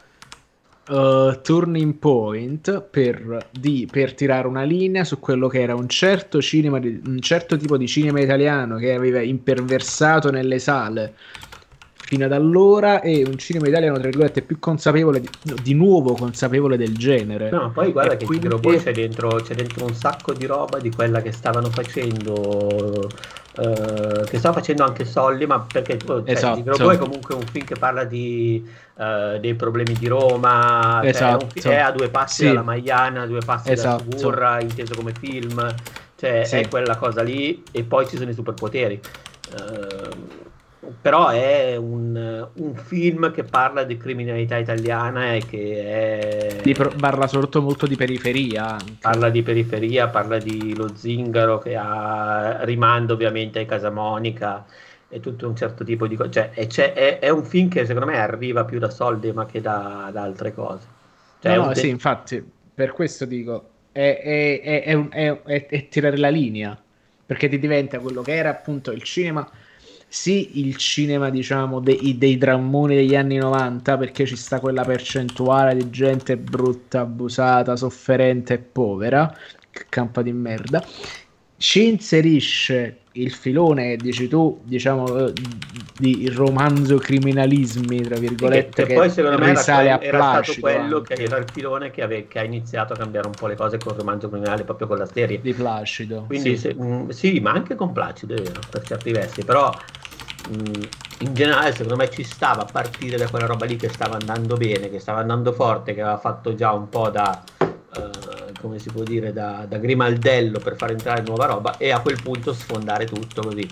uh, 0.89 1.41
turning 1.43 1.95
point 1.95 2.81
per, 2.83 3.49
di, 3.51 3.89
per, 3.91 4.15
tirare 4.15 4.47
una 4.47 4.63
linea 4.63 5.05
su 5.05 5.19
quello 5.19 5.49
che 5.49 5.61
era 5.61 5.75
un 5.75 5.89
certo, 5.89 6.41
cinema 6.41 6.79
un 6.79 7.21
certo 7.21 7.57
tipo 7.57 7.77
di 7.77 7.87
cinema 7.87 8.21
italiano 8.21 8.77
che 8.77 8.95
aveva 8.95 9.21
imperversato 9.21 10.31
nelle 10.31 10.59
sale 10.59 11.15
fino 12.09 12.25
ad 12.25 12.33
allora 12.33 13.03
e 13.03 13.23
un 13.27 13.37
cinema 13.37 13.69
italiano 13.69 13.99
tra 13.99 14.09
virgolette 14.09 14.41
più 14.41 14.59
consapevole 14.59 15.21
di, 15.21 15.29
di 15.63 15.75
nuovo 15.75 16.15
consapevole 16.15 16.79
del 16.79 16.97
genere. 16.97 17.51
No 17.51 17.71
poi 17.71 17.93
guarda 17.93 18.15
e 18.15 18.17
che 18.17 18.25
quindi... 18.25 18.49
c'è 18.79 18.93
dentro, 18.93 19.29
c'è 19.29 19.55
dentro 19.55 19.85
un 19.85 19.93
sacco 19.93 20.33
di 20.33 20.47
roba 20.47 20.79
di 20.79 20.91
quella 20.91 21.21
che 21.21 21.33
stavano 21.33 21.69
facendo 21.69 23.11
Uh, 23.59 24.23
che 24.23 24.39
sta 24.39 24.53
facendo 24.53 24.85
anche 24.85 25.05
Solli, 25.05 25.45
ma 25.45 25.59
perché 25.61 25.99
cioè, 25.99 26.23
esatto. 26.27 26.63
Grobo 26.63 26.93
è 26.93 26.97
comunque 26.97 27.35
un 27.35 27.43
film 27.43 27.65
che 27.65 27.75
parla 27.75 28.05
di, 28.05 28.65
uh, 28.95 29.37
dei 29.41 29.55
problemi 29.55 29.95
di 29.95 30.07
Roma, 30.07 31.01
esatto. 31.03 31.49
cioè 31.61 31.73
è, 31.73 31.77
è, 31.79 31.81
a 31.81 31.91
due 31.91 32.09
passi 32.09 32.43
sì. 32.43 32.47
dalla 32.47 32.63
Maiana, 32.63 33.23
a 33.23 33.27
due 33.27 33.41
passi 33.45 33.73
esatto. 33.73 34.05
dalla 34.05 34.17
Suburra, 34.17 34.61
inteso 34.61 34.95
come 34.95 35.13
film, 35.19 35.75
cioè 36.17 36.45
sì. 36.45 36.57
è 36.59 36.69
quella 36.69 36.97
cosa 36.97 37.23
lì 37.23 37.61
e 37.73 37.83
poi 37.83 38.07
ci 38.07 38.17
sono 38.17 38.31
i 38.31 38.35
superpoteri. 38.35 39.01
Uh, 39.51 40.47
però 41.01 41.29
è 41.29 41.77
un, 41.77 42.49
un, 42.55 42.75
film 42.75 43.31
che 43.33 43.45
parla 43.45 43.85
di 43.85 43.97
criminalità 43.97 44.57
italiana 44.57 45.35
e 45.35 45.43
che 45.47 46.61
è... 46.63 46.73
Pro- 46.73 46.93
parla 46.99 47.27
soprattutto 47.27 47.63
molto 47.63 47.87
di 47.87 47.97
periferia. 47.97 48.73
Anche. 48.73 48.97
Parla 49.01 49.31
di 49.31 49.43
periferia, 49.43 50.09
parla 50.09 50.39
di 50.39 50.75
lo 50.75 50.95
zingaro 50.95 51.59
che 51.59 51.77
ha 51.77 52.65
rimando 52.65 53.15
ovviamente 53.15 53.59
ai 53.59 53.67
Casamonica 53.67 54.65
e 55.09 55.21
tutto 55.21 55.49
un 55.49 55.57
certo 55.57 55.85
tipo 55.85 56.07
di 56.07 56.17
cose. 56.17 56.31
Cioè, 56.31 56.53
è, 56.53 56.67
è, 56.67 57.19
è, 57.19 57.29
un 57.29 57.45
film 57.45 57.69
che 57.69 57.85
secondo 57.87 58.11
me 58.11 58.19
arriva 58.19 58.65
più 58.65 58.79
da 58.79 58.91
soldi 58.91 59.33
ma 59.33 59.47
che 59.47 59.61
da, 59.61 60.11
da 60.13 60.23
altre 60.23 60.53
cose. 60.53 60.87
Cioè, 61.41 61.57
no, 61.57 61.65
no 61.65 61.69
de- 61.69 61.75
sì, 61.77 61.89
infatti, 61.89 62.45
per 62.75 62.93
questo 62.93 63.25
dico, 63.25 63.69
è, 63.93 64.21
è 65.47 65.89
tirare 65.89 66.17
la 66.17 66.29
linea, 66.29 66.81
perché 67.25 67.49
ti 67.49 67.59
diventa 67.59 67.99
quello 67.99 68.23
che 68.23 68.35
era 68.35 68.51
appunto 68.51 68.93
il 68.93 69.03
cinema 69.03 69.49
sì 70.11 70.59
il 70.61 70.77
cinema 70.77 71.29
diciamo 71.31 71.81
dei, 71.81 72.17
dei 72.17 72.39
drammoni 72.39 72.95
degli 72.97 73.15
anni 73.15 73.37
90 73.37 73.97
perché 73.99 74.25
ci 74.27 74.37
sta 74.37 74.59
quella 74.61 74.85
percentuale 74.85 75.75
di 75.75 75.91
gente 75.91 76.37
brutta, 76.39 77.01
abusata, 77.01 77.77
sofferente 77.77 78.55
e 78.55 78.59
povera 78.59 79.35
campa 79.89 80.23
di 80.23 80.33
merda 80.33 80.85
ci 81.57 81.89
inserisce 81.89 83.08
il 83.21 83.33
filone 83.33 83.97
dici 83.97 84.29
tu 84.29 84.61
diciamo 84.63 85.27
eh, 85.27 85.33
di 85.99 86.29
romanzo 86.29 86.97
criminalismi 86.97 88.03
tra 88.03 88.17
virgolette 88.17 88.83
che, 88.83 88.89
che 88.89 88.95
poi 88.95 89.11
secondo 89.11 89.39
me 89.39 89.53
era, 89.53 90.01
era 90.01 90.19
stato 90.19 90.61
quello 90.61 90.99
anche. 90.99 91.15
che 91.15 91.23
era 91.25 91.37
il 91.37 91.47
filone 91.53 91.91
che, 91.91 92.03
ave, 92.03 92.29
che, 92.29 92.39
ha 92.39 92.45
iniziato 92.45 92.93
a 92.93 92.97
cambiare 92.97 93.27
un 93.27 93.35
po' 93.35 93.47
le 93.47 93.57
cose 93.57 93.79
con 93.79 93.93
il 93.95 93.99
romanzo 93.99 94.29
criminale 94.29 94.65
proprio 94.65 94.87
con 94.87 94.99
la 94.99 95.07
serie 95.07 95.41
di 95.41 95.53
Placido 95.53 96.25
quindi 96.27 96.51
sì, 96.51 96.57
se, 96.57 96.75
mh, 96.75 96.85
mm, 96.85 97.09
sì 97.09 97.41
ma 97.41 97.53
anche 97.53 97.75
con 97.75 97.93
Placido 97.93 98.35
è 98.35 98.41
vero 98.41 98.61
per 98.71 98.83
certi 98.83 99.11
versi 99.11 99.45
però 99.45 99.71
mh, 100.51 100.83
in 101.21 101.35
generale 101.35 101.73
secondo 101.73 101.97
me 101.97 102.09
ci 102.11 102.23
stava 102.23 102.63
a 102.63 102.69
partire 102.71 103.17
da 103.17 103.29
quella 103.29 103.47
roba 103.47 103.65
lì 103.65 103.77
che 103.77 103.89
stava 103.89 104.17
andando 104.17 104.57
bene 104.57 104.91
che 104.91 105.01
stava 105.01 105.21
andando 105.21 105.53
forte 105.53 105.95
che 105.95 106.01
aveva 106.01 106.19
fatto 106.19 106.55
già 106.55 106.73
un 106.73 106.89
po' 106.89 107.11
da 107.11 107.43
Uh, 107.89 108.48
come 108.61 108.79
si 108.79 108.91
può 108.91 109.03
dire, 109.03 109.33
da, 109.33 109.67
da, 109.69 109.79
grimaldello 109.79 110.59
per 110.59 110.77
far 110.77 110.91
entrare 110.91 111.23
nuova 111.23 111.47
roba 111.47 111.77
e 111.77 111.91
a 111.91 112.01
quel 112.01 112.21
punto 112.23 112.53
sfondare 112.53 113.05
tutto 113.07 113.43
così. 113.43 113.69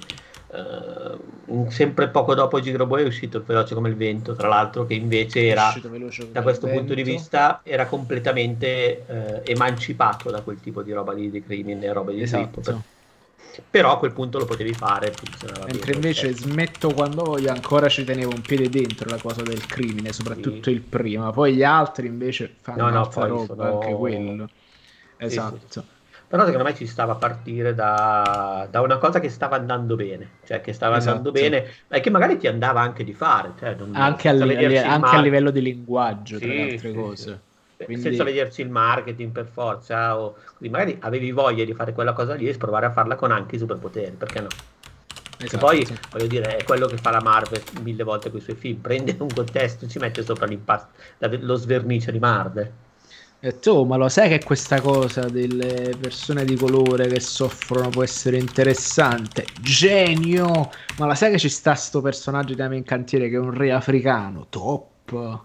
Uh, 0.49 1.69
sempre 1.69 2.09
poco 2.09 2.35
dopo 2.35 2.61
Gigroboy 2.61 3.03
è 3.03 3.07
uscito 3.07 3.43
Veloce 3.45 3.75
come 3.75 3.89
il 3.89 3.97
vento, 3.97 4.35
tra 4.35 4.49
l'altro 4.49 4.87
che 4.87 4.95
invece 4.95 5.47
era, 5.47 5.75
da 6.31 6.43
questo 6.43 6.67
punto 6.69 6.95
di 6.95 7.03
vista, 7.03 7.61
era 7.63 7.87
completamente 7.87 9.05
uh, 9.07 9.41
emancipato 9.45 10.31
da 10.31 10.41
quel 10.41 10.61
tipo 10.61 10.83
di 10.83 10.93
roba 10.93 11.13
lì, 11.13 11.31
di 11.31 11.43
crimine 11.43 11.93
roba 11.93 12.13
di 12.13 12.23
esatto. 12.23 12.61
Per, 12.61 12.79
però 13.69 13.93
a 13.93 13.99
quel 13.99 14.13
punto 14.13 14.39
lo 14.39 14.45
potevi 14.45 14.73
fare. 14.73 15.15
Mentre 15.67 15.95
invece 15.95 16.35
certo. 16.35 16.49
smetto 16.49 16.93
quando 16.93 17.25
voglio, 17.25 17.51
ancora 17.51 17.89
ci 17.89 18.05
tenevo 18.05 18.33
un 18.35 18.41
piede 18.41 18.69
dentro 18.69 19.09
la 19.09 19.19
cosa 19.19 19.43
del 19.43 19.65
crimine, 19.67 20.13
soprattutto 20.13 20.65
sì. 20.65 20.71
il 20.71 20.81
prima. 20.81 21.31
Poi 21.33 21.55
gli 21.55 21.63
altri 21.63 22.07
invece 22.07 22.55
fanno 22.61 22.89
no, 22.89 22.91
no, 22.91 23.11
roba, 23.13 23.47
sono... 23.47 23.81
anche 23.81 23.95
quello. 23.95 24.49
Esatto. 25.19 25.61
Sì, 25.69 25.81
sì. 25.81 25.95
Però 26.29 26.45
secondo 26.45 26.65
me 26.65 26.75
ci 26.75 26.87
stava 26.87 27.13
a 27.13 27.17
partire 27.17 27.73
da, 27.73 28.67
da, 28.69 28.81
una 28.81 28.99
cosa 28.99 29.21
che 29.21 29.29
stava 29.29 29.55
andando 29.55 29.95
bene, 29.95 30.31
cioè 30.45 30.61
che 30.61 30.73
stava 30.73 30.97
esatto. 30.97 31.19
andando 31.19 31.31
bene 31.31 31.73
e 31.87 32.01
che 32.01 32.11
magari 32.11 32.37
ti 32.37 32.49
andava 32.49 32.81
anche 32.81 33.05
di 33.05 33.13
fare. 33.13 33.53
Cioè 33.57 33.77
non, 33.77 33.95
anche, 33.95 34.29
a, 34.29 34.33
li- 34.33 34.77
anche 34.77 35.17
a, 35.17 35.21
livello 35.21 35.53
di 35.53 35.63
linguaggio, 35.63 36.39
tra 36.39 36.49
le 36.49 36.73
altre 36.73 36.93
cose. 36.93 37.41
Quindi... 37.77 38.03
senza 38.03 38.25
vederci 38.25 38.63
il 38.63 38.71
marketing 38.71 39.31
per 39.31 39.47
forza, 39.47 40.19
o 40.19 40.37
magari 40.59 40.97
avevi 41.01 41.31
voglia 41.31 41.65
di 41.65 41.75
fare 41.75 41.93
quella 41.93 42.13
cosa 42.13 42.35
lì 42.35 42.49
e 42.49 42.57
provare 42.57 42.87
a 42.87 42.91
farla 42.91 43.15
con 43.15 43.31
anche 43.31 43.55
i 43.55 43.59
superpoteri, 43.59 44.17
perché 44.17 44.41
no? 44.41 44.49
Esatto. 45.39 45.65
poi 45.65 45.87
voglio 46.11 46.27
dire, 46.27 46.57
è 46.57 46.65
quello 46.65 46.87
che 46.87 46.97
fa 46.97 47.11
la 47.11 47.21
Marvel 47.21 47.63
mille 47.83 48.03
volte 48.03 48.31
con 48.31 48.41
i 48.41 48.43
suoi 48.43 48.57
film: 48.57 48.81
prende 48.81 49.15
un 49.19 49.29
contesto 49.29 49.85
e 49.85 49.89
ci 49.89 49.99
mette 49.99 50.25
sopra 50.25 50.49
lo 51.19 51.55
svernice 51.55 52.11
di 52.11 52.19
Marvel. 52.19 52.73
E 53.47 53.61
tu, 53.61 53.85
ma 53.85 53.95
lo 53.95 54.09
sai 54.09 54.29
che 54.29 54.43
questa 54.43 54.81
cosa 54.81 55.29
delle 55.29 55.95
persone 56.01 56.45
di 56.45 56.57
colore 56.57 57.07
che 57.07 57.21
soffrono 57.21 57.91
può 57.91 58.03
essere 58.03 58.39
interessante? 58.39 59.47
Genio! 59.61 60.73
Ma 60.99 61.07
la 61.07 61.15
sai 61.15 61.31
che 61.31 61.39
ci 61.39 61.49
sta 61.49 61.77
sto 61.77 62.01
personaggio 62.01 62.55
di 62.55 62.63
Ame 62.63 62.75
in 62.75 62.83
cantiere 62.83 63.29
che 63.29 63.37
è 63.37 63.39
un 63.39 63.53
re 63.53 63.71
africano? 63.71 64.49
Top! 64.49 65.45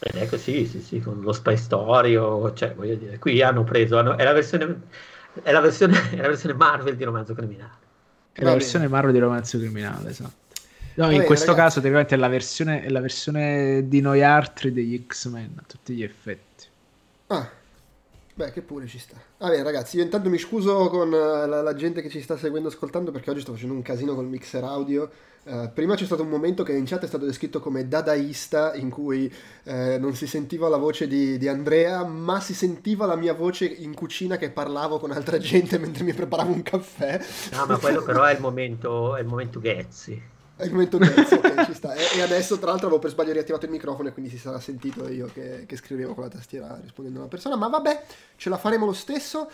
Ed 0.00 0.16
ecco, 0.16 0.36
sì, 0.36 0.66
sì, 0.66 0.82
sì, 0.82 1.00
con 1.00 1.22
lo 1.22 1.32
Spy 1.32 1.56
Story, 1.56 2.14
o, 2.16 2.52
cioè, 2.52 2.74
voglio 2.74 2.96
dire, 2.96 3.18
qui 3.18 3.40
hanno 3.40 3.64
preso, 3.64 3.96
hanno, 3.96 4.18
è, 4.18 4.24
la 4.24 4.34
versione, 4.34 4.82
è, 5.42 5.50
la 5.50 5.60
versione, 5.60 6.10
è 6.10 6.16
la 6.16 6.28
versione 6.28 6.54
Marvel 6.56 6.94
di 6.94 7.04
romanzo 7.04 7.32
criminale. 7.32 7.78
È 8.32 8.44
la 8.44 8.52
versione 8.52 8.86
Marvel 8.86 9.14
di 9.14 9.18
romanzo 9.18 9.56
criminale, 9.56 10.10
esatto. 10.10 10.45
No, 10.96 11.10
in 11.10 11.24
questo 11.24 11.52
ragazzi. 11.52 11.66
caso 11.68 11.80
tecnicamente 11.80 12.14
è 12.14 12.18
la 12.18 12.28
versione, 12.28 12.82
è 12.82 12.88
la 12.88 13.00
versione 13.00 13.88
di 13.88 14.00
noi 14.00 14.22
altri 14.22 14.72
degli 14.72 15.04
X-Men 15.06 15.52
a 15.56 15.64
tutti 15.66 15.94
gli 15.94 16.02
effetti. 16.02 16.64
Ah, 17.28 17.48
beh, 18.34 18.52
che 18.52 18.62
pure 18.62 18.86
ci 18.86 18.98
sta. 18.98 19.16
Vabbè, 19.38 19.62
ragazzi, 19.62 19.96
io 19.96 20.02
intanto 20.02 20.30
mi 20.30 20.38
scuso 20.38 20.88
con 20.88 21.10
la, 21.10 21.46
la 21.46 21.74
gente 21.74 22.00
che 22.00 22.08
ci 22.08 22.22
sta 22.22 22.36
seguendo 22.36 22.68
ascoltando 22.68 23.10
perché 23.10 23.30
oggi 23.30 23.40
sto 23.40 23.52
facendo 23.52 23.74
un 23.74 23.82
casino 23.82 24.14
col 24.14 24.26
mixer 24.26 24.64
audio 24.64 25.10
Uh, 25.46 25.70
prima 25.72 25.94
c'è 25.94 26.04
stato 26.04 26.24
un 26.24 26.28
momento 26.28 26.64
che 26.64 26.72
in 26.72 26.86
chat 26.86 27.04
è 27.04 27.06
stato 27.06 27.24
descritto 27.24 27.60
come 27.60 27.86
dadaista, 27.86 28.74
in 28.74 28.90
cui 28.90 29.32
uh, 29.62 29.96
non 29.96 30.16
si 30.16 30.26
sentiva 30.26 30.68
la 30.68 30.76
voce 30.76 31.06
di, 31.06 31.38
di, 31.38 31.46
Andrea, 31.46 32.04
ma 32.04 32.40
si 32.40 32.52
sentiva 32.52 33.06
la 33.06 33.14
mia 33.14 33.32
voce 33.32 33.64
in 33.64 33.94
cucina 33.94 34.38
che 34.38 34.50
parlavo 34.50 34.98
con 34.98 35.12
altra 35.12 35.38
gente 35.38 35.78
mentre 35.78 36.02
mi 36.02 36.12
preparavo 36.12 36.50
un 36.50 36.62
caffè. 36.64 37.20
No, 37.52 37.66
ma 37.66 37.78
quello 37.78 38.02
però 38.02 38.24
è 38.24 38.34
il 38.34 38.40
momento, 38.40 39.14
è 39.14 39.20
il 39.20 39.26
momento 39.26 39.60
Ghezzi. 39.60 40.20
Momento 40.70 40.96
Ghezzi, 40.96 41.34
ok, 41.34 41.66
ci 41.66 41.74
sta. 41.74 41.94
E, 41.94 42.02
e, 42.16 42.22
adesso, 42.22 42.58
tra 42.58 42.70
l'altro, 42.70 42.86
avevo 42.86 43.00
per 43.00 43.10
sbaglio 43.10 43.32
riattivato 43.32 43.66
il 43.66 43.70
microfono 43.70 44.08
e 44.08 44.12
quindi 44.12 44.30
si 44.30 44.38
sarà 44.38 44.58
sentito 44.58 45.06
io 45.08 45.28
che, 45.32 45.64
che 45.66 45.76
scrivevo 45.76 46.14
con 46.14 46.24
la 46.24 46.30
tastiera 46.30 46.78
rispondendo 46.80 47.18
a 47.18 47.22
una 47.22 47.30
persona. 47.30 47.56
Ma 47.56 47.68
vabbè, 47.68 48.04
ce 48.36 48.48
la 48.48 48.56
faremo 48.56 48.86
lo 48.86 48.94
stesso. 48.94 49.50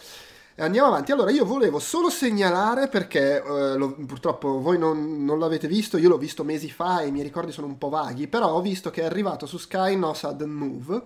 Andiamo 0.57 0.89
avanti. 0.89 1.11
Allora, 1.11 1.31
io 1.31 1.45
volevo 1.45 1.79
solo 1.81 2.09
segnalare 2.09 2.89
perché 2.89 3.43
eh, 3.43 3.77
lo, 3.77 3.95
purtroppo 4.07 4.61
voi 4.61 4.79
non, 4.79 5.25
non, 5.25 5.39
l'avete 5.39 5.67
visto, 5.67 5.97
io 5.97 6.09
l'ho 6.09 6.19
visto 6.19 6.45
mesi 6.45 6.71
fa 6.71 7.01
e 7.01 7.07
i 7.07 7.11
miei 7.11 7.25
ricordi 7.25 7.51
sono 7.53 7.67
un 7.67 7.79
po' 7.79 7.89
vaghi, 7.89 8.29
però 8.29 8.53
ho 8.53 8.61
visto 8.61 8.91
che 8.91 9.03
è 9.03 9.07
arrivato 9.07 9.47
su 9.47 9.57
Sky 9.57 9.97
No 9.97 10.13
Sudden 10.15 10.51
Move. 10.51 11.03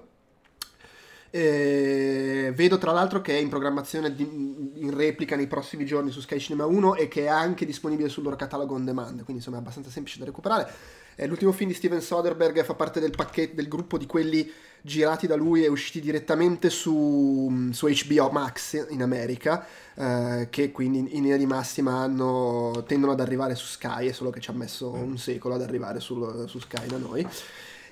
E 1.37 2.51
vedo 2.55 2.79
tra 2.79 2.93
l'altro 2.93 3.21
che 3.21 3.37
è 3.37 3.39
in 3.39 3.51
programmazione 3.51 4.15
di, 4.15 4.23
in 4.23 4.97
replica 4.97 5.37
nei 5.37 5.47
prossimi 5.47 5.85
giorni 5.85 6.11
su 6.11 6.21
Sky 6.21 6.39
Cinema 6.39 6.65
1 6.65 6.95
e 6.95 7.09
che 7.09 7.25
è 7.25 7.29
anche 7.29 7.67
disponibile 7.67 8.09
sul 8.09 8.23
loro 8.23 8.37
catalogo 8.37 8.73
on 8.73 8.87
demand, 8.87 9.17
quindi 9.17 9.35
insomma 9.35 9.59
è 9.59 9.61
abbastanza 9.61 9.91
semplice 9.91 10.19
da 10.19 10.25
recuperare. 10.25 10.67
È 11.15 11.27
l'ultimo 11.27 11.53
film 11.53 11.69
di 11.69 11.77
Steven 11.77 12.01
Soderbergh, 12.01 12.65
fa 12.65 12.73
parte 12.73 13.01
del 13.01 13.11
pacchetto 13.11 13.55
del 13.55 13.69
gruppo 13.69 13.99
di 13.99 14.07
quelli 14.07 14.51
girati 14.81 15.27
da 15.27 15.37
lui 15.37 15.63
e 15.63 15.69
usciti 15.69 16.01
direttamente 16.01 16.71
su, 16.71 17.69
su 17.71 17.87
HBO 17.87 18.31
Max 18.31 18.87
in 18.89 19.03
America, 19.03 19.67
eh, 19.95 20.47
che 20.49 20.73
quindi 20.73 21.01
in 21.01 21.23
linea 21.23 21.37
di 21.37 21.47
massima 21.47 21.99
hanno, 21.99 22.83
tendono 22.87 23.13
ad 23.13 23.21
arrivare 23.21 23.55
su 23.57 23.67
Sky, 23.67 24.09
è 24.09 24.13
solo 24.13 24.31
che 24.31 24.41
ci 24.41 24.49
ha 24.49 24.55
messo 24.55 24.91
un 24.91 25.19
secolo 25.19 25.55
ad 25.57 25.61
arrivare 25.61 26.01
sul, 26.01 26.49
su 26.49 26.59
Sky 26.61 26.87
da 26.87 26.97
noi. 26.97 27.29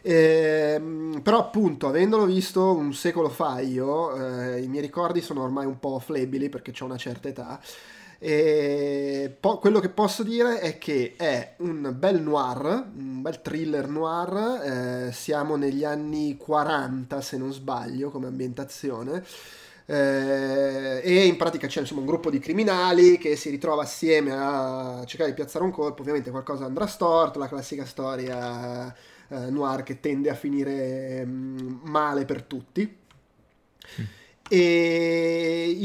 Eh, 0.07 0.81
però 1.23 1.39
appunto 1.39 1.87
avendolo 1.89 2.27
visto 2.27 2.75
un 2.75 2.93
secolo 2.93 3.31
fa 3.31 3.61
io 3.61 4.15
eh, 4.53 4.61
i 4.61 4.69
miei 4.69 4.83
ricordi 4.83 5.23
sono 5.23 5.43
ormai 5.43 5.65
un 5.65 5.79
po' 5.79 5.99
flebili 5.99 6.51
perché 6.51 6.75
ho 6.79 6.85
una 6.85 6.99
certa 6.99 7.29
età 7.29 7.59
e 8.19 9.35
po- 9.41 9.59
quello 9.59 9.81
che 9.81 9.89
posso 9.89 10.23
dire 10.23 10.59
è 10.61 10.77
che 10.79 11.15
è 11.17 11.55
un 11.59 11.95
bel 11.99 12.21
noir, 12.23 12.87
un 12.97 13.23
bel 13.23 13.41
thriller 13.43 13.89
noir, 13.89 15.09
eh, 15.09 15.13
siamo 15.13 15.57
negli 15.57 15.85
anni 15.85 16.37
40 16.37 17.21
se 17.21 17.37
non 17.37 17.53
sbaglio 17.53 18.11
come 18.11 18.27
ambientazione. 18.27 19.23
Eh, 19.87 21.01
e 21.05 21.27
in 21.27 21.37
pratica 21.37 21.67
c'è 21.67 21.81
insomma, 21.81 22.01
un 22.01 22.07
gruppo 22.07 22.31
di 22.31 22.39
criminali 22.39 23.19
che 23.19 23.37
si 23.37 23.51
ritrova 23.51 23.83
assieme 23.83 24.33
a 24.33 25.03
cercare 25.07 25.31
di 25.31 25.37
piazzare 25.37 25.65
un 25.65 25.71
colpo, 25.71 26.01
ovviamente 26.01 26.31
qualcosa 26.31 26.65
andrà 26.65 26.87
storto, 26.87 27.39
la 27.39 27.49
classica 27.49 27.85
storia 27.85 28.95
eh, 29.29 29.51
noir 29.51 29.83
che 29.83 30.01
tende 30.01 30.31
a 30.31 30.35
finire 30.35 31.25
mh, 31.25 31.31
mm, 31.31 31.79
male 31.85 32.25
per 32.25 32.43
tutti. 32.43 33.03
E 34.47 35.79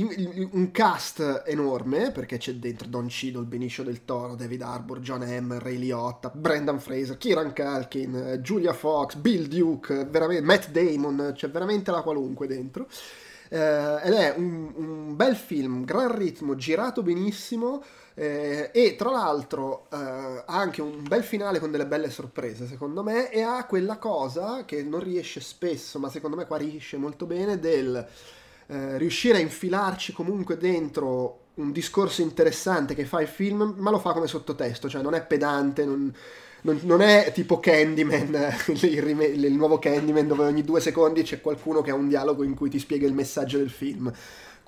un 0.52 0.70
cast 0.72 1.44
enorme 1.46 2.12
perché 2.12 2.38
c'è 2.38 2.56
dentro 2.56 2.88
Don 2.88 3.08
Cheadle, 3.08 3.46
Benicio 3.46 3.84
del 3.84 4.04
Toro, 4.04 4.36
David 4.36 4.62
Harbour, 4.62 5.00
John 5.00 5.22
M, 5.22 5.58
Ray 5.60 5.78
Liotta, 5.78 6.30
Brendan 6.30 6.80
Fraser, 6.80 7.18
Kieran 7.18 7.54
Culkin, 7.54 8.40
Julia 8.42 8.74
Fox, 8.74 9.16
Bill 9.16 9.48
Duke, 9.48 10.10
Matt 10.42 10.72
Damon, 10.72 11.32
c'è 11.36 11.50
veramente 11.50 11.92
la 11.92 12.02
qualunque 12.02 12.48
dentro. 12.48 12.88
Eh, 13.48 13.58
ed 13.58 14.14
è 14.14 14.34
un, 14.38 14.72
un, 14.76 15.16
bel 15.16 15.36
film, 15.36 15.84
gran 15.84 16.16
ritmo, 16.16 16.56
girato 16.56 17.02
benissimo 17.02 17.82
eh, 18.20 18.70
e 18.74 18.96
tra 18.98 19.12
l'altro 19.12 19.88
eh, 19.90 19.96
ha 19.96 20.44
anche 20.46 20.82
un 20.82 21.04
bel 21.08 21.24
finale 21.24 21.60
con 21.60 21.72
delle 21.72 21.86
belle 21.86 22.10
sorprese 22.10 22.68
secondo 22.68 23.02
me 23.02 23.32
e 23.32 23.42
ha 23.42 23.66
quella 23.66 23.98
cosa 23.98 24.66
che 24.66 24.84
non 24.84 25.00
riesce 25.00 25.40
spesso 25.40 26.00
ma 26.00 26.10
secondo 26.10 26.36
me 26.36 26.46
qua 26.46 26.58
riesce 26.58 26.98
molto 26.98 27.26
bene 27.26 27.60
del 27.60 28.06
eh, 28.68 28.98
riuscire 28.98 29.38
a 29.38 29.42
infilarci 29.42 30.12
comunque 30.12 30.58
dentro 30.58 31.48
un 31.56 31.72
discorso 31.72 32.22
interessante 32.22 32.94
che 32.94 33.06
fa 33.06 33.22
il 33.22 33.28
film, 33.28 33.76
ma 33.78 33.90
lo 33.90 34.00
fa 34.00 34.14
come 34.14 34.28
sottotesto, 34.28 34.88
cioè 34.88 35.02
non 35.02 35.14
è 35.14 35.26
pedante, 35.26 35.84
non, 35.84 36.14
non, 36.62 36.80
non 36.84 37.02
è 37.02 37.32
tipo 37.34 37.60
Candyman, 37.60 38.54
il, 38.68 39.02
rime- 39.02 39.26
il, 39.26 39.54
nuovo 39.54 39.78
Candyman 39.80 40.28
dove 40.28 40.46
ogni 40.46 40.64
due 40.64 40.80
secondi 40.80 41.24
c'è 41.24 41.42
qualcuno 41.42 41.82
che 41.82 41.92
ha 41.92 41.96
un 41.96 42.08
dialogo 42.08 42.44
in 42.44 42.56
cui 42.56 42.70
ti 42.70 42.80
spiega 42.80 43.08
il 43.08 43.14
messaggio 43.14 43.58
del 43.58 43.70
film. 43.70 44.12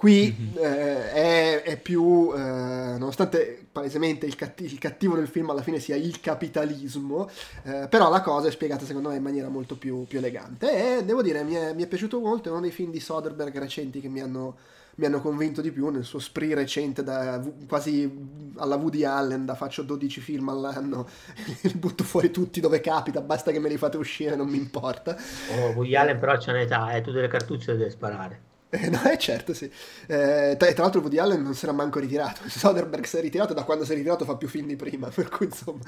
Qui 0.02 0.36
mm-hmm. 0.36 0.58
eh, 0.58 1.12
è, 1.12 1.62
è, 1.62 1.78
più, 1.78 2.34
eh, 2.36 2.40
nonostante 2.40 3.68
palesemente 3.72 4.26
il, 4.26 4.34
catti- 4.34 4.64
il, 4.64 4.80
cattivo 4.80 5.14
del 5.14 5.28
film 5.28 5.52
alla 5.52 5.62
fine 5.62 5.78
sia 5.78 5.96
il 5.96 6.20
capitalismo, 6.20 7.30
eh, 7.62 7.86
però 7.88 8.10
la 8.10 8.22
cosa 8.22 8.48
è 8.48 8.52
spiegata 8.52 8.84
secondo 8.84 9.10
me 9.10 9.18
in 9.18 9.22
maniera 9.22 9.48
molto 9.48 9.78
più, 9.78 10.08
più 10.08 10.18
elegante 10.18 10.98
e 10.98 11.06
devo 11.06 11.22
dire 11.22 11.44
mi 11.44 11.54
è, 11.54 11.76
mi 11.76 11.84
è, 11.84 11.88
piaciuto 11.88 12.20
molto, 12.20 12.50
è 12.50 12.52
uno 12.52 12.62
dei 12.62 12.72
film 12.72 12.90
di 12.90 13.00
Soderbergh 13.00 13.56
recenti 13.60 14.02
che 14.02 14.08
mi 14.08 14.22
hanno, 14.22 14.58
mi 14.96 15.06
hanno 15.06 15.22
convinto 15.22 15.62
di 15.62 15.70
più 15.70 15.90
nel 15.90 16.04
suo 16.04 16.18
spree 16.18 16.56
recente 16.56 17.04
da, 17.04 17.40
quasi 17.68 18.12
alla 18.56 18.78
Woody 18.78 19.04
Allen, 19.04 19.46
da 19.46 19.54
faccio 19.54 19.84
12 19.84 20.20
film 20.20 20.50
all'anno, 20.50 21.08
li 21.62 21.74
butto 21.76 22.04
fuori 22.04 22.32
tutti 22.32 22.60
dove 22.60 22.82
capita, 22.82 23.22
basta 23.22 23.52
che 23.52 23.60
me 23.60 23.70
li 23.70 23.78
fate 23.78 23.98
uscire, 23.98 24.36
non 24.36 24.48
mi 24.48 24.58
importa. 24.58 25.16
Oh, 25.60 25.74
Woody 25.74 25.94
Allen 25.96 26.18
però 26.18 26.36
c'è 26.38 26.50
un'età, 26.50 26.92
eh, 26.94 27.02
tu 27.02 27.12
delle 27.12 27.28
cartucce 27.28 27.74
le 27.74 27.78
devi 27.78 27.92
sparare. 27.92 28.50
Eh, 28.82 28.90
no, 28.90 29.02
è 29.02 29.18
certo, 29.18 29.54
sì. 29.54 29.70
Eh, 30.08 30.56
tra, 30.58 30.72
tra, 30.72 30.84
l'altro 30.84 31.02
Woody 31.02 31.18
Allen 31.18 31.42
non 31.42 31.54
si 31.54 31.66
era 31.66 31.74
manco 31.74 32.00
ritirato. 32.00 32.42
Soderbergh 32.48 33.04
si 33.04 33.18
è 33.18 33.22
ritirato 33.22 33.54
da 33.54 33.64
quando 33.64 33.84
si 33.84 33.92
è 33.92 33.96
ritirato 33.96 34.24
fa 34.24 34.38
più 34.38 34.48
film 34.48 34.68
di 34.68 34.78
prima, 34.78 35.10
per 35.14 35.28
cui 35.28 35.48
insomma... 35.48 35.82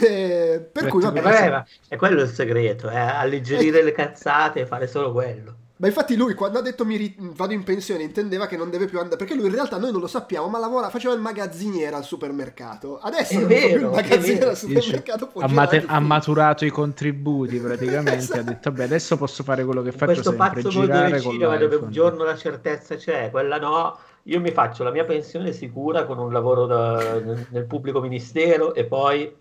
Eh, 0.00 0.68
per 0.70 0.86
cui 0.86 1.02
vabbè... 1.02 1.64
È 1.88 1.96
quello 1.96 2.22
il 2.22 2.28
segreto, 2.28 2.88
è 2.88 2.96
alleggerire 2.96 3.82
le 3.82 3.90
cazzate 3.90 4.60
e 4.60 4.66
fare 4.66 4.86
solo 4.86 5.10
quello. 5.10 5.56
Ma 5.80 5.86
infatti 5.86 6.16
lui 6.16 6.34
quando 6.34 6.58
ha 6.58 6.62
detto 6.62 6.84
mi 6.84 6.96
ri- 6.96 7.14
vado 7.18 7.52
in 7.52 7.62
pensione 7.62 8.02
intendeva 8.02 8.46
che 8.46 8.56
non 8.56 8.68
deve 8.68 8.86
più 8.86 8.98
andare, 8.98 9.16
perché 9.16 9.34
lui 9.36 9.46
in 9.46 9.54
realtà 9.54 9.78
noi 9.78 9.92
non 9.92 10.00
lo 10.00 10.08
sappiamo, 10.08 10.48
ma 10.48 10.58
lavora, 10.58 10.90
faceva 10.90 11.14
il 11.14 11.20
magazziniere 11.20 11.94
al 11.94 12.02
supermercato. 12.02 12.98
Adesso 12.98 13.34
è 13.34 13.38
non 13.38 13.46
vero, 13.46 13.66
più 13.66 13.86
il 13.86 13.94
magazziniere 13.94 14.48
al 14.48 14.56
supermercato. 14.56 15.30
Ha, 15.36 15.46
mate- 15.46 15.84
ha, 15.86 16.00
maturato 16.00 16.64
i 16.64 16.70
contributi 16.70 17.58
praticamente, 17.58 18.16
esatto. 18.16 18.40
ha 18.40 18.42
detto 18.42 18.70
vabbè 18.70 18.82
adesso 18.82 19.16
posso 19.16 19.44
fare 19.44 19.64
quello 19.64 19.82
che 19.82 19.92
faccio 19.92 20.06
Questo 20.06 20.30
sempre, 20.30 20.62
pazzo 20.62 20.68
girare 20.68 21.10
del 21.12 21.20
cinema 21.20 21.56
dove 21.56 21.76
un 21.76 21.90
giorno 21.92 22.24
la 22.24 22.36
certezza 22.36 22.96
c'è, 22.96 23.30
quella 23.30 23.58
no. 23.58 23.98
Io 24.24 24.40
mi 24.40 24.50
faccio 24.50 24.82
la 24.82 24.90
mia 24.90 25.04
pensione 25.04 25.52
sicura 25.52 26.04
con 26.06 26.18
un 26.18 26.32
lavoro 26.32 26.66
da, 26.66 27.20
nel 27.50 27.66
pubblico 27.66 28.00
ministero 28.00 28.74
e 28.74 28.84
poi, 28.84 29.32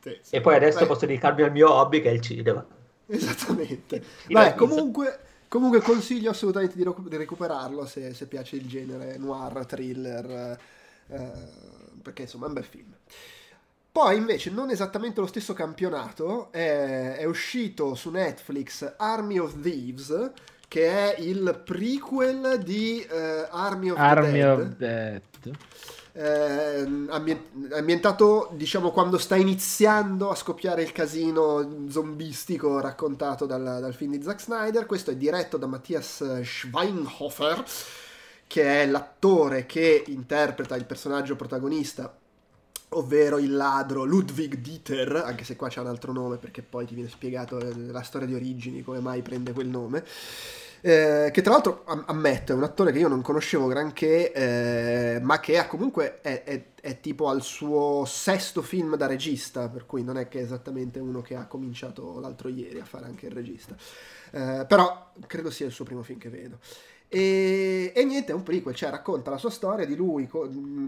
sì, 0.00 0.18
sì. 0.20 0.34
E 0.36 0.40
poi 0.42 0.56
adesso 0.56 0.80
Beh. 0.80 0.86
posso 0.86 1.06
dedicarmi 1.06 1.42
al 1.42 1.50
mio 1.50 1.72
hobby 1.72 2.02
che 2.02 2.10
è 2.10 2.12
il 2.12 2.20
cinema. 2.20 2.64
Esattamente. 3.10 4.02
Beh, 4.26 4.54
comunque, 4.54 5.18
comunque 5.48 5.80
consiglio 5.80 6.30
assolutamente 6.30 6.76
di, 6.76 6.84
recu- 6.84 7.08
di 7.08 7.16
recuperarlo 7.16 7.86
se, 7.86 8.12
se, 8.12 8.26
piace 8.26 8.56
il 8.56 8.66
genere 8.66 9.16
noir, 9.16 9.64
thriller, 9.64 10.58
eh, 11.08 11.30
perché 12.02 12.22
insomma 12.22 12.44
è 12.44 12.48
un 12.48 12.54
bel 12.54 12.64
film. 12.64 12.94
Poi 13.90 14.16
invece 14.16 14.50
non 14.50 14.70
esattamente 14.70 15.20
lo 15.20 15.26
stesso 15.26 15.54
campionato, 15.54 16.52
è, 16.52 17.16
è 17.16 17.24
uscito 17.24 17.94
su 17.94 18.10
Netflix 18.10 18.94
Army 18.98 19.38
of 19.38 19.58
Thieves, 19.60 20.30
che 20.68 21.14
è 21.14 21.20
il 21.20 21.62
prequel 21.64 22.62
di 22.62 23.04
uh, 23.10 23.46
Army 23.50 23.88
of 23.88 23.98
Army 23.98 24.32
the 24.32 24.38
Dead. 24.38 24.60
Of 24.60 24.76
Dead 24.76 25.56
eh, 26.18 26.84
ambientato 27.70 28.50
diciamo 28.54 28.90
quando 28.90 29.18
sta 29.18 29.36
iniziando 29.36 30.30
a 30.30 30.34
scoppiare 30.34 30.82
il 30.82 30.90
casino 30.90 31.86
zombistico 31.88 32.80
raccontato 32.80 33.46
dal, 33.46 33.62
dal 33.62 33.94
film 33.94 34.16
di 34.16 34.22
Zack 34.22 34.40
Snyder. 34.40 34.84
Questo 34.84 35.12
è 35.12 35.16
diretto 35.16 35.58
da 35.58 35.66
Matthias 35.66 36.42
Schweinhofer, 36.42 37.64
che 38.48 38.82
è 38.82 38.86
l'attore 38.86 39.64
che 39.66 40.02
interpreta 40.08 40.74
il 40.74 40.86
personaggio 40.86 41.36
protagonista 41.36 42.12
ovvero 42.92 43.38
il 43.38 43.54
ladro 43.54 44.04
Ludwig 44.04 44.56
Dieter, 44.56 45.22
anche 45.24 45.44
se 45.44 45.56
qua 45.56 45.68
c'è 45.68 45.80
un 45.80 45.88
altro 45.88 46.10
nome 46.10 46.38
perché 46.38 46.62
poi 46.62 46.86
ti 46.86 46.94
viene 46.94 47.10
spiegato 47.10 47.60
la 47.60 48.02
storia 48.02 48.26
di 48.26 48.34
origini, 48.34 48.82
come 48.82 48.98
mai 48.98 49.22
prende 49.22 49.52
quel 49.52 49.68
nome 49.68 50.02
eh, 50.80 51.30
che 51.32 51.42
tra 51.42 51.52
l'altro 51.52 51.84
ammetto 51.84 52.52
è 52.52 52.54
un 52.54 52.62
attore 52.62 52.92
che 52.92 52.98
io 52.98 53.08
non 53.08 53.22
conoscevo 53.22 53.66
granché, 53.66 54.32
eh, 54.32 55.20
ma 55.20 55.40
che 55.40 55.58
ha 55.58 55.66
comunque 55.66 56.20
è, 56.20 56.44
è, 56.44 56.64
è, 56.80 57.00
tipo 57.00 57.28
al 57.28 57.42
suo 57.42 58.04
sesto 58.06 58.62
film 58.62 58.96
da 58.96 59.06
regista, 59.06 59.68
per 59.68 59.86
cui 59.86 60.02
non 60.02 60.18
è 60.18 60.28
che 60.28 60.40
è 60.40 60.42
esattamente 60.42 60.98
uno 60.98 61.20
che 61.20 61.34
ha 61.34 61.46
cominciato 61.46 62.20
l'altro 62.20 62.48
ieri 62.48 62.80
a 62.80 62.84
fare 62.84 63.06
anche 63.06 63.26
il 63.26 63.32
regista. 63.32 63.74
Eh, 64.30 64.64
però 64.68 65.12
credo 65.26 65.50
sia 65.50 65.66
il 65.66 65.72
suo 65.72 65.84
primo 65.84 66.02
film 66.02 66.18
che 66.18 66.28
vedo. 66.28 66.58
E, 67.10 67.90
e, 67.94 68.04
niente, 68.04 68.32
è 68.32 68.34
un 68.34 68.42
prequel, 68.42 68.74
cioè 68.74 68.90
racconta 68.90 69.30
la 69.30 69.38
sua 69.38 69.50
storia 69.50 69.86
di 69.86 69.96
lui 69.96 70.28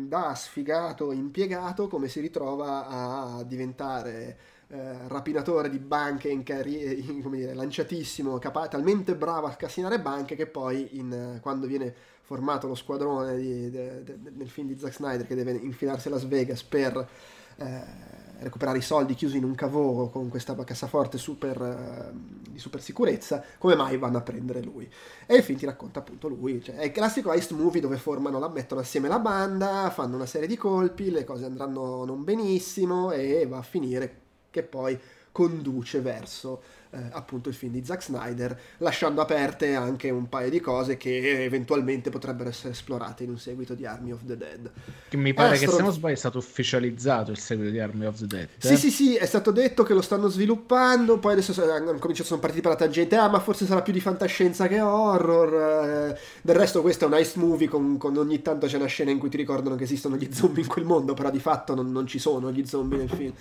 da 0.07 0.34
sfigato 0.34 1.12
impiegato 1.12 1.88
come 1.88 2.09
si 2.09 2.20
ritrova 2.20 2.86
a 2.86 3.43
diventare 3.43 4.49
eh, 4.73 5.09
rapinatore 5.09 5.68
di 5.68 5.79
banche 5.79 6.29
in 6.29 6.45
carri- 6.45 7.11
in, 7.11 7.23
come 7.23 7.39
dire, 7.39 7.55
lanciatissimo, 7.55 8.39
capa- 8.39 8.68
talmente 8.68 9.16
bravo 9.16 9.47
a 9.47 9.55
cassinare 9.55 10.01
banche 10.01 10.37
che 10.37 10.47
poi 10.47 10.91
in, 10.93 11.39
quando 11.43 11.66
viene 11.66 11.93
formato 12.23 12.68
lo 12.68 12.77
squadrone 12.77 13.37
di, 13.37 13.68
de, 13.68 14.05
de, 14.05 14.23
de, 14.23 14.31
nel 14.33 14.49
film 14.49 14.68
di 14.68 14.79
Zack 14.79 14.95
Snyder 14.95 15.27
che 15.27 15.35
deve 15.35 15.51
infilarsi 15.53 16.07
a 16.07 16.12
Las 16.12 16.25
Vegas 16.25 16.62
per 16.62 17.09
eh, 17.57 17.83
recuperare 18.39 18.79
i 18.79 18.83
soldi 18.83 19.14
chiusi 19.14 19.39
in 19.39 19.45
un 19.45 19.57
cavo 19.57 20.09
con 20.09 20.29
questa 20.29 20.55
cassaforte 20.55 21.18
super, 21.18 21.61
uh, 21.61 22.51
di 22.51 22.59
super 22.61 22.81
sicurezza, 22.81 23.43
come 23.59 23.75
mai 23.75 23.99
vanno 23.99 24.18
a 24.18 24.23
prendere 24.23 24.62
lui? 24.62 24.89
E 25.27 25.35
il 25.35 25.43
film 25.43 25.59
ti 25.59 25.66
racconta 25.66 25.99
appunto 25.99 26.29
lui, 26.29 26.62
cioè, 26.62 26.77
è 26.77 26.85
il 26.85 26.93
classico 26.93 27.33
heist 27.33 27.51
movie 27.53 27.81
dove 27.81 27.97
formano, 27.97 28.39
la, 28.39 28.49
mettono 28.49 28.81
assieme 28.81 29.09
la 29.09 29.18
banda, 29.18 29.91
fanno 29.91 30.14
una 30.14 30.27
serie 30.27 30.47
di 30.47 30.57
colpi, 30.57 31.11
le 31.11 31.25
cose 31.25 31.45
andranno 31.45 32.05
non 32.05 32.23
benissimo 32.25 33.11
e 33.11 33.47
va 33.47 33.59
a 33.59 33.62
finire 33.62 34.20
che 34.51 34.62
poi 34.62 34.98
conduce 35.32 36.01
verso 36.01 36.61
eh, 36.92 36.98
appunto 37.12 37.48
il 37.48 37.55
film 37.55 37.72
di 37.72 37.84
Zack 37.84 38.03
Snyder, 38.03 38.59
lasciando 38.78 39.20
aperte 39.20 39.74
anche 39.74 40.11
un 40.11 40.28
paio 40.28 40.51
di 40.51 40.59
cose 40.59 40.96
che 40.96 41.44
eventualmente 41.44 42.11
potrebbero 42.11 42.48
essere 42.48 42.72
esplorate 42.72 43.22
in 43.22 43.30
un 43.30 43.38
seguito 43.38 43.74
di 43.74 43.86
Army 43.86 44.11
of 44.11 44.24
the 44.24 44.36
Dead. 44.36 44.70
Mi 45.12 45.32
pare 45.32 45.55
Astro... 45.55 45.70
che 45.70 45.76
se 45.76 45.82
non 45.82 45.92
sbaglio 45.92 46.14
è 46.14 46.18
stato 46.18 46.38
ufficializzato 46.38 47.30
il 47.30 47.38
seguito 47.38 47.70
di 47.70 47.78
Army 47.78 48.07
of 48.07 48.18
the 48.18 48.26
Dead. 48.26 48.48
Eh? 48.61 48.66
Sì, 48.66 48.76
sì, 48.76 48.90
sì, 48.90 49.14
è 49.14 49.26
stato 49.26 49.53
detto 49.53 49.84
che 49.84 49.94
lo 49.94 50.03
stanno 50.03 50.26
sviluppando, 50.28 51.18
poi 51.18 51.34
adesso 51.34 51.53
hanno 51.62 51.94
cominciato, 51.98 52.28
sono 52.28 52.40
partiti 52.40 52.62
per 52.62 52.72
la 52.72 52.76
tangente, 52.76 53.14
ah 53.14 53.28
ma 53.28 53.38
forse 53.38 53.66
sarà 53.66 53.82
più 53.82 53.92
di 53.92 54.01
fantascienza 54.01 54.66
che 54.66 54.80
horror. 54.80 56.11
Eh. 56.11 56.18
Del 56.42 56.57
resto 56.57 56.82
questo 56.82 57.05
è 57.05 57.09
un 57.09 57.16
ice 57.18 57.38
movie 57.38 57.68
con, 57.68 57.98
con, 57.98 58.16
ogni 58.16 58.42
tanto 58.42 58.66
c'è 58.66 58.76
una 58.76 58.86
scena 58.86 59.12
in 59.12 59.18
cui 59.18 59.28
ti 59.28 59.36
ricordano 59.36 59.76
che 59.76 59.84
esistono 59.84 60.16
gli 60.16 60.28
zombie 60.32 60.62
in 60.64 60.68
quel 60.68 60.84
mondo, 60.84 61.14
però 61.14 61.30
di 61.30 61.38
fatto 61.38 61.76
non, 61.76 61.92
non 61.92 62.09
ci 62.09 62.18
sono 62.18 62.51
gli 62.51 62.66
zombie 62.66 62.98
nel 62.98 63.11
film. 63.11 63.32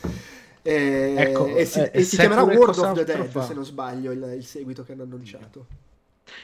E, 0.62 1.16
ecco, 1.18 1.48
e 1.56 1.66
si, 1.66 1.80
eh, 1.80 1.92
e 1.94 2.04
si 2.04 2.18
chiamerà 2.18 2.44
World 2.44 2.78
of 2.78 2.94
the 2.94 3.04
Dead, 3.04 3.26
fa. 3.28 3.44
se 3.44 3.54
non 3.54 3.66
sbaglio, 3.66 4.12
il, 4.12 4.34
il, 4.38 4.46
seguito 4.46 4.84
che 4.84 4.92
hanno 4.92 5.04
annunciato. 5.04 5.66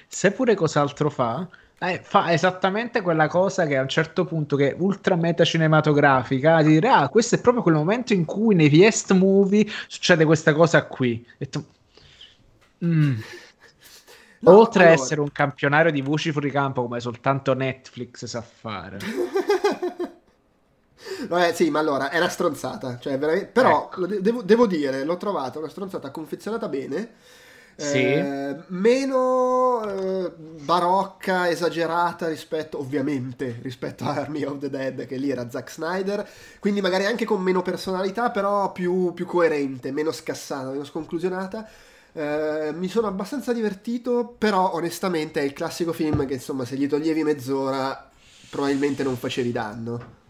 Se 0.08 0.32
pure 0.32 0.56
cos'altro 0.56 1.10
fa, 1.10 1.48
eh, 1.78 2.00
fa 2.02 2.32
esattamente 2.32 3.02
quella 3.02 3.28
cosa 3.28 3.66
che 3.66 3.78
a 3.78 3.82
un 3.82 3.90
certo 3.90 4.24
punto 4.26 4.56
che 4.56 4.72
è 4.72 4.76
ultra 4.78 5.16
meta 5.16 5.44
cinematografica 5.44 6.62
di 6.62 6.70
dire 6.70 6.88
ah 6.88 7.10
questo 7.10 7.36
è 7.36 7.42
proprio 7.42 7.64
quel 7.64 7.76
momento 7.76 8.14
in 8.14 8.24
cui 8.24 8.56
nei 8.56 8.70
Viest 8.70 9.12
movie 9.12 9.68
succede 9.88 10.24
questa 10.24 10.54
cosa 10.54 10.86
qui 10.86 11.28
tu... 11.50 11.64
mm. 12.86 13.14
no, 14.40 14.58
oltre 14.58 14.84
allora... 14.84 14.98
a 14.98 15.04
essere 15.04 15.20
un 15.20 15.32
campionario 15.34 15.92
di 15.92 16.02
voci 16.02 16.32
fuori 16.32 16.50
campo 16.50 16.82
come 16.82 17.02
soltanto 17.02 17.54
Netflix 17.54 18.24
sa 18.24 18.42
fare 18.42 19.00
No, 21.30 21.40
sì, 21.54 21.70
ma 21.70 21.80
allora 21.80 22.10
è 22.10 22.18
una 22.18 22.30
stronzata. 22.30 22.98
Cioè, 23.00 23.18
però 23.18 23.90
ecco. 23.92 24.06
devo, 24.06 24.42
devo, 24.42 24.66
dire, 24.66 25.04
l'ho 25.04 25.18
trovata 25.18 25.60
una 25.60 25.70
stronzata 25.70 26.12
confezionata 26.12 26.68
bene. 26.68 27.14
Sì. 27.78 27.98
Eh, 27.98 28.56
meno 28.68 29.84
eh, 29.84 30.32
barocca, 30.38 31.50
esagerata 31.50 32.28
rispetto, 32.28 32.80
ovviamente, 32.80 33.60
rispetto 33.62 34.06
a 34.06 34.14
Army 34.14 34.44
of 34.44 34.60
the 34.60 34.70
Dead, 34.70 35.06
che 35.06 35.18
lì 35.18 35.30
era 35.30 35.50
Zack 35.50 35.72
Snyder. 35.72 36.28
Quindi 36.60 36.82
magari 36.82 37.06
anche 37.06 37.26
con 37.26 37.42
meno 37.42 37.62
personalità, 37.62 38.32
però 38.32 38.72
più, 38.72 39.14
più 39.14 39.26
coerente, 39.26 39.92
meno 39.92 40.12
scassata, 40.12 40.70
meno 40.70 40.86
sconclusionata. 40.86 41.68
Eh, 42.14 42.72
mi 42.74 42.88
sono 42.88 43.08
abbastanza 43.08 43.52
divertito, 43.52 44.36
però 44.38 44.74
onestamente 44.74 45.42
è 45.42 45.44
il 45.44 45.52
classico 45.52 45.92
film 45.92 46.26
che 46.26 46.36
insomma 46.36 46.64
se 46.64 46.78
gli 46.78 46.88
toglievi 46.88 47.24
mezz'ora 47.24 48.10
probabilmente 48.50 49.04
non 49.04 49.18
facevi 49.18 49.52
danno. 49.52 50.24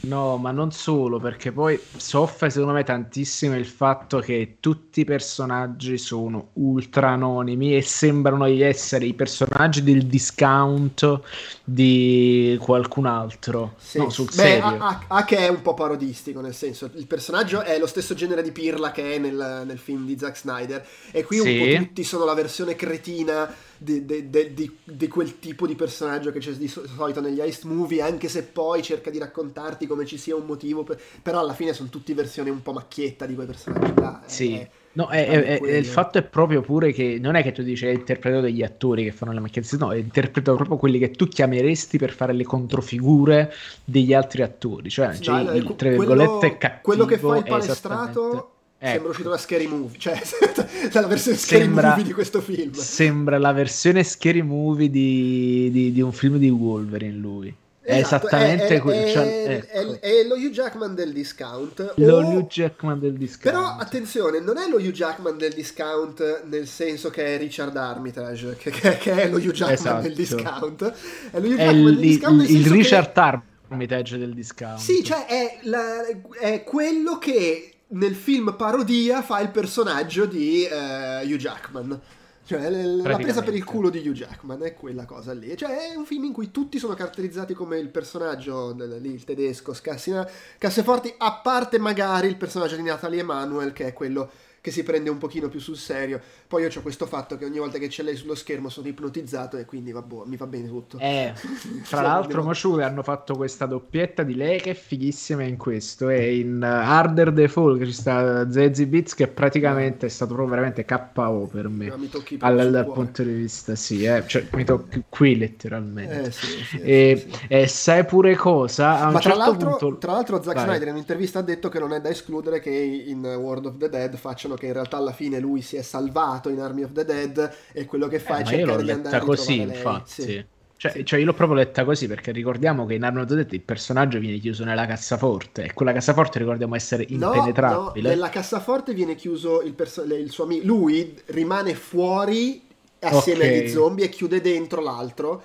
No, 0.00 0.36
ma 0.36 0.50
non 0.52 0.70
solo, 0.70 1.18
perché 1.18 1.52
poi 1.52 1.78
soffre 1.96 2.50
secondo 2.50 2.72
me 2.74 2.84
tantissimo 2.84 3.56
il 3.56 3.66
fatto 3.66 4.20
che 4.20 4.56
tutti 4.60 5.00
i 5.00 5.04
personaggi 5.04 5.98
sono 5.98 6.50
ultra 6.54 7.10
anonimi 7.10 7.76
e 7.76 7.82
sembrano 7.82 8.46
essere 8.46 9.06
i 9.06 9.14
personaggi 9.14 9.82
del 9.82 10.06
discount 10.06 11.20
di 11.64 12.56
qualcun 12.60 13.06
altro. 13.06 13.74
Sì. 13.78 13.98
No, 13.98 14.08
sul 14.10 14.26
Beh, 14.26 14.32
serio. 14.32 14.64
A, 14.64 14.76
a, 14.78 15.04
a, 15.08 15.24
che 15.24 15.38
è 15.38 15.48
un 15.48 15.62
po' 15.62 15.74
parodistico, 15.74 16.40
nel 16.40 16.54
senso, 16.54 16.90
il 16.94 17.06
personaggio 17.06 17.62
è 17.62 17.78
lo 17.78 17.86
stesso 17.86 18.14
genere 18.14 18.42
di 18.42 18.52
pirla 18.52 18.92
che 18.92 19.14
è 19.14 19.18
nel, 19.18 19.64
nel 19.66 19.78
film 19.78 20.06
di 20.06 20.16
Zack 20.18 20.36
Snyder 20.36 20.86
e 21.10 21.24
qui 21.24 21.38
sì. 21.38 21.48
un 21.48 21.58
po' 21.58 21.84
tutti 21.84 22.04
sono 22.04 22.24
la 22.24 22.34
versione 22.34 22.76
cretina 22.76 23.52
di, 23.78 24.04
di, 24.04 24.28
di, 24.28 24.78
di, 24.84 25.08
quel 25.08 25.38
tipo 25.38 25.66
di 25.66 25.74
personaggio 25.74 26.32
che 26.32 26.40
c'è 26.40 26.52
di 26.52 26.68
solito 26.68 27.20
negli 27.20 27.40
heist 27.40 27.64
movie, 27.64 28.02
anche 28.02 28.28
se 28.28 28.42
poi 28.42 28.82
cerca 28.82 29.10
di 29.10 29.18
raccontarti 29.18 29.86
come 29.86 30.04
ci 30.04 30.18
sia 30.18 30.36
un 30.36 30.44
motivo, 30.44 30.82
per... 30.82 31.00
però 31.22 31.38
alla 31.38 31.54
fine 31.54 31.72
sono 31.72 31.88
tutti 31.88 32.12
versioni 32.12 32.50
un 32.50 32.62
po' 32.62 32.72
macchietta 32.72 33.24
di 33.24 33.34
quei 33.34 33.46
personaggi 33.46 33.92
là. 33.94 34.22
Sì. 34.26 34.54
È, 34.54 34.68
No, 34.98 35.06
è, 35.10 35.28
è, 35.28 35.60
è, 35.60 35.76
il 35.76 35.84
fatto 35.84 36.18
è 36.18 36.24
proprio 36.24 36.60
pure 36.60 36.90
che 36.90 37.18
non 37.20 37.36
è 37.36 37.42
che 37.44 37.52
tu 37.52 37.62
dici 37.62 37.86
è 37.86 37.90
interpretato 37.90 38.42
dagli 38.42 38.64
attori 38.64 39.04
che 39.04 39.12
fanno 39.12 39.30
le 39.30 39.38
macchiette, 39.38 39.76
no, 39.76 39.92
è 39.92 39.96
interpretato 39.96 40.56
proprio 40.56 40.76
quelli 40.76 40.98
che 40.98 41.12
tu 41.12 41.28
chiameresti 41.28 41.98
per 41.98 42.10
fare 42.10 42.32
le 42.32 42.42
controfigure 42.42 43.52
degli 43.84 44.12
altri 44.12 44.42
attori, 44.42 44.90
cioè, 44.90 45.14
sì, 45.14 45.22
cioè 45.22 45.44
no, 45.44 45.52
il, 45.52 45.74
tra 45.76 45.90
virgolette 45.90 46.56
quello, 46.56 46.78
quello 46.82 47.04
che 47.04 47.18
fa 47.18 47.36
il 47.36 47.44
palestrato 47.44 48.50
Ecco. 48.80 48.92
Sembra 48.92 49.10
uscito 49.10 49.30
da 49.30 49.38
Scary 49.38 49.66
Movie, 49.66 49.98
cioè 49.98 50.20
la 50.92 51.06
versione 51.08 51.36
Scary 51.36 51.62
sembra, 51.62 51.88
Movie 51.88 52.04
di 52.04 52.12
questo 52.12 52.40
film. 52.40 52.72
Sembra 52.74 53.36
la 53.36 53.52
versione 53.52 54.04
Scary 54.04 54.42
Movie 54.42 54.88
di, 54.88 55.68
di, 55.72 55.92
di 55.92 56.00
un 56.00 56.12
film 56.12 56.36
di 56.36 56.48
Wolverine 56.48 57.16
lui. 57.16 57.52
Esatto, 57.82 58.28
è 58.28 58.34
esattamente 58.34 58.66
è, 58.76 58.82
è, 58.82 59.10
cioè, 59.10 59.64
ecco. 59.72 60.00
è, 60.00 60.22
lo 60.28 60.34
Hugh 60.36 60.50
Jackman 60.50 60.94
del 60.94 61.12
discount. 61.12 61.94
Lo 61.96 62.18
o... 62.18 62.20
Hugh 62.20 62.46
Jackman 62.46 63.00
del 63.00 63.14
discount. 63.14 63.56
Però 63.56 63.76
attenzione, 63.76 64.38
non 64.38 64.58
è 64.58 64.68
lo 64.68 64.76
Hugh 64.76 64.92
Jackman 64.92 65.36
del 65.36 65.54
discount 65.54 66.44
nel 66.44 66.68
senso 66.68 67.10
che 67.10 67.34
è 67.34 67.38
Richard 67.38 67.76
Armitage, 67.76 68.56
che, 68.58 68.70
che, 68.70 68.96
che 68.98 69.12
è 69.22 69.28
lo 69.28 69.38
Hugh 69.38 69.50
Jackman 69.50 69.72
esatto. 69.72 70.02
del 70.02 70.14
discount. 70.14 70.92
È 71.32 71.40
lo 71.40 71.46
Hugh 71.48 71.56
Jackman 71.56 71.76
il, 71.76 71.84
del 71.84 71.98
discount. 71.98 72.48
Il, 72.48 72.56
il 72.56 72.70
Richard 72.70 73.12
che... 73.12 73.40
Armitage 73.70 74.18
del 74.18 74.34
discount. 74.34 74.78
Sì, 74.78 75.02
cioè 75.02 75.26
è, 75.26 75.58
la, 75.62 76.06
è 76.38 76.62
quello 76.62 77.18
che 77.18 77.77
nel 77.88 78.14
film 78.14 78.54
parodia 78.56 79.22
fa 79.22 79.40
il 79.40 79.50
personaggio 79.50 80.26
di 80.26 80.68
uh, 80.70 81.26
Hugh 81.26 81.36
Jackman. 81.36 82.00
Cioè, 82.44 82.70
la 82.70 83.16
presa 83.16 83.42
per 83.42 83.54
il 83.54 83.62
culo 83.62 83.90
di 83.90 83.98
Hugh 83.98 84.14
Jackman 84.14 84.62
è 84.62 84.72
quella 84.72 85.04
cosa 85.04 85.34
lì. 85.34 85.54
Cioè, 85.54 85.90
è 85.90 85.94
un 85.94 86.06
film 86.06 86.24
in 86.24 86.32
cui 86.32 86.50
tutti 86.50 86.78
sono 86.78 86.94
caratterizzati 86.94 87.52
come 87.52 87.78
il 87.78 87.90
personaggio 87.90 88.74
lì, 88.98 89.12
il 89.12 89.24
tedesco, 89.24 89.74
scassina 89.74 90.26
casseforti, 90.56 91.14
a 91.18 91.40
parte 91.42 91.78
magari 91.78 92.26
il 92.26 92.36
personaggio 92.36 92.76
di 92.76 92.82
Natalie 92.82 93.20
Emanuel, 93.20 93.74
che 93.74 93.88
è 93.88 93.92
quello 93.92 94.30
che 94.68 94.70
si 94.70 94.82
prende 94.82 95.10
un 95.10 95.18
pochino 95.18 95.48
più 95.48 95.60
sul 95.60 95.76
serio. 95.76 96.20
Poi 96.46 96.62
io 96.62 96.68
ho 96.74 96.82
questo 96.82 97.06
fatto 97.06 97.36
che 97.36 97.44
ogni 97.44 97.58
volta 97.58 97.78
che 97.78 97.88
c'è 97.88 98.02
lei 98.02 98.16
sullo 98.16 98.34
schermo 98.34 98.68
sono 98.68 98.88
ipnotizzato 98.88 99.56
e 99.56 99.64
quindi 99.64 99.92
vabbè, 99.92 100.22
mi 100.26 100.36
va 100.36 100.46
bene 100.46 100.68
tutto. 100.68 100.98
Eh, 100.98 101.32
tra 101.88 102.02
l'altro 102.02 102.42
Mosciure 102.42 102.84
hanno 102.84 103.02
fatto 103.02 103.34
questa 103.34 103.66
doppietta 103.66 104.22
di 104.22 104.34
lei 104.34 104.60
che 104.60 104.70
è 104.70 104.74
fighissima 104.74 105.42
in 105.42 105.56
questo 105.56 106.08
e 106.08 106.38
in 106.38 106.60
uh, 106.60 106.64
Harder 106.64 107.32
the 107.32 107.48
Fall 107.48 107.78
che 107.78 107.86
ci 107.86 107.92
sta 107.92 108.50
Zezzy 108.50 108.86
Beats 108.86 109.14
che 109.14 109.28
praticamente 109.28 110.06
è 110.06 110.08
stato 110.08 110.34
proprio 110.34 110.54
veramente 110.54 110.84
KO 110.84 111.48
per 111.50 111.68
me. 111.68 111.86
No, 111.86 111.96
All, 112.40 112.70
dal 112.70 112.92
punto 112.92 113.22
di 113.22 113.32
vista, 113.32 113.74
sì, 113.74 114.04
eh, 114.04 114.24
cioè, 114.26 114.46
mi 114.52 114.64
tocchi 114.64 115.02
qui 115.08 115.36
letteralmente. 115.36 116.22
Eh, 116.24 116.30
sì, 116.30 116.64
sì, 116.64 116.80
e, 116.80 117.26
sì, 117.30 117.46
e, 117.48 117.66
sai 117.66 118.04
pure 118.04 118.34
cosa? 118.36 119.00
A 119.00 119.04
Ma 119.06 119.12
tra, 119.12 119.20
certo 119.20 119.38
l'altro, 119.38 119.76
punto... 119.76 119.98
tra 119.98 120.12
l'altro 120.12 120.42
Zack 120.42 120.56
Vai. 120.56 120.64
Snyder 120.66 120.88
in 120.88 120.94
un'intervista 120.94 121.38
ha 121.38 121.42
detto 121.42 121.68
che 121.68 121.78
non 121.78 121.92
è 121.92 122.00
da 122.00 122.08
escludere 122.08 122.60
che 122.60 122.70
in 122.70 123.24
World 123.24 123.66
of 123.66 123.76
the 123.78 123.88
Dead 123.88 124.16
facciano 124.16 124.56
che 124.58 124.66
in 124.66 124.72
realtà 124.72 124.96
alla 124.96 125.12
fine 125.12 125.38
lui 125.38 125.62
si 125.62 125.76
è 125.76 125.82
salvato 125.82 126.48
in 126.48 126.60
Army 126.60 126.82
of 126.82 126.92
the 126.92 127.04
Dead 127.04 127.56
e 127.72 127.84
quello 127.84 128.08
che 128.08 128.18
fa 128.18 128.38
eh, 128.38 128.42
è 128.42 128.44
cercare 128.44 128.82
di 128.82 128.90
andare 128.90 129.20
così, 129.20 129.60
infatti. 129.60 130.22
Sì. 130.22 130.44
Cioè, 130.76 130.92
sì. 130.92 131.04
cioè, 131.04 131.18
io 131.18 131.24
l'ho 131.24 131.34
proprio 131.34 131.56
letta 131.56 131.84
così 131.84 132.06
perché 132.06 132.30
ricordiamo 132.30 132.86
che 132.86 132.94
in 132.94 133.02
Army 133.02 133.22
of 133.22 133.26
the 133.26 133.34
Dead 133.34 133.52
il 133.52 133.62
personaggio 133.62 134.18
viene 134.18 134.38
chiuso 134.38 134.64
nella 134.64 134.86
cassaforte 134.86 135.64
e 135.64 135.72
quella 135.72 135.92
cassaforte 135.92 136.38
ricordiamo 136.38 136.76
essere 136.76 137.04
impenetrabile. 137.08 138.02
No, 138.02 138.08
no, 138.08 138.14
nella 138.14 138.28
cassaforte 138.28 138.94
viene 138.94 139.14
chiuso 139.14 139.62
il, 139.62 139.72
perso- 139.72 140.04
il 140.04 140.30
suo 140.30 140.44
amico, 140.44 140.66
lui 140.66 141.20
rimane 141.26 141.74
fuori 141.74 142.62
assieme 143.00 143.44
okay. 143.44 143.58
agli 143.58 143.68
zombie 143.68 144.04
e 144.04 144.08
chiude 144.08 144.40
dentro 144.40 144.80
l'altro 144.80 145.42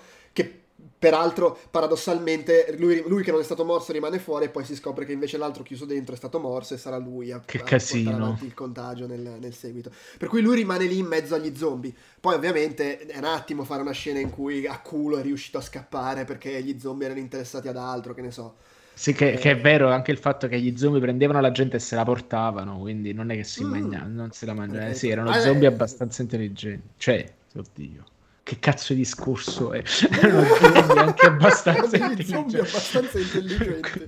Peraltro, 1.03 1.59
paradossalmente, 1.69 2.75
lui, 2.77 3.03
lui, 3.05 3.23
che 3.23 3.31
non 3.31 3.41
è 3.41 3.43
stato 3.43 3.65
morso 3.65 3.91
rimane 3.91 4.19
fuori 4.19 4.45
e 4.45 4.49
poi 4.49 4.63
si 4.63 4.73
scopre 4.73 5.03
che 5.03 5.11
invece 5.11 5.37
l'altro 5.37 5.61
chiuso 5.61 5.83
dentro 5.83 6.13
è 6.13 6.17
stato 6.17 6.39
morso 6.39 6.75
e 6.75 6.77
sarà 6.77 6.95
lui 6.95 7.29
a, 7.29 7.41
che 7.43 7.57
a 7.57 7.63
portare 7.63 8.09
avanti 8.09 8.45
il 8.45 8.53
contagio 8.53 9.05
nel, 9.05 9.35
nel, 9.37 9.53
seguito. 9.53 9.91
Per 10.17 10.29
cui 10.29 10.39
lui 10.39 10.55
rimane 10.55 10.85
lì 10.85 10.99
in 10.99 11.05
mezzo 11.05 11.35
agli 11.35 11.53
zombie. 11.57 11.93
Poi 12.21 12.35
ovviamente 12.35 12.99
è 12.99 13.17
un 13.17 13.25
attimo 13.25 13.65
fare 13.65 13.81
una 13.81 13.91
scena 13.91 14.19
in 14.19 14.29
cui 14.29 14.65
a 14.65 14.79
culo 14.79 15.17
è 15.17 15.21
riuscito 15.21 15.57
a 15.57 15.61
scappare 15.61 16.23
perché 16.23 16.63
gli 16.63 16.79
zombie 16.79 17.07
erano 17.07 17.19
interessati 17.19 17.67
ad 17.67 17.75
altro, 17.75 18.13
che 18.13 18.21
ne 18.21 18.31
so. 18.31 18.55
Sì, 18.93 19.11
che, 19.11 19.33
eh, 19.33 19.37
che, 19.37 19.51
è 19.51 19.59
vero 19.59 19.91
anche 19.91 20.11
il 20.11 20.19
fatto 20.19 20.47
che 20.47 20.57
gli 20.57 20.77
zombie 20.77 21.01
prendevano 21.01 21.41
la 21.41 21.51
gente 21.51 21.75
e 21.75 21.79
se 21.79 21.95
la 21.95 22.05
portavano, 22.05 22.79
quindi 22.79 23.11
non 23.11 23.29
è 23.29 23.35
che 23.35 23.43
si 23.43 23.65
mm, 23.65 23.69
mangiavano, 23.69 24.13
non 24.13 24.31
se 24.31 24.45
la 24.45 24.53
mangiavano. 24.53 24.91
Eh, 24.91 24.93
sì, 24.93 25.09
erano 25.09 25.35
eh, 25.35 25.41
zombie 25.41 25.67
abbastanza 25.67 26.21
intelligenti. 26.21 26.87
Cioè, 26.95 27.29
oddio. 27.57 28.03
Che 28.43 28.59
cazzo 28.59 28.91
di 28.91 28.99
discorso 28.99 29.71
è? 29.71 29.81
È 29.87 30.97
anche 30.97 31.25
abbastanza 31.25 31.97
zombie 32.23 32.59
abbastanza 32.59 33.17
intelligenti. 33.17 34.07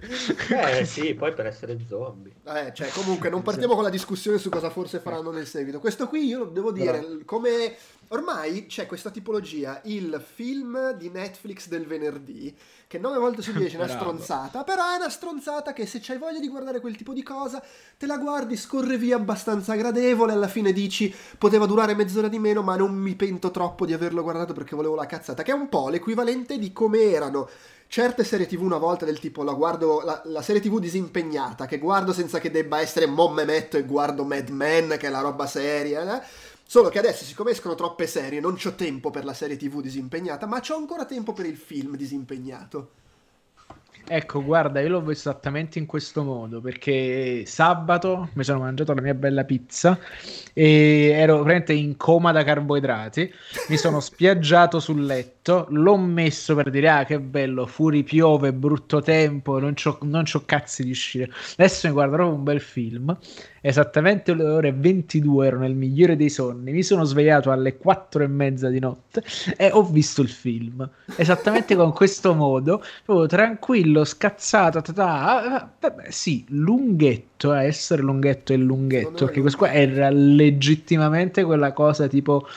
Eh 0.49 0.85
sì, 0.85 1.13
poi 1.13 1.33
per 1.33 1.45
essere 1.45 1.77
zombie. 1.87 2.33
Eh, 2.43 2.73
cioè, 2.73 2.89
comunque 2.89 3.29
non 3.29 3.41
partiamo 3.41 3.75
con 3.75 3.83
la 3.83 3.89
discussione 3.89 4.37
su 4.37 4.49
cosa 4.49 4.69
forse 4.69 4.99
faranno 4.99 5.31
nel 5.31 5.47
seguito. 5.47 5.79
Questo 5.79 6.07
qui 6.09 6.25
io 6.25 6.43
devo 6.43 6.73
dire, 6.73 6.99
Però... 6.99 7.17
come 7.23 7.75
ormai 8.09 8.65
c'è 8.67 8.85
questa 8.85 9.09
tipologia, 9.09 9.81
il 9.85 10.23
film 10.33 10.91
di 10.91 11.09
Netflix 11.09 11.67
del 11.67 11.85
venerdì 11.85 12.55
che 12.87 12.99
nove 12.99 13.17
volte 13.17 13.41
su 13.41 13.51
dieci 13.51 13.75
è 13.75 13.79
una 13.79 13.87
stronzata, 13.93 14.63
però 14.63 14.93
è 14.93 14.95
una 14.97 15.09
stronzata 15.09 15.73
che 15.73 15.85
se 15.85 15.99
c'hai 16.01 16.17
voglia 16.17 16.39
di 16.39 16.47
guardare 16.47 16.79
quel 16.79 16.95
tipo 16.95 17.13
di 17.13 17.23
cosa, 17.23 17.61
te 17.97 18.05
la 18.05 18.17
guardi, 18.17 18.55
scorre 18.55 18.97
via 18.97 19.15
abbastanza 19.15 19.75
gradevole, 19.75 20.33
alla 20.33 20.47
fine 20.47 20.71
dici 20.71 21.13
poteva 21.37 21.65
durare 21.65 21.95
mezz'ora 21.95 22.27
di 22.27 22.39
meno, 22.39 22.61
ma 22.61 22.75
non 22.75 22.93
mi 22.93 23.15
pento 23.15 23.51
troppo 23.51 23.85
di 23.85 23.93
averlo 23.93 24.23
guardato 24.23 24.53
perché 24.53 24.75
volevo 24.75 24.95
la 24.95 25.05
cazzata, 25.05 25.43
che 25.43 25.51
è 25.51 25.55
un 25.55 25.69
po' 25.69 25.89
l'equivalente 25.89 26.57
di 26.57 26.71
come 26.71 27.01
erano 27.01 27.49
certe 27.87 28.23
serie 28.23 28.47
tv 28.47 28.63
una 28.63 28.77
volta 28.77 29.05
del 29.05 29.19
tipo 29.19 29.43
la 29.43 29.53
guardo 29.53 30.01
la, 30.03 30.21
la, 30.25 30.41
serie 30.41 30.59
tv 30.59 30.79
disimpegnata 30.79 31.67
che 31.67 31.77
guardo 31.77 32.13
senza 32.13 32.39
che 32.39 32.49
debba 32.49 32.81
essere 32.81 33.05
momme 33.05 33.45
metto 33.45 33.77
e 33.77 33.83
guardo 33.83 34.23
Mad 34.23 34.49
Men 34.49 34.95
che 34.97 35.07
è 35.07 35.09
la 35.09 35.21
roba 35.21 35.45
seria 35.45 36.19
eh? 36.19 36.25
Solo 36.67 36.89
che 36.89 36.99
adesso, 36.99 37.23
siccome 37.23 37.51
escono 37.51 37.75
troppe 37.75 38.07
serie, 38.07 38.39
non 38.39 38.57
ho 38.61 38.75
tempo 38.75 39.11
per 39.11 39.23
la 39.23 39.33
serie 39.33 39.55
TV 39.55 39.81
disimpegnata, 39.81 40.47
ma 40.47 40.61
ho 40.67 40.75
ancora 40.75 41.05
tempo 41.05 41.31
per 41.31 41.45
il 41.45 41.57
film 41.57 41.95
disimpegnato. 41.95 42.91
Ecco, 44.07 44.43
guarda, 44.43 44.81
io 44.81 44.89
l'ho 44.89 45.01
visto 45.01 45.29
esattamente 45.29 45.79
in 45.79 45.85
questo 45.85 46.23
modo 46.23 46.61
perché 46.61 47.43
sabato 47.45 48.29
mi 48.33 48.43
sono 48.43 48.59
mangiato 48.59 48.93
la 48.93 49.01
mia 49.01 49.15
bella 49.15 49.43
pizza 49.45 49.97
e 50.57 51.11
ero 51.13 51.39
veramente 51.43 51.73
in 51.73 51.97
coma 51.97 52.31
da 52.31 52.45
carboidrati. 52.45 53.29
Mi 53.67 53.75
sono 53.75 53.99
spiaggiato 54.01 54.79
sul 54.79 55.03
letto, 55.03 55.67
l'ho 55.69 55.97
messo 55.97 56.55
per 56.55 56.69
dire: 56.69 56.89
Ah, 56.89 57.03
che 57.03 57.19
bello, 57.19 57.67
fuori 57.67 58.03
piove, 58.03 58.53
brutto 58.53 59.01
tempo, 59.01 59.59
non 59.59 59.73
c'ho, 59.73 59.97
non 60.03 60.23
c'ho 60.23 60.43
cazzi 60.45 60.85
di 60.85 60.91
uscire. 60.91 61.29
Adesso 61.57 61.87
mi 61.87 61.93
guarderò 61.93 62.33
un 62.33 62.43
bel 62.43 62.61
film. 62.61 63.15
Esattamente 63.67 64.35
le 64.35 64.43
ore 64.43 64.71
22 64.71 65.47
ero 65.47 65.57
nel 65.57 65.73
migliore 65.73 66.15
dei 66.15 66.29
sonni, 66.29 66.71
mi 66.71 66.83
sono 66.83 67.03
svegliato 67.03 67.49
alle 67.49 67.77
4 67.77 68.23
e 68.23 68.27
mezza 68.27 68.69
di 68.69 68.77
notte 68.77 69.23
e 69.57 69.71
ho 69.71 69.81
visto 69.83 70.21
il 70.21 70.29
film, 70.29 70.87
esattamente 71.17 71.75
con 71.75 71.91
questo 71.91 72.35
modo, 72.35 72.83
proprio 73.03 73.25
tranquillo, 73.25 74.03
scazzato, 74.05 74.83
tata, 74.83 75.73
vabbè 75.79 76.11
sì, 76.11 76.45
lunghetto, 76.49 77.49
a 77.49 77.63
eh, 77.63 77.65
essere 77.65 78.03
lunghetto 78.03 78.53
e 78.53 78.57
lunghetto, 78.57 79.25
perché 79.25 79.41
questo 79.41 79.57
qua 79.57 79.73
era 79.73 80.11
legittimamente 80.45 81.43
quella 81.43 81.73
cosa 81.73 82.07
tipo 82.07 82.47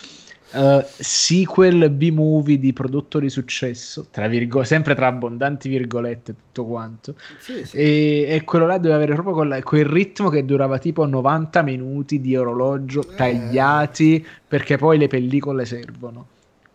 uh, 0.53 0.85
sequel 0.85 1.91
B-movie 1.91 2.59
di 2.59 2.73
prodotto 2.73 3.19
di 3.19 3.29
successo, 3.29 4.07
tra 4.11 4.29
virgo- 4.29 4.65
sempre 4.65 4.95
tra 4.95 5.09
abbondanti 5.09 5.69
virgolette, 5.69 6.35
tutto 6.35 6.67
quanto. 6.67 7.15
Sì, 7.39 7.65
sì. 7.65 7.77
E, 7.77 8.27
e, 8.29 8.45
quello 8.45 8.67
là 8.67 8.77
doveva 8.77 8.97
avere 8.97 9.15
proprio 9.15 9.35
quella, 9.35 9.63
quel 9.63 9.85
ritmo 9.85 10.29
che 10.29 10.45
durava 10.45 10.79
tipo 10.79 11.07
90 11.07 11.63
minuti 11.63 12.21
di 12.21 12.37
orologio 12.37 13.03
eh. 13.03 13.15
tagliati 13.15 14.25
perché 14.47 14.77
poi 14.77 14.99
le 14.99 15.09
pellicole 15.09 15.65
servono. 15.65 16.27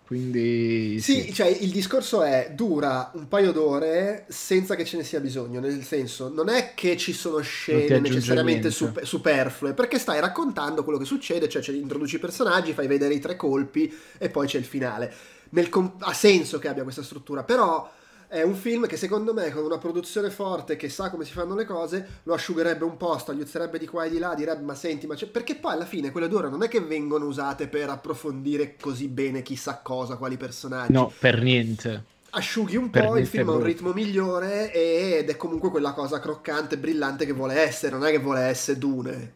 Quindi 0.06 1.00
sì, 1.00 1.22
sì, 1.22 1.34
cioè 1.34 1.48
il 1.48 1.72
discorso 1.72 2.24
è 2.24 2.52
dura 2.54 3.10
un 3.14 3.28
paio 3.30 3.54
d'ore 3.54 4.26
senza 4.28 4.76
che 4.76 4.84
ce 4.84 4.98
ne 4.98 5.04
sia 5.04 5.22
bisogno, 5.22 5.62
nel 5.62 5.84
senso 5.84 6.28
non 6.28 6.50
è 6.50 6.74
che 6.76 6.98
ci 6.98 7.14
sono 7.14 7.40
scene 7.40 8.00
necessariamente 8.00 8.70
super, 8.70 9.08
superflue, 9.08 9.74
perché 9.74 9.98
stai 9.98 10.20
raccontando 10.20 10.84
quello 10.84 11.00
che 11.00 11.06
succede, 11.06 11.48
cioè, 11.48 11.62
cioè 11.62 11.76
introduci 11.76 12.18
i 12.18 12.20
personaggi, 12.20 12.74
fai 12.74 12.88
vedere 12.88 13.14
i 13.14 13.20
tre 13.20 13.38
colpi 13.38 13.92
e 14.18 14.30
poi 14.30 14.46
c'è 14.46 14.58
il 14.58 14.66
finale. 14.66 15.12
Nel, 15.50 15.70
ha 16.00 16.14
senso 16.14 16.60
che 16.60 16.68
abbia 16.68 16.84
questa 16.84 17.04
struttura, 17.04 17.44
però 17.44 17.90
è 18.34 18.42
un 18.42 18.56
film 18.56 18.88
che 18.88 18.98
secondo 18.98 19.32
me 19.32 19.52
con 19.52 19.64
una 19.64 19.78
produzione 19.78 20.32
forte 20.32 20.76
che 20.76 20.90
sa 20.90 21.12
come 21.12 21.24
si 21.24 21.34
fanno 21.34 21.54
le 21.54 21.66
cose 21.66 22.22
lo 22.24 22.34
asciugherebbe 22.34 22.84
un 22.84 22.98
po', 22.98 23.16
stagliuzzerebbe 23.16 23.78
di 23.78 23.86
qua 23.86 24.06
e 24.06 24.10
di 24.10 24.18
là, 24.18 24.34
direbbe 24.34 24.64
ma 24.64 24.74
senti, 24.74 25.06
ma 25.06 25.14
c'è... 25.14 25.28
perché 25.28 25.54
poi 25.54 25.74
alla 25.74 25.86
fine 25.86 26.10
quelle 26.10 26.28
d'ora 26.28 26.50
non 26.50 26.64
è 26.64 26.68
che 26.68 26.82
vengono 26.82 27.26
usate 27.26 27.68
per 27.68 27.90
approfondire 27.90 28.76
così 28.76 29.08
bene 29.08 29.44
chissà 29.44 29.82
cosa, 29.84 30.16
quali 30.16 30.38
personaggi. 30.38 30.94
No, 30.94 31.14
per 31.20 31.44
niente. 31.44 32.06
Asciughi 32.36 32.78
un 32.78 32.90
per 32.90 33.06
po', 33.06 33.18
il 33.18 33.28
film 33.28 33.50
ha 33.50 33.52
un 33.54 33.64
ritmo 33.64 33.94
migliore 33.94 34.72
ed 34.72 35.30
è 35.30 35.38
comunque 35.38 35.70
quella 35.70 35.94
cosa 35.94 36.20
croccante, 36.20 36.78
brillante 36.78 37.28
che 37.28 37.32
vuole 37.32 37.60
essere, 37.60 37.96
non 37.96 38.08
è 38.08 38.12
che 38.12 38.18
vuole 38.18 38.42
essere 38.42 38.80
Dune. 38.80 39.34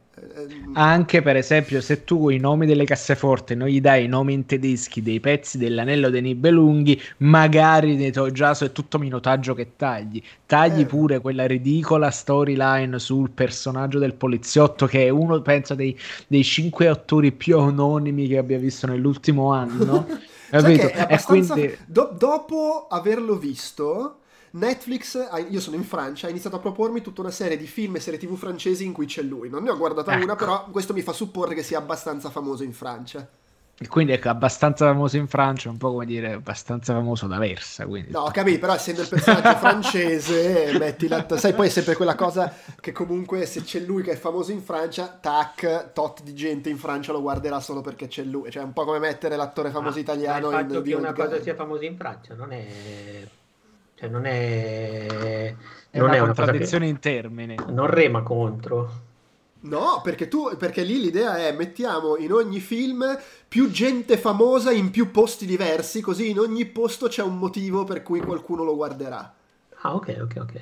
Anche 0.73 1.21
per 1.21 1.35
esempio, 1.35 1.79
se 1.79 2.03
tu 2.03 2.29
i 2.29 2.39
nomi 2.39 2.65
delle 2.65 2.85
casseforti 2.85 3.53
non 3.53 3.67
gli 3.67 3.79
dai 3.79 4.05
i 4.05 4.07
nomi 4.07 4.33
in 4.33 4.47
tedeschi 4.47 5.03
dei 5.03 5.19
pezzi 5.19 5.59
dell'anello 5.59 6.09
dei 6.09 6.23
Nibelunghi, 6.23 6.99
magari 7.17 7.95
nei 7.95 8.11
tuoi 8.11 8.31
già 8.31 8.57
è 8.57 8.71
tutto 8.71 8.97
minotaggio 8.97 9.53
che 9.53 9.73
tagli. 9.75 10.19
Tagli 10.47 10.81
eh. 10.81 10.85
pure 10.87 11.19
quella 11.19 11.45
ridicola 11.45 12.09
storyline 12.09 12.97
sul 12.97 13.29
personaggio 13.29 13.99
del 13.99 14.15
poliziotto, 14.15 14.87
che 14.87 15.05
è 15.05 15.09
uno, 15.09 15.39
penso, 15.43 15.75
dei, 15.75 15.95
dei 16.25 16.43
cinque 16.43 16.87
attori 16.87 17.31
più 17.31 17.59
anonimi 17.59 18.27
che 18.27 18.39
abbia 18.39 18.57
visto 18.57 18.87
nell'ultimo 18.87 19.53
anno. 19.53 20.07
Capito? 20.49 20.87
E 20.87 21.21
quindi... 21.25 21.77
Do- 21.85 22.13
dopo 22.17 22.87
averlo 22.89 23.35
visto 23.35 24.19
Netflix, 24.51 25.27
io 25.49 25.59
sono 25.59 25.75
in 25.75 25.83
Francia, 25.83 26.27
ha 26.27 26.29
iniziato 26.29 26.55
a 26.55 26.59
propormi 26.59 27.01
tutta 27.01 27.21
una 27.21 27.31
serie 27.31 27.57
di 27.57 27.67
film 27.67 27.95
e 27.95 27.99
serie 27.99 28.19
tv 28.19 28.35
francesi 28.35 28.85
in 28.85 28.93
cui 28.93 29.05
c'è 29.05 29.21
lui. 29.21 29.49
Non 29.49 29.63
ne 29.63 29.69
ho 29.69 29.77
guardata 29.77 30.13
ecco. 30.13 30.23
una, 30.23 30.35
però 30.35 30.65
questo 30.71 30.93
mi 30.93 31.01
fa 31.01 31.13
supporre 31.13 31.53
che 31.53 31.63
sia 31.63 31.77
abbastanza 31.77 32.29
famoso 32.29 32.63
in 32.63 32.73
Francia. 32.73 33.27
E 33.79 33.87
quindi 33.87 34.11
ecco, 34.11 34.29
abbastanza 34.29 34.85
famoso 34.87 35.17
in 35.17 35.27
Francia, 35.27 35.69
un 35.69 35.77
po' 35.77 35.91
come 35.91 36.05
dire 36.05 36.33
abbastanza 36.33 36.93
famoso 36.93 37.27
da 37.27 37.37
Versa. 37.37 37.85
Quindi. 37.85 38.11
No, 38.11 38.27
capito, 38.33 38.59
però 38.59 38.73
essendo 38.73 39.01
il 39.01 39.07
personaggio 39.07 39.53
francese, 39.59 40.75
metti 40.79 41.07
la... 41.07 41.25
sai, 41.37 41.53
poi 41.53 41.67
è 41.67 41.69
sempre 41.69 41.95
quella 41.95 42.15
cosa 42.15 42.51
che 42.79 42.91
comunque 42.91 43.45
se 43.45 43.61
c'è 43.61 43.79
lui 43.79 44.01
che 44.01 44.13
è 44.13 44.15
famoso 44.15 44.51
in 44.51 44.61
Francia, 44.61 45.15
tac, 45.21 45.91
tot 45.93 46.23
di 46.23 46.33
gente 46.33 46.69
in 46.69 46.77
Francia 46.77 47.11
lo 47.11 47.21
guarderà 47.21 47.59
solo 47.59 47.81
perché 47.81 48.07
c'è 48.07 48.23
lui. 48.23 48.49
Cioè, 48.49 48.63
è 48.63 48.65
un 48.65 48.73
po' 48.73 48.83
come 48.83 48.97
mettere 48.97 49.35
l'attore 49.35 49.69
famoso 49.69 49.97
ah, 49.97 50.01
italiano 50.01 50.49
ma 50.49 50.59
il 50.59 50.65
fatto 50.65 50.77
in 50.79 50.83
che 50.83 50.93
una 50.95 51.13
cosa 51.13 51.39
sia 51.39 51.53
famosa 51.53 51.85
in 51.85 51.95
Francia 51.95 52.33
non 52.33 52.51
è 52.51 52.65
cioè 53.97 54.09
non 54.09 54.25
è... 54.25 55.05
È 55.89 55.97
non 55.97 56.07
una 56.07 56.17
è 56.17 56.19
una 56.19 56.33
contraddizione 56.33 56.85
che... 56.85 56.91
in 56.91 56.99
termini. 56.99 57.55
Non 57.69 57.87
rema 57.87 58.21
contro. 58.21 59.05
No, 59.67 60.01
perché 60.01 60.27
tu 60.27 60.55
perché 60.57 60.83
lì 60.83 60.99
l'idea 60.99 61.37
è 61.37 61.51
mettiamo 61.51 62.15
in 62.17 62.31
ogni 62.31 62.59
film 62.59 63.19
più 63.47 63.69
gente 63.69 64.17
famosa 64.17 64.71
in 64.71 64.91
più 64.91 65.11
posti 65.11 65.45
diversi, 65.45 66.01
così 66.01 66.29
in 66.29 66.39
ogni 66.39 66.65
posto 66.65 67.07
c'è 67.07 67.21
un 67.21 67.37
motivo 67.37 67.83
per 67.83 68.03
cui 68.03 68.21
qualcuno 68.21 68.63
lo 68.63 68.75
guarderà. 68.75 69.33
Ah, 69.81 69.95
ok, 69.95 70.17
ok, 70.21 70.35
ok. 70.39 70.59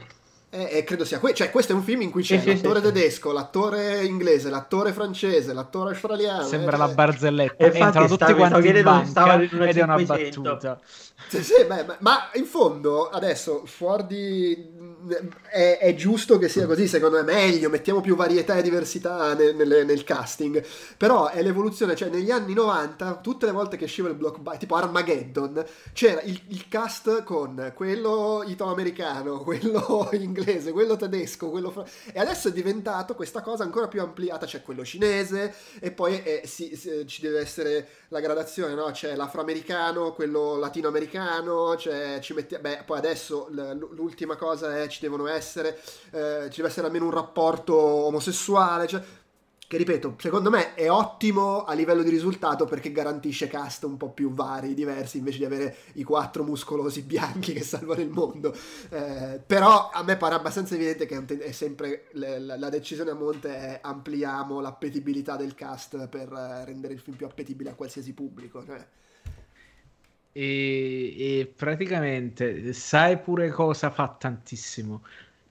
E, 0.55 0.69
e 0.77 0.83
credo 0.85 1.03
sia 1.03 1.19
que- 1.19 1.33
cioè, 1.33 1.51
questo 1.51 1.73
è 1.73 1.75
un 1.75 1.83
film 1.83 2.01
in 2.01 2.11
cui 2.11 2.23
c'è 2.23 2.39
sì, 2.39 2.47
l'attore 2.47 2.79
sì, 2.79 2.85
tedesco, 2.85 3.29
sì. 3.29 3.35
l'attore 3.35 4.05
inglese, 4.05 4.49
l'attore 4.49 4.93
francese, 4.93 5.51
l'attore 5.51 5.89
australiano. 5.89 6.45
Sembra 6.45 6.75
eh, 6.75 6.79
la 6.79 6.87
barzelletta. 6.87 7.65
Entrano 7.65 8.07
tutti 8.07 8.33
quanti 8.33 8.67
in 8.67 8.81
banca 8.81 9.41
ed 9.41 9.77
è 9.77 9.83
una 9.83 9.97
battuta. 9.97 10.79
Sì, 11.27 11.43
sì, 11.43 11.65
beh, 11.65 11.97
ma 11.99 12.29
in 12.33 12.45
fondo 12.45 13.09
adesso 13.09 13.63
fuori 13.65 14.05
di... 14.07 14.73
È, 15.51 15.77
è, 15.79 15.93
giusto 15.93 16.39
che 16.39 16.49
sia 16.49 16.65
così, 16.65 16.87
secondo 16.87 17.17
me 17.17 17.21
è 17.21 17.33
meglio, 17.35 17.69
mettiamo 17.69 18.01
più 18.01 18.15
varietà 18.15 18.55
e 18.55 18.63
diversità 18.63 19.35
nel, 19.35 19.55
nel, 19.55 19.85
nel, 19.85 20.03
casting, 20.03 20.63
però 20.97 21.29
è 21.29 21.43
l'evoluzione, 21.43 21.95
cioè 21.95 22.09
negli 22.09 22.31
anni 22.31 22.53
90, 22.53 23.17
tutte 23.17 23.45
le 23.45 23.51
volte 23.51 23.77
che 23.77 23.83
usciva 23.83 24.09
il 24.09 24.15
blockbuster, 24.15 24.57
tipo 24.57 24.75
Armageddon, 24.75 25.63
c'era 25.93 26.21
il, 26.21 26.41
il 26.47 26.67
cast 26.67 27.23
con 27.23 27.71
quello 27.75 28.43
italo-americano, 28.47 29.39
quello 29.41 30.09
inglese, 30.13 30.44
quello 30.71 30.95
tedesco, 30.95 31.49
quello... 31.49 31.71
Fra... 31.71 31.85
e 32.11 32.19
adesso 32.19 32.47
è 32.47 32.51
diventato 32.51 33.15
questa 33.15 33.41
cosa 33.41 33.63
ancora 33.63 33.87
più 33.87 34.01
ampliata, 34.01 34.45
c'è 34.45 34.61
quello 34.61 34.85
cinese 34.85 35.53
e 35.79 35.91
poi 35.91 36.21
eh, 36.23 36.41
si, 36.45 36.75
si, 36.75 37.05
ci 37.07 37.21
deve 37.21 37.39
essere 37.39 37.87
la 38.09 38.19
gradazione, 38.19 38.73
no? 38.73 38.91
c'è 38.91 39.15
l'afroamericano, 39.15 40.13
quello 40.13 40.57
latinoamericano, 40.57 41.75
cioè 41.75 42.19
ci 42.21 42.33
metti... 42.33 42.57
Beh, 42.57 42.83
poi 42.85 42.97
adesso 42.97 43.47
l'ultima 43.49 44.35
cosa 44.35 44.81
è 44.81 44.87
ci 44.87 44.99
devono 45.01 45.27
essere, 45.27 45.79
eh, 46.11 46.47
ci 46.49 46.57
deve 46.57 46.69
essere 46.69 46.87
almeno 46.87 47.05
un 47.05 47.11
rapporto 47.11 47.75
omosessuale, 47.75 48.87
cioè 48.87 49.01
che 49.67 49.77
ripeto, 49.77 50.15
secondo 50.19 50.51
me 50.51 50.75
è 50.75 50.91
ottimo 50.91 51.63
a 51.63 51.73
livello 51.73 52.03
di 52.03 52.11
risultato 52.11 52.65
perché 52.65 52.91
garantisce 52.91 53.47
cast 53.47 53.83
un 53.83 53.97
po' 53.97 54.11
più 54.11 54.31
vari, 54.31 54.75
diversi, 54.75 55.17
invece 55.17 55.39
di 55.39 55.45
avere 55.45 55.75
i 55.93 56.03
quattro 56.03 56.43
muscolosi 56.43 57.01
bianchi 57.01 57.53
che 57.53 57.63
salvano 57.63 58.01
il 58.01 58.09
mondo. 58.09 58.55
Eh, 58.89 59.41
però 59.45 59.89
a 59.91 60.03
me 60.03 60.17
pare 60.17 60.35
abbastanza 60.35 60.75
evidente 60.75 61.07
che 61.07 61.25
è 61.39 61.51
sempre 61.51 62.09
la, 62.11 62.57
la 62.57 62.69
decisione 62.69 63.11
a 63.11 63.15
monte 63.15 63.49
è 63.49 63.79
ampliamo 63.81 64.61
l'appetibilità 64.61 65.35
del 65.35 65.55
cast 65.55 66.07
per 66.09 66.31
eh, 66.31 66.65
rendere 66.65 66.93
il 66.93 66.99
film 66.99 67.17
più 67.17 67.25
appetibile 67.25 67.71
a 67.71 67.73
qualsiasi 67.73 68.13
pubblico. 68.13 68.63
Cioè. 68.63 68.85
E, 70.31 71.39
e 71.39 71.53
praticamente 71.55 72.73
sai 72.73 73.17
pure 73.17 73.49
cosa 73.49 73.89
fa 73.89 74.15
tantissimo 74.19 75.01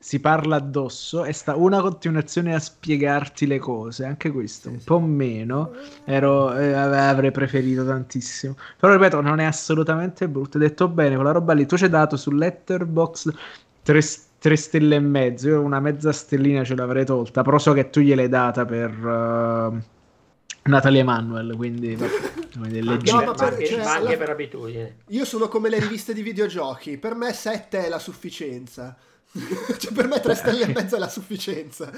si 0.05 0.21
parla 0.21 0.57
addosso 0.57 1.25
e 1.25 1.33
sta 1.33 1.57
una 1.57 1.81
continuazione 1.81 2.55
a 2.55 2.59
spiegarti 2.59 3.47
le 3.47 3.59
cose, 3.59 4.05
anche 4.05 4.31
questo 4.31 4.69
un 4.69 4.79
po' 4.85 5.01
meno, 5.01 5.73
ero, 6.05 6.55
eh, 6.55 6.75
avrei 6.75 7.31
preferito 7.31 7.87
tantissimo. 7.87 8.55
Però 8.79 8.93
ripeto, 8.93 9.23
non 9.23 9.39
è 9.39 9.45
assolutamente 9.45 10.29
brutto, 10.29 10.59
hai 10.59 10.65
detto 10.65 10.89
bene, 10.89 11.15
quella 11.15 11.31
roba 11.31 11.55
lì 11.55 11.65
tu 11.65 11.79
ci 11.79 11.85
hai 11.85 11.89
dato 11.89 12.19
su 12.19 12.31
Letterboxd 12.33 13.35
3, 13.81 14.01
3 14.41 14.57
stelle 14.57 14.97
e 14.97 15.01
mezzo, 15.01 15.49
io 15.49 15.63
una 15.63 15.81
mezza 15.81 16.13
stellina 16.13 16.65
ce 16.65 16.75
l'avrei 16.77 17.07
tolta, 17.07 17.41
però 17.41 17.57
so 17.57 17.73
che 17.73 17.89
tu 17.89 18.01
gliel'hai 18.01 18.29
data 18.29 18.67
per... 18.67 18.91
Uh, 18.91 19.83
Natalie 20.65 21.01
Emanuel, 21.01 21.57
quindi 21.57 21.97
delle 22.57 22.99
no, 23.05 23.23
ma 23.25 23.33
per, 23.33 23.67
cioè, 23.67 23.81
alla... 23.81 24.15
per 24.19 24.29
abitudine. 24.29 24.97
Io 25.09 25.25
sono 25.25 25.49
come 25.49 25.71
le 25.71 25.79
riviste 25.79 26.13
di 26.13 26.21
videogiochi, 26.21 26.99
per 26.99 27.15
me 27.15 27.33
7 27.33 27.87
è 27.87 27.89
la 27.89 27.99
sufficienza. 27.99 28.95
cioè, 29.79 29.93
per 29.93 30.07
me 30.07 30.21
tre 30.21 30.37
stelle 30.37 30.65
e 30.65 30.73
mezzo 30.73 30.95
è 30.95 30.99
la 30.99 31.09
sufficienza. 31.09 31.91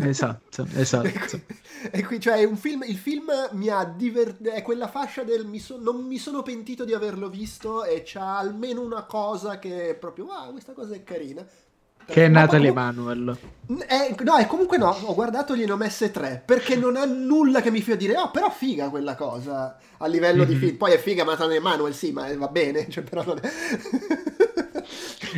esatto, 0.00 0.66
esatto. 0.76 1.40
e 1.90 2.04
qui, 2.04 2.20
cioè, 2.20 2.44
un 2.44 2.56
film, 2.56 2.82
il 2.86 2.98
film 2.98 3.30
mi 3.52 3.68
ha 3.68 3.84
divertito, 3.84 4.50
è 4.50 4.60
quella 4.60 4.88
fascia 4.88 5.22
del 5.22 5.46
mi 5.46 5.58
so, 5.58 5.78
non 5.80 6.04
mi 6.04 6.18
sono 6.18 6.42
pentito 6.42 6.84
di 6.84 6.92
averlo 6.92 7.30
visto 7.30 7.84
e 7.84 8.02
c'ha 8.04 8.36
almeno 8.36 8.82
una 8.82 9.04
cosa 9.04 9.58
che 9.58 9.90
è 9.90 9.94
proprio, 9.94 10.26
wow, 10.26 10.50
questa 10.52 10.72
cosa 10.72 10.94
è 10.94 11.02
carina. 11.02 11.46
Che 12.08 12.24
è 12.24 12.28
Natalie 12.28 12.68
Emanuel. 12.68 13.36
Eh, 13.88 14.14
no, 14.22 14.36
e 14.36 14.46
comunque 14.46 14.76
no, 14.76 14.90
ho 14.90 15.14
guardato 15.14 15.56
gliene 15.56 15.72
ho 15.72 15.76
messe 15.76 16.10
tre, 16.10 16.40
perché 16.44 16.76
non 16.76 16.94
ha 16.94 17.04
nulla 17.04 17.62
che 17.62 17.70
mi 17.70 17.80
fia 17.80 17.96
dire, 17.96 18.16
oh, 18.16 18.30
però 18.30 18.48
figa 18.50 18.90
quella 18.90 19.16
cosa, 19.16 19.76
a 19.96 20.06
livello 20.06 20.42
mm-hmm. 20.42 20.48
di 20.48 20.54
mhm. 20.54 20.60
film. 20.60 20.76
Poi 20.76 20.92
è 20.92 20.98
figa 20.98 21.24
Natalie 21.24 21.56
Emanuel, 21.56 21.94
sì, 21.94 22.12
ma 22.12 22.32
va 22.36 22.48
bene, 22.48 22.88
cioè, 22.90 23.02
però 23.02 23.24
non 23.24 23.40
è... 23.40 23.50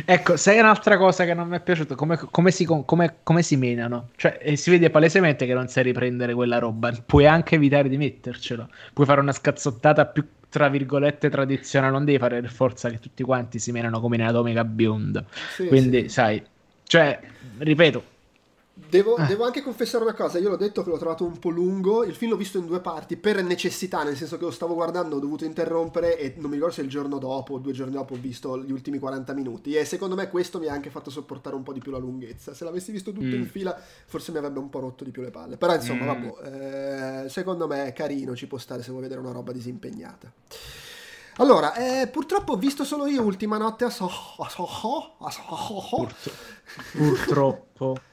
Ecco, 0.05 0.37
sai 0.37 0.59
un'altra 0.59 0.97
cosa 0.97 1.25
che 1.25 1.33
non 1.33 1.47
mi 1.47 1.57
è 1.57 1.61
piaciuto, 1.61 1.95
come, 1.95 2.17
come, 2.31 2.51
si, 2.51 2.65
come, 2.65 3.17
come 3.23 3.41
si, 3.43 3.55
menano. 3.55 4.09
Cioè, 4.15 4.39
eh, 4.41 4.55
si 4.55 4.69
vede 4.69 4.89
palesemente 4.89 5.45
che 5.45 5.53
non 5.53 5.67
sai 5.67 5.83
riprendere 5.83 6.33
quella 6.33 6.59
roba. 6.59 6.91
Puoi 7.05 7.25
anche 7.25 7.55
evitare 7.55 7.89
di 7.89 7.97
mettercelo. 7.97 8.69
Puoi 8.93 9.05
fare 9.05 9.21
una 9.21 9.31
scazzottata 9.31 10.05
più, 10.05 10.25
tra 10.49 10.69
virgolette, 10.69 11.29
tradizionale. 11.29 11.91
Non 11.91 12.05
devi 12.05 12.17
fare 12.17 12.41
per 12.41 12.51
forza 12.51 12.89
che 12.89 12.99
tutti 12.99 13.23
quanti 13.23 13.59
si 13.59 13.71
menano 13.71 13.99
come 13.99 14.15
in 14.15 14.23
Atomica 14.23 14.63
Beyond. 14.63 15.23
Sì, 15.55 15.67
Quindi, 15.67 16.01
sì. 16.03 16.09
sai, 16.09 16.43
cioè, 16.83 17.19
ripeto, 17.57 18.03
Devo, 18.87 19.17
eh. 19.17 19.25
devo, 19.25 19.45
anche 19.45 19.61
confessare 19.61 20.03
una 20.03 20.13
cosa, 20.13 20.39
io 20.39 20.49
l'ho 20.49 20.55
detto 20.55 20.83
che 20.83 20.89
l'ho 20.89 20.97
trovato 20.97 21.25
un 21.25 21.37
po' 21.37 21.49
lungo, 21.49 22.03
il 22.03 22.15
film 22.15 22.31
l'ho 22.31 22.37
visto 22.37 22.57
in 22.57 22.65
due 22.65 22.79
parti 22.79 23.17
per 23.17 23.43
necessità, 23.43 24.03
nel 24.03 24.15
senso 24.15 24.37
che 24.37 24.45
lo 24.45 24.51
stavo 24.51 24.73
guardando, 24.73 25.17
ho 25.17 25.19
dovuto 25.19 25.45
interrompere 25.45 26.17
e 26.17 26.33
non 26.37 26.49
mi 26.49 26.55
ricordo 26.55 26.75
se 26.75 26.81
il 26.81 26.89
giorno 26.89 27.19
dopo 27.19 27.55
o 27.55 27.57
due 27.59 27.71
giorni 27.71 27.93
dopo 27.93 28.13
ho 28.13 28.17
visto 28.17 28.57
gli 28.57 28.71
ultimi 28.71 28.97
40 28.97 29.33
minuti 29.33 29.75
e 29.75 29.85
secondo 29.85 30.15
me 30.15 30.29
questo 30.29 30.59
mi 30.59 30.67
ha 30.67 30.73
anche 30.73 30.89
fatto 30.89 31.09
sopportare 31.09 31.55
un 31.55 31.63
po' 31.63 31.73
di 31.73 31.79
più 31.79 31.91
la 31.91 31.97
lunghezza, 31.97 32.53
se 32.53 32.63
l'avessi 32.63 32.91
visto 32.91 33.11
tutto 33.11 33.25
mm. 33.25 33.33
in 33.33 33.47
fila 33.47 33.79
forse 34.05 34.31
mi 34.31 34.37
avrebbe 34.37 34.59
un 34.59 34.69
po' 34.69 34.79
rotto 34.79 35.03
di 35.03 35.11
più 35.11 35.21
le 35.21 35.31
palle, 35.31 35.57
però 35.57 35.75
insomma 35.75 36.03
mm. 36.03 36.07
vabbè, 36.07 37.25
eh, 37.25 37.29
secondo 37.29 37.67
me 37.67 37.85
è 37.85 37.93
carino, 37.93 38.35
ci 38.35 38.47
può 38.47 38.57
stare 38.57 38.81
se 38.81 38.89
vuoi 38.89 39.03
vedere 39.03 39.19
una 39.19 39.31
roba 39.31 39.51
disimpegnata. 39.51 40.31
Allora, 41.37 41.73
eh, 41.75 42.07
purtroppo 42.07 42.53
ho 42.53 42.57
visto 42.57 42.83
solo 42.83 43.07
io 43.07 43.21
Ultima 43.21 43.57
Notte 43.57 43.85
a 43.85 43.89
Soho. 43.89 44.09
A 44.39 44.49
Soho? 44.49 45.15
A 45.19 45.31
Soho? 45.31 46.09
Purtroppo 46.91 47.97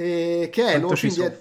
eh, 0.00 0.48
che 0.50 0.64
è 0.64 0.74
il 0.74 0.80
nuovo, 0.80 0.96
film 0.96 1.14
di 1.14 1.22
Ed... 1.22 1.40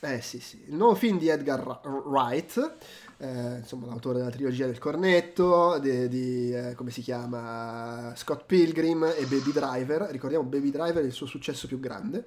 eh, 0.00 0.20
sì, 0.20 0.40
sì. 0.40 0.60
il 0.66 0.74
nuovo 0.74 0.96
film 0.96 1.18
di 1.18 1.28
Edgar 1.28 1.80
Wright, 2.04 2.74
eh, 3.18 3.56
insomma 3.58 3.86
l'autore 3.86 4.18
della 4.18 4.30
trilogia 4.30 4.66
del 4.66 4.78
cornetto, 4.78 5.78
di, 5.78 6.08
di 6.08 6.52
eh, 6.52 6.74
come 6.74 6.90
si 6.90 7.00
chiama, 7.00 8.12
Scott 8.16 8.44
Pilgrim 8.44 9.04
e 9.04 9.24
Baby 9.26 9.52
Driver, 9.52 10.08
ricordiamo 10.10 10.44
Baby 10.44 10.70
Driver 10.70 11.02
è 11.02 11.06
il 11.06 11.12
suo 11.12 11.26
successo 11.26 11.68
più 11.68 11.78
grande. 11.78 12.24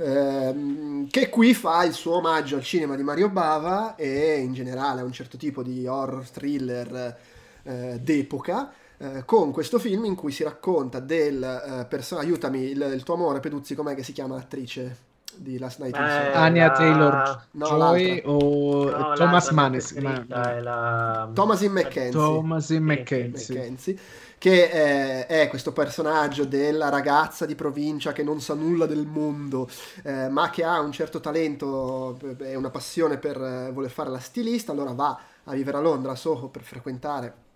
Ehm, 0.00 1.08
che 1.08 1.28
qui 1.28 1.54
fa 1.54 1.84
il 1.84 1.92
suo 1.94 2.16
omaggio 2.16 2.56
al 2.56 2.62
cinema 2.62 2.94
di 2.94 3.02
Mario 3.02 3.30
Bava 3.30 3.96
e 3.96 4.38
in 4.38 4.52
generale 4.52 5.00
a 5.00 5.04
un 5.04 5.12
certo 5.12 5.36
tipo 5.36 5.62
di 5.62 5.86
horror 5.86 6.28
thriller 6.28 7.18
eh, 7.64 7.98
d'epoca 8.00 8.72
eh, 9.00 9.24
con 9.24 9.52
questo 9.52 9.78
film 9.78 10.04
in 10.06 10.16
cui 10.16 10.32
si 10.32 10.42
racconta 10.42 10.98
del 10.98 11.42
eh, 11.42 11.84
personaggio, 11.86 12.26
aiutami, 12.26 12.62
il, 12.62 12.90
il, 12.94 13.02
tuo 13.04 13.14
amore 13.14 13.38
Peduzzi, 13.38 13.76
com'è 13.76 13.94
che 13.94 14.02
si 14.02 14.12
chiama 14.12 14.34
l'attrice? 14.34 15.06
Di 15.38 15.56
Last 15.56 15.78
Night 15.78 15.94
in 15.94 16.02
eh, 16.02 16.32
Anya 16.32 16.70
Taylor 16.72 17.46
no, 17.52 17.66
Joy 17.66 18.22
o 18.24 18.90
no, 18.90 19.12
Thomas 19.14 19.50
Manes 19.50 19.96
la... 19.96 21.30
Thomasin 21.32 21.70
McKenzie 21.70 22.10
Thomasin 22.10 22.82
McKenzie. 22.82 23.54
McKenzie 23.54 23.98
che 24.38 24.68
è, 24.70 25.26
è, 25.26 25.48
questo 25.48 25.72
personaggio 25.72 26.44
della 26.44 26.88
ragazza 26.88 27.46
di 27.46 27.54
provincia 27.54 28.12
che 28.12 28.24
non 28.24 28.40
sa 28.40 28.54
nulla 28.54 28.86
del 28.86 29.06
mondo, 29.06 29.68
eh, 30.02 30.28
ma 30.28 30.50
che 30.50 30.64
ha 30.64 30.80
un 30.80 30.90
certo 30.92 31.20
talento 31.20 32.18
e 32.38 32.56
una 32.56 32.70
passione 32.70 33.18
per 33.18 33.36
eh, 33.40 33.70
voler 33.72 33.90
fare 33.90 34.10
la 34.10 34.20
stilista, 34.20 34.72
allora 34.72 34.92
va 34.92 35.20
a 35.44 35.52
vivere 35.52 35.76
a 35.76 35.80
Londra, 35.80 36.12
a 36.12 36.16
Soho, 36.16 36.48
per 36.48 36.62
frequentare 36.62 37.46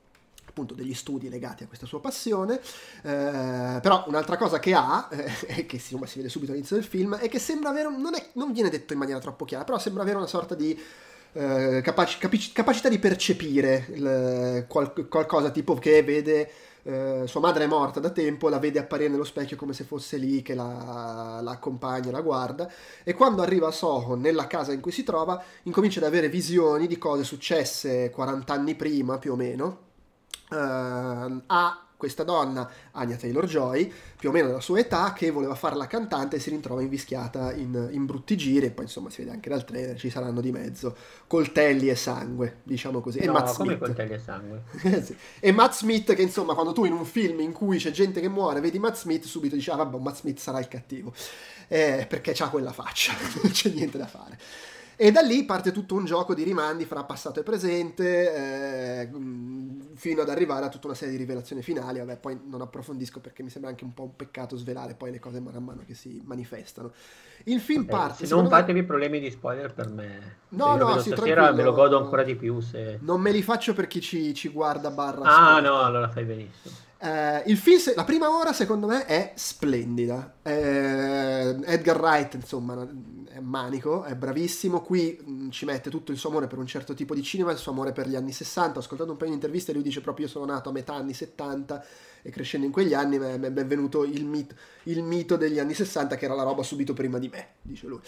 appunto 0.52 0.74
degli 0.74 0.92
studi 0.92 1.30
legati 1.30 1.64
a 1.64 1.66
questa 1.66 1.86
sua 1.86 2.00
passione, 2.00 2.60
eh, 3.02 3.78
però 3.80 4.04
un'altra 4.06 4.36
cosa 4.36 4.58
che 4.58 4.74
ha, 4.74 5.08
eh, 5.10 5.64
che 5.66 5.78
si, 5.78 5.98
si, 6.04 6.16
vede 6.16 6.28
subito 6.28 6.52
all'inizio 6.52 6.76
del 6.76 6.84
film, 6.84 7.16
è 7.16 7.28
che 7.28 7.38
sembra 7.38 7.70
avere, 7.70 7.88
non, 7.90 8.14
è, 8.14 8.28
non 8.34 8.52
viene 8.52 8.68
detto 8.68 8.92
in 8.92 8.98
maniera 8.98 9.18
troppo 9.18 9.46
chiara, 9.46 9.64
però 9.64 9.78
sembra 9.78 10.02
avere 10.02 10.18
una 10.18 10.26
sorta 10.26 10.54
di 10.54 10.78
eh, 11.32 11.80
capaci, 11.82 12.18
capic, 12.18 12.52
capacità 12.52 12.90
di 12.90 12.98
percepire 12.98 13.86
il, 13.94 14.66
qual, 14.68 15.08
qualcosa 15.08 15.50
tipo 15.50 15.74
che 15.74 16.02
vede... 16.02 16.50
Uh, 16.82 17.26
sua 17.26 17.38
madre 17.38 17.62
è 17.62 17.66
morta 17.68 18.00
da 18.00 18.10
tempo, 18.10 18.48
la 18.48 18.58
vede 18.58 18.80
apparire 18.80 19.08
nello 19.08 19.22
specchio 19.22 19.56
come 19.56 19.72
se 19.72 19.84
fosse 19.84 20.16
lì 20.16 20.42
che 20.42 20.56
la, 20.56 21.38
la 21.40 21.52
accompagna, 21.52 22.10
la 22.10 22.22
guarda 22.22 22.68
e 23.04 23.14
quando 23.14 23.40
arriva 23.40 23.68
a 23.68 23.70
Soho, 23.70 24.16
nella 24.16 24.48
casa 24.48 24.72
in 24.72 24.80
cui 24.80 24.90
si 24.90 25.04
trova, 25.04 25.40
incomincia 25.62 26.00
ad 26.00 26.06
avere 26.06 26.28
visioni 26.28 26.88
di 26.88 26.98
cose 26.98 27.22
successe 27.22 28.10
40 28.10 28.52
anni 28.52 28.74
prima 28.74 29.18
più 29.18 29.34
o 29.34 29.36
meno 29.36 29.91
uh, 30.52 31.42
a 31.46 31.86
questa 32.02 32.24
donna, 32.24 32.68
Anya 32.90 33.14
Taylor-Joy, 33.14 33.92
più 34.16 34.30
o 34.30 34.32
meno 34.32 34.48
della 34.48 34.60
sua 34.60 34.80
età, 34.80 35.12
che 35.12 35.30
voleva 35.30 35.54
fare 35.54 35.76
la 35.76 35.86
cantante 35.86 36.34
e 36.34 36.40
si 36.40 36.50
ritrova 36.50 36.82
invischiata 36.82 37.52
in, 37.52 37.90
in, 37.92 38.06
brutti 38.06 38.36
giri, 38.36 38.66
e 38.66 38.70
poi 38.72 38.86
insomma 38.86 39.08
si 39.08 39.22
vede 39.22 39.34
anche 39.34 39.48
dal 39.48 39.64
trailer, 39.64 39.96
ci 39.96 40.10
saranno 40.10 40.40
di 40.40 40.50
mezzo 40.50 40.96
coltelli 41.28 41.88
e 41.88 41.94
sangue, 41.94 42.56
diciamo 42.64 43.00
così. 43.00 43.20
No, 43.20 43.24
e 43.24 43.28
Matt 43.28 43.54
come 43.54 43.76
Smith. 43.76 43.78
coltelli 43.78 44.14
e 44.14 44.18
sangue? 44.18 44.62
sì. 45.04 45.16
E 45.38 45.52
Matt 45.52 45.74
Smith, 45.74 46.12
che 46.14 46.22
insomma 46.22 46.54
quando 46.54 46.72
tu 46.72 46.84
in 46.84 46.92
un 46.92 47.04
film 47.04 47.38
in 47.38 47.52
cui 47.52 47.78
c'è 47.78 47.92
gente 47.92 48.20
che 48.20 48.28
muore, 48.28 48.58
vedi 48.58 48.80
Matt 48.80 48.96
Smith, 48.96 49.22
subito 49.22 49.54
dici, 49.54 49.70
ah 49.70 49.76
vabbè, 49.76 49.96
Matt 49.98 50.16
Smith 50.16 50.40
sarà 50.40 50.58
il 50.58 50.66
cattivo, 50.66 51.14
eh, 51.68 52.04
perché 52.08 52.34
ha 52.36 52.48
quella 52.48 52.72
faccia, 52.72 53.12
non 53.40 53.52
c'è 53.52 53.70
niente 53.70 53.96
da 53.96 54.08
fare. 54.08 54.36
E 54.96 55.10
da 55.10 55.20
lì 55.20 55.44
parte 55.44 55.72
tutto 55.72 55.94
un 55.94 56.04
gioco 56.04 56.34
di 56.34 56.42
rimandi 56.42 56.84
fra 56.84 57.04
passato 57.04 57.40
e 57.40 57.42
presente, 57.42 58.34
eh, 59.02 59.10
fino 59.94 60.22
ad 60.22 60.28
arrivare 60.28 60.66
a 60.66 60.68
tutta 60.68 60.86
una 60.88 60.96
serie 60.96 61.12
di 61.14 61.20
rivelazioni 61.20 61.62
finali. 61.62 61.98
Vabbè, 61.98 62.18
poi 62.18 62.40
non 62.44 62.60
approfondisco 62.60 63.20
perché 63.20 63.42
mi 63.42 63.50
sembra 63.50 63.70
anche 63.70 63.84
un 63.84 63.94
po' 63.94 64.04
un 64.04 64.16
peccato 64.16 64.56
svelare 64.56 64.94
poi 64.94 65.10
le 65.10 65.18
cose 65.18 65.40
man 65.40 65.62
mano 65.62 65.82
che 65.86 65.94
si 65.94 66.20
manifestano. 66.24 66.92
Il 67.44 67.60
film 67.60 67.84
Vabbè, 67.84 67.96
parte. 67.96 68.26
Se 68.26 68.34
non 68.34 68.48
fatevi 68.48 68.80
me... 68.80 68.86
problemi 68.86 69.18
di 69.18 69.30
spoiler 69.30 69.72
per 69.72 69.88
me. 69.88 70.36
No, 70.50 70.76
no, 70.76 71.00
sì, 71.00 71.10
stasera 71.10 71.52
me 71.52 71.62
lo 71.62 71.72
godo 71.72 71.98
ancora 71.98 72.22
di 72.22 72.36
più. 72.36 72.60
Se... 72.60 72.98
Non 73.00 73.20
me 73.20 73.32
li 73.32 73.42
faccio 73.42 73.74
per 73.74 73.86
chi 73.86 74.00
ci, 74.00 74.34
ci 74.34 74.48
guarda 74.48 74.90
barra. 74.90 75.22
Ah, 75.24 75.60
no, 75.60 75.80
allora 75.80 76.08
fai 76.08 76.24
benissimo. 76.24 76.74
Uh, 77.02 77.42
il 77.46 77.56
film, 77.56 77.80
la 77.96 78.04
prima 78.04 78.30
ora 78.30 78.52
secondo 78.52 78.86
me 78.86 79.04
è 79.06 79.32
splendida. 79.34 80.34
Uh, 80.40 80.48
Edgar 81.64 81.98
Wright, 81.98 82.34
insomma, 82.34 82.86
è 83.32 83.40
manico, 83.40 84.04
è 84.04 84.14
bravissimo. 84.14 84.80
Qui 84.82 85.18
mh, 85.24 85.30
mm, 85.30 85.50
ci 85.50 85.64
mette 85.64 85.90
tutto 85.90 86.12
il 86.12 86.18
suo 86.18 86.28
amore 86.28 86.46
per 86.46 86.58
un 86.58 86.66
certo 86.66 86.94
tipo 86.94 87.14
di 87.14 87.22
cinema, 87.22 87.50
il 87.50 87.58
suo 87.58 87.72
amore 87.72 87.92
per 87.92 88.06
gli 88.06 88.14
anni 88.14 88.32
60. 88.32 88.78
Ho 88.78 88.80
ascoltato 88.80 89.10
un 89.10 89.16
paio 89.16 89.30
di 89.30 89.36
interviste 89.36 89.72
lui 89.72 89.82
dice 89.82 90.00
proprio: 90.00 90.26
Io 90.26 90.30
sono 90.30 90.44
nato 90.44 90.68
a 90.68 90.72
metà 90.72 90.94
anni 90.94 91.14
70 91.14 91.84
e 92.24 92.30
crescendo 92.30 92.66
in 92.66 92.72
quegli 92.72 92.94
anni 92.94 93.18
mi 93.18 93.26
è 93.26 93.66
venuto 93.66 94.04
il, 94.04 94.24
mit, 94.24 94.54
il, 94.84 95.02
mito 95.02 95.36
degli 95.36 95.58
anni 95.58 95.74
60 95.74 96.14
che 96.14 96.24
era 96.24 96.34
la 96.34 96.44
roba 96.44 96.62
subito 96.62 96.92
prima 96.92 97.18
di 97.18 97.28
me, 97.28 97.48
dice 97.62 97.88
lui. 97.88 97.98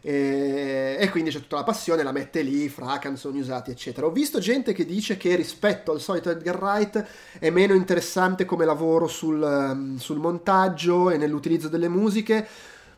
E, 0.00 0.96
e, 1.00 1.08
quindi 1.10 1.30
c'è 1.30 1.40
tutta 1.40 1.56
la 1.56 1.64
passione, 1.64 2.04
la 2.04 2.12
mette 2.12 2.42
lì, 2.42 2.68
fra 2.68 2.98
canzoni 2.98 3.40
usate, 3.40 3.72
eccetera. 3.72 4.06
Ho 4.06 4.12
visto 4.12 4.38
gente 4.38 4.72
che 4.72 4.84
dice 4.84 5.16
che 5.16 5.34
rispetto 5.34 5.90
al 5.90 6.00
solito 6.00 6.30
Edgar 6.30 6.60
Wright 6.60 7.04
è 7.40 7.50
meno 7.50 7.74
interessante 7.74 8.44
come 8.44 8.64
lavoro 8.64 9.08
sul, 9.08 9.96
sul 9.98 10.18
montaggio 10.18 11.10
e 11.10 11.16
nell'utilizzo 11.16 11.68
delle 11.68 11.88
musiche 11.88 12.46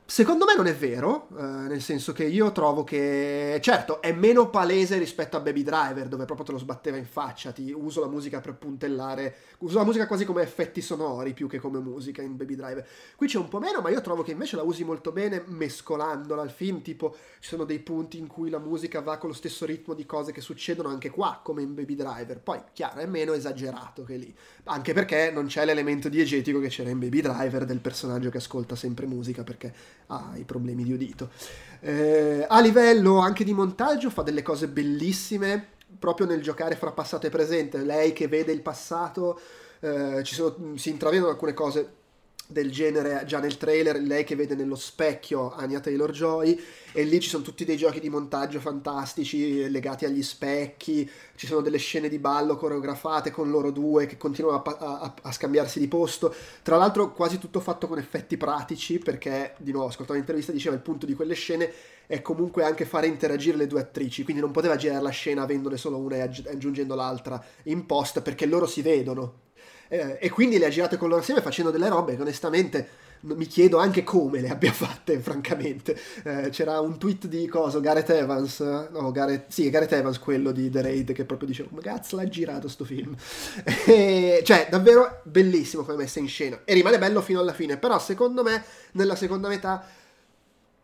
Secondo 0.08 0.44
me 0.44 0.54
non 0.54 0.68
è 0.68 0.74
vero, 0.74 1.26
eh, 1.36 1.42
nel 1.42 1.82
senso 1.82 2.12
che 2.12 2.22
io 2.22 2.52
trovo 2.52 2.84
che, 2.84 3.58
certo, 3.60 4.00
è 4.00 4.12
meno 4.12 4.50
palese 4.50 4.98
rispetto 4.98 5.36
a 5.36 5.40
Baby 5.40 5.64
Driver, 5.64 6.06
dove 6.06 6.24
proprio 6.24 6.46
te 6.46 6.52
lo 6.52 6.58
sbatteva 6.58 6.96
in 6.96 7.06
faccia, 7.06 7.50
ti 7.50 7.72
uso 7.72 8.00
la 8.00 8.06
musica 8.06 8.38
per 8.38 8.54
puntellare, 8.54 9.34
uso 9.58 9.78
la 9.78 9.84
musica 9.84 10.06
quasi 10.06 10.24
come 10.24 10.42
effetti 10.42 10.80
sonori 10.80 11.32
più 11.32 11.48
che 11.48 11.58
come 11.58 11.80
musica 11.80 12.22
in 12.22 12.36
Baby 12.36 12.54
Driver. 12.54 12.86
Qui 13.16 13.26
c'è 13.26 13.38
un 13.38 13.48
po' 13.48 13.58
meno, 13.58 13.80
ma 13.80 13.90
io 13.90 14.00
trovo 14.00 14.22
che 14.22 14.30
invece 14.30 14.54
la 14.54 14.62
usi 14.62 14.84
molto 14.84 15.10
bene 15.10 15.42
mescolandola 15.44 16.40
al 16.40 16.52
film, 16.52 16.82
tipo 16.82 17.16
ci 17.40 17.48
sono 17.48 17.64
dei 17.64 17.80
punti 17.80 18.16
in 18.16 18.28
cui 18.28 18.48
la 18.48 18.60
musica 18.60 19.00
va 19.00 19.18
con 19.18 19.30
lo 19.30 19.34
stesso 19.34 19.66
ritmo 19.66 19.92
di 19.92 20.06
cose 20.06 20.30
che 20.30 20.40
succedono 20.40 20.88
anche 20.88 21.10
qua, 21.10 21.40
come 21.42 21.62
in 21.62 21.74
Baby 21.74 21.96
Driver. 21.96 22.38
Poi, 22.38 22.60
chiaro, 22.72 23.00
è 23.00 23.06
meno 23.06 23.32
esagerato 23.32 24.04
che 24.04 24.14
lì, 24.14 24.32
anche 24.64 24.92
perché 24.92 25.32
non 25.32 25.46
c'è 25.46 25.64
l'elemento 25.64 26.08
diegetico 26.08 26.60
che 26.60 26.68
c'era 26.68 26.90
in 26.90 27.00
Baby 27.00 27.20
Driver 27.22 27.64
del 27.64 27.80
personaggio 27.80 28.30
che 28.30 28.38
ascolta 28.38 28.76
sempre 28.76 29.06
musica 29.06 29.42
perché 29.42 29.95
ha 30.08 30.32
i 30.36 30.44
problemi 30.44 30.84
di 30.84 30.92
udito. 30.92 31.30
Eh, 31.80 32.44
a 32.48 32.60
livello 32.60 33.18
anche 33.18 33.44
di 33.44 33.52
montaggio 33.52 34.10
fa 34.10 34.22
delle 34.22 34.42
cose 34.42 34.68
bellissime, 34.68 35.68
proprio 35.98 36.26
nel 36.26 36.42
giocare 36.42 36.76
fra 36.76 36.92
passato 36.92 37.26
e 37.26 37.30
presente. 37.30 37.78
Lei 37.84 38.12
che 38.12 38.28
vede 38.28 38.52
il 38.52 38.62
passato, 38.62 39.40
eh, 39.80 40.22
sono, 40.24 40.76
si 40.76 40.90
intravedono 40.90 41.30
alcune 41.30 41.54
cose 41.54 41.92
del 42.48 42.70
genere 42.70 43.24
già 43.26 43.40
nel 43.40 43.56
trailer, 43.56 44.00
lei 44.00 44.24
che 44.24 44.36
vede 44.36 44.54
nello 44.54 44.76
specchio 44.76 45.52
Anya 45.52 45.80
Taylor 45.80 46.10
Joy 46.10 46.60
e 46.92 47.02
lì 47.02 47.20
ci 47.20 47.28
sono 47.28 47.42
tutti 47.42 47.64
dei 47.64 47.76
giochi 47.76 48.00
di 48.00 48.08
montaggio 48.08 48.60
fantastici 48.60 49.68
legati 49.68 50.04
agli 50.04 50.22
specchi, 50.22 51.08
ci 51.34 51.46
sono 51.46 51.60
delle 51.60 51.78
scene 51.78 52.08
di 52.08 52.18
ballo 52.18 52.56
coreografate 52.56 53.30
con 53.30 53.50
loro 53.50 53.70
due 53.70 54.06
che 54.06 54.16
continuano 54.16 54.62
a, 54.62 54.76
a, 54.78 55.14
a 55.22 55.32
scambiarsi 55.32 55.78
di 55.78 55.88
posto, 55.88 56.34
tra 56.62 56.76
l'altro 56.76 57.12
quasi 57.12 57.38
tutto 57.38 57.60
fatto 57.60 57.88
con 57.88 57.98
effetti 57.98 58.36
pratici 58.36 58.98
perché 58.98 59.54
di 59.58 59.72
nuovo 59.72 59.88
ascoltando 59.88 60.20
l'intervista 60.20 60.52
diceva 60.52 60.74
il 60.74 60.82
punto 60.82 61.06
di 61.06 61.14
quelle 61.14 61.34
scene 61.34 61.72
è 62.06 62.22
comunque 62.22 62.62
anche 62.62 62.84
fare 62.84 63.08
interagire 63.08 63.56
le 63.56 63.66
due 63.66 63.80
attrici, 63.80 64.22
quindi 64.22 64.40
non 64.40 64.52
poteva 64.52 64.76
girare 64.76 65.02
la 65.02 65.10
scena 65.10 65.42
avendone 65.42 65.76
solo 65.76 65.98
una 65.98 66.16
e 66.16 66.20
aggiungendo 66.20 66.94
l'altra 66.94 67.42
in 67.64 67.84
post 67.86 68.22
perché 68.22 68.46
loro 68.46 68.66
si 68.66 68.82
vedono 68.82 69.44
eh, 69.88 70.18
e 70.20 70.30
quindi 70.30 70.58
le 70.58 70.66
ha 70.66 70.70
girate 70.70 70.96
con 70.96 71.08
loro 71.08 71.20
assieme 71.20 71.40
facendo 71.40 71.70
delle 71.70 71.88
robe 71.88 72.16
che 72.16 72.22
onestamente 72.22 72.88
mi 73.20 73.46
chiedo 73.46 73.78
anche 73.78 74.04
come 74.04 74.40
le 74.40 74.48
abbia 74.48 74.72
fatte, 74.72 75.18
francamente. 75.18 75.98
Eh, 76.22 76.50
c'era 76.50 76.80
un 76.80 76.98
tweet 76.98 77.26
di 77.26 77.46
cosa, 77.46 77.80
Gareth 77.80 78.10
Evans, 78.10 78.60
no, 78.60 79.10
Gareth, 79.10 79.46
sì, 79.48 79.68
Gareth 79.70 79.92
Evans, 79.92 80.18
quello 80.18 80.52
di 80.52 80.70
The 80.70 80.82
Raid, 80.82 81.12
che 81.12 81.24
proprio 81.24 81.48
diceva, 81.48 81.68
come 81.68 81.82
cazzo 81.82 82.16
l'ha 82.16 82.28
girato 82.28 82.68
sto 82.68 82.84
film? 82.84 83.14
e, 83.86 84.42
cioè, 84.44 84.68
davvero 84.70 85.20
bellissimo 85.24 85.82
come 85.82 85.96
messa 85.96 86.18
in 86.18 86.28
scena. 86.28 86.60
E 86.64 86.74
rimane 86.74 86.98
bello 86.98 87.20
fino 87.20 87.40
alla 87.40 87.54
fine, 87.54 87.76
però 87.76 87.98
secondo 87.98 88.42
me, 88.42 88.62
nella 88.92 89.16
seconda 89.16 89.48
metà, 89.48 89.86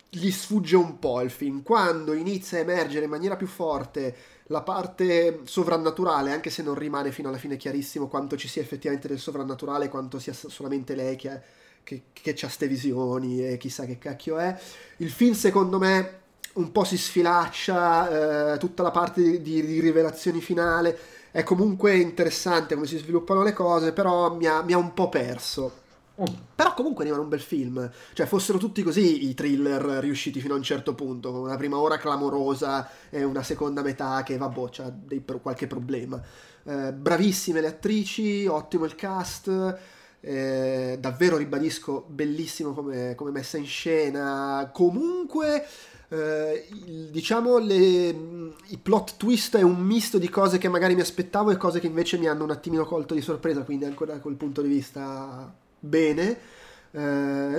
gli 0.09 0.29
sfugge 0.29 0.75
un 0.75 0.99
po' 0.99 1.21
il 1.21 1.31
film. 1.31 1.63
Quando 1.63 2.13
inizia 2.13 2.59
a 2.59 2.61
emergere 2.61 3.05
in 3.05 3.09
maniera 3.09 3.35
più 3.35 3.47
forte 3.47 4.15
la 4.47 4.61
parte 4.61 5.41
sovrannaturale, 5.43 6.31
anche 6.31 6.49
se 6.49 6.63
non 6.63 6.75
rimane 6.75 7.11
fino 7.11 7.29
alla 7.29 7.37
fine 7.37 7.57
chiarissimo 7.57 8.07
quanto 8.07 8.35
ci 8.35 8.47
sia 8.47 8.61
effettivamente 8.61 9.07
del 9.07 9.19
sovrannaturale, 9.19 9.89
quanto 9.89 10.19
sia 10.19 10.33
solamente 10.33 10.95
lei 10.95 11.15
che, 11.15 11.39
che, 11.83 12.03
che 12.11 12.31
ha 12.31 12.33
queste 12.33 12.67
visioni 12.67 13.45
e 13.45 13.57
chissà 13.57 13.85
che 13.85 13.97
cacchio 13.97 14.37
è. 14.37 14.57
Il 14.97 15.11
film 15.11 15.33
secondo 15.33 15.79
me 15.79 16.21
un 16.53 16.71
po' 16.71 16.83
si 16.83 16.97
sfilaccia, 16.97 18.53
eh, 18.53 18.57
tutta 18.57 18.83
la 18.83 18.91
parte 18.91 19.21
di, 19.21 19.41
di, 19.41 19.65
di, 19.65 19.79
rivelazioni 19.79 20.39
finale 20.39 20.97
è 21.31 21.41
comunque 21.43 21.95
interessante 21.97 22.75
come 22.75 22.85
si 22.85 22.97
sviluppano 22.97 23.41
le 23.41 23.53
cose, 23.53 23.91
però 23.91 24.35
mi 24.35 24.45
ha, 24.45 24.61
mi 24.61 24.73
ha 24.73 24.77
un 24.77 24.93
po' 24.93 25.09
perso. 25.09 25.81
Mm. 26.21 26.25
Però 26.55 26.73
comunque 26.75 27.03
rimane 27.03 27.23
un 27.23 27.29
bel 27.29 27.39
film. 27.39 27.89
Cioè, 28.13 28.25
fossero 28.25 28.57
tutti 28.57 28.83
così 28.83 29.27
i 29.27 29.33
thriller 29.33 29.81
riusciti 29.99 30.39
fino 30.39 30.53
a 30.53 30.57
un 30.57 30.63
certo 30.63 30.93
punto, 30.93 31.31
con 31.31 31.41
una 31.41 31.57
prima 31.57 31.77
ora 31.77 31.97
clamorosa 31.97 32.87
e 33.09 33.23
una 33.23 33.43
seconda 33.43 33.81
metà 33.81 34.21
che, 34.23 34.37
vabbè, 34.37 34.69
c'ha 34.69 34.91
dei, 34.93 35.23
qualche 35.41 35.67
problema. 35.67 36.21
Eh, 36.63 36.93
bravissime 36.93 37.61
le 37.61 37.67
attrici, 37.67 38.45
ottimo 38.45 38.85
il 38.85 38.95
cast. 38.95 39.77
Eh, 40.19 40.97
davvero 41.01 41.35
ribadisco, 41.37 42.05
bellissimo 42.07 42.73
come, 42.73 43.15
come 43.15 43.31
messa 43.31 43.57
in 43.57 43.65
scena. 43.65 44.69
Comunque. 44.71 45.65
Eh, 46.09 46.67
diciamo 47.09 47.57
le, 47.57 48.09
i 48.67 48.77
plot 48.79 49.17
twist 49.17 49.57
è 49.57 49.63
un 49.63 49.79
misto 49.79 50.19
di 50.19 50.29
cose 50.29 50.59
che 50.59 50.69
magari 50.69 50.93
mi 50.93 51.01
aspettavo 51.01 51.49
e 51.49 51.57
cose 51.57 51.79
che 51.79 51.87
invece 51.87 52.19
mi 52.19 52.27
hanno 52.27 52.43
un 52.43 52.51
attimino 52.51 52.85
colto 52.85 53.15
di 53.15 53.21
sorpresa 53.21 53.63
quindi 53.63 53.85
ancora 53.85 54.13
da 54.13 54.19
quel 54.19 54.35
punto 54.35 54.61
di 54.61 54.67
vista 54.67 55.51
bene. 55.83 56.37
Eh, 56.91 56.99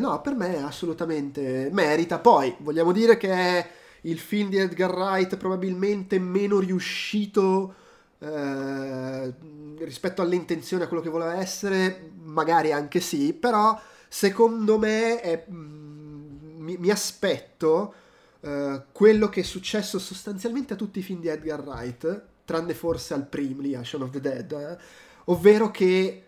no, 0.00 0.20
per 0.20 0.34
me 0.34 0.62
assolutamente 0.62 1.68
merita. 1.72 2.18
Poi 2.18 2.54
vogliamo 2.58 2.92
dire 2.92 3.16
che 3.16 3.30
è 3.30 3.70
il 4.02 4.18
film 4.18 4.48
di 4.48 4.58
Edgar 4.58 4.92
Wright 4.92 5.36
probabilmente 5.36 6.18
meno 6.18 6.58
riuscito 6.58 7.74
eh, 8.18 9.34
rispetto 9.78 10.22
alle 10.22 10.36
intenzioni, 10.36 10.82
a 10.82 10.88
quello 10.88 11.02
che 11.02 11.10
voleva 11.10 11.36
essere, 11.36 12.12
magari 12.22 12.72
anche 12.72 13.00
sì, 13.00 13.32
però 13.32 13.78
secondo 14.08 14.78
me 14.78 15.20
è, 15.20 15.44
mm, 15.50 16.60
mi, 16.60 16.76
mi, 16.78 16.90
aspetto 16.90 17.94
eh, 18.40 18.82
quello 18.92 19.28
che 19.28 19.40
è 19.40 19.44
successo 19.44 19.98
sostanzialmente 19.98 20.74
a 20.74 20.76
tutti 20.76 21.00
i 21.00 21.02
film 21.02 21.20
di 21.20 21.28
Edgar 21.28 21.60
Wright, 21.60 22.22
tranne 22.44 22.74
forse 22.74 23.14
al 23.14 23.26
primo, 23.26 23.62
lì, 23.62 23.74
a 23.74 23.84
Shaun 23.84 24.04
of 24.04 24.10
the 24.10 24.20
Dead, 24.20 24.52
eh, 24.52 24.78
ovvero 25.24 25.70
che 25.70 26.23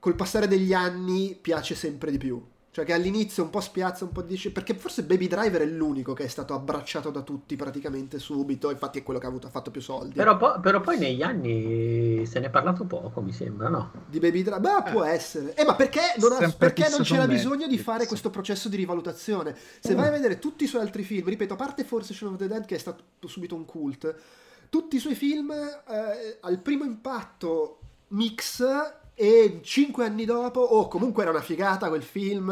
col 0.00 0.16
passare 0.16 0.48
degli 0.48 0.72
anni 0.72 1.38
piace 1.40 1.74
sempre 1.74 2.10
di 2.10 2.18
più. 2.18 2.42
Cioè 2.72 2.84
che 2.84 2.92
all'inizio 2.92 3.42
un 3.42 3.50
po' 3.50 3.60
spiazza, 3.60 4.04
un 4.04 4.12
po' 4.12 4.22
dice... 4.22 4.52
Perché 4.52 4.74
forse 4.74 5.02
Baby 5.02 5.26
Driver 5.26 5.60
è 5.60 5.66
l'unico 5.66 6.12
che 6.12 6.22
è 6.22 6.28
stato 6.28 6.54
abbracciato 6.54 7.10
da 7.10 7.22
tutti 7.22 7.56
praticamente 7.56 8.20
subito, 8.20 8.70
infatti 8.70 9.00
è 9.00 9.02
quello 9.02 9.18
che 9.18 9.26
ha, 9.26 9.28
avuto, 9.28 9.48
ha 9.48 9.50
fatto 9.50 9.72
più 9.72 9.80
soldi. 9.80 10.14
Però, 10.14 10.36
po- 10.36 10.60
però, 10.60 10.80
poi 10.80 10.96
negli 10.96 11.20
anni 11.20 12.24
se 12.26 12.38
ne 12.38 12.46
è 12.46 12.50
parlato 12.50 12.84
poco, 12.84 13.20
mi 13.22 13.32
sembra, 13.32 13.68
no? 13.68 13.90
Di 14.06 14.20
Baby 14.20 14.42
Driver? 14.44 14.60
Beh, 14.60 14.88
eh. 14.88 14.92
può 14.92 15.02
essere. 15.02 15.54
Eh, 15.56 15.64
ma 15.64 15.74
perché 15.74 16.00
non, 16.18 16.32
ha, 16.32 16.54
perché 16.56 16.88
non 16.88 17.02
c'era 17.02 17.26
bisogno 17.26 17.66
di 17.66 17.76
fare 17.76 18.06
questo 18.06 18.30
processo 18.30 18.68
di 18.68 18.76
rivalutazione? 18.76 19.56
Se 19.80 19.92
mm. 19.92 19.96
vai 19.96 20.06
a 20.06 20.12
vedere 20.12 20.38
tutti 20.38 20.62
i 20.62 20.68
suoi 20.68 20.82
altri 20.82 21.02
film, 21.02 21.26
ripeto, 21.26 21.54
a 21.54 21.56
parte 21.56 21.82
forse 21.82 22.14
Shaun 22.14 22.34
of 22.34 22.38
the 22.38 22.46
Dead 22.46 22.64
che 22.66 22.76
è 22.76 22.78
stato 22.78 23.02
subito 23.26 23.56
un 23.56 23.64
cult, 23.64 24.14
tutti 24.70 24.94
i 24.94 25.00
suoi 25.00 25.16
film 25.16 25.50
eh, 25.50 26.38
al 26.40 26.58
primo 26.60 26.84
impatto 26.84 27.78
mix 28.10 28.62
e 29.20 29.60
cinque 29.62 30.06
anni 30.06 30.24
dopo, 30.24 30.60
o 30.60 30.78
oh, 30.78 30.88
comunque 30.88 31.24
era 31.24 31.30
una 31.30 31.42
figata 31.42 31.88
quel 31.88 32.02
film, 32.02 32.50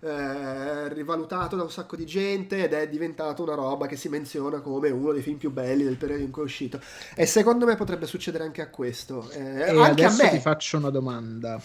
eh, 0.00 0.88
rivalutato 0.92 1.56
da 1.56 1.62
un 1.62 1.70
sacco 1.70 1.96
di 1.96 2.04
gente 2.04 2.64
ed 2.64 2.74
è 2.74 2.86
diventato 2.86 3.42
una 3.42 3.54
roba 3.54 3.86
che 3.86 3.96
si 3.96 4.10
menziona 4.10 4.60
come 4.60 4.90
uno 4.90 5.12
dei 5.12 5.22
film 5.22 5.38
più 5.38 5.50
belli 5.50 5.84
del 5.84 5.96
periodo 5.96 6.22
in 6.22 6.30
cui 6.30 6.42
è 6.42 6.44
uscito. 6.44 6.78
E 7.14 7.24
secondo 7.24 7.64
me 7.64 7.76
potrebbe 7.76 8.06
succedere 8.06 8.44
anche 8.44 8.60
a 8.60 8.68
questo. 8.68 9.30
Eh, 9.30 9.40
e 9.40 9.62
anche 9.70 10.04
adesso 10.04 10.20
a 10.20 10.24
me. 10.26 10.30
ti 10.32 10.40
faccio 10.40 10.76
una 10.76 10.90
domanda. 10.90 11.58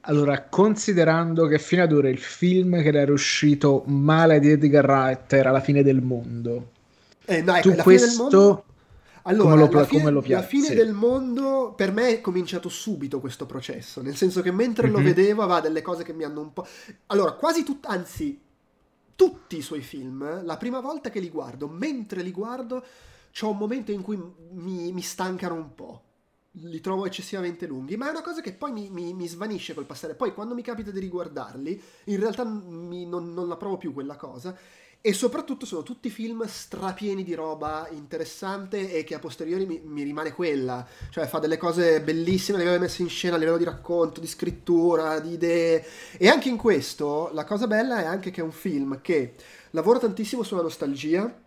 Allora, 0.00 0.42
considerando 0.48 1.46
che 1.46 1.60
fino 1.60 1.84
ad 1.84 1.92
ora 1.92 2.08
il 2.08 2.18
film 2.18 2.82
che 2.82 2.88
era 2.88 3.12
uscito 3.12 3.84
male 3.86 4.40
di 4.40 4.50
Edgar 4.50 4.86
Wright 4.86 5.32
era 5.32 5.52
La 5.52 5.60
fine 5.60 5.84
del 5.84 6.02
mondo, 6.02 6.70
eh, 7.26 7.42
no, 7.42 7.54
ecco, 7.54 7.70
tu 7.70 7.76
questo 7.76 8.64
allora, 9.26 9.54
come 9.54 9.66
lo, 9.66 9.78
la, 9.78 9.84
fine, 9.86 10.10
lo 10.10 10.22
la 10.26 10.42
fine 10.42 10.66
sì. 10.68 10.74
del 10.74 10.92
mondo 10.92 11.72
per 11.74 11.92
me 11.92 12.08
è 12.08 12.20
cominciato 12.20 12.68
subito 12.68 13.20
questo 13.20 13.46
processo, 13.46 14.02
nel 14.02 14.16
senso 14.16 14.42
che 14.42 14.50
mentre 14.50 14.84
mm-hmm. 14.86 14.92
lo 14.94 15.00
mhm. 15.00 15.06
vedevo 15.06 15.42
aveva 15.42 15.60
delle 15.60 15.82
cose 15.82 16.04
che 16.04 16.12
mi 16.12 16.24
hanno 16.24 16.40
un 16.40 16.52
po'... 16.52 16.66
Allora, 17.06 17.32
quasi 17.32 17.64
tutti, 17.64 17.86
anzi, 17.88 18.38
tutti 19.14 19.56
i 19.56 19.62
suoi 19.62 19.80
film, 19.80 20.44
la 20.44 20.56
prima 20.58 20.80
volta 20.80 21.08
che 21.08 21.20
li 21.20 21.30
guardo, 21.30 21.68
mentre 21.68 22.22
li 22.22 22.32
guardo, 22.32 22.84
c'è 23.30 23.46
un 23.46 23.56
momento 23.56 23.92
in 23.92 24.02
cui 24.02 24.20
mi, 24.52 24.92
mi, 24.92 25.02
stancano 25.02 25.54
un 25.54 25.74
po'. 25.74 26.02
Li 26.58 26.80
trovo 26.80 27.06
eccessivamente 27.06 27.66
lunghi, 27.66 27.96
ma 27.96 28.08
è 28.08 28.10
una 28.10 28.22
cosa 28.22 28.42
che 28.42 28.52
poi 28.52 28.72
mi, 28.72 28.90
mi, 28.90 29.14
mi 29.14 29.26
svanisce 29.26 29.74
col 29.74 29.86
passare. 29.86 30.14
Poi 30.14 30.34
quando 30.34 30.54
mi 30.54 30.62
capita 30.62 30.90
di 30.90 31.00
riguardarli, 31.00 31.82
in 32.04 32.20
realtà 32.20 32.44
non, 32.44 33.32
non 33.32 33.48
la 33.48 33.56
provo 33.56 33.78
più 33.78 33.92
quella 33.92 34.16
cosa 34.16 34.56
e 35.06 35.12
soprattutto 35.12 35.66
sono 35.66 35.82
tutti 35.82 36.08
film 36.08 36.46
strapieni 36.46 37.24
di 37.24 37.34
roba 37.34 37.86
interessante 37.90 38.90
e 38.90 39.04
che 39.04 39.14
a 39.14 39.18
posteriori 39.18 39.66
mi, 39.66 39.78
mi 39.84 40.02
rimane 40.02 40.32
quella. 40.32 40.86
Cioè 41.10 41.26
fa 41.26 41.40
delle 41.40 41.58
cose 41.58 42.00
bellissime 42.00 42.56
a 42.56 42.60
livello 42.60 42.80
messe 42.80 43.02
in 43.02 43.10
scena, 43.10 43.34
a 43.34 43.38
livello 43.38 43.58
di 43.58 43.64
racconto, 43.64 44.18
di 44.18 44.26
scrittura, 44.26 45.20
di 45.20 45.32
idee. 45.32 45.84
E 46.16 46.26
anche 46.26 46.48
in 46.48 46.56
questo 46.56 47.28
la 47.34 47.44
cosa 47.44 47.66
bella 47.66 48.00
è 48.00 48.06
anche 48.06 48.30
che 48.30 48.40
è 48.40 48.44
un 48.44 48.50
film 48.50 49.02
che 49.02 49.34
lavora 49.72 49.98
tantissimo 49.98 50.42
sulla 50.42 50.62
nostalgia 50.62 51.38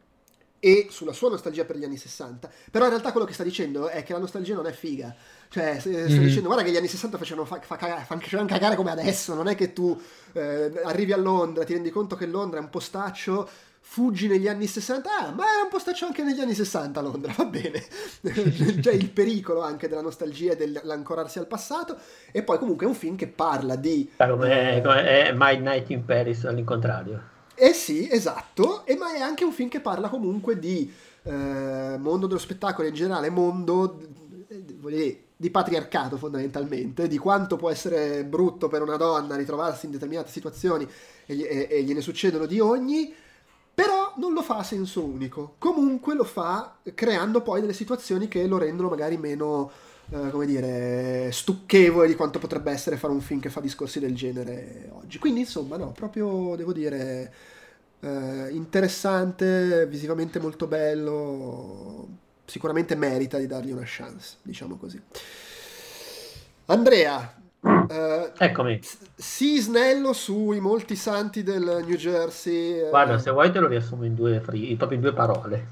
e 0.59 0.88
sulla 0.91 1.13
sua 1.13 1.29
nostalgia 1.29 1.65
per 1.65 1.77
gli 1.77 1.84
anni 1.84 1.97
60. 1.97 2.51
Però 2.69 2.84
in 2.85 2.91
realtà 2.91 3.11
quello 3.11 3.25
che 3.25 3.34
sta 3.34 3.43
dicendo 3.43 3.89
è 3.89 4.03
che 4.03 4.13
la 4.13 4.19
nostalgia 4.19 4.53
non 4.53 4.67
è 4.67 4.71
figa. 4.71 5.15
Cioè, 5.49 5.78
sta 5.80 5.90
mm-hmm. 5.90 6.24
dicendo, 6.24 6.48
guarda 6.48 6.64
che 6.64 6.72
gli 6.72 6.78
anni 6.78 6.88
60 6.88 7.18
facevano, 7.18 7.45
fa, 7.45 7.60
fa 7.61 7.76
cagare, 7.78 8.06
facevano 8.06 8.48
cagare 8.48 8.76
come 8.76 8.91
adesso, 8.91 9.34
non 9.34 9.48
è 9.48 9.56
che 9.56 9.74
tu 9.74 9.99
eh, 10.34 10.72
arrivi 10.84 11.14
a 11.14 11.18
Londra, 11.18 11.64
ti 11.64 11.74
rendi 11.74 11.90
conto 11.90 12.15
che 12.15 12.26
Londra 12.26 12.60
è 12.60 12.61
un 12.61 12.69
postaccio, 12.69 13.48
fuggi 13.80 14.28
negli 14.28 14.49
anni 14.49 14.68
60, 14.68 15.10
ah, 15.10 15.32
ma 15.32 15.45
era 15.53 15.64
un 15.64 15.69
postaccio 15.69 16.06
anche 16.06 16.22
negli 16.22 16.41
anni 16.41 16.53
60 16.53 16.99
a 16.99 17.03
Londra, 17.03 17.34
va 17.38 17.45
bene. 17.45 17.82
C'è 18.82 18.91
il 18.91 19.10
pericolo 19.10 19.61
anche 19.61 19.88
della 19.88 20.02
nostalgia 20.02 20.52
e 20.52 20.56
dell'ancorarsi 20.57 21.40
al 21.40 21.48
passato. 21.48 21.98
E 22.32 22.44
poi 22.44 22.57
comunque 22.57 22.86
è 22.86 22.90
un 22.90 22.95
film 22.95 23.15
che 23.15 23.28
parla 23.28 23.76
di... 23.76 24.11
Come, 24.18 24.82
come 24.84 25.03
è 25.03 25.32
My 25.34 25.57
Night 25.57 25.90
in 25.90 26.03
Paris 26.03 26.44
all'incontrario. 26.44 27.36
Eh 27.56 27.74
sì, 27.74 28.07
esatto, 28.11 28.86
e, 28.86 28.95
ma 28.95 29.15
è 29.15 29.19
anche 29.19 29.44
un 29.44 29.52
film 29.52 29.69
che 29.69 29.80
parla 29.80 30.10
comunque 30.10 30.60
di 30.60 30.94
eh, 31.24 31.98
mondo 31.98 32.28
dello 32.28 32.38
spettacolo 32.38 32.88
in 32.88 32.94
generale, 32.94 33.32
mondo 33.32 33.98
dire, 34.48 35.26
di 35.38 35.51
patriarcato 35.51 36.18
fondamentalmente, 36.18 37.07
di 37.07 37.19
quanto 37.19 37.55
può 37.55 37.69
essere 37.69 38.26
brutto 38.26 38.68
per 38.68 38.81
una 38.81 38.97
donna 38.97 39.35
ritrovarsi 39.35 39.85
in 39.85 39.91
determinate 39.91 40.31
situazioni 40.31 40.88
e, 41.27 41.39
e, 41.39 41.68
e 41.69 41.84
gliene 41.84 42.01
succedono 42.01 42.47
di 42.47 42.59
ogni 42.59 43.14
però 43.77 44.15
non 44.18 44.34
lo 44.34 44.41
fa 44.41 44.57
a 44.57 44.64
senso 44.64 45.03
unico. 45.03 45.53
Comunque 45.59 46.15
lo 46.15 46.23
fa 46.23 46.77
creando 46.95 47.43
poi 47.43 47.61
delle 47.61 47.73
situazioni 47.73 48.27
che 48.27 48.47
lo 48.47 48.57
rendono 48.57 48.89
magari 48.89 49.18
meno, 49.18 49.69
eh, 50.09 50.31
come 50.31 50.47
dire, 50.47 51.30
stucchevole 51.31 52.07
di 52.07 52.15
quanto 52.15 52.39
potrebbe 52.39 52.72
essere 52.72 52.97
fare 52.97 53.14
un 53.14 53.22
film 53.22 53.39
che 53.39 53.51
fa 53.51 53.61
discorsi 53.61 53.99
del 53.99 54.15
genere 54.15 54.89
oggi. 54.93 55.19
Quindi, 55.19 55.41
insomma, 55.41 55.77
no, 55.77 55.91
proprio 55.91 56.55
devo 56.55 56.73
dire 56.73 57.31
eh, 57.99 58.49
interessante, 58.49 59.85
visivamente 59.85 60.39
molto 60.39 60.65
bello. 60.65 62.07
Sicuramente 62.48 62.95
merita 62.95 63.38
di 63.38 63.45
dargli 63.45 63.72
una 63.72 63.84
chance, 63.84 64.38
diciamo 64.41 64.78
così. 64.78 64.99
Andrea, 66.68 67.36
Uh, 67.60 68.32
Eccomi. 68.38 68.80
Sii 69.15 69.60
snello 69.60 70.14
sui 70.14 70.60
molti 70.60 70.95
santi 70.95 71.44
del 71.44 71.84
New 71.86 71.98
Jersey. 71.98 72.80
Eh. 72.80 72.90
Guarda, 72.90 73.18
se 73.18 73.32
vuoi 73.32 73.52
te 73.52 73.60
lo 73.60 73.68
riassumo 73.68 74.06
in 74.06 74.15
due, 74.15 74.40
proprio 74.40 74.74
in 74.94 75.02
due 75.02 75.11
parole. 75.11 75.65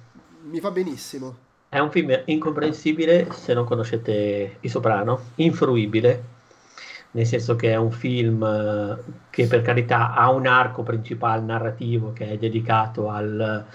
Mi 0.43 0.59
va 0.59 0.71
benissimo. 0.71 1.37
È 1.69 1.79
un 1.79 1.91
film 1.91 2.21
incomprensibile 2.25 3.27
se 3.31 3.53
non 3.53 3.65
conoscete 3.65 4.57
I 4.59 4.67
Soprano, 4.67 5.21
infruibile, 5.35 6.23
nel 7.11 7.25
senso 7.25 7.55
che 7.55 7.71
è 7.71 7.75
un 7.75 7.91
film 7.91 8.43
eh, 8.43 8.97
che 9.29 9.47
per 9.47 9.61
carità 9.61 10.13
ha 10.13 10.29
un 10.31 10.47
arco 10.47 10.83
principale 10.83 11.41
narrativo 11.41 12.11
che 12.13 12.31
è 12.31 12.37
dedicato 12.37 13.09
al 13.09 13.65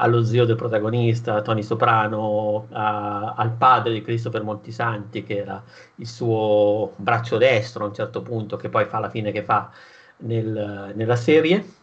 allo 0.00 0.22
zio 0.24 0.46
del 0.46 0.56
protagonista, 0.56 1.42
Tony 1.42 1.62
Soprano, 1.62 2.66
a, 2.70 3.34
al 3.36 3.52
padre 3.52 3.92
di 3.92 4.02
Christopher 4.02 4.42
Montisanti, 4.42 5.22
che 5.22 5.36
era 5.36 5.62
il 5.96 6.06
suo 6.06 6.94
braccio 6.96 7.36
destro 7.36 7.84
a 7.84 7.88
un 7.88 7.94
certo 7.94 8.22
punto, 8.22 8.56
che 8.56 8.70
poi 8.70 8.86
fa 8.86 8.98
la 8.98 9.10
fine 9.10 9.30
che 9.30 9.44
fa 9.44 9.70
nel, 10.18 10.92
nella 10.94 11.16
serie. 11.16 11.78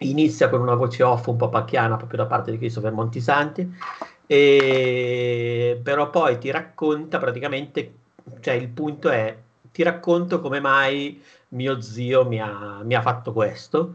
Inizia 0.00 0.48
con 0.48 0.60
una 0.60 0.74
voce 0.74 1.02
off 1.02 1.26
un 1.26 1.36
po' 1.36 1.48
pacchiana 1.48 1.96
proprio 1.96 2.18
da 2.18 2.26
parte 2.26 2.50
di 2.50 2.58
Christopher 2.58 2.92
Montisanti, 2.92 3.70
e, 4.26 5.78
però 5.82 6.08
poi 6.10 6.38
ti 6.38 6.50
racconta 6.50 7.18
praticamente, 7.18 7.94
cioè 8.40 8.54
il 8.54 8.68
punto 8.68 9.10
è, 9.10 9.36
ti 9.72 9.82
racconto 9.82 10.40
come 10.40 10.60
mai 10.60 11.22
mio 11.48 11.80
zio 11.82 12.26
mi 12.26 12.40
ha, 12.40 12.80
mi 12.82 12.94
ha 12.94 13.02
fatto 13.02 13.32
questo 13.32 13.94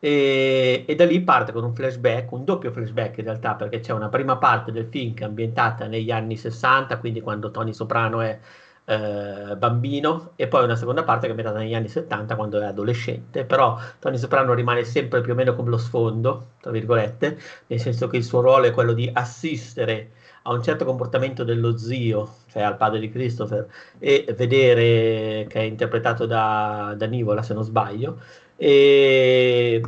e, 0.00 0.84
e, 0.88 0.94
da 0.94 1.04
lì 1.04 1.20
parte 1.20 1.52
con 1.52 1.62
un 1.62 1.74
flashback, 1.74 2.32
un 2.32 2.44
doppio 2.44 2.72
flashback 2.72 3.18
in 3.18 3.24
realtà, 3.24 3.54
perché 3.54 3.80
c'è 3.80 3.92
una 3.92 4.08
prima 4.08 4.38
parte 4.38 4.72
del 4.72 4.86
film 4.90 5.12
che 5.12 5.24
è 5.24 5.26
ambientata 5.26 5.86
negli 5.86 6.10
anni 6.10 6.36
60, 6.36 6.98
quindi 6.98 7.20
quando 7.20 7.50
Tony 7.50 7.74
Soprano 7.74 8.22
è 8.22 8.38
eh, 8.86 9.56
bambino, 9.58 10.32
e 10.36 10.48
poi 10.48 10.64
una 10.64 10.74
seconda 10.76 11.04
parte 11.04 11.22
che 11.22 11.26
è 11.26 11.30
ambientata 11.30 11.58
negli 11.62 11.74
anni 11.74 11.88
70, 11.88 12.34
quando 12.34 12.60
è 12.60 12.64
adolescente. 12.64 13.44
Però 13.44 13.78
Tony 13.98 14.16
Soprano 14.16 14.54
rimane 14.54 14.84
sempre 14.84 15.20
più 15.20 15.32
o 15.32 15.36
meno 15.36 15.54
come 15.54 15.68
lo 15.68 15.78
sfondo, 15.78 16.52
tra 16.60 16.70
virgolette, 16.70 17.38
nel 17.66 17.78
senso 17.78 18.08
che 18.08 18.16
il 18.16 18.24
suo 18.24 18.40
ruolo 18.40 18.64
è 18.66 18.72
quello 18.72 18.94
di 18.94 19.10
assistere 19.12 20.12
a 20.44 20.52
un 20.52 20.62
certo 20.62 20.86
comportamento 20.86 21.44
dello 21.44 21.76
zio, 21.76 22.36
cioè 22.50 22.62
al 22.62 22.78
padre 22.78 23.00
di 23.00 23.10
Christopher, 23.10 23.68
e 23.98 24.24
vedere 24.34 25.46
che 25.46 25.60
è 25.60 25.62
interpretato 25.62 26.24
da, 26.24 26.94
da 26.96 27.04
Nivola, 27.06 27.42
se 27.42 27.52
non 27.52 27.64
sbaglio 27.64 28.18
e, 28.62 29.80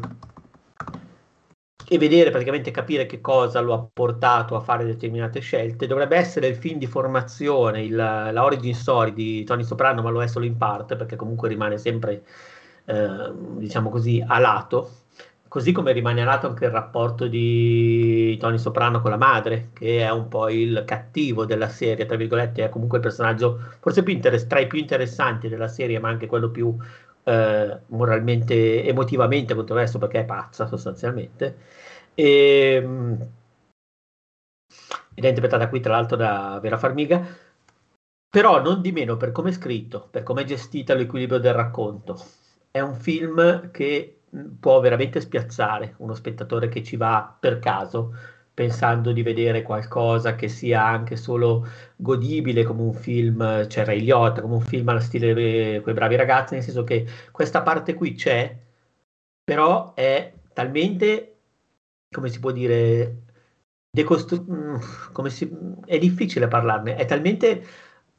e 1.88 1.98
vedere 1.98 2.30
praticamente 2.30 2.70
capire 2.70 3.04
che 3.04 3.20
cosa 3.20 3.60
lo 3.60 3.74
ha 3.74 3.86
portato 3.92 4.56
a 4.56 4.60
fare 4.60 4.86
determinate 4.86 5.40
scelte. 5.40 5.86
Dovrebbe 5.86 6.16
essere 6.16 6.46
il 6.46 6.56
film 6.56 6.78
di 6.78 6.86
formazione, 6.86 7.82
il, 7.82 7.94
la 7.94 8.42
origin 8.42 8.74
story 8.74 9.12
di 9.12 9.44
Tony 9.44 9.62
Soprano, 9.62 10.00
ma 10.00 10.08
lo 10.08 10.22
è 10.22 10.26
solo 10.26 10.46
in 10.46 10.56
parte 10.56 10.96
perché 10.96 11.16
comunque 11.16 11.50
rimane 11.50 11.76
sempre, 11.76 12.24
eh, 12.86 13.30
diciamo 13.58 13.90
così, 13.90 14.24
a 14.26 14.38
lato. 14.38 15.00
Così 15.48 15.72
come 15.72 15.92
rimane 15.92 16.22
a 16.22 16.24
lato 16.24 16.46
anche 16.46 16.64
il 16.64 16.70
rapporto 16.70 17.26
di 17.26 18.38
Tony 18.38 18.56
Soprano 18.56 19.02
con 19.02 19.10
la 19.10 19.18
madre, 19.18 19.68
che 19.74 19.98
è 19.98 20.10
un 20.10 20.28
po' 20.28 20.48
il 20.48 20.82
cattivo 20.86 21.44
della 21.44 21.68
serie, 21.68 22.06
tra 22.06 22.16
virgolette, 22.16 22.64
è 22.64 22.68
comunque 22.70 22.96
il 22.96 23.04
personaggio 23.04 23.60
forse 23.80 24.02
più 24.02 24.14
interess- 24.14 24.46
tra 24.46 24.60
i 24.60 24.66
più 24.66 24.78
interessanti 24.78 25.50
della 25.50 25.68
serie, 25.68 25.98
ma 25.98 26.08
anche 26.08 26.26
quello 26.26 26.48
più 26.50 26.74
eh, 27.24 27.80
moralmente, 27.86 28.84
emotivamente 28.84 29.54
controverso 29.54 29.98
perché 29.98 30.20
è 30.20 30.24
pazza 30.24 30.66
sostanzialmente. 30.66 31.56
E, 32.14 32.74
ehm, 32.82 33.26
ed 35.14 35.24
è 35.24 35.28
interpretata 35.28 35.68
qui 35.68 35.80
tra 35.80 35.92
l'altro 35.92 36.16
da 36.16 36.58
Vera 36.60 36.78
Farmiga, 36.78 37.24
però 38.28 38.60
non 38.62 38.80
di 38.80 38.92
meno 38.92 39.16
per 39.16 39.32
come 39.32 39.50
è 39.50 39.52
scritto, 39.52 40.08
per 40.10 40.22
come 40.22 40.42
è 40.42 40.44
gestita 40.44 40.94
l'equilibrio 40.94 41.38
del 41.38 41.54
racconto. 41.54 42.18
È 42.70 42.80
un 42.80 42.94
film 42.94 43.70
che 43.70 44.22
può 44.58 44.80
veramente 44.80 45.20
spiazzare 45.20 45.94
uno 45.98 46.14
spettatore 46.14 46.68
che 46.68 46.82
ci 46.82 46.96
va 46.96 47.36
per 47.38 47.58
caso, 47.58 48.14
pensando 48.54 49.12
di 49.12 49.22
vedere 49.22 49.62
qualcosa 49.62 50.34
che 50.34 50.48
sia 50.48 50.84
anche 50.84 51.16
solo 51.16 51.66
godibile 51.96 52.64
come 52.64 52.82
un 52.82 52.94
film, 52.94 53.68
cioè 53.68 53.84
Ray 53.84 54.00
Liotta, 54.00 54.42
come 54.42 54.54
un 54.54 54.60
film 54.60 54.88
allo 54.88 55.00
stile 55.00 55.80
quei 55.80 55.94
bravi 55.94 56.16
ragazzi, 56.16 56.54
nel 56.54 56.62
senso 56.62 56.84
che 56.84 57.06
questa 57.30 57.62
parte 57.62 57.94
qui 57.94 58.14
c'è, 58.14 58.54
però 59.44 59.94
è 59.94 60.32
talmente, 60.52 61.36
come 62.10 62.28
si 62.28 62.40
può 62.40 62.50
dire, 62.50 63.22
decostru- 63.90 64.44
mm, 64.50 65.26
si, 65.26 65.50
è 65.86 65.98
difficile 65.98 66.48
parlarne, 66.48 66.96
è 66.96 67.04
talmente 67.06 67.64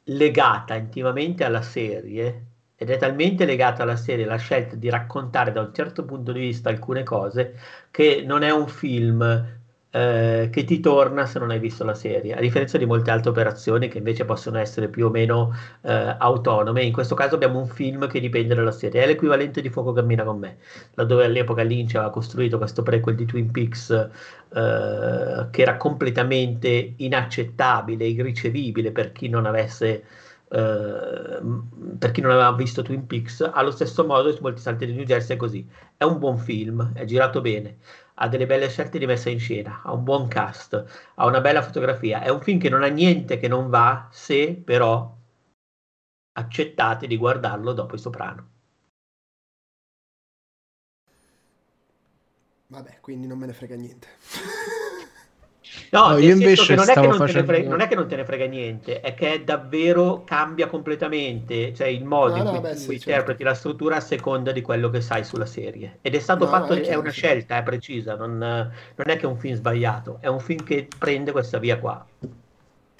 legata 0.04 0.74
intimamente 0.74 1.44
alla 1.44 1.62
serie 1.62 2.46
ed 2.76 2.90
è 2.90 2.96
talmente 2.98 3.44
legata 3.44 3.82
alla 3.82 3.96
serie 3.96 4.24
la 4.24 4.36
scelta 4.36 4.76
di 4.76 4.90
raccontare 4.90 5.52
da 5.52 5.60
un 5.62 5.72
certo 5.72 6.04
punto 6.04 6.32
di 6.32 6.40
vista 6.40 6.68
alcune 6.68 7.02
cose 7.04 7.58
che 7.90 8.22
non 8.26 8.42
è 8.42 8.50
un 8.50 8.68
film 8.68 9.62
eh, 9.94 10.48
che 10.50 10.64
ti 10.64 10.80
torna 10.80 11.24
se 11.24 11.38
non 11.38 11.50
hai 11.50 11.60
visto 11.60 11.84
la 11.84 11.94
serie, 11.94 12.34
a 12.34 12.40
differenza 12.40 12.76
di 12.78 12.84
molte 12.84 13.12
altre 13.12 13.30
operazioni 13.30 13.86
che 13.86 13.98
invece 13.98 14.24
possono 14.24 14.58
essere 14.58 14.88
più 14.88 15.06
o 15.06 15.10
meno 15.10 15.54
eh, 15.82 16.16
autonome. 16.18 16.82
In 16.82 16.92
questo 16.92 17.14
caso 17.14 17.36
abbiamo 17.36 17.60
un 17.60 17.68
film 17.68 18.08
che 18.08 18.18
dipende 18.18 18.56
dalla 18.56 18.72
serie, 18.72 19.04
è 19.04 19.06
l'equivalente 19.06 19.60
di 19.60 19.70
Fuoco 19.70 19.92
cammina 19.92 20.24
con 20.24 20.40
me, 20.40 20.56
laddove 20.94 21.26
all'epoca 21.26 21.62
Lynch 21.62 21.94
aveva 21.94 22.10
costruito 22.10 22.58
questo 22.58 22.82
prequel 22.82 23.14
di 23.14 23.24
Twin 23.24 23.52
Peaks 23.52 23.90
eh, 23.90 25.46
che 25.50 25.62
era 25.62 25.76
completamente 25.76 26.94
inaccettabile, 26.96 28.04
irricevibile 28.04 28.90
per 28.90 29.12
chi 29.12 29.28
non 29.28 29.46
avesse 29.46 30.04
Uh, 30.46 31.64
per 31.98 32.12
chi 32.12 32.20
non 32.20 32.30
aveva 32.30 32.52
visto 32.52 32.82
Twin 32.82 33.06
Peaks, 33.06 33.40
allo 33.52 33.72
stesso 33.72 34.06
modo 34.06 34.30
su 34.30 34.40
molti 34.40 34.60
salti 34.60 34.86
di 34.86 34.92
New 34.92 35.04
Jersey 35.04 35.34
è 35.34 35.38
così. 35.38 35.66
È 35.96 36.04
un 36.04 36.20
buon 36.20 36.36
film, 36.36 36.92
è 36.94 37.04
girato 37.06 37.40
bene, 37.40 37.78
ha 38.14 38.28
delle 38.28 38.46
belle 38.46 38.68
scelte 38.68 38.98
di 38.98 39.06
messa 39.06 39.30
in 39.30 39.38
scena, 39.38 39.82
ha 39.84 39.92
un 39.92 40.04
buon 40.04 40.28
cast, 40.28 40.84
ha 41.14 41.26
una 41.26 41.40
bella 41.40 41.62
fotografia. 41.62 42.22
È 42.22 42.28
un 42.28 42.40
film 42.40 42.58
che 42.58 42.68
non 42.68 42.82
ha 42.82 42.88
niente 42.88 43.38
che 43.38 43.48
non 43.48 43.68
va 43.70 44.08
se 44.10 44.54
però 44.54 45.12
accettate 46.32 47.06
di 47.06 47.16
guardarlo 47.16 47.72
dopo 47.72 47.94
il 47.94 48.00
soprano. 48.00 48.48
Vabbè, 52.66 52.98
quindi 53.00 53.26
non 53.26 53.38
me 53.38 53.46
ne 53.46 53.52
frega 53.52 53.76
niente. 53.76 54.08
No, 55.94 56.08
no 56.08 56.18
io 56.18 56.32
invece 56.32 56.74
non, 56.74 56.84
stavo 56.84 57.14
è 57.14 57.16
facendo... 57.16 57.52
frega, 57.52 57.68
non 57.68 57.80
è 57.80 57.86
che 57.86 57.94
non 57.94 58.08
te 58.08 58.16
ne 58.16 58.24
frega 58.24 58.46
niente, 58.46 59.00
è 59.00 59.14
che 59.14 59.42
davvero 59.44 60.24
cambia 60.24 60.66
completamente, 60.66 61.72
cioè 61.72 61.86
il 61.86 62.04
modo 62.04 62.36
no, 62.36 62.42
in 62.42 62.48
cui 62.48 62.60
beh, 62.60 62.74
sì, 62.74 62.92
interpreti 62.94 63.38
certo. 63.38 63.44
la 63.44 63.54
struttura 63.54 63.96
a 63.96 64.00
seconda 64.00 64.50
di 64.50 64.60
quello 64.60 64.90
che 64.90 65.00
sai 65.00 65.22
sulla 65.22 65.46
serie. 65.46 65.98
Ed 66.02 66.16
è 66.16 66.18
stato 66.18 66.46
no, 66.46 66.50
fatto, 66.50 66.72
è, 66.72 66.80
è, 66.80 66.94
una 66.96 67.10
scelta, 67.10 67.56
è 67.56 67.62
precisa, 67.62 68.16
non, 68.16 68.36
non, 68.38 69.08
è 69.08 69.16
che 69.16 69.22
è 69.22 69.26
un 69.26 69.38
film 69.38 69.54
sbagliato, 69.54 70.18
è 70.20 70.26
un 70.26 70.40
film 70.40 70.64
che 70.64 70.88
prende 70.98 71.30
questa 71.30 71.58
via 71.58 71.78
qua. 71.78 72.04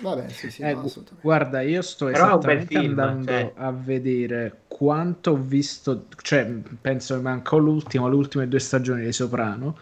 Vabbè, 0.01 0.29
sì, 0.29 0.51
sì, 0.51 0.63
eh, 0.63 0.77
guarda, 1.21 1.63
io 1.63 1.83
sto 1.83 2.07
Però 2.07 2.27
esattamente 2.27 2.79
film, 2.79 2.99
andando 2.99 3.31
cioè... 3.31 3.53
a 3.57 3.73
vedere 3.73 4.61
quanto 4.69 5.33
ho 5.33 5.37
visto, 5.37 6.07
cioè 6.23 6.45
penso 6.81 7.17
che 7.17 7.23
mancò 7.23 7.57
l'ultimo, 7.57 8.09
le 8.09 8.15
ultime 8.15 8.47
due 8.47 8.61
stagioni 8.61 9.03
di 9.05 9.13
Soprano 9.13 9.77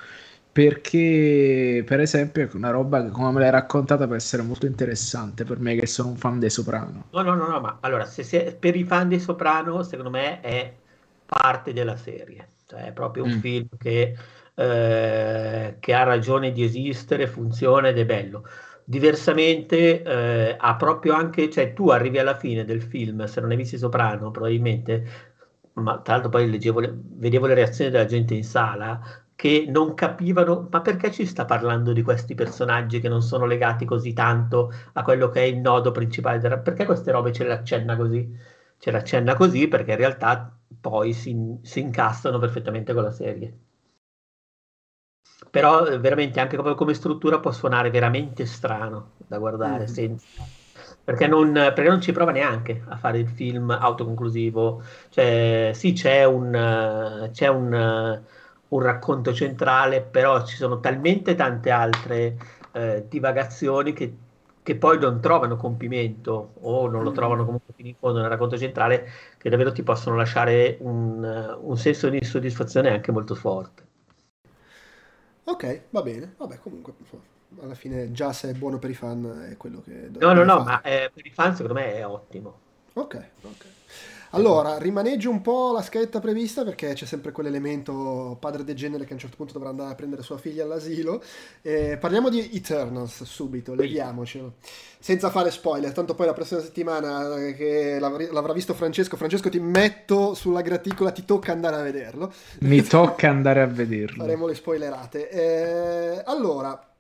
perché 0.53 1.83
per 1.87 2.01
esempio 2.01 2.49
una 2.55 2.71
roba 2.71 3.03
che 3.03 3.11
come 3.11 3.33
me 3.33 3.41
l'hai 3.41 3.51
raccontata 3.51 4.07
può 4.07 4.15
essere 4.15 4.43
molto 4.43 4.67
interessante 4.67 5.45
per 5.45 5.59
me 5.59 5.75
che 5.75 5.87
sono 5.87 6.11
un 6.11 6.17
fan 6.17 6.39
dei 6.39 6.51
Soprano 6.51 7.07
no 7.11 7.23
no 7.23 7.35
no, 7.35 7.49
no 7.49 7.61
ma 7.61 7.79
allora 7.81 8.05
se, 8.05 8.23
se, 8.23 8.55
per 8.59 8.77
i 8.77 8.85
fan 8.85 9.09
dei 9.09 9.19
Soprano 9.19 9.83
secondo 9.83 10.11
me 10.11 10.41
è 10.41 10.73
parte 11.25 11.73
della 11.73 11.97
serie 11.97 12.49
cioè 12.67 12.85
è 12.87 12.93
proprio 12.93 13.25
un 13.25 13.37
mm. 13.37 13.39
film 13.39 13.69
che 13.79 14.15
eh, 14.55 15.77
che 15.81 15.95
ha 15.95 16.03
ragione 16.03 16.53
di 16.53 16.63
esistere, 16.63 17.27
funziona 17.27 17.89
ed 17.89 17.99
è 17.99 18.05
bello. 18.05 18.45
Diversamente 18.85 20.03
eh, 20.03 20.57
ha 20.59 20.77
proprio 20.77 21.15
anche, 21.15 21.49
cioè 21.51 21.73
tu 21.73 21.89
arrivi 21.89 22.19
alla 22.19 22.37
fine 22.37 22.65
del 22.65 22.83
film, 22.83 23.25
se 23.25 23.41
non 23.41 23.51
hai 23.51 23.57
visto 23.57 23.79
Soprano, 23.79 24.31
probabilmente, 24.31 25.05
ma 25.75 25.99
tra 26.01 26.15
l'altro 26.15 26.31
poi 26.31 26.51
leggevo, 26.51 26.83
vedevo 26.83 27.47
le 27.47 27.55
reazioni 27.55 27.91
della 27.91 28.05
gente 28.05 28.35
in 28.35 28.45
sala, 28.45 29.01
che 29.43 29.65
non 29.67 29.95
capivano 29.95 30.69
ma 30.71 30.81
perché 30.83 31.11
ci 31.11 31.27
sta 31.27 31.45
parlando 31.45 31.93
di 31.93 32.05
questi 32.05 32.37
personaggi 32.37 33.01
che 33.01 33.09
non 33.09 33.23
sono 33.23 33.45
legati 33.45 33.85
così 33.85 34.13
tanto 34.13 34.73
a 34.93 35.03
quello 35.03 35.31
che 35.31 35.41
è 35.41 35.47
il 35.47 35.57
nodo 35.57 35.91
principale 35.91 36.39
della... 36.39 36.59
perché 36.59 36.85
queste 36.85 37.11
robe 37.11 37.33
ce 37.33 37.43
le 37.43 37.55
accenna 37.55 37.97
così? 37.97 38.39
Ce 38.79 38.93
le 38.93 38.99
accenna 38.99 39.35
così 39.35 39.67
perché 39.67 39.91
in 39.91 39.97
realtà 39.97 40.57
poi 40.81 41.13
si, 41.13 41.59
si 41.61 41.81
incastrano 41.81 42.39
perfettamente 42.39 42.95
con 42.95 43.03
la 43.03 43.11
serie. 43.11 43.59
Però 45.51 45.99
veramente 45.99 46.39
anche 46.39 46.57
come, 46.57 46.77
come, 46.77 46.95
struttura 46.95 47.41
può 47.41 47.51
suonare 47.51 47.91
veramente 47.91 48.47
strano 48.47 49.15
da 49.27 49.39
guardare 49.39 49.83
mm. 49.83 49.87
senza, 49.87 50.45
perché, 51.03 51.27
non, 51.27 51.53
perché 51.53 51.89
non 51.89 52.01
ci 52.01 52.13
prova 52.13 52.31
neanche 52.31 52.85
a 52.87 52.97
fare 52.97 53.19
il 53.19 53.29
film 53.29 53.71
autoconclusivo. 53.71 54.85
Cioè 55.09 55.73
sì 55.75 55.95
c'è 55.95 56.25
un 56.25 57.29
c'è 57.33 57.49
un 57.49 58.23
un 58.73 58.81
racconto 58.81 59.33
centrale, 59.33 60.03
però 60.03 60.45
ci 60.45 60.57
sono 60.57 60.81
talmente 60.81 61.35
tante 61.35 61.71
altre 61.71 62.37
eh, 62.73 63.05
divagazioni 63.09 63.93
che, 63.93 64.15
che, 64.63 64.77
poi 64.77 64.99
non 64.99 65.21
trovano 65.21 65.57
compimento 65.57 66.55
o 66.61 66.89
non 66.89 67.03
lo 67.03 67.11
mm. 67.11 67.15
trovano 67.15 67.45
comunque 67.45 67.75
fino 67.75 67.89
in 67.89 67.95
fondo 67.99 68.21
nel 68.21 68.29
racconto 68.29 68.57
centrale, 68.59 69.09
che 69.39 69.51
davvero 69.51 69.73
ti 69.73 69.83
possono 69.83 70.17
lasciare 70.17 70.79
un, 70.81 71.59
un 71.61 71.77
senso 71.77 72.09
di 72.09 72.17
insoddisfazione 72.17 72.91
anche 72.91 73.13
molto 73.13 73.35
forte. 73.35 73.87
Ok, 75.45 75.83
va 75.91 76.03
bene. 76.03 76.35
Vabbè, 76.37 76.59
comunque 76.59 76.95
alla 77.61 77.75
fine 77.75 78.13
già 78.13 78.33
se 78.33 78.51
è 78.51 78.55
buono 78.55 78.79
per 78.79 78.89
i 78.89 78.95
fan 78.95 79.49
è 79.51 79.57
quello 79.59 79.83
che... 79.83 80.09
No, 80.19 80.33
no, 80.33 80.45
no, 80.45 80.65
fare. 80.65 80.65
ma 80.65 80.81
eh, 80.83 81.11
per 81.13 81.27
i 81.27 81.31
fan 81.31 81.55
secondo 81.55 81.79
me 81.79 81.95
è 81.95 82.07
ottimo. 82.07 82.59
Ok, 82.95 83.25
ok. 83.43 83.67
Allora, 84.35 84.79
rimaneggio 84.79 85.29
un 85.29 85.43
po' 85.43 85.73
la 85.73 85.83
scaletta 85.83 86.19
prevista 86.19 86.65
perché 86.65 86.95
c'è 86.95 87.05
sempre 87.05 87.33
quell'elemento 87.33 88.39
padre 88.41 88.65
degenere 88.65 89.05
che 89.05 89.11
a 89.11 89.15
un 89.15 89.21
certo 89.21 89.37
punto 89.37 89.53
dovrà 89.53 89.69
andare 89.69 89.91
a 89.91 89.95
prendere 89.95 90.23
sua 90.23 90.39
figlia 90.39 90.65
all'asilo. 90.65 91.23
Eh, 91.61 91.99
parliamo 92.01 92.31
di 92.31 92.51
Eternals 92.51 93.25
subito, 93.25 93.75
leviamocelo. 93.75 94.55
Senza 94.99 95.29
fare 95.29 95.51
spoiler, 95.51 95.93
tanto 95.93 96.15
poi 96.15 96.25
la 96.25 96.33
prossima 96.33 96.61
settimana 96.61 97.37
eh, 97.37 97.55
che 97.55 97.99
l'avrà 97.99 98.55
visto 98.55 98.73
Francesco, 98.73 99.19
Francesco 99.19 99.51
ti 99.51 99.61
metto 99.61 100.33
sulla 100.33 100.63
graticola, 100.63 101.11
ti 101.11 101.27
tocca 101.27 101.53
andare 101.53 101.77
a 101.77 101.83
vederlo. 101.83 102.33
Mi 102.61 102.81
tocca 102.83 103.29
andare 103.29 103.61
a 103.61 103.67
vederlo. 103.67 104.23
Faremo 104.23 104.47
le 104.47 104.55
spoilerate. 104.55 105.29
Eh, 105.29 106.23
allora, 106.25 106.92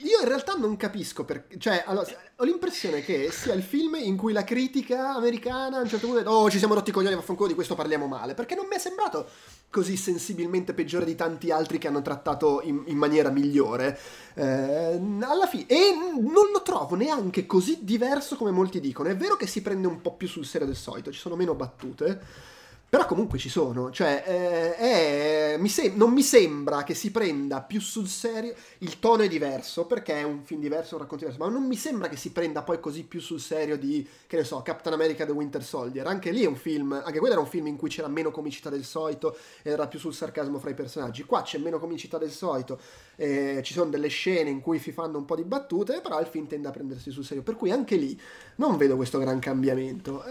io 0.00 0.20
in 0.20 0.28
realtà 0.28 0.54
non 0.54 0.76
capisco 0.76 1.24
perché, 1.24 1.58
cioè, 1.58 1.82
allora, 1.86 2.06
ho 2.36 2.44
l'impressione 2.44 3.00
che 3.00 3.30
sia 3.32 3.52
il 3.54 3.62
film 3.62 3.96
in 3.96 4.16
cui 4.16 4.32
la 4.32 4.44
critica 4.44 5.14
americana 5.14 5.78
a 5.78 5.80
un 5.80 5.88
certo 5.88 6.06
punto 6.06 6.20
ha 6.20 6.24
detto 6.24 6.34
oh 6.34 6.50
ci 6.50 6.58
siamo 6.58 6.74
rotti 6.74 6.90
i 6.90 6.92
coglioni, 6.92 7.14
vaffanculo, 7.14 7.48
di 7.48 7.54
questo 7.54 7.74
parliamo 7.74 8.06
male, 8.06 8.34
perché 8.34 8.54
non 8.54 8.66
mi 8.66 8.76
è 8.76 8.78
sembrato 8.78 9.28
così 9.70 9.96
sensibilmente 9.96 10.72
peggiore 10.72 11.04
di 11.04 11.14
tanti 11.14 11.50
altri 11.50 11.78
che 11.78 11.88
hanno 11.88 12.02
trattato 12.02 12.60
in, 12.62 12.84
in 12.86 12.96
maniera 12.96 13.30
migliore. 13.30 13.98
Eh, 14.34 15.00
alla 15.20 15.46
fine, 15.48 15.66
e 15.66 15.94
non 15.94 16.50
lo 16.52 16.62
trovo 16.62 16.94
neanche 16.94 17.44
così 17.46 17.78
diverso 17.82 18.36
come 18.36 18.50
molti 18.52 18.80
dicono. 18.80 19.08
È 19.08 19.16
vero 19.16 19.36
che 19.36 19.46
si 19.46 19.62
prende 19.62 19.88
un 19.88 20.00
po' 20.00 20.14
più 20.14 20.28
sul 20.28 20.46
serio 20.46 20.66
del 20.66 20.76
solito, 20.76 21.10
ci 21.10 21.18
sono 21.18 21.34
meno 21.34 21.54
battute 21.54 22.56
però 22.88 23.04
comunque 23.04 23.38
ci 23.38 23.50
sono, 23.50 23.90
cioè 23.90 24.22
eh, 24.26 24.76
è, 24.76 25.56
mi 25.58 25.68
sem- 25.68 25.94
non 25.94 26.10
mi 26.10 26.22
sembra 26.22 26.84
che 26.84 26.94
si 26.94 27.10
prenda 27.10 27.60
più 27.60 27.80
sul 27.82 28.08
serio, 28.08 28.54
il 28.78 28.98
tono 28.98 29.22
è 29.22 29.28
diverso 29.28 29.84
perché 29.84 30.14
è 30.14 30.22
un 30.22 30.42
film 30.44 30.62
diverso, 30.62 30.94
un 30.94 31.02
racconto 31.02 31.26
diverso, 31.26 31.44
ma 31.44 31.52
non 31.52 31.66
mi 31.66 31.76
sembra 31.76 32.08
che 32.08 32.16
si 32.16 32.30
prenda 32.32 32.62
poi 32.62 32.80
così 32.80 33.04
più 33.04 33.20
sul 33.20 33.40
serio 33.40 33.76
di, 33.76 34.08
che 34.26 34.36
ne 34.36 34.44
so, 34.44 34.62
Captain 34.62 34.94
America 34.94 35.26
The 35.26 35.32
Winter 35.32 35.62
Soldier, 35.62 36.06
anche 36.06 36.30
lì 36.30 36.44
è 36.44 36.46
un 36.46 36.56
film, 36.56 36.92
anche 36.92 37.18
quello 37.18 37.34
era 37.34 37.42
un 37.42 37.48
film 37.48 37.66
in 37.66 37.76
cui 37.76 37.90
c'era 37.90 38.08
meno 38.08 38.30
comicità 38.30 38.70
del 38.70 38.84
solito, 38.84 39.36
era 39.62 39.86
più 39.86 39.98
sul 39.98 40.14
sarcasmo 40.14 40.58
fra 40.58 40.70
i 40.70 40.74
personaggi, 40.74 41.24
qua 41.24 41.42
c'è 41.42 41.58
meno 41.58 41.78
comicità 41.78 42.16
del 42.16 42.30
solito, 42.32 42.80
eh, 43.20 43.60
ci 43.64 43.72
sono 43.72 43.90
delle 43.90 44.06
scene 44.06 44.48
in 44.48 44.60
cui 44.60 44.78
si 44.78 44.92
fanno 44.92 45.18
un 45.18 45.24
po' 45.24 45.34
di 45.34 45.42
battute, 45.42 46.00
però 46.00 46.20
il 46.20 46.26
film 46.26 46.46
tende 46.46 46.68
a 46.68 46.70
prendersi 46.70 47.10
sul 47.10 47.24
serio, 47.24 47.42
per 47.42 47.56
cui 47.56 47.72
anche 47.72 47.96
lì 47.96 48.18
non 48.56 48.76
vedo 48.76 48.94
questo 48.94 49.18
gran 49.18 49.40
cambiamento. 49.40 50.24
Eh, 50.24 50.30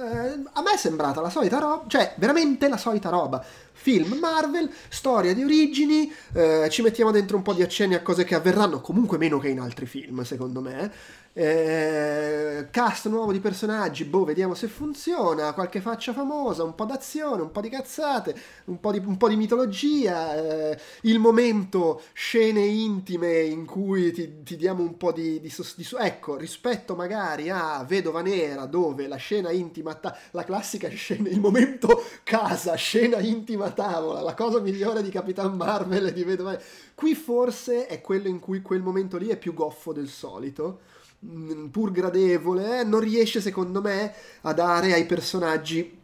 a 0.53 0.61
me 0.61 0.71
è 0.73 0.77
sembrata 0.77 1.19
la 1.19 1.29
solita 1.29 1.59
roba, 1.59 1.83
cioè 1.87 2.13
veramente 2.15 2.69
la 2.69 2.77
solita 2.77 3.09
roba. 3.09 3.43
Film 3.79 4.17
Marvel, 4.19 4.69
storia 4.89 5.33
di 5.33 5.43
origini, 5.43 6.11
eh, 6.33 6.67
ci 6.69 6.81
mettiamo 6.81 7.11
dentro 7.11 7.37
un 7.37 7.43
po' 7.43 7.53
di 7.53 7.61
accenni 7.61 7.93
a 7.93 8.01
cose 8.01 8.23
che 8.23 8.35
avverranno, 8.35 8.81
comunque 8.81 9.17
meno 9.17 9.37
che 9.37 9.49
in 9.49 9.59
altri 9.59 9.85
film, 9.85 10.23
secondo 10.23 10.61
me. 10.61 10.91
Eh, 11.39 12.69
cast 12.71 13.07
nuovo 13.09 13.31
di 13.31 13.39
personaggi, 13.39 14.05
boh, 14.05 14.23
vediamo 14.23 14.55
se 14.55 14.67
funziona. 14.67 15.53
Qualche 15.53 15.81
faccia 15.81 16.11
famosa, 16.11 16.63
un 16.63 16.73
po' 16.73 16.85
d'azione, 16.85 17.43
un 17.43 17.51
po' 17.51 17.61
di 17.61 17.69
cazzate, 17.69 18.35
un 18.65 18.79
po' 18.79 18.91
di, 18.91 18.97
un 18.97 19.17
po 19.17 19.29
di 19.29 19.35
mitologia. 19.35 20.35
Eh, 20.35 20.79
il 21.01 21.19
momento, 21.19 22.01
scene 22.13 22.61
intime 22.61 23.41
in 23.41 23.65
cui 23.65 24.11
ti, 24.11 24.41
ti 24.41 24.55
diamo 24.55 24.81
un 24.81 24.97
po' 24.97 25.11
di, 25.11 25.39
di, 25.39 25.53
di, 25.75 25.87
Ecco, 25.99 26.37
rispetto 26.37 26.95
magari 26.95 27.51
a 27.51 27.85
Vedova 27.87 28.23
Nera, 28.23 28.65
dove 28.65 29.07
la 29.07 29.17
scena 29.17 29.51
intima, 29.51 29.93
ta- 29.93 30.17
la 30.31 30.43
classica 30.43 30.89
scena, 30.89 31.29
il 31.29 31.39
momento 31.39 32.03
casa, 32.23 32.73
scena 32.73 33.19
intima 33.19 33.66
tavola, 33.71 34.21
la 34.21 34.33
cosa 34.33 34.59
migliore 34.59 35.01
di 35.01 35.09
Capitan 35.09 35.55
Marvel 35.55 36.07
e 36.07 36.13
di 36.13 36.23
Vedova. 36.23 36.57
Qui 36.95 37.15
forse 37.15 37.87
è 37.87 38.01
quello 38.01 38.27
in 38.27 38.39
cui 38.39 38.61
quel 38.61 38.81
momento 38.81 39.17
lì 39.17 39.27
è 39.27 39.37
più 39.37 39.53
goffo 39.53 39.93
del 39.93 40.07
solito 40.07 40.79
Mm, 41.25 41.67
pur 41.67 41.91
gradevole, 41.91 42.81
eh, 42.81 42.83
non 42.83 42.99
riesce 42.99 43.41
secondo 43.41 43.81
me 43.81 44.13
a 44.41 44.53
dare 44.53 44.93
ai 44.93 45.05
personaggi 45.07 45.99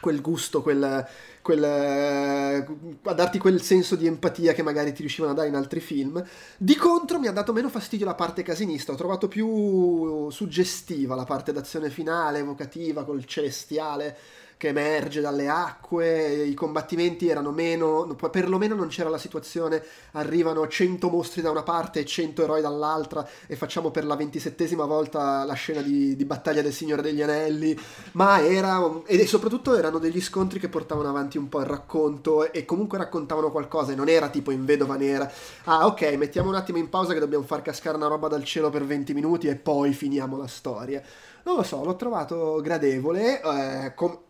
quel 0.00 0.20
gusto, 0.20 0.62
quel, 0.62 1.04
quel, 1.42 1.64
eh, 1.64 2.66
a 3.02 3.12
darti 3.12 3.38
quel 3.38 3.60
senso 3.60 3.96
di 3.96 4.06
empatia 4.06 4.52
che 4.52 4.62
magari 4.62 4.92
ti 4.92 5.00
riuscivano 5.00 5.32
a 5.32 5.36
dare 5.36 5.48
in 5.48 5.56
altri 5.56 5.80
film. 5.80 6.24
Di 6.56 6.76
contro 6.76 7.18
mi 7.18 7.26
ha 7.26 7.32
dato 7.32 7.52
meno 7.52 7.68
fastidio 7.68 8.06
la 8.06 8.14
parte 8.14 8.42
casinista, 8.42 8.92
ho 8.92 8.96
trovato 8.96 9.26
più 9.26 10.30
suggestiva 10.30 11.16
la 11.16 11.24
parte 11.24 11.52
d'azione 11.52 11.90
finale, 11.90 12.38
evocativa, 12.38 13.04
col 13.04 13.24
celestiale 13.24 14.16
che 14.62 14.68
emerge 14.68 15.20
dalle 15.20 15.48
acque, 15.48 16.44
i 16.44 16.54
combattimenti 16.54 17.26
erano 17.26 17.50
meno, 17.50 18.06
perlomeno 18.30 18.76
non 18.76 18.86
c'era 18.86 19.08
la 19.08 19.18
situazione, 19.18 19.82
arrivano 20.12 20.68
100 20.68 21.08
mostri 21.08 21.42
da 21.42 21.50
una 21.50 21.64
parte 21.64 21.98
e 21.98 22.04
100 22.04 22.44
eroi 22.44 22.60
dall'altra 22.60 23.28
e 23.48 23.56
facciamo 23.56 23.90
per 23.90 24.04
la 24.04 24.14
ventisettesima 24.14 24.84
volta 24.84 25.42
la 25.42 25.54
scena 25.54 25.80
di, 25.80 26.14
di 26.14 26.24
battaglia 26.24 26.62
del 26.62 26.72
Signore 26.72 27.02
degli 27.02 27.20
Anelli, 27.22 27.76
ma 28.12 28.40
era, 28.40 28.80
e 29.04 29.26
soprattutto 29.26 29.74
erano 29.76 29.98
degli 29.98 30.20
scontri 30.20 30.60
che 30.60 30.68
portavano 30.68 31.08
avanti 31.08 31.38
un 31.38 31.48
po' 31.48 31.58
il 31.58 31.66
racconto 31.66 32.52
e 32.52 32.64
comunque 32.64 32.98
raccontavano 32.98 33.50
qualcosa 33.50 33.90
e 33.90 33.96
non 33.96 34.08
era 34.08 34.28
tipo 34.28 34.52
in 34.52 34.64
vedova 34.64 34.94
nera, 34.94 35.28
ah 35.64 35.86
ok, 35.86 36.02
mettiamo 36.12 36.50
un 36.50 36.54
attimo 36.54 36.78
in 36.78 36.88
pausa 36.88 37.14
che 37.14 37.18
dobbiamo 37.18 37.42
far 37.42 37.62
cascare 37.62 37.96
una 37.96 38.06
roba 38.06 38.28
dal 38.28 38.44
cielo 38.44 38.70
per 38.70 38.84
20 38.84 39.12
minuti 39.12 39.48
e 39.48 39.56
poi 39.56 39.92
finiamo 39.92 40.36
la 40.36 40.46
storia. 40.46 41.02
Non 41.42 41.56
lo 41.56 41.64
so, 41.64 41.82
l'ho 41.82 41.96
trovato 41.96 42.60
gradevole, 42.62 43.42
eh, 43.42 43.94
com- 43.96 44.20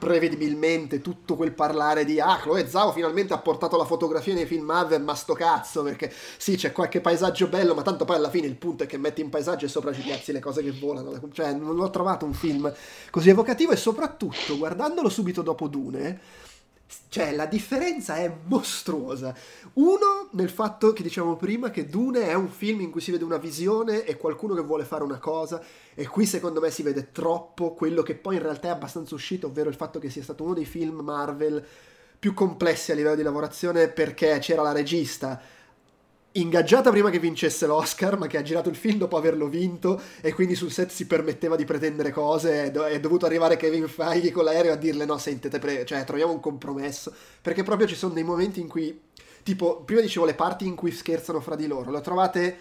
prevedibilmente 0.00 1.02
tutto 1.02 1.36
quel 1.36 1.52
parlare 1.52 2.06
di 2.06 2.18
ah 2.18 2.38
Chloe 2.40 2.66
Zhao 2.66 2.90
finalmente 2.90 3.34
ha 3.34 3.38
portato 3.38 3.76
la 3.76 3.84
fotografia 3.84 4.32
nei 4.32 4.46
film 4.46 4.64
Marvel 4.64 5.02
ma 5.02 5.14
sto 5.14 5.34
cazzo 5.34 5.82
perché 5.82 6.10
sì 6.38 6.56
c'è 6.56 6.72
qualche 6.72 7.02
paesaggio 7.02 7.48
bello 7.48 7.74
ma 7.74 7.82
tanto 7.82 8.06
poi 8.06 8.16
alla 8.16 8.30
fine 8.30 8.46
il 8.46 8.56
punto 8.56 8.84
è 8.84 8.86
che 8.86 8.96
metti 8.96 9.20
in 9.20 9.28
paesaggio 9.28 9.66
e 9.66 9.68
sopra 9.68 9.92
ci 9.92 10.00
piazzi 10.00 10.32
le 10.32 10.40
cose 10.40 10.62
che 10.62 10.72
volano 10.72 11.20
cioè 11.32 11.52
non 11.52 11.78
ho 11.78 11.90
trovato 11.90 12.24
un 12.24 12.32
film 12.32 12.72
così 13.10 13.28
evocativo 13.28 13.72
e 13.72 13.76
soprattutto 13.76 14.56
guardandolo 14.56 15.10
subito 15.10 15.42
dopo 15.42 15.68
Dune 15.68 16.48
cioè, 17.08 17.34
la 17.34 17.46
differenza 17.46 18.16
è 18.16 18.32
mostruosa. 18.44 19.34
Uno, 19.74 20.28
nel 20.32 20.50
fatto 20.50 20.92
che 20.92 21.02
dicevamo 21.02 21.36
prima 21.36 21.70
che 21.70 21.86
Dune 21.86 22.26
è 22.26 22.34
un 22.34 22.48
film 22.48 22.80
in 22.80 22.90
cui 22.90 23.00
si 23.00 23.10
vede 23.10 23.24
una 23.24 23.36
visione 23.36 24.04
e 24.04 24.16
qualcuno 24.16 24.54
che 24.54 24.62
vuole 24.62 24.84
fare 24.84 25.04
una 25.04 25.18
cosa, 25.18 25.62
e 25.94 26.06
qui 26.06 26.26
secondo 26.26 26.60
me 26.60 26.70
si 26.70 26.82
vede 26.82 27.10
troppo 27.12 27.74
quello 27.74 28.02
che 28.02 28.14
poi 28.14 28.36
in 28.36 28.42
realtà 28.42 28.68
è 28.68 28.72
abbastanza 28.72 29.14
uscito, 29.14 29.48
ovvero 29.48 29.68
il 29.68 29.76
fatto 29.76 29.98
che 29.98 30.10
sia 30.10 30.22
stato 30.22 30.44
uno 30.44 30.54
dei 30.54 30.64
film 30.64 31.00
Marvel 31.00 31.64
più 32.18 32.34
complessi 32.34 32.92
a 32.92 32.94
livello 32.94 33.16
di 33.16 33.22
lavorazione 33.22 33.88
perché 33.88 34.38
c'era 34.40 34.62
la 34.62 34.72
regista 34.72 35.40
ingaggiata 36.32 36.90
prima 36.90 37.10
che 37.10 37.18
vincesse 37.18 37.66
l'Oscar, 37.66 38.16
ma 38.16 38.26
che 38.26 38.38
ha 38.38 38.42
girato 38.42 38.68
il 38.68 38.76
film 38.76 38.98
dopo 38.98 39.16
averlo 39.16 39.48
vinto 39.48 40.00
e 40.20 40.32
quindi 40.32 40.54
sul 40.54 40.70
set 40.70 40.90
si 40.90 41.06
permetteva 41.06 41.56
di 41.56 41.64
pretendere 41.64 42.10
cose. 42.10 42.64
È, 42.64 42.70
è 42.70 43.00
dovuto 43.00 43.26
arrivare 43.26 43.56
Kevin 43.56 43.88
Feige 43.88 44.30
con 44.30 44.44
l'aereo 44.44 44.72
a 44.72 44.76
dirle: 44.76 45.04
No, 45.04 45.18
sentite, 45.18 45.58
pre- 45.58 45.84
cioè, 45.84 46.04
troviamo 46.04 46.32
un 46.32 46.40
compromesso. 46.40 47.12
Perché 47.40 47.62
proprio 47.62 47.86
ci 47.88 47.96
sono 47.96 48.14
dei 48.14 48.22
momenti 48.22 48.60
in 48.60 48.68
cui, 48.68 49.00
tipo, 49.42 49.82
prima 49.82 50.00
dicevo 50.00 50.26
le 50.26 50.34
parti 50.34 50.66
in 50.66 50.74
cui 50.74 50.92
scherzano 50.92 51.40
fra 51.40 51.56
di 51.56 51.66
loro, 51.66 51.90
le 51.90 52.00
trovate. 52.00 52.58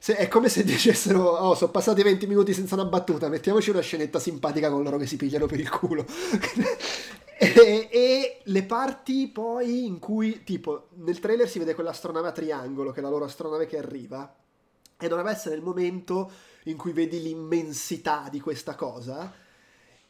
Se, 0.00 0.14
è 0.14 0.28
come 0.28 0.48
se 0.48 0.62
dicessero: 0.64 1.22
Oh, 1.24 1.54
sono 1.54 1.70
passati 1.70 2.02
20 2.02 2.26
minuti 2.26 2.52
senza 2.52 2.74
una 2.74 2.84
battuta, 2.84 3.28
mettiamoci 3.28 3.70
una 3.70 3.80
scenetta 3.80 4.18
simpatica 4.18 4.70
con 4.70 4.82
loro 4.82 4.96
che 4.96 5.06
si 5.06 5.16
pigliano 5.16 5.46
per 5.46 5.58
il 5.58 5.68
culo. 5.70 6.06
E, 7.40 7.88
e, 7.90 8.40
le 8.42 8.62
parti 8.64 9.28
poi 9.28 9.86
in 9.86 10.00
cui, 10.00 10.42
tipo, 10.42 10.88
nel 10.94 11.20
trailer 11.20 11.48
si 11.48 11.60
vede 11.60 11.74
quell'astronave 11.74 12.28
a 12.28 12.32
triangolo, 12.32 12.90
che 12.90 12.98
è 12.98 13.02
la 13.02 13.08
loro 13.08 13.26
astronave 13.26 13.66
che 13.66 13.78
arriva, 13.78 14.34
e 14.98 15.06
dovrebbe 15.06 15.30
essere 15.30 15.54
il 15.54 15.62
momento 15.62 16.30
in 16.64 16.76
cui 16.76 16.92
vedi 16.92 17.22
l'immensità 17.22 18.26
di 18.28 18.40
questa 18.40 18.74
cosa, 18.74 19.32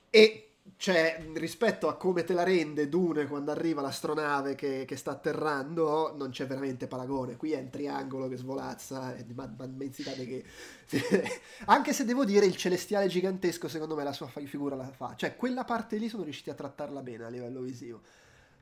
e 0.08 0.47
cioè, 0.76 1.26
rispetto 1.34 1.88
a 1.88 1.96
come 1.96 2.24
te 2.24 2.34
la 2.34 2.42
rende 2.42 2.88
Dune 2.88 3.26
quando 3.26 3.50
arriva 3.50 3.80
l'astronave 3.80 4.54
che, 4.54 4.84
che, 4.86 4.96
sta 4.96 5.12
atterrando, 5.12 6.14
non 6.16 6.30
c'è 6.30 6.46
veramente 6.46 6.86
paragone. 6.86 7.36
Qui 7.36 7.52
è 7.52 7.58
un 7.58 7.70
triangolo 7.70 8.28
che 8.28 8.36
svolazza, 8.36 9.16
è 9.16 9.24
di 9.24 9.34
immensità 9.64 10.12
che... 10.12 10.44
Anche 11.66 11.92
se 11.92 12.04
devo 12.04 12.24
dire, 12.24 12.46
il 12.46 12.56
celestiale 12.56 13.08
gigantesco, 13.08 13.68
secondo 13.68 13.94
me, 13.94 14.04
la 14.04 14.12
sua 14.12 14.28
figura 14.28 14.76
la 14.76 14.90
fa. 14.90 15.14
Cioè, 15.16 15.36
quella 15.36 15.64
parte 15.64 15.96
lì 15.96 16.08
sono 16.08 16.24
riusciti 16.24 16.50
a 16.50 16.54
trattarla 16.54 17.02
bene 17.02 17.24
a 17.24 17.28
livello 17.28 17.60
visivo. 17.60 18.00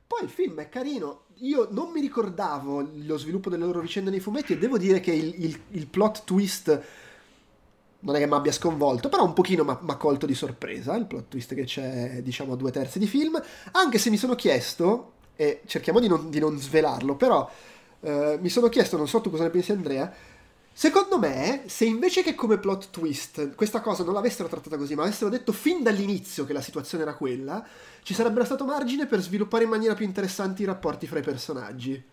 Poi 0.07 0.23
il 0.23 0.29
film 0.29 0.61
è 0.61 0.69
carino, 0.69 1.25
io 1.39 1.67
non 1.69 1.91
mi 1.91 1.99
ricordavo 1.99 2.91
lo 2.93 3.17
sviluppo 3.17 3.49
delle 3.49 3.65
loro 3.65 3.81
vicende 3.81 4.09
nei 4.09 4.21
fumetti 4.21 4.53
e 4.53 4.57
devo 4.57 4.77
dire 4.77 5.01
che 5.01 5.11
il, 5.11 5.33
il, 5.43 5.59
il 5.71 5.87
plot 5.87 6.23
twist 6.23 6.81
non 7.99 8.15
è 8.15 8.19
che 8.19 8.27
mi 8.27 8.33
abbia 8.33 8.51
sconvolto, 8.51 9.09
però 9.09 9.25
un 9.25 9.33
pochino 9.33 9.63
mi 9.63 9.91
ha 9.91 9.95
colto 9.95 10.25
di 10.25 10.35
sorpresa 10.35 10.95
il 10.95 11.05
plot 11.05 11.29
twist 11.29 11.55
che 11.55 11.63
c'è, 11.63 12.21
diciamo, 12.21 12.53
a 12.53 12.55
due 12.55 12.71
terzi 12.71 12.99
di 12.99 13.07
film, 13.07 13.41
anche 13.71 13.97
se 13.97 14.09
mi 14.09 14.17
sono 14.17 14.35
chiesto, 14.35 15.13
e 15.35 15.61
cerchiamo 15.65 15.99
di 15.99 16.07
non, 16.07 16.29
di 16.29 16.39
non 16.39 16.59
svelarlo, 16.59 17.15
però 17.15 17.49
eh, 18.01 18.37
mi 18.39 18.49
sono 18.49 18.69
chiesto, 18.69 18.97
non 18.97 19.07
so 19.07 19.21
tu 19.21 19.29
cosa 19.29 19.43
ne 19.43 19.49
pensi 19.49 19.71
Andrea, 19.71 20.13
secondo 20.71 21.17
me, 21.17 21.63
se 21.65 21.85
invece 21.85 22.21
che 22.21 22.35
come 22.35 22.59
plot 22.59 22.91
twist 22.91 23.55
questa 23.55 23.81
cosa 23.81 24.03
non 24.03 24.13
l'avessero 24.13 24.47
trattata 24.47 24.77
così, 24.77 24.93
ma 24.93 25.03
avessero 25.03 25.29
detto 25.29 25.51
fin 25.51 25.81
dall'inizio 25.81 26.45
che 26.45 26.53
la 26.53 26.61
situazione 26.61 27.03
era 27.03 27.15
quella, 27.15 27.65
ci 28.03 28.13
sarebbe 28.13 28.45
stato 28.45 28.63
margine 28.63 29.07
per 29.07 29.21
sviluppare 29.21 29.63
in 29.63 29.69
maniera 29.71 29.95
più 29.95 30.05
interessante 30.05 30.61
i 30.61 30.65
rapporti 30.65 31.07
fra 31.07 31.19
i 31.19 31.23
personaggi. 31.23 32.03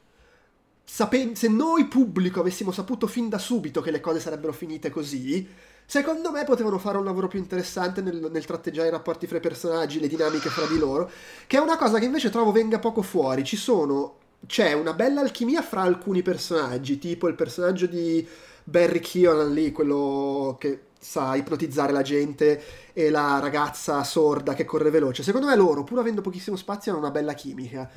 Se 0.86 1.48
noi 1.48 1.86
pubblico 1.86 2.40
avessimo 2.40 2.70
saputo 2.70 3.06
fin 3.06 3.28
da 3.28 3.38
subito 3.38 3.80
che 3.80 3.90
le 3.90 4.00
cose 4.00 4.20
sarebbero 4.20 4.52
finite 4.52 4.90
così, 4.90 5.46
Secondo 5.86 6.30
me 6.30 6.44
potevano 6.44 6.78
fare 6.78 6.98
un 6.98 7.04
lavoro 7.04 7.28
più 7.28 7.38
interessante 7.38 8.00
nel, 8.00 8.28
nel, 8.30 8.44
tratteggiare 8.46 8.88
i 8.88 8.90
rapporti 8.90 9.26
fra 9.26 9.36
i 9.36 9.40
personaggi, 9.40 10.00
le 10.00 10.08
dinamiche 10.08 10.48
fra 10.48 10.66
di 10.66 10.78
loro, 10.78 11.10
che 11.46 11.58
è 11.58 11.60
una 11.60 11.76
cosa 11.76 11.98
che 11.98 12.06
invece 12.06 12.30
trovo 12.30 12.52
venga 12.52 12.78
poco 12.78 13.02
fuori. 13.02 13.44
Ci 13.44 13.56
sono. 13.56 14.16
C'è 14.46 14.72
una 14.72 14.92
bella 14.92 15.20
alchimia 15.20 15.62
fra 15.62 15.82
alcuni 15.82 16.22
personaggi, 16.22 16.98
tipo 16.98 17.28
il 17.28 17.34
personaggio 17.34 17.86
di 17.86 18.26
Barry 18.64 19.00
Keoghan 19.00 19.52
lì, 19.52 19.72
quello 19.72 20.56
che 20.58 20.80
sa 20.98 21.34
ipnotizzare 21.34 21.92
la 21.92 22.02
gente, 22.02 22.62
e 22.92 23.10
la 23.10 23.38
ragazza 23.38 24.02
sorda 24.04 24.54
che 24.54 24.64
corre 24.64 24.90
veloce. 24.90 25.22
Secondo 25.22 25.46
me 25.46 25.56
loro, 25.56 25.84
pur 25.84 25.98
avendo 25.98 26.20
pochissimo 26.20 26.56
spazio, 26.56 26.92
hanno 26.92 27.00
una 27.00 27.10
bella 27.10 27.34
chimica 27.34 27.90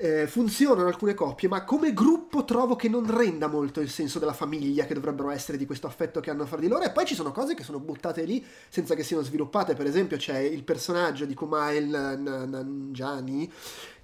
eh, 0.00 0.28
funzionano 0.28 0.86
alcune 0.86 1.12
coppie, 1.12 1.48
ma 1.48 1.64
come 1.64 1.92
gruppo 1.92 2.44
trovo 2.44 2.76
che 2.76 2.88
non 2.88 3.04
renda 3.12 3.48
molto 3.48 3.80
il 3.80 3.90
senso 3.90 4.20
della 4.20 4.32
famiglia 4.32 4.86
che 4.86 4.94
dovrebbero 4.94 5.30
essere 5.30 5.58
di 5.58 5.66
questo 5.66 5.88
affetto 5.88 6.20
che 6.20 6.30
hanno 6.30 6.46
fra 6.46 6.58
di 6.58 6.68
loro. 6.68 6.84
E 6.84 6.92
poi 6.92 7.04
ci 7.04 7.16
sono 7.16 7.32
cose 7.32 7.54
che 7.54 7.64
sono 7.64 7.80
buttate 7.80 8.22
lì 8.22 8.44
senza 8.68 8.94
che 8.94 9.02
siano 9.02 9.24
sviluppate. 9.24 9.74
Per 9.74 9.86
esempio, 9.86 10.16
c'è 10.16 10.38
il 10.38 10.62
personaggio 10.62 11.24
di 11.24 11.34
Kumail 11.34 11.88
Nanjani 11.88 13.52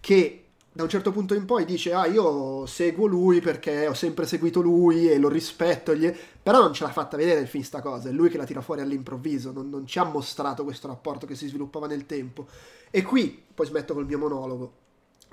che 0.01 0.41
da 0.73 0.83
un 0.83 0.89
certo 0.89 1.13
punto 1.13 1.35
in 1.35 1.45
poi 1.45 1.65
dice 1.65 1.95
ah 1.95 2.07
io 2.07 2.67
seguo 2.67 3.07
lui 3.07 3.41
perché 3.41 3.87
ho 3.87 3.95
sempre 3.95 4.27
seguito 4.27 4.61
lui 4.61 5.09
e 5.09 5.19
lo 5.19 5.29
rispetto 5.29 5.95
gli... 5.95 6.13
però 6.43 6.61
non 6.61 6.73
ce 6.73 6.83
l'ha 6.83 6.91
fatta 6.91 7.17
vedere 7.17 7.39
il 7.39 7.47
film 7.47 7.63
sta 7.63 7.81
cosa 7.81 8.09
è 8.09 8.13
lui 8.13 8.29
che 8.29 8.37
la 8.39 8.45
tira 8.45 8.61
fuori 8.61 8.81
all'improvviso 8.81 9.53
non, 9.53 9.69
non 9.69 9.87
ci 9.87 10.01
ha 10.01 10.05
mostrato 10.05 10.65
questo 10.65 10.89
rapporto 10.89 11.27
che 11.27 11.37
si 11.37 11.47
sviluppava 11.47 11.87
nel 11.87 12.07
tempo 12.07 12.49
e 12.91 13.03
qui 13.03 13.41
poi 13.55 13.67
smetto 13.67 13.95
col 13.95 14.05
mio 14.05 14.19
monologo 14.19 14.83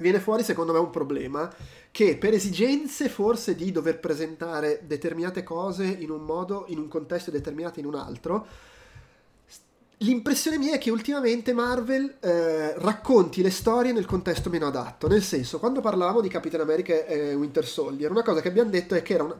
viene 0.02 0.19
fuori 0.19 0.44
secondo 0.44 0.73
me 0.73 0.80
un 0.80 0.90
problema 0.90 1.53
che 1.91 2.18
per 2.18 2.34
esigenze 2.34 3.10
forse 3.10 3.56
di 3.56 3.72
dover 3.72 3.99
presentare 3.99 4.82
determinate 4.86 5.44
cose 5.44 5.86
in 5.86 6.10
un 6.10 6.22
modo, 6.23 6.65
in 6.68 6.80
un 6.80 6.88
contesto 6.88 7.32
determinate 7.32 7.80
in 7.80 7.86
un 7.86 7.95
altro, 7.95 8.45
l'impressione 9.98 10.57
mia 10.57 10.76
è 10.76 10.78
che 10.78 10.90
ultimamente 10.90 11.53
Marvel 11.53 12.18
eh, 12.19 12.73
racconti 12.80 13.41
le 13.41 13.52
storie 13.52 13.91
nel 13.91 14.06
contesto 14.06 14.49
meno 14.49 14.68
adatto, 14.68 15.07
nel 15.07 15.23
senso 15.23 15.60
quando 15.60 15.82
parlavamo 15.82 16.22
di 16.22 16.30
Capitan 16.30 16.61
America 16.61 17.06
e 17.06 17.34
Winter 17.34 17.65
Soldier, 17.65 18.10
una 18.10 18.23
cosa 18.23 18.41
che 18.41 18.48
abbiamo 18.48 18.69
detto 18.69 18.95
è 18.95 19.02
che 19.02 19.15
una... 19.15 19.36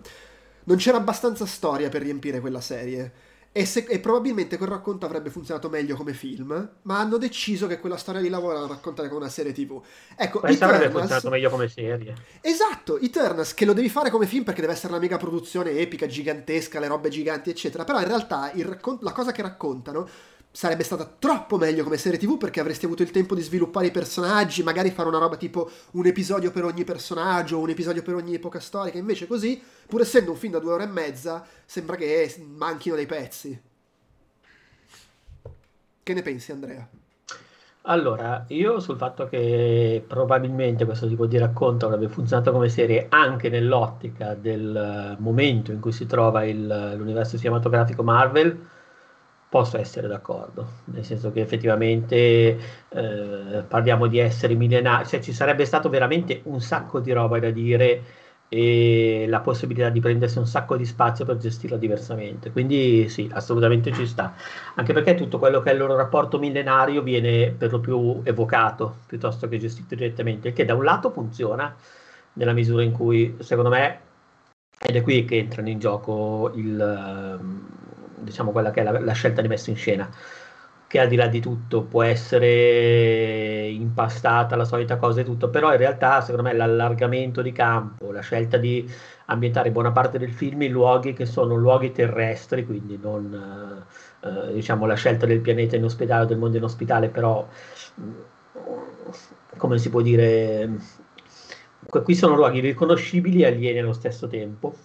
non 0.66 0.78
c'era 0.78 0.98
abbastanza 0.98 1.46
storia 1.46 1.90
per 1.90 2.02
riempire 2.02 2.40
quella 2.40 2.62
serie 2.62 3.30
e, 3.54 3.66
se, 3.66 3.86
e, 3.90 4.00
probabilmente 4.00 4.58
quel 4.58 4.70
racconto 4.70 5.06
avrebbe 5.06 5.30
funzionato 5.30 5.68
meglio 5.68 5.98
come 5.98 6.14
film, 6.14 6.70
ma 6.84 7.00
hanno 7.00 7.18
deciso 7.18 7.68
che 7.68 7.80
quella 7.80 7.98
storia 7.98 8.22
lì 8.22 8.30
la 8.30 8.40
volevano 8.40 8.68
raccontare 8.68 9.10
come 9.10 9.22
una 9.22 9.30
serie 9.30 9.52
TV. 9.52 9.82
Ecco, 10.16 10.40
Questa 10.40 10.66
avrebbe 10.66 10.90
funzionato 10.90 11.30
meglio 11.30 11.50
come 11.50 11.68
serie. 11.68 12.16
Esatto, 12.40 12.98
Eternals, 12.98 13.54
che 13.54 13.66
lo 13.66 13.74
devi 13.74 13.90
fare 13.90 14.10
come 14.10 14.26
film 14.26 14.46
perché 14.46 14.62
deve 14.62 14.74
essere 14.74 14.94
una 14.94 15.02
mega 15.02 15.18
produzione 15.18 15.72
epica, 15.72 16.06
gigantesca, 16.06 16.80
le 16.80 16.88
robe 16.88 17.10
giganti, 17.10 17.50
eccetera. 17.50 17.84
Però 17.84 18.00
in 18.00 18.08
realtà 18.08 18.52
raccon- 18.56 19.00
la 19.02 19.12
cosa 19.12 19.34
che 19.34 19.42
raccontano 19.42 20.08
sarebbe 20.52 20.84
stata 20.84 21.06
troppo 21.06 21.58
meglio 21.58 21.84
come 21.84 21.98
serie 21.98 22.20
TV 22.20 22.38
perché 22.38 22.60
avresti 22.60 22.86
avuto 22.86 23.02
il 23.04 23.12
tempo 23.12 23.36
di 23.36 23.42
sviluppare 23.42 23.88
i 23.88 23.92
personaggi, 23.92 24.64
magari 24.64 24.92
fare 24.92 25.08
una 25.08 25.18
roba 25.18 25.38
tipo 25.38 25.70
un 25.92 26.06
episodio 26.06 26.52
per 26.52 26.66
ogni 26.66 26.84
personaggio, 26.84 27.60
un 27.60 27.70
episodio 27.70 28.04
per 28.04 28.16
ogni 28.16 28.36
epoca 28.36 28.60
storica. 28.60 28.98
Invece 28.98 29.28
così, 29.28 29.62
pur 29.88 30.02
essendo 30.02 30.32
un 30.32 30.38
film 30.38 30.54
da 30.54 30.60
due 30.60 30.74
ore 30.74 30.84
e 30.84 30.88
mezza, 30.88 31.46
sembra 31.66 31.96
che 31.96 32.36
manchino 32.46 32.96
dei 32.96 33.06
pezzi. 33.06 33.62
Che 36.04 36.14
ne 36.14 36.22
pensi, 36.22 36.52
Andrea? 36.52 36.88
Allora, 37.86 38.46
io 38.50 38.80
sul 38.80 38.98
fatto 38.98 39.28
che 39.28 40.04
probabilmente 40.08 40.86
questo 40.86 41.08
tipo 41.08 41.26
di 41.26 41.40
racconto 41.40 41.88
avrebbe 41.88 42.10
funzionato 42.10 42.52
come 42.52 42.70
serie 42.70 43.08
anche 43.10 43.50
nell'ottica 43.50 44.36
del 44.36 45.16
momento 45.20 45.72
in 45.72 45.80
cui 45.80 45.92
si 45.92 46.06
trova 46.06 46.44
il, 46.44 46.94
l'universo 46.96 47.38
cinematografico 47.38 48.04
Marvel, 48.04 48.68
posso 49.52 49.78
essere 49.78 50.08
d'accordo, 50.08 50.66
nel 50.86 51.04
senso 51.04 51.30
che 51.34 51.42
effettivamente 51.42 52.58
eh, 52.88 53.64
parliamo 53.68 54.08
di 54.08 54.18
esseri 54.18 54.56
millenari, 54.56 55.06
cioè 55.06 55.20
ci 55.20 55.34
sarebbe 55.34 55.66
stato 55.66 55.90
veramente 55.90 56.40
un 56.46 56.62
sacco 56.62 57.02
di 57.02 57.12
roba 57.12 57.38
da 57.38 57.50
dire 57.50 58.02
e 58.48 59.26
la 59.28 59.42
possibilità 59.42 59.90
di 59.90 60.00
prendersi 60.00 60.38
un 60.38 60.48
sacco 60.48 60.78
di 60.78 60.86
spazio 60.86 61.26
per 61.26 61.36
gestirla 61.36 61.76
diversamente. 61.76 62.52
Quindi 62.52 63.10
sì, 63.10 63.30
assolutamente 63.34 63.92
ci 63.92 64.08
sta. 64.08 64.34
Anche 64.76 64.94
perché 64.94 65.16
tutto 65.16 65.38
quello 65.38 65.60
che 65.60 65.72
è 65.72 65.74
il 65.74 65.80
loro 65.80 65.98
rapporto 65.98 66.40
millenario 66.40 67.02
viene 67.02 67.52
per 67.52 67.74
lo 67.74 67.82
più 67.82 68.22
evocato 68.24 69.00
piuttosto 69.06 69.50
che 69.50 69.58
gestito 69.58 69.96
direttamente, 69.96 70.54
che 70.54 70.64
da 70.64 70.76
un 70.76 70.86
lato 70.86 71.12
funziona 71.12 71.76
nella 72.34 72.54
misura 72.54 72.84
in 72.84 72.94
cui, 72.94 73.36
secondo 73.40 73.70
me, 73.70 74.00
ed 74.80 74.96
è 74.96 75.02
qui 75.02 75.26
che 75.26 75.38
entrano 75.40 75.68
in 75.68 75.80
gioco 75.80 76.52
il 76.56 77.70
diciamo 78.22 78.52
quella 78.52 78.72
che 78.72 78.82
è 78.82 78.84
la, 78.84 79.00
la 79.00 79.14
scelta 79.14 79.42
di 79.42 79.48
messa 79.48 79.70
in 79.70 79.76
scena 79.76 80.10
che 80.92 81.00
al 81.00 81.08
di 81.08 81.16
là 81.16 81.28
di 81.28 81.40
tutto 81.40 81.84
può 81.84 82.04
essere 82.04 83.70
impastata 83.70 84.58
la 84.58 84.66
solita 84.66 84.98
cosa 84.98 85.22
e 85.22 85.24
tutto, 85.24 85.50
però 85.50 85.72
in 85.72 85.78
realtà 85.78 86.20
secondo 86.20 86.50
me 86.50 86.54
l'allargamento 86.54 87.42
di 87.42 87.54
campo, 87.54 88.12
la 88.12 88.20
scelta 88.20 88.58
di 88.58 88.86
ambientare 89.28 89.72
buona 89.72 89.94
parte 89.94 90.20
del 90.20 90.34
film 90.34 90.64
in 90.64 90.74
luoghi 90.74 91.14
che 91.14 91.26
sono 91.26 91.56
luoghi 91.56 91.94
terrestri, 91.94 92.66
quindi 92.66 93.00
non 93.02 93.86
eh, 94.20 94.52
diciamo 94.52 94.86
la 94.86 94.96
scelta 94.96 95.26
del 95.26 95.40
pianeta 95.40 95.78
in 95.78 95.86
ospedale 95.86 96.24
o 96.24 96.28
del 96.28 96.38
mondo 96.38 96.58
in 96.58 96.64
ospitale, 96.64 97.08
però 97.08 97.48
come 99.56 99.78
si 99.78 99.90
può 99.90 100.02
dire, 100.02 100.72
qui 102.04 102.16
sono 102.16 102.36
luoghi 102.36 102.60
riconoscibili 102.60 103.44
e 103.44 103.46
alieni 103.46 103.80
allo 103.80 103.94
stesso 103.94 104.28
tempo 104.28 104.76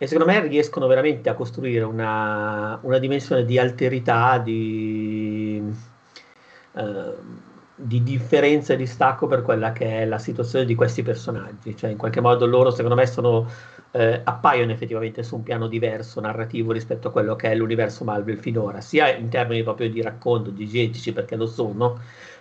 e 0.00 0.06
secondo 0.06 0.32
me 0.32 0.46
riescono 0.46 0.86
veramente 0.86 1.28
a 1.28 1.34
costruire 1.34 1.82
una, 1.82 2.78
una 2.82 2.98
dimensione 2.98 3.44
di 3.44 3.58
alterità, 3.58 4.38
di, 4.38 5.60
eh, 6.76 7.14
di 7.74 8.02
differenza 8.04 8.74
e 8.74 8.76
distacco 8.76 9.26
per 9.26 9.42
quella 9.42 9.72
che 9.72 10.02
è 10.02 10.04
la 10.04 10.18
situazione 10.18 10.64
di 10.64 10.76
questi 10.76 11.02
personaggi. 11.02 11.76
Cioè, 11.76 11.90
in 11.90 11.96
qualche 11.96 12.20
modo 12.20 12.46
loro, 12.46 12.70
secondo 12.70 12.94
me, 12.94 13.06
sono, 13.06 13.50
eh, 13.90 14.20
appaiono 14.22 14.70
effettivamente 14.70 15.24
su 15.24 15.34
un 15.34 15.42
piano 15.42 15.66
diverso, 15.66 16.20
narrativo, 16.20 16.70
rispetto 16.70 17.08
a 17.08 17.10
quello 17.10 17.34
che 17.34 17.50
è 17.50 17.56
l'universo 17.56 18.04
Marvel 18.04 18.38
finora, 18.38 18.80
sia 18.80 19.12
in 19.12 19.28
termini 19.28 19.64
proprio 19.64 19.90
di 19.90 20.00
racconto, 20.00 20.50
diegetici, 20.50 21.12
perché 21.12 21.34
lo 21.34 21.46
sono, 21.46 21.98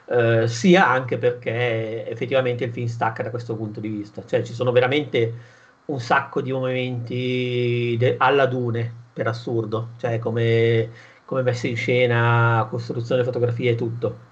eh, 0.10 0.48
sia 0.48 0.88
anche 0.88 1.18
perché 1.18 2.08
effettivamente 2.08 2.66
il 2.66 2.72
film 2.72 2.86
stacca 2.86 3.24
da 3.24 3.32
questo 3.32 3.56
punto 3.56 3.80
di 3.80 3.88
vista. 3.90 4.24
Cioè, 4.24 4.44
ci 4.44 4.54
sono 4.54 4.72
veramente 4.72 5.56
un 5.88 6.00
sacco 6.00 6.42
di 6.42 6.52
momenti 6.52 7.96
de- 7.98 8.16
alla 8.18 8.46
Dune, 8.46 8.92
per 9.14 9.28
assurdo, 9.28 9.90
cioè 9.98 10.20
come, 10.20 10.90
come 11.26 11.42
messa 11.42 11.68
in 11.68 11.76
scena, 11.76 12.66
costruzione, 12.70 13.24
fotografia 13.24 13.72
e 13.72 13.76
tutto. 13.76 14.26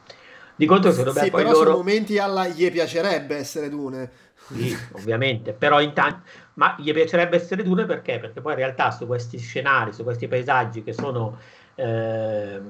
Di 0.55 0.65
contro, 0.65 0.91
me, 0.91 1.11
sì, 1.11 1.29
poi 1.29 1.43
però 1.43 1.51
loro... 1.51 1.63
sono 1.65 1.77
momenti 1.77 2.17
alla 2.17 2.47
gli 2.47 2.71
piacerebbe 2.71 3.35
essere 3.35 3.69
dune. 3.69 4.09
Sì, 4.35 4.75
ovviamente, 4.93 5.53
però 5.53 5.81
intanto... 5.81 6.21
Ma 6.53 6.75
gli 6.77 6.93
piacerebbe 6.93 7.35
essere 7.35 7.63
dune 7.63 7.85
perché? 7.85 8.19
Perché 8.19 8.39
poi 8.39 8.53
in 8.53 8.59
realtà 8.59 8.91
su 8.91 9.05
questi 9.05 9.37
scenari, 9.37 9.91
su 9.91 10.03
questi 10.03 10.29
paesaggi 10.29 10.83
che 10.83 10.93
sono, 10.93 11.37
eh, 11.75 12.61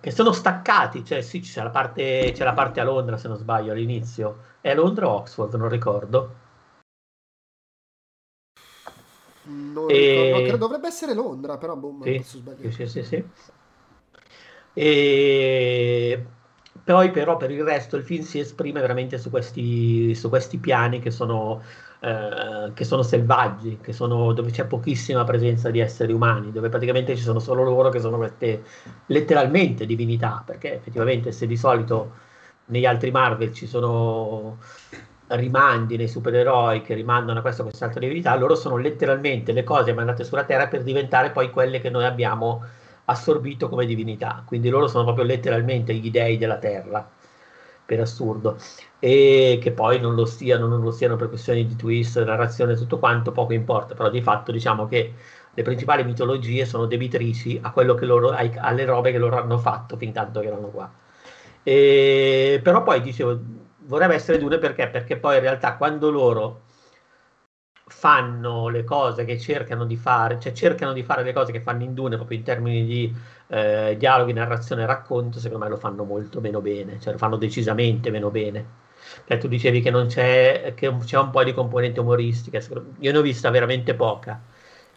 che 0.00 0.10
sono 0.10 0.32
staccati, 0.32 1.02
cioè 1.04 1.22
sì, 1.22 1.40
c'è 1.40 1.62
la, 1.62 1.70
parte, 1.70 2.32
c'è 2.34 2.44
la 2.44 2.52
parte 2.52 2.80
a 2.80 2.84
Londra 2.84 3.16
se 3.16 3.28
non 3.28 3.38
sbaglio 3.38 3.72
all'inizio, 3.72 4.38
è 4.60 4.74
Londra 4.74 5.08
o 5.08 5.12
Oxford, 5.12 5.54
non 5.54 5.70
ricordo. 5.70 6.40
Non 9.44 9.90
e... 9.90 10.32
ricordo, 10.36 10.56
dovrebbe 10.56 10.86
essere 10.86 11.14
Londra, 11.14 11.56
però 11.58 11.76
boh, 11.76 11.98
sì, 12.02 12.16
posso 12.16 12.38
sbagliare. 12.38 12.70
Sì, 12.70 12.86
sì, 12.86 13.02
sì. 13.02 13.24
E 14.74 16.24
poi 16.84 17.10
però 17.10 17.36
per 17.36 17.50
il 17.50 17.62
resto 17.62 17.96
il 17.96 18.02
film 18.02 18.22
si 18.22 18.38
esprime 18.40 18.80
veramente 18.80 19.18
su 19.18 19.30
questi, 19.30 20.14
su 20.14 20.28
questi 20.28 20.58
piani 20.58 20.98
che 21.00 21.10
sono, 21.10 21.62
eh, 22.00 22.72
che 22.74 22.84
sono 22.84 23.02
selvaggi, 23.02 23.78
che 23.80 23.92
sono, 23.92 24.32
dove 24.32 24.50
c'è 24.50 24.66
pochissima 24.66 25.24
presenza 25.24 25.70
di 25.70 25.78
esseri 25.80 26.12
umani, 26.12 26.50
dove 26.50 26.68
praticamente 26.68 27.14
ci 27.16 27.22
sono 27.22 27.38
solo 27.38 27.62
loro 27.62 27.88
che 27.88 28.00
sono 28.00 28.16
queste 28.16 28.64
letteralmente 29.06 29.86
divinità, 29.86 30.42
perché 30.44 30.74
effettivamente 30.74 31.30
se 31.32 31.46
di 31.46 31.56
solito 31.56 32.12
negli 32.66 32.86
altri 32.86 33.10
Marvel 33.10 33.52
ci 33.52 33.66
sono 33.66 34.58
rimandi 35.36 35.96
nei 35.96 36.08
supereroi 36.08 36.82
che 36.82 36.94
rimandano 36.94 37.38
a 37.38 37.42
questa 37.42 37.62
o 37.62 37.66
quest'altra 37.66 38.00
divinità, 38.00 38.34
loro 38.36 38.54
sono 38.54 38.76
letteralmente 38.76 39.52
le 39.52 39.64
cose 39.64 39.92
mandate 39.92 40.24
sulla 40.24 40.44
Terra 40.44 40.68
per 40.68 40.82
diventare 40.82 41.30
poi 41.30 41.50
quelle 41.50 41.80
che 41.80 41.90
noi 41.90 42.04
abbiamo 42.04 42.64
assorbito 43.04 43.68
come 43.68 43.86
divinità, 43.86 44.42
quindi 44.46 44.68
loro 44.68 44.88
sono 44.88 45.04
proprio 45.04 45.24
letteralmente 45.24 45.94
gli 45.94 46.10
dei 46.10 46.38
della 46.38 46.56
terra, 46.56 47.08
per 47.84 48.00
assurdo, 48.00 48.56
e 48.98 49.58
che 49.60 49.72
poi 49.72 50.00
non 50.00 50.14
lo 50.14 50.24
siano, 50.24 50.66
non 50.66 50.80
lo 50.80 50.92
siano 50.92 51.16
per 51.16 51.28
questioni 51.28 51.66
di 51.66 51.76
twist, 51.76 52.22
narrazione, 52.22 52.76
tutto 52.76 52.98
quanto, 52.98 53.32
poco 53.32 53.52
importa, 53.52 53.94
però 53.94 54.08
di 54.08 54.22
fatto 54.22 54.52
diciamo 54.52 54.86
che 54.86 55.12
le 55.54 55.62
principali 55.62 56.04
mitologie 56.04 56.64
sono 56.64 56.86
debitrici 56.86 57.58
a 57.62 57.72
quello 57.72 57.94
che 57.94 58.06
loro, 58.06 58.30
ai, 58.30 58.50
alle 58.56 58.84
robe 58.84 59.12
che 59.12 59.18
loro 59.18 59.36
hanno 59.36 59.58
fatto 59.58 59.96
fin 59.96 60.12
tanto 60.12 60.40
che 60.40 60.46
erano 60.46 60.68
qua. 60.68 60.90
E, 61.62 62.60
però 62.62 62.82
poi 62.82 63.00
dicevo, 63.02 63.38
vorrebbe 63.84 64.14
essere 64.14 64.38
dure 64.38 64.58
perché? 64.58 64.88
Perché 64.88 65.16
poi 65.16 65.36
in 65.36 65.42
realtà 65.42 65.76
quando 65.76 66.10
loro 66.10 66.62
fanno 67.86 68.68
le 68.68 68.84
cose 68.84 69.24
che 69.24 69.38
cercano 69.38 69.84
di 69.84 69.96
fare, 69.96 70.38
cioè 70.40 70.52
cercano 70.52 70.92
di 70.92 71.02
fare 71.02 71.22
le 71.22 71.32
cose 71.32 71.52
che 71.52 71.60
fanno 71.60 71.82
in 71.82 71.94
Dune 71.94 72.16
proprio 72.16 72.38
in 72.38 72.44
termini 72.44 72.84
di 72.84 73.14
eh, 73.48 73.96
dialoghi, 73.98 74.32
narrazione 74.32 74.82
e 74.82 74.86
racconto, 74.86 75.38
secondo 75.38 75.64
me 75.64 75.70
lo 75.70 75.76
fanno 75.76 76.04
molto 76.04 76.40
meno 76.40 76.60
bene, 76.60 76.98
cioè 77.00 77.12
lo 77.12 77.18
fanno 77.18 77.36
decisamente 77.36 78.10
meno 78.10 78.30
bene. 78.30 78.80
Cioè, 79.26 79.36
tu 79.38 79.48
dicevi 79.48 79.80
che 79.82 79.90
non 79.90 80.06
c'è, 80.06 80.72
che 80.74 80.96
c'è 81.04 81.18
un 81.18 81.30
po' 81.30 81.44
di 81.44 81.52
componente 81.52 82.00
umoristica, 82.00 82.58
io 82.98 83.12
ne 83.12 83.18
ho 83.18 83.22
vista 83.22 83.50
veramente 83.50 83.94
poca 83.94 84.40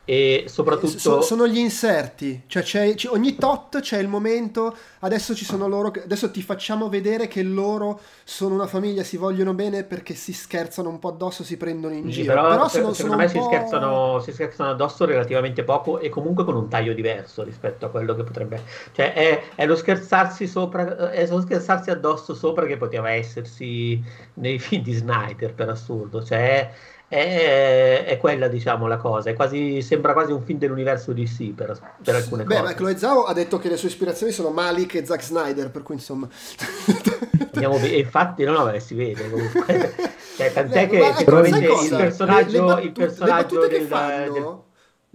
e 0.06 0.46
soprattutto 0.48 1.00
so, 1.00 1.22
sono 1.22 1.48
gli 1.48 1.58
inserti 1.58 2.44
cioè 2.46 2.62
c'è, 2.62 2.94
c'è, 2.94 3.10
ogni 3.10 3.36
tot 3.36 3.80
c'è 3.80 3.98
il 3.98 4.08
momento 4.08 4.76
adesso 5.00 5.34
ci 5.34 5.46
sono 5.46 5.68
loro 5.68 5.92
adesso 6.04 6.30
ti 6.30 6.44
facciamo 6.44 6.90
vedere 6.90 7.28
che 7.28 7.42
loro 7.42 8.00
sono 8.24 8.54
una 8.54 8.68
famiglia 8.68 9.02
si 9.02 9.18
vogliono 9.18 9.56
bene 9.56 9.84
perché 9.84 10.14
si 10.14 10.32
scherzano 10.32 10.90
un 10.90 11.00
po' 11.00 11.10
addosso 11.10 11.44
si 11.44 11.58
prendono 11.58 11.96
in 11.96 12.04
sì, 12.04 12.22
giro. 12.22 12.36
però, 12.36 12.50
però 12.50 12.68
sono, 12.68 12.94
secondo 12.94 13.18
me 13.18 13.28
si, 13.28 13.42
scherzano, 13.42 14.20
si, 14.20 14.32
scherzano, 14.32 14.70
addosso 14.70 15.06
relativamente 15.06 15.64
poco 15.64 15.98
e 15.98 16.10
comunque 16.10 16.44
con 16.46 16.56
un 16.56 16.68
taglio 16.68 16.94
diverso 16.94 17.42
rispetto 17.42 17.88
a 17.88 17.90
quello 17.90 18.14
che 18.14 18.24
potrebbe 18.24 18.62
cioè 18.94 19.12
è, 19.12 19.42
è 19.56 19.66
lo 19.66 19.76
scherzarsi 19.76 20.46
sopra 20.46 21.10
è 21.10 21.26
lo 21.28 21.42
scherzarsi 21.42 21.90
addosso 21.90 22.36
sopra 22.36 22.68
che 22.68 22.78
poteva 22.78 23.10
essersi 23.10 24.00
nei 24.36 24.60
film 24.60 24.84
di 24.84 24.94
Snyder 24.94 25.56
per 25.56 25.70
assurdo 25.70 26.24
cioè 26.24 26.38
è, 26.38 26.72
è, 27.16 28.18
quella 28.20 28.48
diciamo 28.48 28.88
la 28.88 28.98
cosa, 28.98 29.34
quasi, 29.34 29.82
sembra 29.82 30.14
quasi 30.14 30.32
un 30.32 30.42
film 30.42 30.60
dell'universo 30.60 31.14
DC 31.14 31.54
per, 31.54 31.78
per 32.04 32.16
alcune 32.16 32.44
Beh, 32.44 32.56
cose. 32.56 32.68
Beh, 32.68 32.76
Chloe 32.76 32.98
Zhao 32.98 33.24
ha 33.24 33.34
detto 33.34 33.58
che 33.58 33.70
le 33.70 33.78
sue 33.78 33.88
ispirazioni 33.88 34.32
sono 34.32 34.50
Malik 34.50 34.96
e 34.96 35.06
Zack 35.06 35.24
Snyder, 35.24 35.72
per 35.72 35.84
cui 35.84 35.96
insomma... 35.96 36.28
Andiamo, 37.56 37.78
e 37.78 38.00
infatti 38.00 38.44
no, 38.44 38.52
no, 38.52 38.66
beh, 38.66 38.80
si 38.80 38.96
vede 38.96 39.30
comunque. 39.30 39.96
cioè, 40.36 40.52
tant'è 40.52 40.88
Beh, 40.88 40.98
che 40.98 41.14
sicuramente 41.16 41.66
il 41.66 41.96
personaggio, 41.96 42.52
le, 42.52 42.60
le, 42.60 42.66
battu- 42.66 42.84
il 42.84 42.92
personaggio 42.92 43.68
del, 43.68 43.88
del 43.88 43.88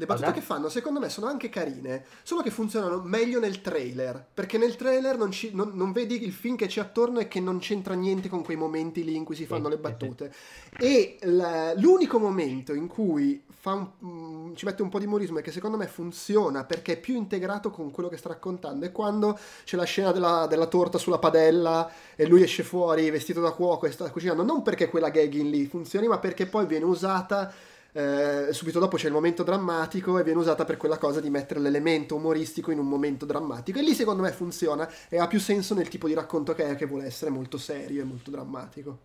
le 0.01 0.07
battute 0.07 0.27
Cosa? 0.29 0.39
che 0.39 0.45
fanno, 0.45 0.69
secondo 0.71 0.99
me, 0.99 1.11
sono 1.11 1.27
anche 1.27 1.51
carine, 1.51 2.05
solo 2.23 2.41
che 2.41 2.51
funzionano 2.51 3.03
meglio 3.05 3.39
nel 3.39 3.61
trailer. 3.61 4.27
Perché 4.33 4.57
nel 4.57 4.75
trailer 4.75 5.19
non, 5.19 5.31
ci, 5.31 5.51
non, 5.53 5.73
non 5.75 5.93
vedi 5.93 6.25
il 6.25 6.33
film 6.33 6.57
che 6.57 6.67
c'è 6.67 6.81
attorno 6.81 7.21
e 7.21 7.29
che 7.29 7.39
non 7.39 7.59
c'entra 7.59 7.93
niente 7.93 8.31
con 8.31 8.43
quei 8.43 8.57
momenti 8.57 9.05
lì 9.05 9.15
in 9.15 9.25
cui 9.25 9.35
si 9.35 9.45
fanno 9.45 9.69
le 9.69 9.77
battute. 9.77 10.33
E 10.79 11.19
la, 11.23 11.75
l'unico 11.75 12.19
momento 12.19 12.73
in 12.73 12.87
cui 12.87 13.45
un, 13.63 13.91
mm, 14.03 14.55
ci 14.55 14.65
mette 14.65 14.81
un 14.81 14.89
po' 14.89 14.99
di 14.99 15.05
umorismo 15.05 15.39
e 15.39 15.43
che 15.43 15.53
secondo 15.53 15.77
me 15.77 15.87
funziona 15.87 16.65
perché 16.65 16.95
è 16.95 16.99
più 16.99 17.15
integrato 17.15 17.71
con 17.71 17.91
quello 17.91 18.09
che 18.09 18.17
sta 18.17 18.31
raccontando 18.31 18.87
è 18.87 18.93
quando 18.93 19.39
c'è 19.65 19.77
la 19.77 19.85
scena 19.85 20.13
della, 20.13 20.47
della 20.49 20.67
torta 20.67 20.97
sulla 20.97 21.19
padella 21.19 21.91
e 22.17 22.27
lui 22.27 22.43
esce 22.43 22.63
fuori 22.63 23.11
vestito 23.11 23.43
da 23.43 23.51
cuoco 23.51 23.85
e 23.85 23.91
sta 23.91 24.11
cucinando. 24.11 24.43
Non 24.43 24.63
perché 24.63 24.89
quella 24.89 25.11
gagging 25.11 25.51
lì 25.51 25.67
funzioni, 25.67 26.09
ma 26.09 26.19
perché 26.19 26.47
poi 26.47 26.65
viene 26.65 26.87
usata 26.87 27.53
eh, 27.93 28.49
subito 28.53 28.79
dopo 28.79 28.97
c'è 28.97 29.07
il 29.07 29.12
momento 29.12 29.43
drammatico 29.43 30.19
e 30.19 30.23
viene 30.23 30.39
usata 30.39 30.65
per 30.65 30.77
quella 30.77 30.99
cosa 30.99 31.21
di 31.21 31.31
mettere 31.31 31.61
l'elemento 31.61 32.15
umoristico 32.15 32.71
in 32.71 32.79
un 32.79 32.87
momento 32.87 33.27
drammatico 33.27 33.79
e 33.79 33.83
lì 33.83 33.95
secondo 33.95 34.23
me 34.23 34.31
funziona 34.31 34.89
e 35.09 35.19
ha 35.19 35.27
più 35.27 35.41
senso 35.41 35.75
nel 35.75 35.89
tipo 35.89 36.07
di 36.07 36.15
racconto 36.15 36.55
che 36.55 36.71
è 36.71 36.75
che 36.77 36.87
vuole 36.87 37.07
essere 37.07 37.31
molto 37.31 37.59
serio 37.59 38.03
e 38.03 38.05
molto 38.05 38.31
drammatico. 38.31 38.99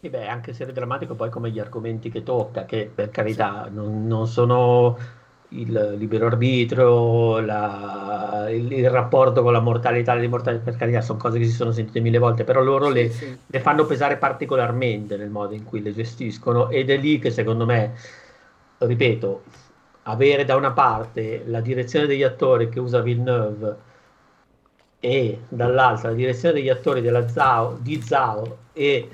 E 0.00 0.10
beh, 0.10 0.28
anche 0.28 0.52
se 0.52 0.64
è 0.64 0.72
drammatico 0.72 1.14
poi 1.14 1.28
come 1.28 1.50
gli 1.50 1.58
argomenti 1.58 2.08
che 2.08 2.22
tocca, 2.22 2.64
che 2.64 2.88
per 2.94 3.10
carità 3.10 3.64
sì. 3.66 3.74
non, 3.74 4.06
non, 4.06 4.28
sono 4.28 4.96
il 5.50 5.94
libero 5.96 6.26
arbitrio, 6.26 7.40
la, 7.40 8.46
il, 8.50 8.70
il, 8.70 8.90
rapporto 8.90 9.42
con 9.42 9.52
la 9.52 9.60
mortalità 9.60 10.14
e 10.14 10.20
l'immortalità, 10.20 10.62
per 10.62 10.76
carità 10.76 11.00
sono 11.00 11.18
cose 11.18 11.38
che 11.38 11.46
si 11.46 11.52
sono 11.52 11.72
sentite 11.72 12.00
mille 12.00 12.18
volte, 12.18 12.44
però 12.44 12.60
loro 12.60 12.88
sì, 12.88 12.92
le, 12.92 13.10
sì. 13.10 13.38
le, 13.46 13.60
fanno 13.60 13.86
pesare 13.86 14.18
particolarmente 14.18 15.16
nel 15.16 15.30
modo 15.30 15.54
in 15.54 15.64
cui 15.64 15.82
le 15.82 15.94
gestiscono 15.94 16.68
ed 16.68 16.90
è 16.90 16.98
lì 16.98 17.18
che 17.18 17.30
secondo 17.30 17.64
me 17.64 17.94
ripeto, 18.78 19.42
avere 20.02 20.44
da 20.44 20.56
una 20.56 20.72
parte 20.72 21.42
la 21.46 21.60
direzione 21.60 22.06
degli 22.06 22.22
attori 22.22 22.68
che 22.68 22.80
usa 22.80 23.00
Villeneuve 23.00 23.86
e 25.00 25.40
dall'altra 25.48 26.10
la 26.10 26.14
direzione 26.14 26.54
degli 26.54 26.68
attori 26.68 27.02
Zao, 27.28 27.78
di 27.80 28.00
Zao 28.02 28.58
e 28.72 29.08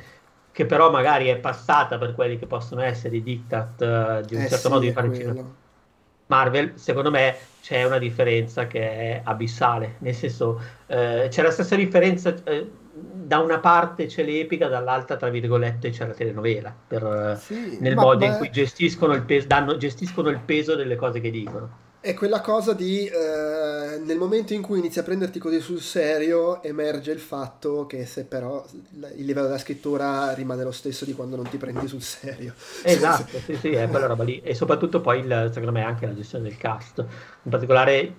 che 0.50 0.66
però 0.66 0.90
magari 0.90 1.26
è 1.28 1.36
passata 1.36 1.98
per 1.98 2.14
quelli 2.14 2.38
che 2.38 2.46
possono 2.46 2.80
essere 2.80 3.16
i 3.16 3.22
dictat 3.22 3.80
uh, 3.80 4.26
di 4.26 4.34
un 4.36 4.42
eh 4.42 4.48
certo 4.48 4.66
sì, 4.66 4.68
modo 4.68 4.80
di 4.80 4.92
fare 4.92 5.12
cinema. 5.12 5.62
Marvel, 6.26 6.72
secondo 6.76 7.10
me 7.10 7.36
c'è 7.60 7.84
una 7.84 7.98
differenza 7.98 8.66
che 8.66 8.80
è 8.80 9.20
abissale, 9.24 9.96
nel 9.98 10.14
senso 10.14 10.60
eh, 10.86 11.28
c'è 11.30 11.42
la 11.42 11.50
stessa 11.50 11.76
differenza 11.76 12.34
eh, 12.44 12.70
da 12.94 13.40
una 13.40 13.58
parte 13.58 14.06
c'è 14.06 14.22
l'epica, 14.22 14.68
dall'altra, 14.68 15.16
tra 15.16 15.28
virgolette, 15.28 15.90
c'è 15.90 16.06
la 16.06 16.12
telenovela, 16.12 16.74
per, 16.86 17.36
sì, 17.40 17.78
nel 17.80 17.96
modo 17.96 18.18
beh, 18.18 18.26
in 18.26 18.36
cui 18.36 18.50
gestiscono 18.50 19.14
il, 19.14 19.22
peso, 19.22 19.46
danno, 19.46 19.76
gestiscono 19.76 20.28
il 20.28 20.40
peso 20.40 20.76
delle 20.76 20.96
cose 20.96 21.20
che 21.20 21.30
dicono. 21.30 21.82
È 22.04 22.12
quella 22.12 22.42
cosa 22.42 22.74
di 22.74 23.06
eh, 23.06 23.98
nel 24.04 24.18
momento 24.18 24.52
in 24.52 24.60
cui 24.60 24.78
inizi 24.78 24.98
a 24.98 25.02
prenderti 25.02 25.38
così 25.38 25.58
sul 25.58 25.80
serio, 25.80 26.62
emerge 26.62 27.12
il 27.12 27.18
fatto 27.18 27.86
che 27.86 28.04
se 28.04 28.26
però 28.26 28.62
il 29.16 29.24
livello 29.24 29.46
della 29.46 29.58
scrittura 29.58 30.34
rimane 30.34 30.64
lo 30.64 30.70
stesso 30.70 31.06
di 31.06 31.14
quando 31.14 31.36
non 31.36 31.48
ti 31.48 31.56
prendi 31.56 31.88
sul 31.88 32.02
serio. 32.02 32.52
Esatto, 32.84 33.38
sì, 33.38 33.56
sì, 33.56 33.70
è 33.70 33.88
quella 33.88 34.04
roba 34.04 34.22
lì. 34.22 34.38
E 34.42 34.54
soprattutto 34.54 35.00
poi, 35.00 35.20
il, 35.20 35.48
secondo 35.50 35.72
me, 35.72 35.82
anche 35.82 36.04
la 36.04 36.14
gestione 36.14 36.44
del 36.44 36.58
cast. 36.58 36.98
In 36.98 37.50
particolare 37.50 38.14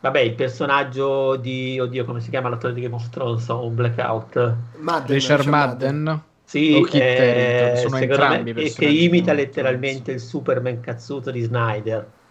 Vabbè, 0.00 0.20
il 0.20 0.34
personaggio 0.34 1.36
di, 1.36 1.78
oddio, 1.78 2.06
come 2.06 2.22
si 2.22 2.30
chiama 2.30 2.48
l'attore 2.48 2.72
di 2.72 2.80
Game 2.80 2.94
of 2.94 3.10
Thrones? 3.10 3.46
Un 3.48 3.74
blackout. 3.74 4.56
Madden, 4.78 5.14
Richard 5.14 5.46
Madden. 5.46 6.22
Sì, 6.42 6.80
eh, 6.80 7.74
sono 7.82 7.98
entrambi 7.98 8.54
me, 8.54 8.70
che 8.70 8.86
imita 8.86 9.34
letteralmente 9.34 10.12
il 10.12 10.20
Superman 10.20 10.80
cazzuto 10.80 11.30
di 11.30 11.42
Snyder. 11.42 12.22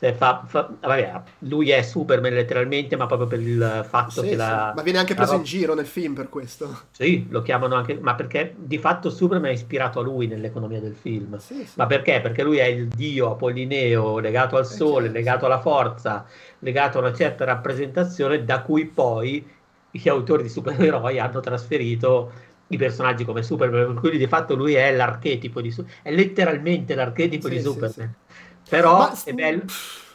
Cioè, 0.00 0.14
fa, 0.14 0.44
fa, 0.46 0.70
vabbè, 0.80 1.22
lui 1.40 1.70
è 1.70 1.82
Superman 1.82 2.32
letteralmente, 2.32 2.94
ma 2.96 3.06
proprio 3.06 3.26
per 3.26 3.40
il 3.40 3.84
fatto 3.88 4.22
sì, 4.22 4.28
che 4.28 4.36
la. 4.36 4.72
Ma 4.76 4.82
viene 4.82 5.00
anche 5.00 5.14
preso 5.14 5.34
in 5.34 5.42
giro 5.42 5.74
nel 5.74 5.86
film 5.86 6.14
per 6.14 6.28
questo. 6.28 6.82
Sì, 6.92 7.26
lo 7.30 7.42
chiamano 7.42 7.74
anche. 7.74 7.98
Ma 8.00 8.14
perché 8.14 8.54
di 8.56 8.78
fatto 8.78 9.10
Superman 9.10 9.50
è 9.50 9.54
ispirato 9.54 9.98
a 9.98 10.04
lui 10.04 10.28
nell'economia 10.28 10.78
del 10.78 10.94
film. 10.94 11.36
Sì. 11.38 11.66
Ma 11.74 11.86
perché? 11.86 12.20
Perché 12.20 12.44
lui 12.44 12.58
è 12.58 12.66
il 12.66 12.86
dio 12.86 13.32
apollineo 13.32 14.20
legato 14.20 14.56
al 14.56 14.66
sole, 14.66 15.06
certo, 15.06 15.18
legato 15.18 15.46
alla 15.46 15.60
forza, 15.60 16.24
legato 16.60 16.98
a 16.98 17.00
una 17.00 17.12
certa 17.12 17.44
rappresentazione 17.44 18.44
da 18.44 18.62
cui 18.62 18.86
poi 18.86 19.44
gli 19.90 20.08
autori 20.08 20.44
di 20.44 20.48
supereroi 20.48 21.18
hanno 21.18 21.40
trasferito 21.40 22.30
i 22.68 22.76
personaggi 22.76 23.24
come 23.24 23.42
Superman. 23.42 23.94
Per 23.94 24.00
cui 24.00 24.16
di 24.16 24.26
fatto 24.28 24.54
lui 24.54 24.74
è 24.74 24.94
l'archetipo 24.94 25.60
di 25.60 25.72
Superman. 25.72 26.02
È 26.02 26.12
letteralmente 26.12 26.94
l'archetipo 26.94 27.48
di 27.48 27.60
Superman. 27.60 28.14
Però 28.68 28.98
Ma, 28.98 29.22
è 29.24 29.32
bello. 29.32 29.64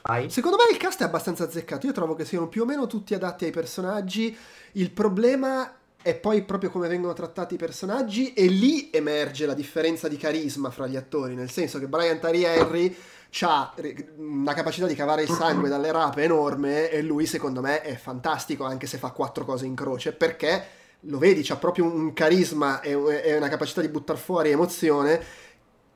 Vai. 0.03 0.29
Secondo 0.29 0.57
me 0.57 0.63
il 0.71 0.77
cast 0.77 1.01
è 1.01 1.05
abbastanza 1.05 1.45
azzeccato. 1.45 1.87
Io 1.87 1.93
trovo 1.93 2.13
che 2.13 2.25
siano 2.25 2.47
più 2.47 2.63
o 2.63 2.65
meno 2.65 2.87
tutti 2.87 3.13
adatti 3.13 3.45
ai 3.45 3.51
personaggi. 3.51 4.35
Il 4.73 4.91
problema 4.91 5.75
è 6.01 6.15
poi 6.15 6.43
proprio 6.43 6.69
come 6.69 6.89
vengono 6.89 7.13
trattati 7.13 7.53
i 7.53 7.57
personaggi 7.57 8.33
e 8.33 8.45
lì 8.47 8.89
emerge 8.91 9.45
la 9.45 9.53
differenza 9.53 10.09
di 10.09 10.17
carisma 10.17 10.69
fra 10.69 10.85
gli 10.85 10.97
attori, 10.97 11.33
nel 11.33 11.49
senso 11.49 11.79
che 11.79 11.87
Brian 11.87 12.19
Tyree 12.19 12.45
Henry 12.45 12.95
ha 13.41 13.73
una 14.17 14.53
capacità 14.53 14.85
di 14.85 14.93
cavare 14.93 15.23
il 15.23 15.29
sangue 15.29 15.69
dalle 15.69 15.91
rape 15.91 16.23
enorme 16.23 16.89
e 16.91 17.01
lui 17.01 17.25
secondo 17.25 17.61
me 17.61 17.81
è 17.81 17.95
fantastico 17.95 18.63
anche 18.63 18.85
se 18.85 18.99
fa 18.99 19.09
quattro 19.09 19.43
cose 19.43 19.65
in 19.65 19.73
croce 19.73 20.11
perché 20.11 20.81
lo 21.07 21.17
vedi, 21.17 21.41
c'ha 21.41 21.55
proprio 21.55 21.85
un 21.85 22.13
carisma 22.13 22.81
e 22.81 22.93
una 22.93 23.49
capacità 23.49 23.81
di 23.81 23.89
buttare 23.89 24.19
fuori 24.19 24.51
emozione 24.51 25.21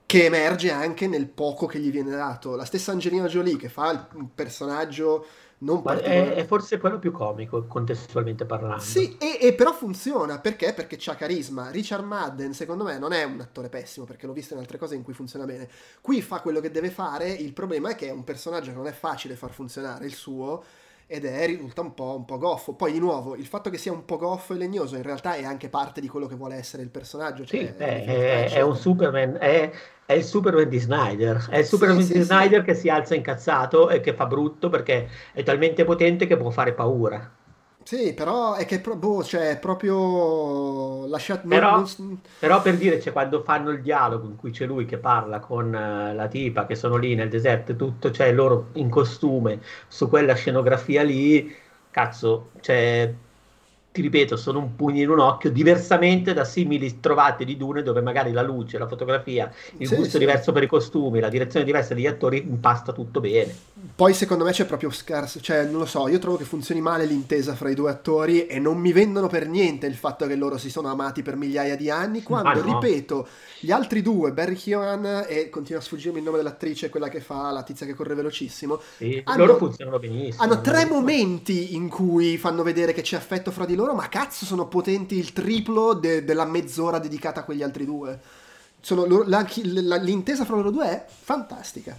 che 0.08 0.24
emerge 0.24 0.72
anche 0.72 1.06
nel 1.06 1.28
poco 1.28 1.66
che 1.66 1.80
gli 1.80 1.92
viene 1.92 2.12
dato. 2.12 2.56
La 2.56 2.64
stessa 2.64 2.94
Angelina 2.94 3.28
Jolie 3.28 3.58
che 3.58 3.68
fa 3.68 4.08
un 4.14 4.34
personaggio 4.34 5.26
non 5.60 5.82
particolare... 5.82 6.36
È, 6.36 6.38
è, 6.38 6.46
forse 6.46 6.78
quello 6.78 6.98
più 6.98 7.12
comico, 7.12 7.66
contestualmente 7.66 8.46
parlando. 8.46 8.82
Sì, 8.82 9.18
e, 9.18 9.38
e, 9.42 9.54
però 9.54 9.74
funziona, 9.74 10.40
perché? 10.40 10.74
Perché 10.74 10.96
c'ha 10.98 11.16
carisma. 11.16 11.72
Richard 11.72 12.06
Madden, 12.06 12.54
secondo 12.54 12.86
me, 12.86 12.98
non 12.98 13.12
è 13.12 13.24
un 13.26 13.42
attore 13.42 13.68
pessimo, 13.68 14.06
perché 14.06 14.28
l'ho 14.28 14.34
visto 14.34 14.54
in 14.54 14.62
altre 14.62 14.78
cose 14.78 14.96
in 14.96 15.04
cui 15.04 15.14
funziona 15.14 15.44
bene. 15.44 15.68
Qui 16.00 16.22
fa 16.22 16.40
quello 16.40 16.62
che 16.62 16.72
deve 16.72 16.90
fare, 16.90 17.30
il 17.30 17.52
problema 17.52 17.90
è 17.90 17.96
che 17.96 18.08
è 18.08 18.12
un 18.12 18.24
personaggio 18.24 18.72
che 18.72 18.78
non 18.78 18.88
è 18.88 18.94
facile 18.94 19.36
far 19.36 19.52
funzionare 19.52 20.06
il 20.06 20.14
suo, 20.14 20.64
ed 21.10 21.24
è 21.24 21.46
risulta 21.46 21.80
un 21.80 21.94
po', 21.94 22.16
un 22.18 22.26
po', 22.26 22.38
goffo. 22.38 22.74
Poi 22.74 22.92
di 22.92 23.00
nuovo, 23.00 23.36
il 23.36 23.46
fatto 23.46 23.70
che 23.70 23.78
sia 23.78 23.94
un 23.94 24.04
po' 24.04 24.18
goffo 24.18 24.54
e 24.54 24.58
legnoso 24.58 24.98
in 24.98 25.04
realtà 25.04 25.36
è 25.36 25.46
anche 25.46 25.70
parte 25.70 26.02
di 26.02 26.10
quello 26.10 26.28
che 26.28 26.36
vuole 26.36 26.56
essere 26.56 26.84
il 26.84 26.90
personaggio. 26.90 27.46
Cioè, 27.46 27.60
sì, 27.60 27.66
è, 27.78 28.04
è, 28.06 28.52
è, 28.52 28.62
un 28.62 28.76
Superman, 28.76 29.38
è, 29.40 29.72
è, 30.06 30.14
il 30.14 30.24
Superman 30.24 30.68
di 30.68 30.80
Snyder, 30.80 31.48
è 31.50 31.60
il 31.60 31.66
Superman 31.66 32.02
sì, 32.02 32.14
di 32.14 32.20
sì, 32.20 32.26
Snyder 32.26 32.60
sì. 32.60 32.66
che 32.66 32.74
si 32.76 32.90
alza 32.90 33.16
incazzato 33.16 33.90
e 33.90 34.02
che 34.02 34.14
fa 34.14 34.26
brutto 34.26 34.68
perché 34.68 35.08
è 35.32 35.44
talmente 35.44 35.86
potente 35.86 36.28
che 36.28 36.36
può 36.36 36.50
fare 36.50 36.74
paura. 36.74 37.37
Sì, 37.88 38.14
però 38.14 38.56
è 38.56 38.66
che 38.66 38.82
boh, 38.82 39.24
cioè, 39.24 39.58
proprio 39.60 41.08
lasciato. 41.08 41.48
Però, 41.48 41.78
non... 41.78 42.20
però, 42.38 42.62
per 42.62 42.76
dire, 42.76 43.00
cioè, 43.00 43.14
quando 43.14 43.44
fanno 43.44 43.70
il 43.70 43.82
dialogo 43.82 44.28
in 44.28 44.36
cui 44.36 44.52
c'è 44.52 44.66
lui 44.66 44.84
che 44.84 44.98
parla 44.98 45.40
con 45.40 45.68
uh, 45.68 46.14
la 46.14 46.28
tipa 46.28 46.66
che 46.66 46.76
sono 46.76 46.98
lì 46.98 47.16
nel 47.16 47.30
deserto, 47.30 47.78
tutto, 47.78 48.12
cioè 48.12 48.34
loro 48.34 48.72
in 48.74 48.90
costume 48.90 49.62
su 49.88 50.10
quella 50.10 50.34
scenografia 50.34 51.02
lì, 51.02 51.56
cazzo, 51.90 52.50
cioè 52.60 53.14
ti 53.98 54.04
ripeto, 54.04 54.38
sono 54.38 54.60
un 54.60 54.76
pugno 54.76 55.02
in 55.02 55.10
un 55.10 55.18
occhio, 55.18 55.50
diversamente 55.50 56.32
da 56.36 56.44
simili 56.44 57.00
trovate 57.00 57.44
di 57.44 57.58
Dune 57.58 57.82
dove 57.82 58.02
magari 58.02 58.32
la 58.32 58.44
luce, 58.44 58.78
la 58.78 58.88
fotografia, 58.88 59.52
il 59.78 59.88
sì, 59.88 59.96
gusto 59.96 60.12
sì. 60.12 60.20
diverso 60.20 60.52
per 60.52 60.62
i 60.62 60.68
costumi, 60.68 61.20
la 61.20 61.30
direzione 61.30 61.66
diversa 61.66 61.96
degli 61.96 62.06
attori 62.06 62.38
impasta 62.38 62.94
tutto 62.94 63.20
bene. 63.20 63.56
Poi 63.96 64.14
secondo 64.14 64.44
me 64.44 64.52
c'è 64.52 64.66
proprio 64.66 64.92
scarso, 64.92 65.42
cioè 65.42 65.64
non 65.66 65.80
lo 65.80 65.86
so, 65.88 66.08
io 66.08 66.20
trovo 66.20 66.38
che 66.38 66.44
funzioni 66.44 66.80
male 66.80 67.06
l'intesa 67.06 67.56
fra 67.56 67.72
i 67.72 67.74
due 67.74 67.90
attori 67.90 68.46
e 68.46 68.60
non 68.60 68.78
mi 68.78 68.92
vendono 68.92 69.26
per 69.28 69.48
niente 69.48 69.88
il 69.88 69.96
fatto 69.96 70.28
che 70.28 70.36
loro 70.36 70.60
si 70.60 70.70
sono 70.70 70.90
amati 70.90 71.24
per 71.24 71.36
migliaia 71.36 71.76
di 71.76 71.90
anni, 71.90 72.22
quando, 72.22 72.62
no. 72.64 72.80
ripeto, 72.80 73.28
gli 73.60 73.72
altri 73.72 74.04
due, 74.04 74.32
Barry 74.32 74.56
Keoghan 74.56 75.26
e 75.28 75.50
continua 75.50 75.82
a 75.82 75.84
sfuggirmi 75.84 76.20
il 76.20 76.24
nome 76.24 76.38
dell'attrice, 76.38 76.90
quella 76.90 77.10
che 77.10 77.20
fa 77.20 77.50
la 77.50 77.64
tizia 77.64 77.88
che 77.88 77.96
corre 77.96 78.14
velocissimo, 78.14 78.80
sì, 78.98 79.20
hanno, 79.24 79.46
loro 79.46 79.58
funzionano 79.58 79.98
benissimo. 79.98 80.44
Hanno 80.44 80.62
tre 80.62 80.86
momenti 80.86 81.74
in 81.74 81.88
cui 81.88 82.38
fanno 82.38 82.62
vedere 82.62 82.94
che 82.94 83.02
c'è 83.02 83.16
affetto 83.16 83.50
fra 83.52 83.66
di 83.66 83.74
loro, 83.76 83.87
ma 83.94 84.10
cazzo 84.10 84.46
sono 84.46 84.68
potenti 84.68 85.18
il 85.18 85.34
triplo 85.34 85.94
de- 85.94 86.24
della 86.24 86.46
mezz'ora 86.46 87.00
dedicata 87.00 87.42
a 87.42 87.44
quegli 87.44 87.64
altri 87.64 87.86
due. 87.86 88.20
Sono, 88.80 89.06
la, 89.26 89.46
la, 89.82 89.96
l'intesa 89.98 90.46
fra 90.46 90.56
loro 90.56 90.72
due 90.72 90.86
è 90.86 91.06
fantastica. 91.08 91.96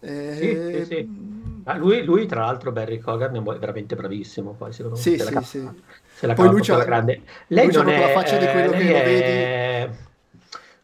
Eh... 0.00 0.36
Sì, 0.38 0.84
sì, 0.84 0.94
sì. 0.94 1.62
Ah, 1.64 1.76
lui, 1.76 2.02
lui, 2.04 2.26
tra 2.26 2.40
l'altro, 2.40 2.72
Barry 2.72 2.98
Cogan 2.98 3.34
è 3.34 3.40
veramente 3.40 3.96
bravissimo. 3.96 4.52
Poi, 4.52 4.72
secondo 4.72 4.96
me, 4.96 5.02
sì, 5.02 5.18
sì, 5.18 5.32
la 5.32 5.42
sì. 5.42 5.68
Se 6.14 6.26
la 6.26 6.34
poi 6.34 6.48
lui 6.48 6.60
c'ha, 6.62 6.82
grande. 6.84 7.22
Lei 7.48 7.66
lui 7.66 7.74
non 7.74 7.88
è, 7.88 7.98
la 7.98 8.20
faccia 8.20 8.36
di 8.36 8.46
quello 8.46 8.70
che 8.72 8.84
lo 8.84 8.92
vedi 8.92 10.08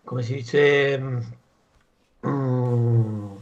come 0.06 0.23
si 0.23 0.35
dice... 0.35 0.98
Mm, 2.24 3.35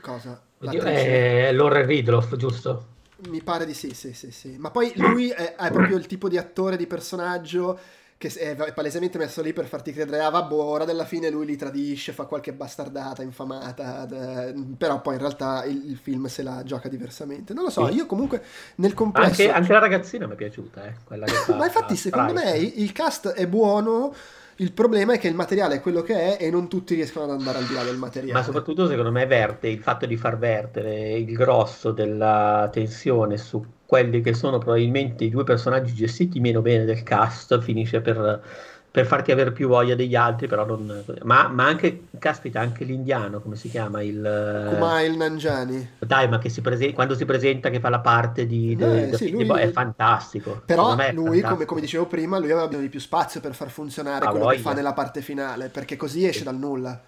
Cosa? 0.00 0.40
Oddio, 0.60 0.82
è 0.82 1.50
Lauren 1.52 1.86
Ridloff, 1.86 2.36
giusto? 2.36 2.86
Mi 3.26 3.42
pare 3.42 3.66
di 3.66 3.74
sì, 3.74 3.94
sì, 3.94 4.12
sì, 4.12 4.30
sì. 4.30 4.56
Ma 4.58 4.70
poi 4.70 4.92
lui 4.94 5.30
è, 5.30 5.56
è 5.56 5.70
proprio 5.72 5.96
il 5.96 6.06
tipo 6.06 6.28
di 6.28 6.38
attore, 6.38 6.76
di 6.76 6.86
personaggio 6.86 7.78
che 8.18 8.32
è 8.32 8.72
palesemente 8.72 9.16
messo 9.16 9.40
lì 9.42 9.52
per 9.52 9.66
farti 9.66 9.92
credere, 9.92 10.24
ah 10.24 10.28
vabbè, 10.28 10.52
ora 10.52 10.84
della 10.84 11.04
fine 11.04 11.30
lui 11.30 11.46
li 11.46 11.54
tradisce, 11.54 12.12
fa 12.12 12.24
qualche 12.24 12.52
bastardata 12.52 13.22
infamata, 13.22 14.04
d- 14.06 14.74
però 14.76 15.00
poi 15.00 15.14
in 15.14 15.20
realtà 15.20 15.64
il, 15.64 15.88
il, 15.88 15.96
film 15.96 16.26
se 16.26 16.42
la 16.42 16.64
gioca 16.64 16.88
diversamente. 16.88 17.54
Non 17.54 17.62
lo 17.62 17.70
so, 17.70 17.86
sì. 17.86 17.94
io 17.94 18.06
comunque 18.06 18.42
nel 18.76 18.92
complesso... 18.92 19.42
Anche, 19.42 19.52
anche 19.52 19.72
la 19.72 19.78
ragazzina 19.78 20.26
mi 20.26 20.32
è 20.32 20.36
piaciuta, 20.36 20.84
eh, 20.84 20.94
quella 21.04 21.26
che 21.26 21.32
fa, 21.32 21.54
Ma 21.54 21.66
infatti 21.66 21.94
secondo 21.94 22.32
me 22.32 22.56
il 22.56 22.90
cast 22.90 23.28
è 23.28 23.46
buono, 23.46 24.12
il 24.60 24.72
problema 24.72 25.14
è 25.14 25.18
che 25.18 25.28
il 25.28 25.34
materiale 25.34 25.76
è 25.76 25.80
quello 25.80 26.02
che 26.02 26.36
è 26.36 26.44
e 26.44 26.50
non 26.50 26.68
tutti 26.68 26.94
riescono 26.94 27.26
ad 27.26 27.38
andare 27.38 27.58
al 27.58 27.66
di 27.66 27.74
là 27.74 27.84
del 27.84 27.96
materiale. 27.96 28.32
Ma 28.32 28.42
soprattutto 28.42 28.88
secondo 28.88 29.12
me 29.12 29.24
verte 29.26 29.68
il 29.68 29.78
fatto 29.78 30.04
di 30.04 30.16
far 30.16 30.36
vertere 30.36 31.12
il 31.12 31.32
grosso 31.32 31.92
della 31.92 32.68
tensione 32.72 33.36
su 33.36 33.64
quelli 33.86 34.20
che 34.20 34.34
sono 34.34 34.58
probabilmente 34.58 35.24
i 35.24 35.30
due 35.30 35.44
personaggi 35.44 35.94
gestiti 35.94 36.40
meno 36.40 36.60
bene 36.60 36.84
del 36.84 37.04
cast 37.04 37.60
finisce 37.60 38.00
per 38.00 38.42
per 38.90 39.06
farti 39.06 39.30
avere 39.30 39.52
più 39.52 39.68
voglia 39.68 39.94
degli 39.94 40.14
altri, 40.14 40.46
però 40.46 40.64
non... 40.64 41.04
Ma, 41.22 41.48
ma 41.48 41.66
anche, 41.66 42.04
caspita, 42.18 42.60
anche 42.60 42.84
l'indiano, 42.84 43.40
come 43.40 43.56
si 43.56 43.68
chiama? 43.68 44.02
Il... 44.02 44.70
Kumail 44.70 45.16
Nanjani. 45.16 45.90
Dai, 45.98 46.28
ma 46.28 46.38
che 46.38 46.48
si 46.48 46.62
prese... 46.62 46.92
quando 46.92 47.14
si 47.14 47.24
presenta 47.24 47.68
che 47.70 47.80
fa 47.80 47.90
la 47.90 48.00
parte 48.00 48.46
di... 48.46 48.76
Eh, 48.78 49.10
sì, 49.14 49.30
lui... 49.30 49.46
È 49.46 49.70
fantastico. 49.70 50.62
Però 50.64 50.88
lui, 50.88 50.96
fantastico. 50.96 51.48
Come, 51.48 51.64
come, 51.66 51.80
dicevo 51.80 52.06
prima, 52.06 52.38
lui 52.38 52.50
aveva 52.50 52.66
bisogno 52.66 52.84
di 52.84 52.90
più 52.90 53.00
spazio 53.00 53.40
per 53.40 53.54
far 53.54 53.68
funzionare 53.68 54.24
ah, 54.24 54.30
quello 54.30 54.46
voglia. 54.46 54.56
che 54.56 54.62
fa 54.62 54.72
nella 54.72 54.94
parte 54.94 55.20
finale, 55.20 55.68
perché 55.68 55.96
così 55.96 56.26
esce 56.26 56.38
sì. 56.38 56.44
dal 56.44 56.56
nulla. 56.56 57.00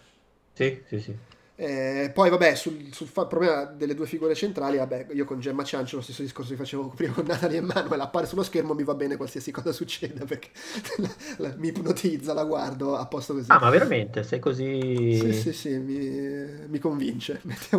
Sì, 0.52 0.82
sì, 0.86 1.00
sì. 1.00 1.16
Eh, 1.62 2.10
poi, 2.14 2.30
vabbè, 2.30 2.54
sul, 2.54 2.88
sul 2.90 3.06
fa- 3.06 3.26
problema 3.26 3.64
delle 3.64 3.94
due 3.94 4.06
figure 4.06 4.34
centrali, 4.34 4.78
vabbè, 4.78 5.08
io 5.12 5.26
con 5.26 5.40
Gemma 5.40 5.62
Ciancio 5.62 5.96
lo 5.96 6.02
stesso 6.02 6.22
discorso 6.22 6.52
che 6.52 6.56
facevo 6.56 6.88
prima 6.96 7.12
con 7.12 7.26
Natalie 7.26 7.58
e 7.58 7.60
Manuel, 7.60 8.00
appare 8.00 8.24
sullo 8.24 8.42
schermo, 8.42 8.72
mi 8.72 8.82
va 8.82 8.94
bene 8.94 9.18
qualsiasi 9.18 9.50
cosa 9.50 9.70
succeda 9.70 10.24
perché 10.24 10.48
mi 11.58 11.68
ipnotizza, 11.68 12.32
la 12.32 12.44
guardo 12.44 12.96
a 12.96 13.04
posto 13.04 13.34
così. 13.34 13.50
Ah, 13.50 13.58
ma 13.60 13.68
veramente? 13.68 14.22
Sei 14.22 14.38
così... 14.38 15.18
Sì, 15.20 15.32
sì, 15.34 15.52
sì, 15.52 15.76
mi, 15.76 16.66
mi 16.66 16.78
convince. 16.78 17.42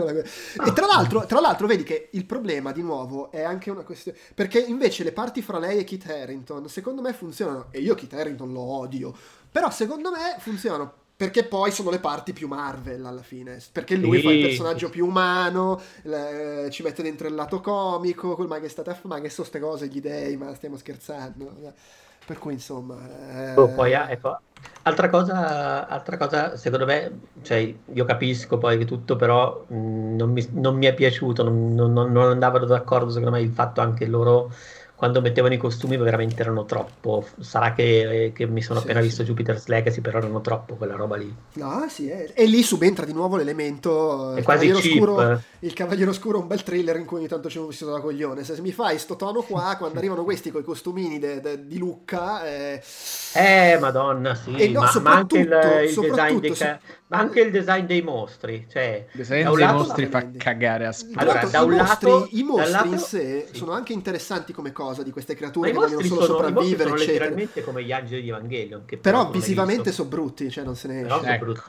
Ah. 0.58 0.68
E 0.68 0.74
tra 0.74 0.86
l'altro, 0.86 1.26
tra 1.26 1.40
l'altro, 1.40 1.68
vedi 1.68 1.84
che 1.84 2.10
il 2.12 2.26
problema, 2.26 2.72
di 2.72 2.82
nuovo, 2.82 3.32
è 3.32 3.42
anche 3.42 3.70
una 3.72 3.84
questione... 3.84 4.18
Perché 4.34 4.60
invece 4.60 5.04
le 5.04 5.12
parti 5.12 5.42
fra 5.42 5.60
lei 5.60 5.80
e 5.80 5.84
Kit 5.84 6.08
Harrington, 6.10 6.68
secondo 6.70 7.02
me 7.02 7.14
funzionano, 7.14 7.68
e 7.72 7.80
io 7.80 7.96
Kit 7.96 8.14
Harrington 8.14 8.52
lo 8.52 8.62
odio, 8.62 9.14
però 9.52 9.70
secondo 9.70 10.12
me 10.12 10.36
funzionano 10.40 11.01
perché 11.22 11.44
poi 11.44 11.70
sono 11.70 11.92
le 11.92 12.00
parti 12.00 12.34
più 12.34 12.48
Marvel 12.48 13.06
alla 13.06 13.22
fine. 13.22 13.60
Perché 13.72 13.96
lui 13.96 14.18
sì. 14.18 14.24
fa 14.24 14.32
il 14.32 14.42
personaggio 14.42 14.90
più 14.90 15.06
umano, 15.06 15.80
le, 16.02 16.68
ci 16.72 16.82
mette 16.82 17.04
dentro 17.04 17.28
il 17.28 17.36
lato 17.36 17.62
comico, 17.62 18.36
ma 18.48 18.60
che 18.60 18.68
state 18.70 18.90
a 18.90 18.98
ma 19.04 19.20
che 19.20 19.30
sono 19.30 19.48
queste 19.48 19.60
cose, 19.60 19.86
gli 19.86 20.02
dei, 20.02 20.36
ma 20.36 20.52
stiamo 20.56 20.78
scherzando. 20.78 21.74
Per 22.26 22.40
cui 22.40 22.54
insomma... 22.54 23.52
Eh... 23.52 23.56
Oh, 23.56 23.68
poi, 23.68 23.94
ah, 23.94 24.10
ecco, 24.10 24.36
altra 24.82 25.10
cosa, 25.10 25.88
altra 25.88 26.18
cosa, 26.18 26.58
secondo 26.58 26.88
me, 26.88 27.20
cioè, 27.44 27.72
io 27.94 28.06
capisco 28.06 28.58
poi 28.58 28.80
che 28.80 28.86
tutto, 28.86 29.16
però 29.16 29.64
mh, 29.68 29.76
mm, 29.76 30.16
non, 30.16 30.32
mi, 30.32 30.48
non, 30.54 30.76
mi, 30.76 30.88
è 30.88 30.96
piaciuto, 30.96 31.44
non, 31.44 31.76
non, 31.76 31.94
non 31.94 32.32
andavano 32.32 32.66
d'accordo 32.66 33.12
secondo 33.12 33.30
me 33.30 33.42
il 33.42 33.52
fatto 33.52 33.80
anche 33.80 34.08
loro 34.08 34.52
quando 35.02 35.20
mettevano 35.20 35.56
i 35.56 35.58
costumi 35.58 35.98
veramente 35.98 36.44
erano 36.44 36.64
troppo. 36.64 37.26
Sarà 37.40 37.74
che, 37.74 38.32
che 38.36 38.46
mi 38.46 38.62
sono 38.62 38.78
sì, 38.78 38.86
appena 38.86 39.02
sì. 39.02 39.08
visto 39.08 39.24
Jupiter's 39.24 39.66
Legacy, 39.66 40.00
però 40.00 40.20
erano 40.20 40.42
troppo 40.42 40.76
quella 40.76 40.94
roba 40.94 41.16
lì. 41.16 41.36
No, 41.54 41.88
sì, 41.90 42.08
è... 42.08 42.30
e 42.36 42.46
lì 42.46 42.62
subentra 42.62 43.04
di 43.04 43.12
nuovo 43.12 43.36
l'elemento. 43.36 44.36
È 44.36 44.38
il 44.38 44.44
quasi 44.44 44.68
Cavaliere 44.68 44.94
Oscuro, 44.94 45.42
il 45.62 45.74
Cavaliere 45.74 46.10
Oscuro 46.12 46.38
è 46.38 46.42
un 46.44 46.48
bel 46.48 46.62
thriller 46.62 46.98
in 46.98 47.06
cui 47.06 47.18
ogni 47.18 47.28
tanto 47.28 47.50
ci 47.50 47.58
ho 47.58 47.66
visto 47.66 47.90
da 47.90 48.00
coglione. 48.00 48.44
Se 48.44 48.62
mi 48.62 48.72
fai 48.72 49.00
sto 49.00 49.16
tono 49.16 49.42
qua, 49.42 49.74
quando 49.80 49.98
arrivano 49.98 50.24
questi 50.24 50.52
con 50.52 50.62
i 50.62 50.64
costumini 50.64 51.18
de, 51.18 51.42
de, 51.42 51.66
di 51.66 51.80
Lucca. 51.80 52.46
Eh... 52.46 52.84
eh, 53.34 53.80
madonna, 53.80 54.36
sì. 54.36 54.70
No, 54.70 54.82
ma, 54.82 55.00
ma, 55.02 55.16
anche 55.16 55.40
il, 55.40 55.88
il 55.90 56.00
design 56.00 56.38
dei. 56.38 56.52
Ca- 56.52 56.80
ma 57.12 57.18
anche 57.18 57.42
il 57.42 57.52
design 57.52 57.86
dei 57.86 58.02
mostri. 58.02 58.66
Cioè, 58.70 59.08
il 59.12 59.18
design 59.18 59.54
dei 59.54 59.68
mostri 59.68 60.06
fa 60.06 60.32
cagare 60.38 60.88
a 60.88 60.94
spazio. 60.94 61.20
Allora, 61.20 61.44
da 61.44 61.62
un 61.62 61.72
mostri, 61.72 62.10
lato, 62.10 62.28
I 62.32 62.44
mostri 62.44 62.72
lato, 62.72 62.88
in 62.88 62.98
sé 62.98 63.48
sì. 63.52 63.58
sono 63.58 63.74
anche 63.74 63.92
interessanti 63.92 64.54
come 64.54 64.72
cosa 64.72 65.04
di 65.04 65.12
queste 65.12 65.36
creature 65.36 65.72
che 65.72 65.78
vogliono 65.78 66.02
solo 66.04 66.22
sono, 66.22 66.38
sopravvivere. 66.38 66.84
Sono 66.84 66.96
eccetera. 66.96 67.26
letteralmente 67.26 67.64
come 67.64 67.84
gli 67.84 67.92
angeli 67.92 68.22
di 68.22 68.30
Evangelion. 68.30 68.86
però 69.02 69.30
visivamente 69.30 69.92
sono 69.92 70.08
brutti, 70.08 70.50
cioè 70.50 70.64
non 70.64 70.78
se 70.78 70.88
ne 70.88 71.02
esce. 71.02 71.08
Però 71.08 71.22
sono 71.22 71.38
brutti. 71.38 71.62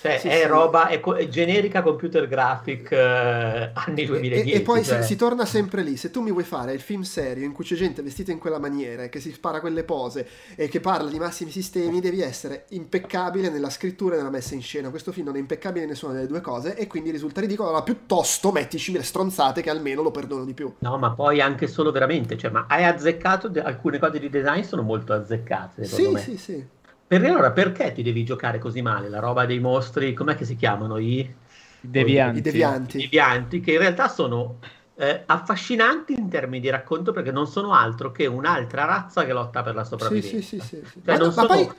Cioè, 0.00 0.18
sì, 0.18 0.28
è 0.28 0.40
sì. 0.42 0.46
roba, 0.46 0.88
è, 0.88 1.00
è, 1.00 1.28
generica 1.28 1.82
computer 1.82 2.28
graphic 2.28 2.92
eh, 2.92 3.70
anni 3.72 4.04
2010. 4.04 4.50
E, 4.50 4.56
e 4.56 4.60
poi 4.60 4.84
cioè. 4.84 5.00
si, 5.00 5.08
si, 5.08 5.16
torna 5.16 5.44
sempre 5.44 5.82
lì. 5.82 5.96
Se 5.96 6.10
tu 6.10 6.20
mi 6.20 6.30
vuoi 6.30 6.44
fare 6.44 6.72
il 6.72 6.80
film 6.80 7.02
serio 7.02 7.44
in 7.44 7.52
cui 7.52 7.64
c'è 7.64 7.74
gente 7.74 8.02
vestita 8.02 8.30
in 8.30 8.38
quella 8.38 8.58
maniera, 8.58 9.08
che 9.08 9.20
si 9.20 9.32
spara 9.32 9.60
quelle 9.60 9.84
pose 9.84 10.28
e 10.54 10.68
che 10.68 10.80
parla 10.80 11.08
di 11.08 11.18
massimi 11.18 11.50
sistemi, 11.50 12.00
devi 12.00 12.20
essere 12.20 12.66
impeccabile 12.70 13.48
nella 13.48 13.70
scrittura 13.70 14.14
e 14.14 14.18
nella 14.18 14.30
messa 14.30 14.54
in 14.54 14.62
scena. 14.62 14.90
Questo 14.90 15.12
film 15.12 15.26
non 15.26 15.36
è 15.36 15.38
impeccabile 15.38 15.84
in 15.84 15.90
nessuna 15.90 16.12
delle 16.12 16.26
due 16.26 16.40
cose 16.40 16.76
e 16.76 16.86
quindi 16.86 17.10
risulta 17.10 17.40
ridicolo. 17.40 17.68
Allora, 17.68 17.82
piuttosto 17.82 18.52
mettici 18.52 18.92
le 18.92 19.02
stronzate 19.02 19.62
che 19.62 19.70
almeno 19.70 20.02
lo 20.02 20.10
perdono 20.10 20.44
di 20.44 20.54
più. 20.54 20.72
No, 20.78 20.98
ma 20.98 21.12
poi 21.12 21.40
anche 21.40 21.66
solo 21.66 21.90
veramente, 21.90 22.36
cioè, 22.36 22.50
ma 22.50 22.66
hai 22.68 22.84
azzeccato 22.84 23.48
de- 23.48 23.62
alcune 23.62 23.98
cose 23.98 24.18
di 24.18 24.28
design 24.28 24.62
sono 24.62 24.82
molto 24.82 25.12
azzeccate, 25.12 25.84
sì, 25.84 26.08
me. 26.08 26.20
Sì, 26.20 26.36
sì, 26.36 26.64
per 27.06 27.24
allora 27.24 27.52
perché 27.52 27.92
ti 27.92 28.02
devi 28.02 28.24
giocare 28.24 28.58
così 28.58 28.82
male? 28.82 29.08
La 29.08 29.20
roba 29.20 29.46
dei 29.46 29.60
mostri, 29.60 30.12
com'è 30.12 30.34
che 30.34 30.44
si 30.44 30.56
chiamano? 30.56 30.98
I 30.98 31.32
devianti. 31.80 32.38
I 32.38 32.42
devianti. 32.42 32.96
I 32.98 33.00
devianti 33.02 33.60
che 33.60 33.72
in 33.72 33.78
realtà 33.78 34.08
sono 34.08 34.58
eh, 34.96 35.22
affascinanti 35.26 36.14
in 36.14 36.28
termini 36.28 36.60
di 36.60 36.70
racconto 36.70 37.12
perché 37.12 37.30
non 37.30 37.46
sono 37.46 37.72
altro 37.72 38.10
che 38.10 38.26
un'altra 38.26 38.84
razza 38.84 39.24
che 39.24 39.32
lotta 39.32 39.62
per 39.62 39.74
la 39.74 39.84
sopravvivenza. 39.84 40.36
Sì, 40.36 40.42
sì, 40.42 40.58
sì, 40.58 40.80
sì, 40.80 40.86
sì. 40.90 41.02
Cioè, 41.04 41.18
ma, 41.18 41.30
sono... 41.30 41.46
poi 41.46 41.70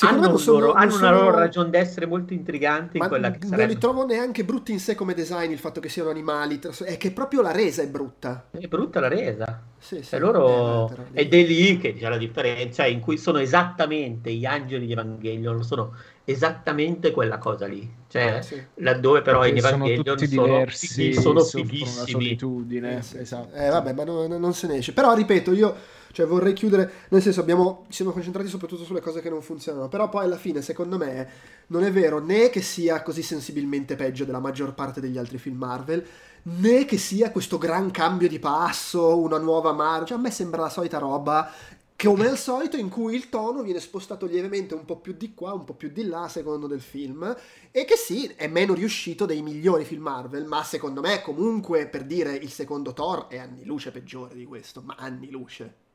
hanno, 0.00 0.36
sono, 0.36 0.58
loro, 0.58 0.72
hanno 0.72 0.90
sono... 0.90 1.08
una 1.08 1.20
loro 1.20 1.38
ragione 1.38 1.70
d'essere 1.70 2.06
molto 2.06 2.32
intrigante 2.32 2.98
in 2.98 3.06
quella 3.06 3.30
che 3.30 3.38
sarebbe. 3.42 3.56
Non 3.56 3.72
li 3.72 3.78
trovo 3.78 4.06
neanche 4.06 4.44
brutti 4.44 4.72
in 4.72 4.80
sé 4.80 4.94
come 4.94 5.14
design 5.14 5.50
il 5.50 5.58
fatto 5.58 5.80
che 5.80 5.88
siano 5.88 6.10
animali, 6.10 6.60
è 6.84 6.96
che 6.96 7.10
proprio 7.10 7.42
la 7.42 7.52
resa 7.52 7.82
è 7.82 7.88
brutta. 7.88 8.48
È 8.50 8.66
brutta 8.66 9.00
la 9.00 9.08
resa. 9.08 9.62
Sì, 9.78 9.96
sì, 9.96 10.04
cioè, 10.04 10.20
loro... 10.20 10.92
Ed 11.12 11.32
è 11.32 11.42
lì 11.44 11.78
che 11.78 11.94
c'è 11.94 12.08
la 12.08 12.16
differenza, 12.16 12.86
in 12.86 13.00
cui 13.00 13.16
sono 13.16 13.38
esattamente 13.38 14.32
gli 14.32 14.44
angeli 14.44 14.86
di 14.86 14.92
Evangelion, 14.92 15.62
sono 15.62 15.94
esattamente 16.24 17.10
quella 17.10 17.38
cosa 17.38 17.66
lì. 17.66 17.88
Cioè, 18.08 18.36
eh, 18.38 18.42
sì. 18.42 18.62
laddove 18.74 19.22
però 19.22 19.40
Perché 19.40 19.58
in 19.58 19.64
Evangelion 19.64 20.18
sono, 20.18 20.28
sono 20.28 20.46
diversi, 20.46 21.14
sono 21.14 21.40
fighissimi. 21.40 22.38
Una 22.42 22.90
eh, 22.90 23.02
esatto. 23.20 23.54
Eh, 23.54 23.68
vabbè, 23.68 23.92
ma 23.92 24.04
non, 24.04 24.30
non 24.30 24.52
se 24.52 24.66
ne 24.66 24.76
esce. 24.76 24.92
Però, 24.92 25.14
ripeto, 25.14 25.52
io 25.52 25.74
cioè 26.18 26.26
vorrei 26.26 26.52
chiudere, 26.52 26.90
nel 27.10 27.22
senso 27.22 27.38
abbiamo, 27.38 27.86
siamo 27.90 28.10
concentrati 28.10 28.48
soprattutto 28.48 28.82
sulle 28.82 29.00
cose 29.00 29.20
che 29.20 29.30
non 29.30 29.40
funzionano, 29.40 29.86
però 29.86 30.08
poi 30.08 30.24
alla 30.24 30.36
fine 30.36 30.62
secondo 30.62 30.96
me 30.96 31.28
non 31.68 31.84
è 31.84 31.92
vero 31.92 32.18
né 32.18 32.50
che 32.50 32.60
sia 32.60 33.04
così 33.04 33.22
sensibilmente 33.22 33.94
peggio 33.94 34.24
della 34.24 34.40
maggior 34.40 34.74
parte 34.74 35.00
degli 35.00 35.16
altri 35.16 35.38
film 35.38 35.58
Marvel, 35.58 36.04
né 36.42 36.84
che 36.86 36.98
sia 36.98 37.30
questo 37.30 37.56
gran 37.56 37.92
cambio 37.92 38.26
di 38.26 38.40
passo, 38.40 39.16
una 39.16 39.38
nuova 39.38 39.70
Marvel, 39.70 40.08
cioè 40.08 40.18
a 40.18 40.20
me 40.20 40.32
sembra 40.32 40.62
la 40.62 40.70
solita 40.70 40.98
roba 40.98 41.52
come 41.96 42.26
al 42.26 42.36
solito 42.36 42.76
in 42.76 42.88
cui 42.88 43.14
il 43.14 43.28
tono 43.28 43.62
viene 43.62 43.78
spostato 43.78 44.26
lievemente 44.26 44.74
un 44.74 44.84
po' 44.84 44.98
più 44.98 45.12
di 45.12 45.34
qua, 45.34 45.52
un 45.52 45.62
po' 45.62 45.74
più 45.74 45.90
di 45.90 46.04
là 46.04 46.26
secondo 46.26 46.66
del 46.66 46.80
film 46.80 47.32
e 47.70 47.84
che 47.84 47.94
sì, 47.94 48.26
è 48.34 48.48
meno 48.48 48.74
riuscito 48.74 49.24
dei 49.24 49.40
migliori 49.40 49.84
film 49.84 50.02
Marvel, 50.02 50.46
ma 50.46 50.64
secondo 50.64 51.00
me 51.00 51.22
comunque 51.22 51.86
per 51.86 52.04
dire 52.04 52.34
il 52.34 52.50
secondo 52.50 52.92
Thor 52.92 53.28
è 53.28 53.38
anni 53.38 53.64
luce 53.64 53.92
peggiore 53.92 54.34
di 54.34 54.46
questo, 54.46 54.82
ma 54.84 54.96
anni 54.98 55.30
luce. 55.30 55.86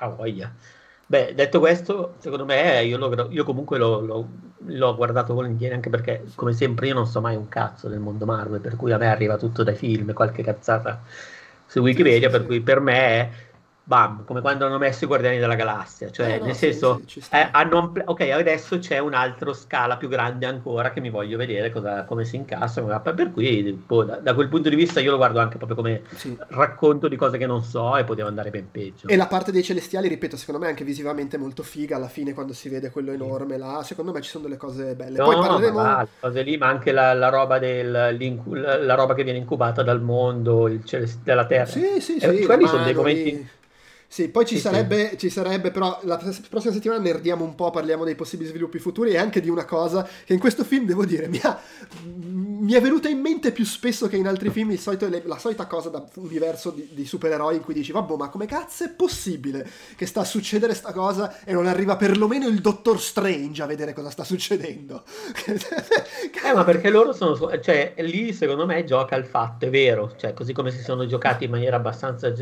Ah, 0.00 0.08
voglia. 0.08 0.54
Beh, 1.06 1.34
detto 1.34 1.58
questo, 1.58 2.14
secondo 2.18 2.44
me 2.44 2.84
io, 2.84 2.98
lo, 2.98 3.30
io 3.30 3.42
comunque 3.44 3.78
lo, 3.78 4.00
lo, 4.00 4.28
l'ho 4.58 4.94
guardato 4.94 5.34
volentieri 5.34 5.74
anche 5.74 5.88
perché, 5.90 6.24
come 6.34 6.52
sempre, 6.52 6.86
io 6.88 6.94
non 6.94 7.06
so 7.06 7.20
mai 7.20 7.34
un 7.34 7.48
cazzo 7.48 7.88
del 7.88 7.98
mondo 7.98 8.26
Marvel, 8.26 8.60
per 8.60 8.76
cui 8.76 8.92
a 8.92 8.98
me 8.98 9.06
arriva 9.08 9.36
tutto 9.38 9.62
dai 9.64 9.74
film, 9.74 10.12
qualche 10.12 10.42
cazzata 10.42 11.02
su 11.66 11.80
Wikipedia, 11.80 12.28
sì, 12.28 12.30
sì, 12.30 12.30
per 12.30 12.40
sì. 12.42 12.46
cui 12.46 12.60
per 12.60 12.80
me 12.80 13.30
bam, 13.88 14.26
come 14.26 14.42
quando 14.42 14.66
hanno 14.66 14.76
messo 14.76 15.04
i 15.04 15.06
Guardiani 15.06 15.38
della 15.38 15.54
Galassia, 15.54 16.10
cioè 16.10 16.34
eh, 16.34 16.38
no, 16.40 16.44
nel 16.44 16.54
sì, 16.54 16.72
senso, 16.72 17.00
sì, 17.06 17.22
eh, 17.30 17.48
hanno, 17.50 17.90
ok, 18.04 18.20
adesso 18.20 18.78
c'è 18.78 18.98
un'altra 18.98 19.54
scala 19.54 19.96
più 19.96 20.08
grande 20.08 20.44
ancora 20.44 20.90
che 20.90 21.00
mi 21.00 21.08
voglio 21.08 21.38
vedere 21.38 21.72
cosa, 21.72 22.04
come 22.04 22.26
si 22.26 22.36
incassa, 22.36 22.82
per 22.82 23.32
cui 23.32 23.72
boh, 23.72 24.04
da, 24.04 24.16
da, 24.16 24.34
quel 24.34 24.48
punto 24.48 24.68
di 24.68 24.76
vista 24.76 25.00
io 25.00 25.12
lo 25.12 25.16
guardo 25.16 25.38
anche 25.38 25.56
proprio 25.56 25.74
come 25.74 26.02
sì. 26.14 26.36
racconto 26.48 27.08
di 27.08 27.16
cose 27.16 27.38
che 27.38 27.46
non 27.46 27.62
so 27.62 27.96
e 27.96 28.04
poteva 28.04 28.28
andare 28.28 28.50
ben 28.50 28.70
peggio. 28.70 29.08
E 29.08 29.16
la 29.16 29.26
parte 29.26 29.52
dei 29.52 29.62
celestiali, 29.62 30.06
ripeto, 30.06 30.36
secondo 30.36 30.60
me 30.60 30.66
anche 30.66 30.84
visivamente 30.84 31.38
molto 31.38 31.62
figa 31.62 31.96
alla 31.96 32.08
fine 32.08 32.34
quando 32.34 32.52
si 32.52 32.68
vede 32.68 32.90
quello 32.90 33.12
enorme 33.12 33.56
là, 33.56 33.82
secondo 33.82 34.12
me 34.12 34.20
ci 34.20 34.28
sono 34.28 34.44
delle 34.44 34.58
cose 34.58 34.94
belle. 34.96 35.16
No, 35.16 35.24
Poi 35.24 35.36
parleremo... 35.36 35.78
ma 35.78 35.94
va, 35.94 36.08
cose 36.20 36.42
lì, 36.42 36.58
ma 36.58 36.66
anche 36.66 36.92
la, 36.92 37.14
la 37.14 37.30
roba 37.30 37.58
del, 37.58 37.90
la 37.90 38.94
roba 38.94 39.14
che 39.14 39.24
viene 39.24 39.38
incubata 39.38 39.82
dal 39.82 40.02
mondo, 40.02 40.68
il 40.68 40.84
celest- 40.84 41.22
della 41.22 41.46
Terra. 41.46 41.64
Sì, 41.64 42.00
sì, 42.00 42.16
eh, 42.16 42.36
sì. 42.36 42.44
Quelli 42.44 42.66
sono 42.66 42.84
dei 42.84 42.94
momenti... 42.94 43.30
Lì 43.30 43.56
sì, 44.10 44.28
poi 44.30 44.46
ci, 44.46 44.54
sì, 44.54 44.62
sarebbe, 44.62 45.10
sì. 45.10 45.18
ci 45.18 45.30
sarebbe, 45.30 45.70
però 45.70 46.00
la 46.04 46.16
prossima 46.48 46.72
settimana 46.72 46.98
nerdiamo 46.98 47.44
un 47.44 47.54
po', 47.54 47.70
parliamo 47.70 48.04
dei 48.04 48.14
possibili 48.14 48.48
sviluppi 48.48 48.78
futuri 48.78 49.10
e 49.10 49.18
anche 49.18 49.42
di 49.42 49.50
una 49.50 49.66
cosa 49.66 50.08
che 50.24 50.32
in 50.32 50.38
questo 50.38 50.64
film, 50.64 50.86
devo 50.86 51.04
dire, 51.04 51.28
mi, 51.28 51.38
ha, 51.42 51.60
mi 52.04 52.72
è 52.72 52.80
venuta 52.80 53.10
in 53.10 53.20
mente 53.20 53.52
più 53.52 53.66
spesso 53.66 54.08
che 54.08 54.16
in 54.16 54.26
altri 54.26 54.48
film 54.48 54.74
solito, 54.76 55.08
la 55.24 55.38
solita 55.38 55.66
cosa 55.66 55.90
da 55.90 56.02
universo 56.14 56.70
di, 56.70 56.88
di, 56.90 57.04
supereroi 57.04 57.56
in 57.56 57.62
cui 57.62 57.74
dici, 57.74 57.92
vabbè, 57.92 58.16
ma 58.16 58.30
come 58.30 58.46
cazzo 58.46 58.84
è 58.84 58.88
possibile 58.88 59.68
che 59.94 60.06
sta 60.06 60.20
a 60.20 60.24
succedere 60.24 60.72
sta 60.74 60.92
cosa 60.92 61.44
e 61.44 61.52
non 61.52 61.66
arriva 61.66 61.96
perlomeno 61.96 62.48
il 62.48 62.62
Dottor 62.62 62.98
Strange 62.98 63.62
a 63.62 63.66
vedere 63.66 63.92
cosa 63.92 64.08
sta 64.08 64.24
succedendo? 64.24 65.04
eh, 65.46 66.54
ma 66.54 66.64
perché 66.64 66.88
loro 66.88 67.12
sono, 67.12 67.36
cioè, 67.60 67.92
lì 67.98 68.32
secondo 68.32 68.64
me 68.64 68.84
gioca 68.84 69.16
il 69.16 69.26
fatto, 69.26 69.66
è 69.66 69.70
vero, 69.70 70.14
cioè, 70.16 70.32
così 70.32 70.54
come 70.54 70.70
si 70.70 70.82
sono 70.82 71.04
giocati 71.04 71.44
in 71.44 71.50
maniera 71.50 71.76
abbastanza 71.76 72.32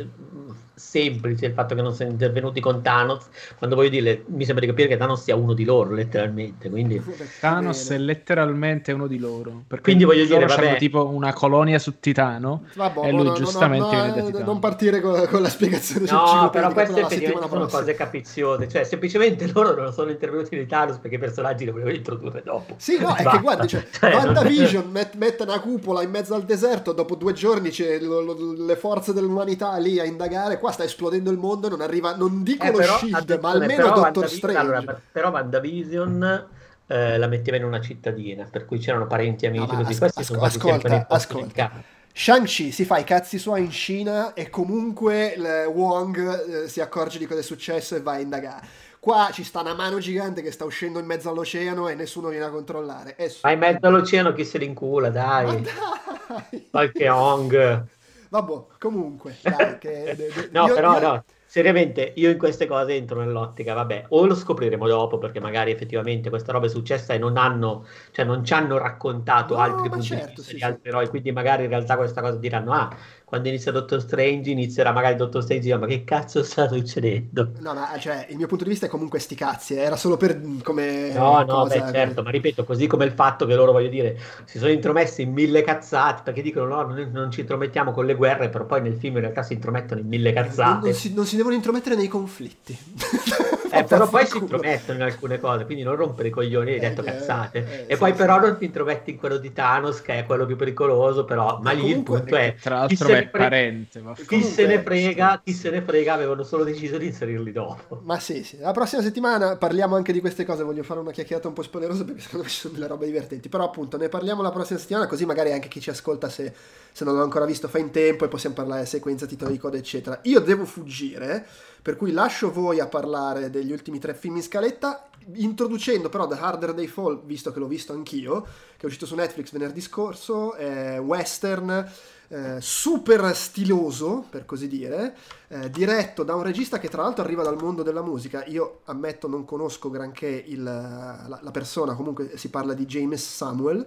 semplice 0.76 1.50
fatto 1.56 1.74
che 1.74 1.82
non 1.82 1.94
siano 1.94 2.12
intervenuti 2.12 2.60
con 2.60 2.82
Thanos, 2.82 3.26
quando 3.58 3.76
voglio 3.76 3.88
dire, 3.88 4.24
mi 4.28 4.44
sembra 4.44 4.64
di 4.64 4.70
capire 4.70 4.88
che 4.88 4.96
Thanos 4.96 5.22
sia 5.22 5.34
uno 5.34 5.54
di 5.54 5.64
loro, 5.64 5.92
letteralmente. 5.92 6.70
Quindi... 6.70 7.02
Thanos 7.40 7.90
è 7.90 7.98
letteralmente 7.98 8.92
uno 8.92 9.06
di 9.06 9.18
loro. 9.18 9.64
Quindi 9.82 10.04
voglio 10.04 10.24
dire, 10.24 10.46
vabbè... 10.46 10.76
tipo 10.76 11.06
una 11.08 11.32
colonia 11.32 11.78
su 11.78 11.98
Titano 12.00 12.64
vabbè, 12.74 13.06
e 13.06 13.12
lui 13.12 13.24
no, 13.24 13.32
giustamente 13.32 13.96
no, 13.96 14.28
no, 14.28 14.38
non 14.44 14.58
partire 14.58 15.00
con, 15.00 15.26
con 15.28 15.42
la 15.42 15.48
spiegazione 15.48 16.06
no, 16.10 16.50
però 16.50 16.72
queste 16.72 17.00
effettivamente 17.00 17.48
sono 17.48 17.66
cose 17.66 17.94
capriziose, 17.94 18.68
cioè 18.68 18.84
semplicemente 18.84 19.50
loro 19.52 19.74
non 19.74 19.92
sono 19.92 20.10
intervenuti 20.10 20.56
di 20.56 20.66
Thanos 20.66 20.98
perché 20.98 21.16
i 21.16 21.18
personaggi 21.18 21.64
li 21.64 21.70
volevano 21.70 21.96
introdurre 21.96 22.42
dopo. 22.44 22.74
Sì, 22.76 22.98
no, 22.98 23.14
è 23.14 23.24
che 23.24 23.40
guarda, 23.40 23.66
cioè, 23.66 23.86
cioè 23.90 24.14
WandaVision 24.14 24.82
non... 24.84 24.92
met, 24.92 25.14
mette 25.14 25.42
una 25.42 25.60
cupola 25.60 26.02
in 26.02 26.10
mezzo 26.10 26.34
al 26.34 26.44
deserto, 26.44 26.92
dopo 26.92 27.14
due 27.14 27.32
giorni 27.32 27.70
c'è 27.70 27.98
lo, 28.00 28.20
lo, 28.20 28.54
le 28.64 28.76
forze 28.76 29.12
dell'umanità 29.12 29.76
lì 29.76 29.98
a 29.98 30.04
indagare 30.04 30.58
qua 30.58 30.70
sta 30.70 30.84
esplodendo 30.84 31.30
il 31.30 31.38
mondo, 31.38 31.45
non 31.54 31.80
arriva, 31.80 32.14
non 32.14 32.42
dico 32.42 32.64
eh, 32.64 32.70
lo 32.70 32.78
però, 32.78 32.98
Shield, 32.98 33.38
ma 33.40 33.50
almeno 33.50 33.90
Doctor 33.90 34.28
Strange. 34.28 34.58
Allora, 34.58 35.00
però 35.12 35.30
WandaVision 35.30 36.48
eh, 36.86 37.18
la 37.18 37.26
metteva 37.26 37.56
in 37.56 37.64
una 37.64 37.80
cittadina, 37.80 38.46
per 38.50 38.64
cui 38.64 38.78
c'erano 38.78 39.06
parenti 39.06 39.46
amici 39.46 39.74
no, 39.74 39.82
così. 39.82 39.92
As- 39.92 39.98
Questi 39.98 40.20
as- 40.20 40.26
sono 40.26 40.42
ascolta, 40.42 41.06
ascolta. 41.08 41.72
Shang-Chi 42.12 42.72
si 42.72 42.84
fa 42.86 42.96
i 42.96 43.04
cazzi 43.04 43.38
suoi 43.38 43.60
in 43.60 43.70
Cina 43.70 44.32
e 44.32 44.48
comunque 44.48 45.34
Wong 45.70 46.64
eh, 46.64 46.68
si 46.68 46.80
accorge 46.80 47.18
di 47.18 47.26
cosa 47.26 47.40
è 47.40 47.42
successo 47.42 47.94
e 47.94 48.00
va 48.00 48.12
a 48.12 48.20
indagare. 48.20 48.66
Qua 48.98 49.28
ci 49.32 49.44
sta 49.44 49.60
una 49.60 49.74
mano 49.74 49.98
gigante 49.98 50.42
che 50.42 50.50
sta 50.50 50.64
uscendo 50.64 50.98
in 50.98 51.06
mezzo 51.06 51.28
all'oceano 51.28 51.88
e 51.88 51.94
nessuno 51.94 52.28
viene 52.28 52.46
a 52.46 52.50
controllare. 52.50 53.16
Ma 53.42 53.52
in 53.52 53.58
mezzo 53.58 53.86
all'oceano 53.86 54.32
chi 54.32 54.44
se 54.44 54.58
l'incula, 54.58 55.10
dai. 55.10 55.60
dai. 55.60 56.68
Qualche 56.70 57.08
Hong. 57.08 57.84
Vabbè, 58.28 58.62
comunque, 58.78 59.36
dai, 59.42 59.78
che... 59.78 60.48
no, 60.50 60.66
io, 60.66 60.74
però 60.74 60.94
io... 60.94 61.00
no, 61.00 61.24
seriamente 61.56 62.12
io 62.16 62.28
in 62.28 62.36
queste 62.36 62.66
cose 62.66 62.96
entro 62.96 63.20
nell'ottica, 63.20 63.72
vabbè, 63.72 64.08
o 64.10 64.26
lo 64.26 64.34
scopriremo 64.34 64.86
dopo 64.86 65.16
perché 65.16 65.40
magari 65.40 65.70
effettivamente 65.70 66.28
questa 66.28 66.52
roba 66.52 66.66
è 66.66 66.68
successa 66.68 67.14
e 67.14 67.18
non 67.18 67.38
hanno, 67.38 67.86
cioè 68.10 68.26
non 68.26 68.44
ci 68.44 68.52
hanno 68.52 68.76
raccontato 68.76 69.54
no, 69.54 69.62
altri 69.62 69.88
punti 69.88 70.08
certo, 70.08 70.24
di 70.26 70.34
vista 70.34 70.50
sì, 70.50 70.54
di 70.56 70.62
altri 70.62 70.90
eroi, 70.90 71.08
quindi 71.08 71.32
magari 71.32 71.62
in 71.62 71.70
realtà 71.70 71.96
questa 71.96 72.20
cosa 72.20 72.36
diranno, 72.36 72.72
ah, 72.74 72.94
quando 73.26 73.48
inizia 73.48 73.72
Doctor 73.72 74.00
Strange 74.00 74.50
inizierà 74.50 74.92
magari 74.92 75.16
Doctor 75.16 75.42
Strange 75.42 75.76
ma 75.76 75.86
che 75.86 76.04
cazzo 76.04 76.44
sta 76.44 76.68
succedendo? 76.68 77.50
No 77.58 77.74
ma 77.74 77.98
cioè 77.98 78.24
il 78.30 78.36
mio 78.36 78.46
punto 78.46 78.62
di 78.62 78.70
vista 78.70 78.86
è 78.86 78.88
comunque 78.88 79.18
sti 79.18 79.34
cazzi 79.34 79.74
eh, 79.74 79.80
era 79.80 79.96
solo 79.96 80.16
per 80.16 80.40
come 80.62 81.12
no 81.12 81.40
no 81.40 81.44
cosa, 81.44 81.80
beh 81.80 81.92
certo 81.92 82.22
ma 82.22 82.30
ripeto 82.30 82.62
così 82.62 82.86
come 82.86 83.04
il 83.04 83.10
fatto 83.10 83.44
che 83.44 83.56
loro 83.56 83.72
voglio 83.72 83.88
dire 83.88 84.16
si 84.44 84.58
sono 84.58 84.70
intromessi 84.70 85.22
in 85.22 85.32
mille 85.32 85.62
cazzate 85.62 86.22
perché 86.22 86.40
dicono 86.40 86.66
no 86.66 86.82
non, 86.82 87.10
non 87.12 87.32
ci 87.32 87.40
intromettiamo 87.40 87.90
con 87.90 88.06
le 88.06 88.14
guerre 88.14 88.48
però 88.48 88.64
poi 88.64 88.80
nel 88.80 88.94
film 88.94 89.16
in 89.16 89.22
realtà 89.22 89.42
si 89.42 89.54
intromettono 89.54 90.00
in 90.00 90.06
mille 90.06 90.32
cazzate 90.32 90.70
non, 90.70 90.80
non, 90.84 90.94
si, 90.94 91.12
non 91.12 91.26
si, 91.26 91.34
devono 91.34 91.56
intromettere 91.56 91.96
nei 91.96 92.06
conflitti 92.06 92.78
eh, 93.70 93.84
però 93.84 94.08
poi 94.08 94.26
si 94.26 94.38
intromettono 94.38 94.98
in 94.98 95.04
alcune 95.04 95.38
cose 95.38 95.64
quindi 95.64 95.82
non 95.82 95.96
rompere 95.96 96.28
i 96.28 96.30
coglioni 96.30 96.72
hai 96.72 96.80
detto 96.80 97.02
eh, 97.02 97.04
cazzate 97.04 97.58
eh, 97.58 97.84
e 97.86 97.94
sì, 97.94 97.98
poi 97.98 98.10
sì. 98.10 98.16
però 98.16 98.38
non 98.38 98.58
ti 98.58 98.64
intrometti 98.64 99.10
in 99.10 99.16
quello 99.18 99.36
di 99.38 99.52
Thanos 99.52 100.02
che 100.02 100.18
è 100.18 100.24
quello 100.24 100.46
più 100.46 100.56
pericoloso 100.56 101.24
però 101.24 101.58
ma, 101.58 101.60
ma 101.62 101.72
lì 101.72 101.82
comunque, 101.82 102.14
il 102.16 102.20
punto 102.20 102.36
è 102.36 102.54
tra 102.60 102.76
l'altro 102.76 103.08
è 103.08 103.26
parente. 103.28 104.00
Ma... 104.00 104.14
Chi 104.14 104.42
se 104.42 104.66
ne 104.66 104.82
frega, 104.82 105.40
chi 105.44 105.52
se 105.52 105.70
ne 105.70 105.82
frega, 105.82 106.12
avevano 106.12 106.42
solo 106.42 106.64
deciso 106.64 106.98
di 106.98 107.06
inserirli 107.06 107.52
dopo. 107.52 108.00
Ma 108.04 108.18
sì, 108.18 108.42
sì. 108.42 108.58
La 108.58 108.72
prossima 108.72 109.02
settimana 109.02 109.56
parliamo 109.56 109.96
anche 109.96 110.12
di 110.12 110.20
queste 110.20 110.44
cose. 110.44 110.62
Voglio 110.62 110.82
fare 110.82 111.00
una 111.00 111.10
chiacchierata 111.12 111.48
un 111.48 111.54
po' 111.54 111.62
spoilerosa 111.62 112.04
perché 112.04 112.20
secondo 112.20 112.44
me 112.44 112.50
ci 112.50 112.58
sono 112.58 112.74
delle 112.74 112.86
robe 112.86 113.06
divertenti. 113.06 113.48
Però 113.48 113.64
appunto 113.64 113.96
ne 113.96 114.08
parliamo 114.08 114.42
la 114.42 114.50
prossima 114.50 114.78
settimana, 114.78 115.06
così 115.06 115.24
magari 115.24 115.52
anche 115.52 115.68
chi 115.68 115.80
ci 115.80 115.90
ascolta, 115.90 116.28
se, 116.28 116.52
se 116.92 117.04
non 117.04 117.16
l'ha 117.16 117.22
ancora 117.22 117.44
visto, 117.44 117.68
fa 117.68 117.78
in 117.78 117.90
tempo 117.90 118.24
e 118.24 118.28
possiamo 118.28 118.54
parlare 118.54 118.86
sequenza, 118.86 119.26
titolo 119.26 119.50
di 119.50 119.58
coda, 119.58 119.76
eccetera. 119.76 120.18
Io 120.22 120.40
devo 120.40 120.64
fuggire 120.64 121.46
per 121.86 121.94
cui 121.94 122.10
lascio 122.10 122.50
voi 122.50 122.80
a 122.80 122.88
parlare 122.88 123.48
degli 123.48 123.70
ultimi 123.70 124.00
tre 124.00 124.12
film 124.12 124.34
in 124.34 124.42
scaletta, 124.42 125.08
introducendo 125.34 126.08
però 126.08 126.26
The 126.26 126.36
Harder 126.36 126.74
They 126.74 126.88
Fall, 126.88 127.24
visto 127.24 127.52
che 127.52 127.60
l'ho 127.60 127.68
visto 127.68 127.92
anch'io, 127.92 128.42
che 128.42 128.82
è 128.82 128.86
uscito 128.86 129.06
su 129.06 129.14
Netflix 129.14 129.52
venerdì 129.52 129.80
scorso, 129.80 130.54
è 130.54 130.98
western 130.98 131.88
eh, 132.28 132.60
super 132.60 133.34
stiloso, 133.34 134.24
per 134.28 134.44
così 134.44 134.66
dire, 134.68 135.14
eh, 135.48 135.70
diretto 135.70 136.24
da 136.24 136.34
un 136.34 136.42
regista 136.42 136.78
che 136.78 136.88
tra 136.88 137.02
l'altro 137.02 137.22
arriva 137.22 137.42
dal 137.42 137.56
mondo 137.56 137.82
della 137.82 138.02
musica. 138.02 138.44
Io 138.46 138.80
ammetto 138.84 139.28
non 139.28 139.44
conosco 139.44 139.90
granché 139.90 140.26
il, 140.26 140.62
la, 140.62 141.38
la, 141.40 141.50
persona, 141.50 141.94
comunque 141.94 142.36
si 142.36 142.50
parla 142.50 142.74
di 142.74 142.84
James 142.84 143.24
Samuel, 143.24 143.86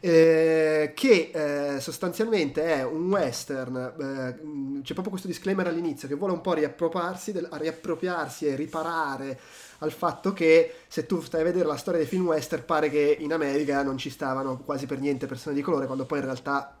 eh, 0.00 0.92
che 0.94 1.30
eh, 1.32 1.80
sostanzialmente 1.80 2.64
è 2.64 2.84
un 2.84 3.08
western, 3.08 3.76
eh, 3.76 4.82
c'è 4.82 4.92
proprio 4.92 5.10
questo 5.10 5.28
disclaimer 5.28 5.66
all'inizio, 5.68 6.08
che 6.08 6.14
vuole 6.14 6.32
un 6.32 6.40
po' 6.40 6.54
riappropriarsi, 6.54 7.32
del, 7.32 7.48
riappropriarsi 7.50 8.46
e 8.46 8.56
riparare 8.56 9.38
al 9.80 9.92
fatto 9.92 10.32
che 10.32 10.74
se 10.88 11.06
tu 11.06 11.20
stai 11.20 11.42
a 11.42 11.44
vedere 11.44 11.66
la 11.66 11.76
storia 11.76 12.00
dei 12.00 12.08
film 12.08 12.26
western 12.26 12.64
pare 12.64 12.90
che 12.90 13.16
in 13.20 13.32
America 13.32 13.82
non 13.84 13.96
ci 13.96 14.10
stavano 14.10 14.58
quasi 14.64 14.86
per 14.86 14.98
niente 14.98 15.26
persone 15.26 15.54
di 15.54 15.62
colore, 15.62 15.86
quando 15.86 16.04
poi 16.04 16.18
in 16.18 16.24
realtà 16.24 16.77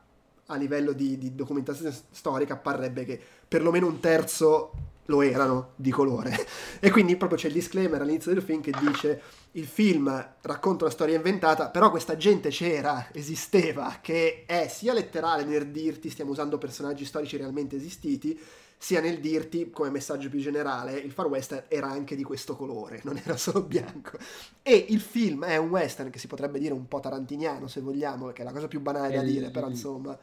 a 0.50 0.56
livello 0.56 0.92
di, 0.92 1.18
di 1.18 1.34
documentazione 1.34 1.94
storica 2.10 2.56
parrebbe 2.56 3.04
che 3.04 3.20
perlomeno 3.46 3.86
un 3.86 4.00
terzo 4.00 4.72
lo 5.08 5.22
erano 5.22 5.72
di 5.76 5.90
colore. 5.90 6.36
e 6.80 6.90
quindi 6.90 7.16
proprio 7.16 7.38
c'è 7.38 7.48
il 7.48 7.54
disclaimer 7.54 8.00
all'inizio 8.00 8.32
del 8.32 8.42
film 8.42 8.60
che 8.60 8.72
dice 8.78 9.20
il 9.52 9.66
film 9.66 10.34
racconta 10.42 10.84
una 10.84 10.92
storia 10.92 11.16
inventata, 11.16 11.68
però 11.70 11.90
questa 11.90 12.16
gente 12.16 12.50
c'era, 12.50 13.08
esisteva, 13.12 13.98
che 14.00 14.44
è 14.46 14.68
sia 14.68 14.92
letterale 14.92 15.44
nel 15.44 15.68
dirti 15.68 16.10
stiamo 16.10 16.30
usando 16.30 16.58
personaggi 16.58 17.04
storici 17.04 17.36
realmente 17.36 17.76
esistiti, 17.76 18.38
sia 18.80 19.00
nel 19.00 19.18
dirti, 19.18 19.70
come 19.70 19.90
messaggio 19.90 20.28
più 20.28 20.38
generale, 20.38 20.92
il 20.92 21.10
far 21.10 21.26
western 21.26 21.64
era 21.66 21.88
anche 21.88 22.14
di 22.14 22.22
questo 22.22 22.54
colore, 22.54 23.00
non 23.02 23.20
era 23.22 23.36
solo 23.36 23.62
bianco. 23.62 24.16
E 24.62 24.86
il 24.90 25.00
film 25.00 25.44
è 25.44 25.56
un 25.56 25.68
western 25.70 26.10
che 26.10 26.18
si 26.20 26.28
potrebbe 26.28 26.60
dire 26.60 26.74
un 26.74 26.86
po' 26.86 27.00
tarantiniano, 27.00 27.66
se 27.66 27.80
vogliamo, 27.80 28.28
che 28.28 28.42
è 28.42 28.44
la 28.44 28.52
cosa 28.52 28.68
più 28.68 28.80
banale 28.80 29.14
da 29.14 29.22
dire, 29.22 29.50
però 29.50 29.68
insomma 29.68 30.16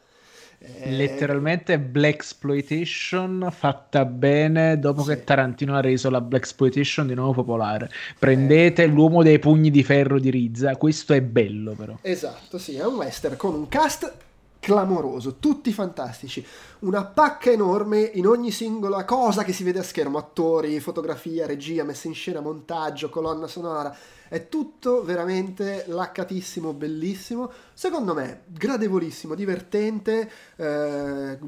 Letteralmente 0.84 1.78
Black 1.78 2.14
Exploitation 2.16 3.48
fatta 3.50 4.04
bene 4.04 4.78
dopo 4.78 5.02
sì. 5.02 5.10
che 5.10 5.24
Tarantino 5.24 5.76
ha 5.76 5.80
reso 5.80 6.10
la 6.10 6.20
Black 6.20 6.44
Exploitation 6.44 7.06
di 7.06 7.14
nuovo 7.14 7.34
popolare. 7.34 7.90
Prendete 8.18 8.84
eh. 8.84 8.86
l'uomo 8.86 9.22
dei 9.22 9.38
pugni 9.38 9.70
di 9.70 9.84
ferro 9.84 10.18
di 10.18 10.30
Rizza, 10.30 10.76
questo 10.76 11.12
è 11.12 11.20
bello 11.20 11.72
però. 11.72 11.96
Esatto, 12.00 12.58
sì, 12.58 12.76
è 12.76 12.84
un 12.84 12.94
western 12.94 13.36
con 13.36 13.54
un 13.54 13.68
cast 13.68 14.24
clamoroso, 14.66 15.36
tutti 15.36 15.72
fantastici, 15.72 16.44
una 16.80 17.04
pacca 17.04 17.52
enorme 17.52 18.00
in 18.00 18.26
ogni 18.26 18.50
singola 18.50 19.04
cosa 19.04 19.44
che 19.44 19.52
si 19.52 19.62
vede 19.62 19.78
a 19.78 19.84
schermo, 19.84 20.18
attori, 20.18 20.80
fotografia, 20.80 21.46
regia, 21.46 21.84
messa 21.84 22.08
in 22.08 22.14
scena, 22.14 22.40
montaggio, 22.40 23.08
colonna 23.08 23.46
sonora, 23.46 23.96
è 24.28 24.48
tutto 24.48 25.04
veramente 25.04 25.84
laccatissimo, 25.86 26.72
bellissimo, 26.72 27.50
secondo 27.72 28.14
me 28.14 28.42
gradevolissimo, 28.46 29.34
divertente, 29.34 30.30
eh, 30.56 31.38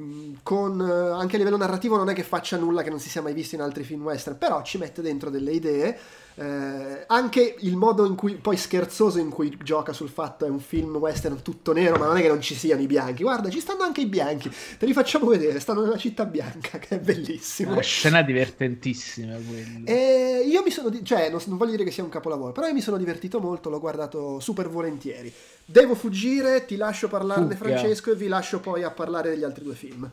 con, 0.42 0.80
anche 0.80 1.36
a 1.36 1.38
livello 1.38 1.56
narrativo 1.56 1.96
non 1.96 2.10
è 2.10 2.14
che 2.14 2.22
faccia 2.22 2.56
nulla 2.56 2.82
che 2.82 2.90
non 2.90 3.00
si 3.00 3.08
sia 3.08 3.22
mai 3.22 3.32
visto 3.32 3.54
in 3.54 3.62
altri 3.62 3.84
film 3.84 4.02
western, 4.02 4.38
però 4.38 4.62
ci 4.62 4.78
mette 4.78 5.02
dentro 5.02 5.30
delle 5.30 5.52
idee 5.52 5.98
eh, 6.38 7.04
anche 7.08 7.56
il 7.58 7.74
modo 7.74 8.06
in 8.06 8.14
cui, 8.14 8.36
poi 8.36 8.56
scherzoso 8.56 9.18
in 9.18 9.28
cui 9.28 9.56
gioca 9.60 9.92
sul 9.92 10.08
fatto 10.08 10.46
è 10.46 10.48
un 10.48 10.60
film 10.60 10.94
western 10.96 11.42
tutto 11.42 11.72
nero, 11.72 11.98
ma 11.98 12.06
non 12.06 12.16
è 12.16 12.20
che 12.20 12.28
non 12.28 12.40
ci 12.40 12.54
siano 12.54 12.80
i 12.80 12.86
bianchi. 12.86 13.24
Guarda, 13.24 13.50
ci 13.50 13.58
stanno 13.58 13.82
anche 13.82 14.02
i 14.02 14.06
bianchi, 14.06 14.48
te 14.78 14.86
li 14.86 14.92
facciamo 14.92 15.26
vedere, 15.26 15.58
stanno 15.58 15.82
nella 15.82 15.96
città 15.96 16.24
bianca, 16.24 16.78
che 16.78 16.96
è 16.96 16.98
bellissimo. 17.00 17.72
Una 17.72 17.80
scena 17.80 18.22
divertentissima 18.22 19.34
quella. 19.34 19.80
E 19.84 20.44
io 20.46 20.62
mi 20.62 20.70
sono, 20.70 20.90
di- 20.90 21.04
cioè, 21.04 21.28
non, 21.28 21.40
non 21.46 21.56
voglio 21.56 21.72
dire 21.72 21.82
che 21.82 21.90
sia 21.90 22.04
un 22.04 22.08
capolavoro, 22.08 22.52
però 22.52 22.67
io 22.68 22.74
mi 22.74 22.80
sono 22.80 22.96
divertito 22.96 23.40
molto, 23.40 23.68
l'ho 23.70 23.80
guardato 23.80 24.40
super 24.40 24.68
volentieri. 24.68 25.32
Devo 25.64 25.94
fuggire, 25.94 26.64
ti 26.64 26.76
lascio 26.76 27.08
parlarne 27.08 27.54
Fugga. 27.54 27.76
Francesco 27.76 28.12
e 28.12 28.16
vi 28.16 28.28
lascio 28.28 28.60
poi 28.60 28.82
a 28.82 28.90
parlare 28.90 29.30
degli 29.30 29.44
altri 29.44 29.64
due 29.64 29.74
film. 29.74 30.08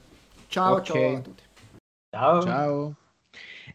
Ciao, 0.47 0.75
okay. 0.75 0.83
ciao 0.85 1.15
a 1.15 1.19
tutti. 1.19 1.43
Ciao. 2.09 2.41
Ciao. 2.41 2.95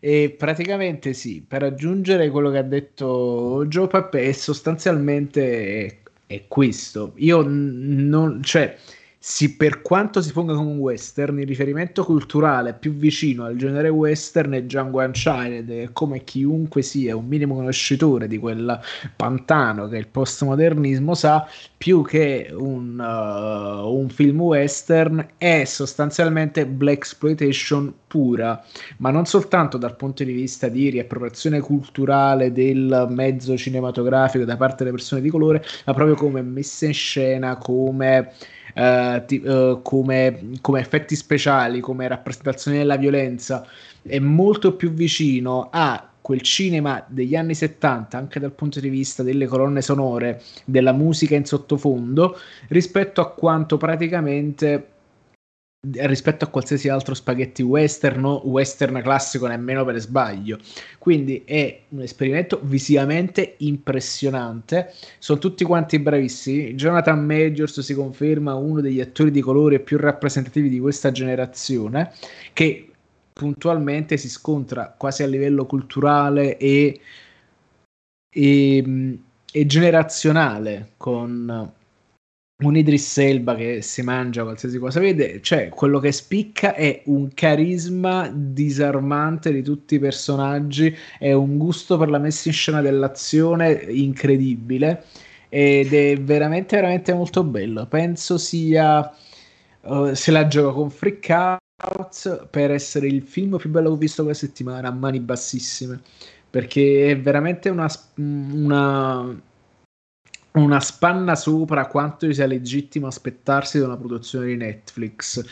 E 0.00 0.34
praticamente 0.36 1.12
sì, 1.12 1.44
per 1.46 1.62
aggiungere 1.62 2.30
quello 2.30 2.50
che 2.50 2.58
ha 2.58 2.62
detto 2.62 3.64
Joe 3.66 3.86
Pappe, 3.86 4.22
è 4.22 4.32
sostanzialmente 4.32 5.86
è, 5.86 5.98
è 6.26 6.48
questo. 6.48 7.12
Io 7.16 7.42
non, 7.46 8.42
cioè, 8.42 8.76
si, 9.22 9.54
per 9.54 9.82
quanto 9.82 10.22
si 10.22 10.32
ponga 10.32 10.54
come 10.54 10.70
un 10.70 10.78
western, 10.78 11.38
il 11.40 11.46
riferimento 11.46 12.04
culturale 12.04 12.72
più 12.72 12.94
vicino 12.94 13.44
al 13.44 13.54
genere 13.54 13.90
western 13.90 14.52
è 14.52 14.62
Django 14.62 15.00
Unchained 15.00 15.68
e 15.68 15.90
come 15.92 16.24
chiunque 16.24 16.80
sia 16.80 17.14
un 17.14 17.26
minimo 17.26 17.54
conoscitore 17.54 18.26
di 18.26 18.38
quel 18.38 18.80
pantano 19.16 19.88
che 19.88 19.98
il 19.98 20.06
postmodernismo 20.06 21.12
sa, 21.12 21.46
più 21.76 22.02
che 22.02 22.48
un, 22.50 22.98
uh, 22.98 23.94
un 23.94 24.08
film 24.08 24.40
western 24.40 25.32
è 25.36 25.64
sostanzialmente 25.66 26.64
black 26.64 26.96
exploitation 27.00 27.92
pura, 28.06 28.64
ma 28.98 29.10
non 29.10 29.26
soltanto 29.26 29.76
dal 29.76 29.96
punto 29.96 30.24
di 30.24 30.32
vista 30.32 30.68
di 30.68 30.88
riappropriazione 30.88 31.60
culturale 31.60 32.52
del 32.52 33.06
mezzo 33.10 33.54
cinematografico 33.58 34.46
da 34.46 34.56
parte 34.56 34.76
delle 34.78 34.96
persone 34.96 35.20
di 35.20 35.28
colore, 35.28 35.62
ma 35.84 35.92
proprio 35.92 36.16
come 36.16 36.40
messa 36.40 36.86
in 36.86 36.94
scena, 36.94 37.58
come 37.58 38.32
uh, 38.74 39.24
ti, 39.24 39.42
uh, 39.44 39.80
come, 39.82 40.50
come, 40.60 40.80
effetti 40.80 41.16
speciali, 41.16 41.80
come 41.80 42.08
rappresentazione 42.08 42.78
della 42.78 42.96
violenza, 42.96 43.66
è 44.02 44.18
molto 44.18 44.74
più 44.74 44.92
vicino 44.92 45.68
a 45.70 46.10
quel 46.20 46.42
cinema 46.42 47.04
degli 47.08 47.34
anni 47.34 47.54
70, 47.54 48.16
anche 48.16 48.38
dal 48.38 48.52
punto 48.52 48.78
di 48.78 48.88
vista 48.88 49.22
delle 49.22 49.46
colonne 49.46 49.82
sonore, 49.82 50.42
della 50.64 50.92
musica 50.92 51.34
in 51.34 51.44
sottofondo, 51.44 52.38
rispetto 52.68 53.20
a 53.20 53.30
quanto 53.30 53.76
praticamente 53.76 54.89
rispetto 55.82 56.44
a 56.44 56.48
qualsiasi 56.48 56.90
altro 56.90 57.14
spaghetti 57.14 57.62
western 57.62 58.22
o 58.24 58.46
western 58.46 59.00
classico 59.00 59.46
nemmeno 59.46 59.84
per 59.84 59.98
sbaglio. 59.98 60.58
Quindi 60.98 61.42
è 61.44 61.82
un 61.88 62.02
esperimento 62.02 62.60
visivamente 62.62 63.54
impressionante. 63.58 64.92
Sono 65.18 65.38
tutti 65.38 65.64
quanti 65.64 65.98
bravissimi. 65.98 66.74
Jonathan 66.74 67.24
Majors 67.24 67.80
si 67.80 67.94
conferma 67.94 68.54
uno 68.54 68.80
degli 68.80 69.00
attori 69.00 69.30
di 69.30 69.40
colore 69.40 69.80
più 69.80 69.96
rappresentativi 69.96 70.68
di 70.68 70.80
questa 70.80 71.12
generazione 71.12 72.12
che 72.52 72.90
puntualmente 73.32 74.18
si 74.18 74.28
scontra 74.28 74.94
quasi 74.94 75.22
a 75.22 75.26
livello 75.26 75.64
culturale 75.64 76.58
e, 76.58 77.00
e, 78.28 79.18
e 79.50 79.66
generazionale 79.66 80.90
con 80.98 81.72
un 82.62 82.76
Idris 82.76 83.18
Elba 83.18 83.54
che 83.54 83.82
si 83.82 84.02
mangia 84.02 84.42
qualsiasi 84.42 84.78
cosa 84.78 85.00
vede, 85.00 85.40
cioè 85.42 85.68
quello 85.68 85.98
che 85.98 86.12
spicca 86.12 86.74
è 86.74 87.02
un 87.06 87.28
carisma 87.32 88.30
disarmante 88.32 89.52
di 89.52 89.62
tutti 89.62 89.94
i 89.94 89.98
personaggi, 89.98 90.94
è 91.18 91.32
un 91.32 91.56
gusto 91.56 91.96
per 91.96 92.08
la 92.10 92.18
messa 92.18 92.48
in 92.48 92.54
scena 92.54 92.80
dell'azione 92.80 93.72
incredibile 93.88 95.04
ed 95.48 95.92
è 95.92 96.16
veramente 96.20 96.76
veramente 96.76 97.14
molto 97.14 97.42
bello. 97.44 97.86
Penso 97.86 98.38
sia 98.38 99.10
uh, 99.82 100.12
se 100.14 100.30
la 100.30 100.46
gioca 100.46 100.72
con 100.72 100.90
Freak 100.90 101.28
Out 101.28 102.46
per 102.50 102.70
essere 102.70 103.06
il 103.06 103.22
film 103.22 103.56
più 103.56 103.70
bello 103.70 103.88
che 103.88 103.94
ho 103.94 103.98
visto 103.98 104.24
questa 104.24 104.46
settimana 104.46 104.88
a 104.88 104.92
mani 104.92 105.18
bassissime, 105.20 106.00
perché 106.50 107.10
è 107.10 107.18
veramente 107.18 107.70
una, 107.70 107.88
una 108.16 109.40
una 110.52 110.80
spanna 110.80 111.36
sopra 111.36 111.86
quanto 111.86 112.32
sia 112.32 112.46
legittimo 112.46 113.06
aspettarsi 113.06 113.78
da 113.78 113.86
una 113.86 113.96
produzione 113.96 114.46
di 114.46 114.56
Netflix. 114.56 115.44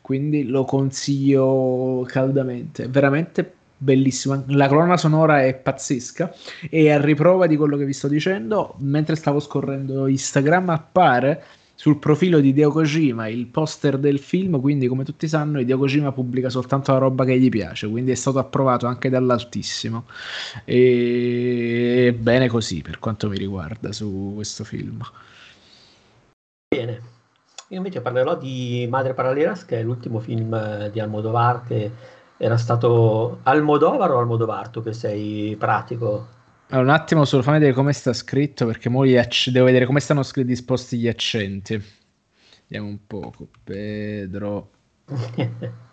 Quindi 0.00 0.46
lo 0.46 0.64
consiglio 0.64 2.04
caldamente. 2.06 2.84
È 2.84 2.88
veramente 2.88 3.52
bellissima. 3.76 4.42
La 4.48 4.68
colonna 4.68 4.96
sonora 4.96 5.44
è 5.44 5.54
pazzesca 5.54 6.32
e 6.70 6.90
a 6.90 7.00
riprova 7.00 7.46
di 7.46 7.56
quello 7.56 7.76
che 7.76 7.84
vi 7.84 7.92
sto 7.92 8.08
dicendo, 8.08 8.74
mentre 8.78 9.16
stavo 9.16 9.40
scorrendo 9.40 10.06
Instagram 10.06 10.70
appare 10.70 11.44
sul 11.76 11.98
profilo 11.98 12.40
di 12.40 12.54
Deo 12.54 12.70
Kojima 12.70 13.28
il 13.28 13.46
poster 13.46 13.98
del 13.98 14.18
film, 14.18 14.58
quindi 14.60 14.88
come 14.88 15.04
tutti 15.04 15.28
sanno 15.28 15.60
Hideo 15.60 15.76
Kojima 15.76 16.10
pubblica 16.10 16.48
soltanto 16.48 16.90
la 16.92 16.98
roba 16.98 17.24
che 17.24 17.38
gli 17.38 17.50
piace, 17.50 17.86
quindi 17.86 18.10
è 18.10 18.14
stato 18.14 18.38
approvato 18.38 18.86
anche 18.86 19.10
dall'Altissimo. 19.10 20.06
E 20.64 22.16
bene 22.18 22.48
così 22.48 22.80
per 22.80 22.98
quanto 22.98 23.28
mi 23.28 23.36
riguarda 23.36 23.92
su 23.92 24.32
questo 24.34 24.64
film. 24.64 25.02
Bene, 26.74 27.00
io 27.68 27.76
invece 27.76 28.00
parlerò 28.00 28.36
di 28.36 28.86
Madre 28.88 29.12
Paralelas 29.12 29.66
che 29.66 29.78
è 29.78 29.82
l'ultimo 29.82 30.18
film 30.18 30.88
di 30.88 30.98
Almodovar 30.98 31.62
che 31.66 31.90
era 32.38 32.56
stato 32.56 33.40
Almodovar 33.42 34.12
o 34.12 34.18
Almodovar 34.18 34.68
tu 34.68 34.82
che 34.82 34.94
sei 34.94 35.54
pratico 35.58 36.34
allora, 36.68 36.92
un 36.92 37.00
attimo 37.00 37.24
solo, 37.24 37.42
fammi 37.42 37.58
vedere 37.58 37.74
come 37.74 37.92
sta 37.92 38.12
scritto 38.12 38.66
perché 38.66 38.88
mo 38.88 39.02
acc- 39.02 39.50
devo 39.50 39.66
vedere 39.66 39.86
come 39.86 40.00
stanno 40.00 40.22
scritti 40.22 40.48
disposti 40.48 40.98
gli 40.98 41.08
accenti. 41.08 41.82
Vediamo 42.66 42.88
un 42.88 43.06
poco. 43.06 43.48
Pedro 43.62 44.70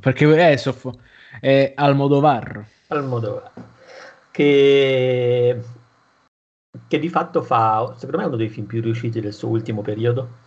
perché 0.00 0.52
è, 0.52 0.56
soff- 0.56 0.96
è 1.40 1.72
Almodovar. 1.74 2.66
Almodovar. 2.88 3.52
Che, 4.30 5.62
che 6.86 6.98
di 6.98 7.08
fatto 7.08 7.42
fa, 7.42 7.94
secondo 7.96 8.18
me, 8.18 8.26
uno 8.26 8.36
dei 8.36 8.48
film 8.48 8.66
più 8.66 8.80
riusciti 8.80 9.20
del 9.20 9.32
suo 9.32 9.48
ultimo 9.48 9.82
periodo. 9.82 10.46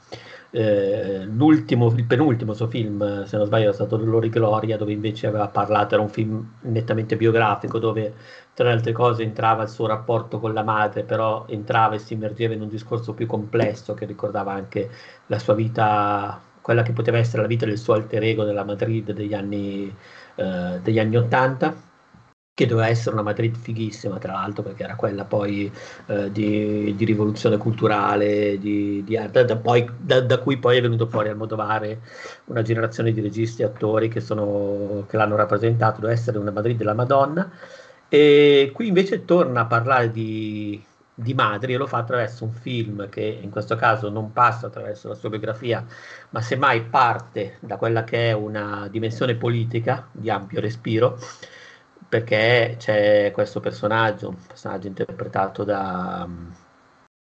Eh, 0.53 1.21
il 1.23 2.05
penultimo 2.07 2.53
suo 2.53 2.67
film, 2.67 3.23
se 3.23 3.37
non 3.37 3.45
sbaglio, 3.45 3.69
è 3.69 3.73
stato 3.73 3.95
Dolore 3.97 4.27
e 4.27 4.29
Gloria, 4.29 4.77
dove 4.77 4.91
invece 4.91 5.27
aveva 5.27 5.47
parlato, 5.47 5.93
era 5.93 6.03
un 6.03 6.09
film 6.09 6.55
nettamente 6.63 7.15
biografico, 7.15 7.79
dove 7.79 8.13
tra 8.53 8.65
le 8.65 8.73
altre 8.73 8.91
cose 8.91 9.23
entrava 9.23 9.63
il 9.63 9.69
suo 9.69 9.87
rapporto 9.87 10.39
con 10.39 10.53
la 10.53 10.63
madre, 10.63 11.03
però 11.03 11.45
entrava 11.47 11.95
e 11.95 11.99
si 11.99 12.13
immergeva 12.13 12.53
in 12.53 12.61
un 12.61 12.67
discorso 12.69 13.13
più 13.13 13.27
complesso 13.27 13.93
che 13.93 14.05
ricordava 14.05 14.51
anche 14.51 14.89
la 15.27 15.39
sua 15.39 15.53
vita, 15.53 16.41
quella 16.61 16.83
che 16.83 16.91
poteva 16.91 17.17
essere 17.17 17.41
la 17.41 17.47
vita 17.47 17.65
del 17.65 17.77
suo 17.77 17.93
alter 17.93 18.21
ego 18.23 18.43
nella 18.43 18.65
Madrid 18.65 19.11
degli 19.13 19.33
anni, 19.33 19.93
eh, 20.35 20.79
degli 20.81 20.99
anni 20.99 21.15
80 21.15 21.89
che 22.53 22.65
doveva 22.65 22.87
essere 22.87 23.13
una 23.13 23.23
Madrid 23.23 23.55
fighissima, 23.55 24.17
tra 24.17 24.33
l'altro, 24.33 24.61
perché 24.63 24.83
era 24.83 24.95
quella 24.95 25.23
poi 25.23 25.71
eh, 26.07 26.31
di, 26.31 26.93
di, 26.95 27.05
rivoluzione 27.05 27.57
culturale, 27.57 28.57
di, 28.59 29.03
di 29.03 29.17
da, 29.31 29.43
da, 29.43 29.55
poi, 29.55 29.89
da, 29.97 30.19
da, 30.21 30.37
cui 30.39 30.57
poi 30.57 30.77
è 30.77 30.81
venuto 30.81 31.07
fuori 31.07 31.29
al 31.29 31.37
Modovare 31.37 32.01
una 32.45 32.61
generazione 32.61 33.13
di 33.13 33.21
registi 33.21 33.61
e 33.61 33.65
attori 33.65 34.09
che, 34.09 34.19
sono, 34.19 35.05
che 35.07 35.15
l'hanno 35.17 35.35
rappresentato, 35.37 36.01
doveva 36.01 36.13
essere 36.13 36.37
una 36.37 36.51
Madrid 36.51 36.77
della 36.77 36.93
Madonna. 36.93 37.49
E 38.09 38.71
qui 38.73 38.87
invece 38.87 39.23
torna 39.23 39.61
a 39.61 39.65
parlare 39.65 40.11
di, 40.11 40.83
di 41.13 41.33
madri 41.33 41.73
e 41.73 41.77
lo 41.77 41.87
fa 41.87 41.99
attraverso 41.99 42.43
un 42.43 42.51
film 42.51 43.07
che 43.09 43.21
in 43.21 43.49
questo 43.49 43.75
caso 43.75 44.09
non 44.09 44.33
passa 44.33 44.67
attraverso 44.67 45.07
la 45.07 45.15
sua 45.15 45.29
biografia, 45.29 45.85
ma 46.31 46.41
semmai 46.41 46.83
parte 46.83 47.57
da 47.61 47.77
quella 47.77 48.03
che 48.03 48.29
è 48.29 48.33
una 48.33 48.87
dimensione 48.91 49.35
politica 49.35 50.09
di 50.11 50.29
ampio 50.29 50.59
respiro 50.59 51.17
perché 52.11 52.75
c'è 52.77 53.31
questo 53.33 53.61
personaggio, 53.61 54.27
un 54.27 54.35
personaggio 54.45 54.87
interpretato 54.87 55.63
da, 55.63 56.27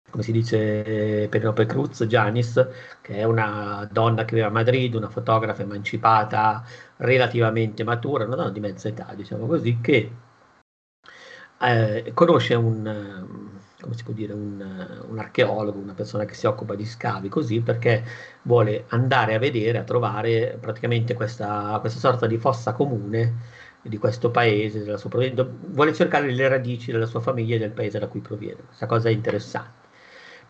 come 0.08 0.22
si 0.22 0.30
dice, 0.30 1.26
Penelope 1.28 1.66
Cruz, 1.66 2.04
Janis, 2.04 2.68
che 3.00 3.16
è 3.16 3.24
una 3.24 3.88
donna 3.90 4.24
che 4.24 4.36
vive 4.36 4.46
a 4.46 4.50
Madrid, 4.50 4.94
una 4.94 5.08
fotografa 5.08 5.62
emancipata, 5.62 6.64
relativamente 6.98 7.82
matura, 7.82 8.26
una 8.26 8.36
donna 8.36 8.50
di 8.50 8.60
mezza 8.60 8.86
età, 8.86 9.12
diciamo 9.16 9.46
così, 9.46 9.78
che 9.80 10.12
eh, 11.60 12.12
conosce 12.14 12.54
un, 12.54 13.50
come 13.80 13.94
si 13.96 14.04
può 14.04 14.12
dire, 14.12 14.34
un, 14.34 15.04
un, 15.08 15.18
archeologo, 15.18 15.80
una 15.80 15.94
persona 15.94 16.24
che 16.26 16.34
si 16.34 16.46
occupa 16.46 16.76
di 16.76 16.84
scavi, 16.84 17.28
così 17.28 17.60
perché 17.60 18.04
vuole 18.42 18.84
andare 18.90 19.34
a 19.34 19.40
vedere, 19.40 19.78
a 19.78 19.82
trovare 19.82 20.58
praticamente 20.60 21.14
questa, 21.14 21.76
questa 21.80 21.98
sorta 21.98 22.28
di 22.28 22.38
fossa 22.38 22.72
comune 22.72 23.55
di 23.88 23.98
questo 23.98 24.30
paese, 24.30 24.82
della 24.82 24.96
sua 24.96 25.10
provenienza, 25.10 25.46
vuole 25.68 25.92
cercare 25.94 26.30
le 26.30 26.48
radici 26.48 26.92
della 26.92 27.06
sua 27.06 27.20
famiglia 27.20 27.56
e 27.56 27.58
del 27.58 27.70
paese 27.70 27.98
da 27.98 28.08
cui 28.08 28.20
proviene. 28.20 28.62
Questa 28.66 28.86
cosa 28.86 29.08
è 29.08 29.12
interessante. 29.12 29.84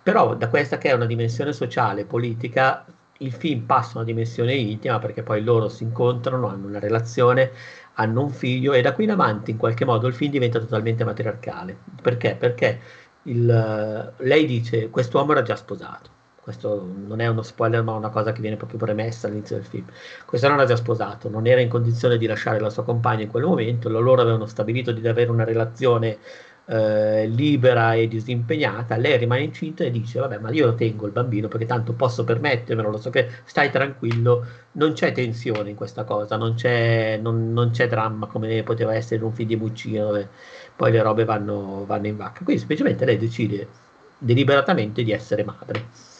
Però 0.02 0.34
da 0.36 0.48
questa 0.48 0.78
che 0.78 0.90
è 0.90 0.92
una 0.92 1.06
dimensione 1.06 1.52
sociale, 1.52 2.04
politica, 2.04 2.84
il 3.18 3.32
film 3.32 3.62
passa 3.62 3.94
a 3.94 3.96
una 3.96 4.04
dimensione 4.04 4.54
intima 4.54 4.98
perché 4.98 5.22
poi 5.22 5.42
loro 5.42 5.68
si 5.68 5.82
incontrano, 5.84 6.48
hanno 6.48 6.66
una 6.66 6.78
relazione, 6.78 7.50
hanno 7.94 8.22
un 8.22 8.30
figlio 8.30 8.72
e 8.72 8.82
da 8.82 8.92
qui 8.92 9.04
in 9.04 9.10
avanti 9.10 9.50
in 9.50 9.56
qualche 9.56 9.84
modo 9.84 10.06
il 10.06 10.14
film 10.14 10.30
diventa 10.30 10.58
totalmente 10.58 11.04
matriarcale. 11.04 11.76
Perché? 12.02 12.36
Perché 12.38 12.80
il, 13.22 14.14
lei 14.18 14.46
dice 14.46 14.90
quest'uomo 14.90 15.32
era 15.32 15.42
già 15.42 15.56
sposato 15.56 16.15
questo 16.46 16.88
non 17.08 17.18
è 17.18 17.26
uno 17.26 17.42
spoiler 17.42 17.82
ma 17.82 17.94
una 17.94 18.08
cosa 18.08 18.30
che 18.30 18.40
viene 18.40 18.54
proprio 18.54 18.78
premessa 18.78 19.26
all'inizio 19.26 19.56
del 19.56 19.64
film. 19.64 19.86
Questo 20.24 20.46
non 20.46 20.58
era 20.58 20.64
già 20.64 20.76
sposato, 20.76 21.28
non 21.28 21.44
era 21.48 21.60
in 21.60 21.68
condizione 21.68 22.18
di 22.18 22.26
lasciare 22.26 22.60
la 22.60 22.70
sua 22.70 22.84
compagna 22.84 23.22
in 23.24 23.28
quel 23.28 23.42
momento, 23.42 23.88
loro 23.88 24.22
avevano 24.22 24.46
stabilito 24.46 24.92
di 24.92 25.08
avere 25.08 25.28
una 25.28 25.42
relazione 25.42 26.18
eh, 26.66 27.26
libera 27.26 27.94
e 27.94 28.06
disimpegnata, 28.06 28.96
lei 28.96 29.18
rimane 29.18 29.42
incinta 29.42 29.82
e 29.82 29.90
dice 29.90 30.20
vabbè 30.20 30.38
ma 30.38 30.50
io 30.52 30.72
tengo 30.76 31.06
il 31.06 31.12
bambino 31.12 31.48
perché 31.48 31.66
tanto 31.66 31.94
posso 31.94 32.22
permettermelo, 32.22 32.90
lo 32.90 32.98
so 32.98 33.10
che 33.10 33.28
stai 33.44 33.72
tranquillo, 33.72 34.46
non 34.72 34.92
c'è 34.92 35.10
tensione 35.10 35.70
in 35.70 35.74
questa 35.74 36.04
cosa, 36.04 36.36
non 36.36 36.54
c'è, 36.54 37.18
non, 37.20 37.52
non 37.52 37.70
c'è 37.70 37.88
dramma 37.88 38.26
come 38.28 38.62
poteva 38.62 38.94
essere 38.94 39.16
in 39.16 39.22
un 39.24 39.32
film 39.32 39.48
di 39.48 39.56
Muccino 39.56 40.06
dove 40.06 40.28
poi 40.76 40.92
le 40.92 41.02
robe 41.02 41.24
vanno, 41.24 41.84
vanno 41.86 42.06
in 42.06 42.16
vacca, 42.16 42.44
quindi 42.44 42.58
semplicemente 42.58 43.04
lei 43.04 43.18
decide 43.18 43.66
deliberatamente 44.18 45.02
di 45.02 45.10
essere 45.10 45.42
madre 45.42 46.14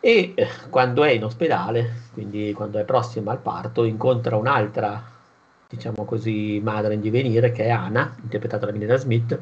e 0.00 0.32
eh, 0.34 0.48
quando 0.70 1.04
è 1.04 1.10
in 1.10 1.24
ospedale, 1.24 2.08
quindi 2.14 2.52
quando 2.54 2.78
è 2.78 2.84
prossima 2.84 3.32
al 3.32 3.38
parto, 3.38 3.84
incontra 3.84 4.36
un'altra, 4.36 5.02
diciamo 5.68 6.04
così, 6.04 6.60
madre 6.62 6.94
in 6.94 7.00
divenire 7.00 7.52
che 7.52 7.64
è 7.64 7.70
Anna, 7.70 8.14
interpretata 8.22 8.66
da 8.66 8.72
Milena 8.72 8.96
Smith, 8.96 9.38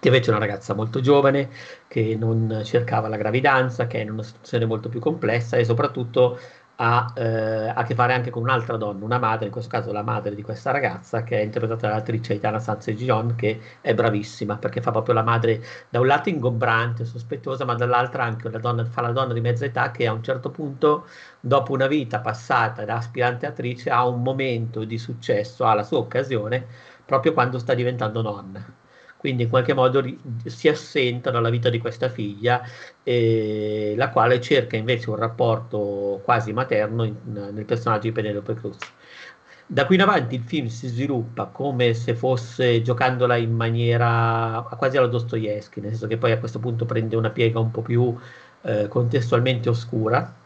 che 0.00 0.08
invece 0.08 0.30
è 0.30 0.34
una 0.34 0.44
ragazza 0.44 0.74
molto 0.74 1.00
giovane, 1.00 1.48
che 1.88 2.16
non 2.18 2.62
cercava 2.64 3.08
la 3.08 3.16
gravidanza, 3.16 3.86
che 3.86 3.98
è 3.98 4.02
in 4.02 4.10
una 4.10 4.22
situazione 4.22 4.66
molto 4.66 4.88
più 4.88 5.00
complessa 5.00 5.56
e 5.56 5.64
soprattutto 5.64 6.38
ha 6.76 7.12
eh, 7.16 7.72
a 7.74 7.82
che 7.84 7.94
fare 7.94 8.14
anche 8.14 8.30
con 8.30 8.42
un'altra 8.42 8.76
donna, 8.76 9.04
una 9.04 9.18
madre, 9.18 9.46
in 9.46 9.52
questo 9.52 9.70
caso 9.70 9.92
la 9.92 10.02
madre 10.02 10.34
di 10.34 10.42
questa 10.42 10.70
ragazza, 10.70 11.22
che 11.22 11.38
è 11.38 11.42
interpretata 11.42 11.88
dall'attrice 11.88 12.32
Aitana 12.32 12.58
Sansegion, 12.58 13.34
che 13.36 13.60
è 13.80 13.94
bravissima 13.94 14.56
perché 14.56 14.80
fa 14.80 14.90
proprio 14.90 15.14
la 15.14 15.22
madre 15.22 15.62
da 15.88 16.00
un 16.00 16.06
lato 16.06 16.28
ingombrante, 16.28 17.04
sospettosa, 17.04 17.64
ma 17.64 17.74
dall'altra 17.74 18.24
anche 18.24 18.48
una 18.48 18.58
donna, 18.58 18.84
fa 18.84 19.02
la 19.02 19.12
donna 19.12 19.32
di 19.32 19.40
mezza 19.40 19.64
età 19.64 19.90
che 19.90 20.06
a 20.06 20.12
un 20.12 20.22
certo 20.22 20.50
punto, 20.50 21.06
dopo 21.40 21.72
una 21.72 21.86
vita 21.86 22.20
passata 22.20 22.84
da 22.84 22.96
aspirante 22.96 23.46
attrice, 23.46 23.90
ha 23.90 24.06
un 24.06 24.22
momento 24.22 24.84
di 24.84 24.98
successo, 24.98 25.64
ha 25.64 25.74
la 25.74 25.82
sua 25.84 25.98
occasione 25.98 26.66
proprio 27.04 27.32
quando 27.34 27.58
sta 27.58 27.74
diventando 27.74 28.22
nonna 28.22 28.82
quindi 29.24 29.44
in 29.44 29.48
qualche 29.48 29.72
modo 29.72 30.02
ri- 30.02 30.20
si 30.44 30.68
assenta 30.68 31.30
dalla 31.30 31.48
vita 31.48 31.70
di 31.70 31.78
questa 31.78 32.10
figlia, 32.10 32.60
eh, 33.02 33.94
la 33.96 34.10
quale 34.10 34.38
cerca 34.38 34.76
invece 34.76 35.08
un 35.08 35.16
rapporto 35.16 36.20
quasi 36.22 36.52
materno 36.52 37.04
in, 37.04 37.16
nel 37.32 37.64
personaggio 37.64 38.02
di 38.08 38.12
Penelope 38.12 38.52
Cruz. 38.52 38.92
Da 39.66 39.86
qui 39.86 39.94
in 39.94 40.02
avanti 40.02 40.34
il 40.34 40.42
film 40.42 40.66
si 40.66 40.88
sviluppa 40.88 41.46
come 41.46 41.94
se 41.94 42.14
fosse 42.14 42.82
giocandola 42.82 43.36
in 43.36 43.52
maniera 43.52 44.62
quasi 44.76 44.98
alla 44.98 45.06
Dostoevsky, 45.06 45.80
nel 45.80 45.92
senso 45.92 46.06
che 46.06 46.18
poi 46.18 46.32
a 46.32 46.38
questo 46.38 46.58
punto 46.58 46.84
prende 46.84 47.16
una 47.16 47.30
piega 47.30 47.58
un 47.60 47.70
po' 47.70 47.80
più 47.80 48.14
eh, 48.62 48.88
contestualmente 48.88 49.70
oscura, 49.70 50.43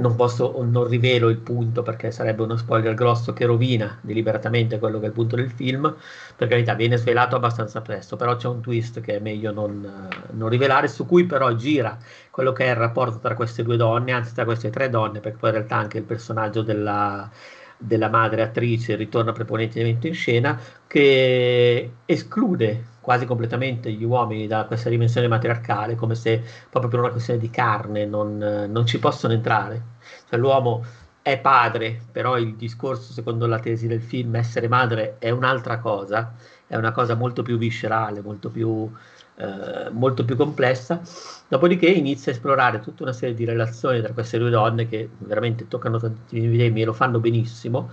non 0.00 0.16
posso, 0.16 0.54
non 0.62 0.88
rivelo 0.88 1.28
il 1.28 1.38
punto 1.38 1.82
perché 1.82 2.10
sarebbe 2.10 2.42
uno 2.42 2.56
spoiler 2.56 2.94
grosso 2.94 3.32
che 3.32 3.44
rovina 3.44 3.98
deliberatamente 4.00 4.78
quello 4.78 4.98
che 4.98 5.04
è 5.04 5.08
il 5.08 5.14
punto 5.14 5.36
del 5.36 5.50
film. 5.50 5.94
Per 6.36 6.48
carità, 6.48 6.74
viene 6.74 6.96
svelato 6.96 7.36
abbastanza 7.36 7.80
presto, 7.82 8.16
però 8.16 8.36
c'è 8.36 8.48
un 8.48 8.60
twist 8.60 9.00
che 9.00 9.16
è 9.16 9.20
meglio 9.20 9.52
non, 9.52 10.08
non 10.30 10.48
rivelare, 10.48 10.88
su 10.88 11.06
cui 11.06 11.24
però 11.26 11.52
gira 11.54 11.98
quello 12.30 12.52
che 12.52 12.64
è 12.64 12.70
il 12.70 12.76
rapporto 12.76 13.18
tra 13.18 13.34
queste 13.34 13.62
due 13.62 13.76
donne, 13.76 14.12
anzi 14.12 14.34
tra 14.34 14.44
queste 14.44 14.70
tre 14.70 14.88
donne, 14.88 15.20
perché 15.20 15.38
poi 15.38 15.50
in 15.50 15.56
realtà 15.56 15.76
anche 15.76 15.98
il 15.98 16.04
personaggio 16.04 16.62
della, 16.62 17.30
della 17.82 18.10
madre 18.10 18.42
attrice 18.42 18.94
ritorna 18.94 19.32
prepotentemente 19.32 20.08
in 20.08 20.14
scena, 20.14 20.60
che 20.86 21.92
esclude 22.04 22.84
quasi 23.00 23.24
completamente 23.24 23.90
gli 23.90 24.04
uomini 24.04 24.46
da 24.46 24.64
questa 24.66 24.90
dimensione 24.90 25.26
matriarcale, 25.26 25.94
come 25.94 26.14
se 26.14 26.42
proprio 26.68 26.90
per 26.90 27.00
una 27.00 27.10
questione 27.10 27.40
di 27.40 27.48
carne 27.48 28.04
non, 28.04 28.36
non 28.36 28.86
ci 28.86 28.98
possono 28.98 29.32
entrare. 29.32 29.82
Cioè, 30.28 30.38
l'uomo 30.38 30.84
è 31.22 31.38
padre, 31.38 32.02
però 32.12 32.38
il 32.38 32.54
discorso, 32.56 33.12
secondo 33.12 33.46
la 33.46 33.58
tesi 33.58 33.86
del 33.86 34.02
film, 34.02 34.36
essere 34.36 34.68
madre 34.68 35.16
è 35.18 35.30
un'altra 35.30 35.78
cosa, 35.78 36.34
è 36.66 36.76
una 36.76 36.92
cosa 36.92 37.14
molto 37.14 37.42
più 37.42 37.56
viscerale, 37.56 38.20
molto 38.20 38.50
più, 38.50 38.90
eh, 39.40 39.90
molto 39.90 40.24
più 40.24 40.36
complessa. 40.36 41.00
Dopodiché 41.48 41.86
inizia 41.86 42.32
a 42.32 42.34
esplorare 42.34 42.80
tutta 42.80 43.02
una 43.04 43.12
serie 43.12 43.34
di 43.34 43.44
relazioni 43.44 44.00
tra 44.00 44.12
queste 44.12 44.38
due 44.38 44.50
donne 44.50 44.86
che 44.88 45.08
veramente 45.18 45.66
toccano 45.66 45.98
tantissimi 45.98 46.56
temi 46.56 46.82
e 46.82 46.84
lo 46.84 46.92
fanno 46.92 47.18
benissimo 47.18 47.90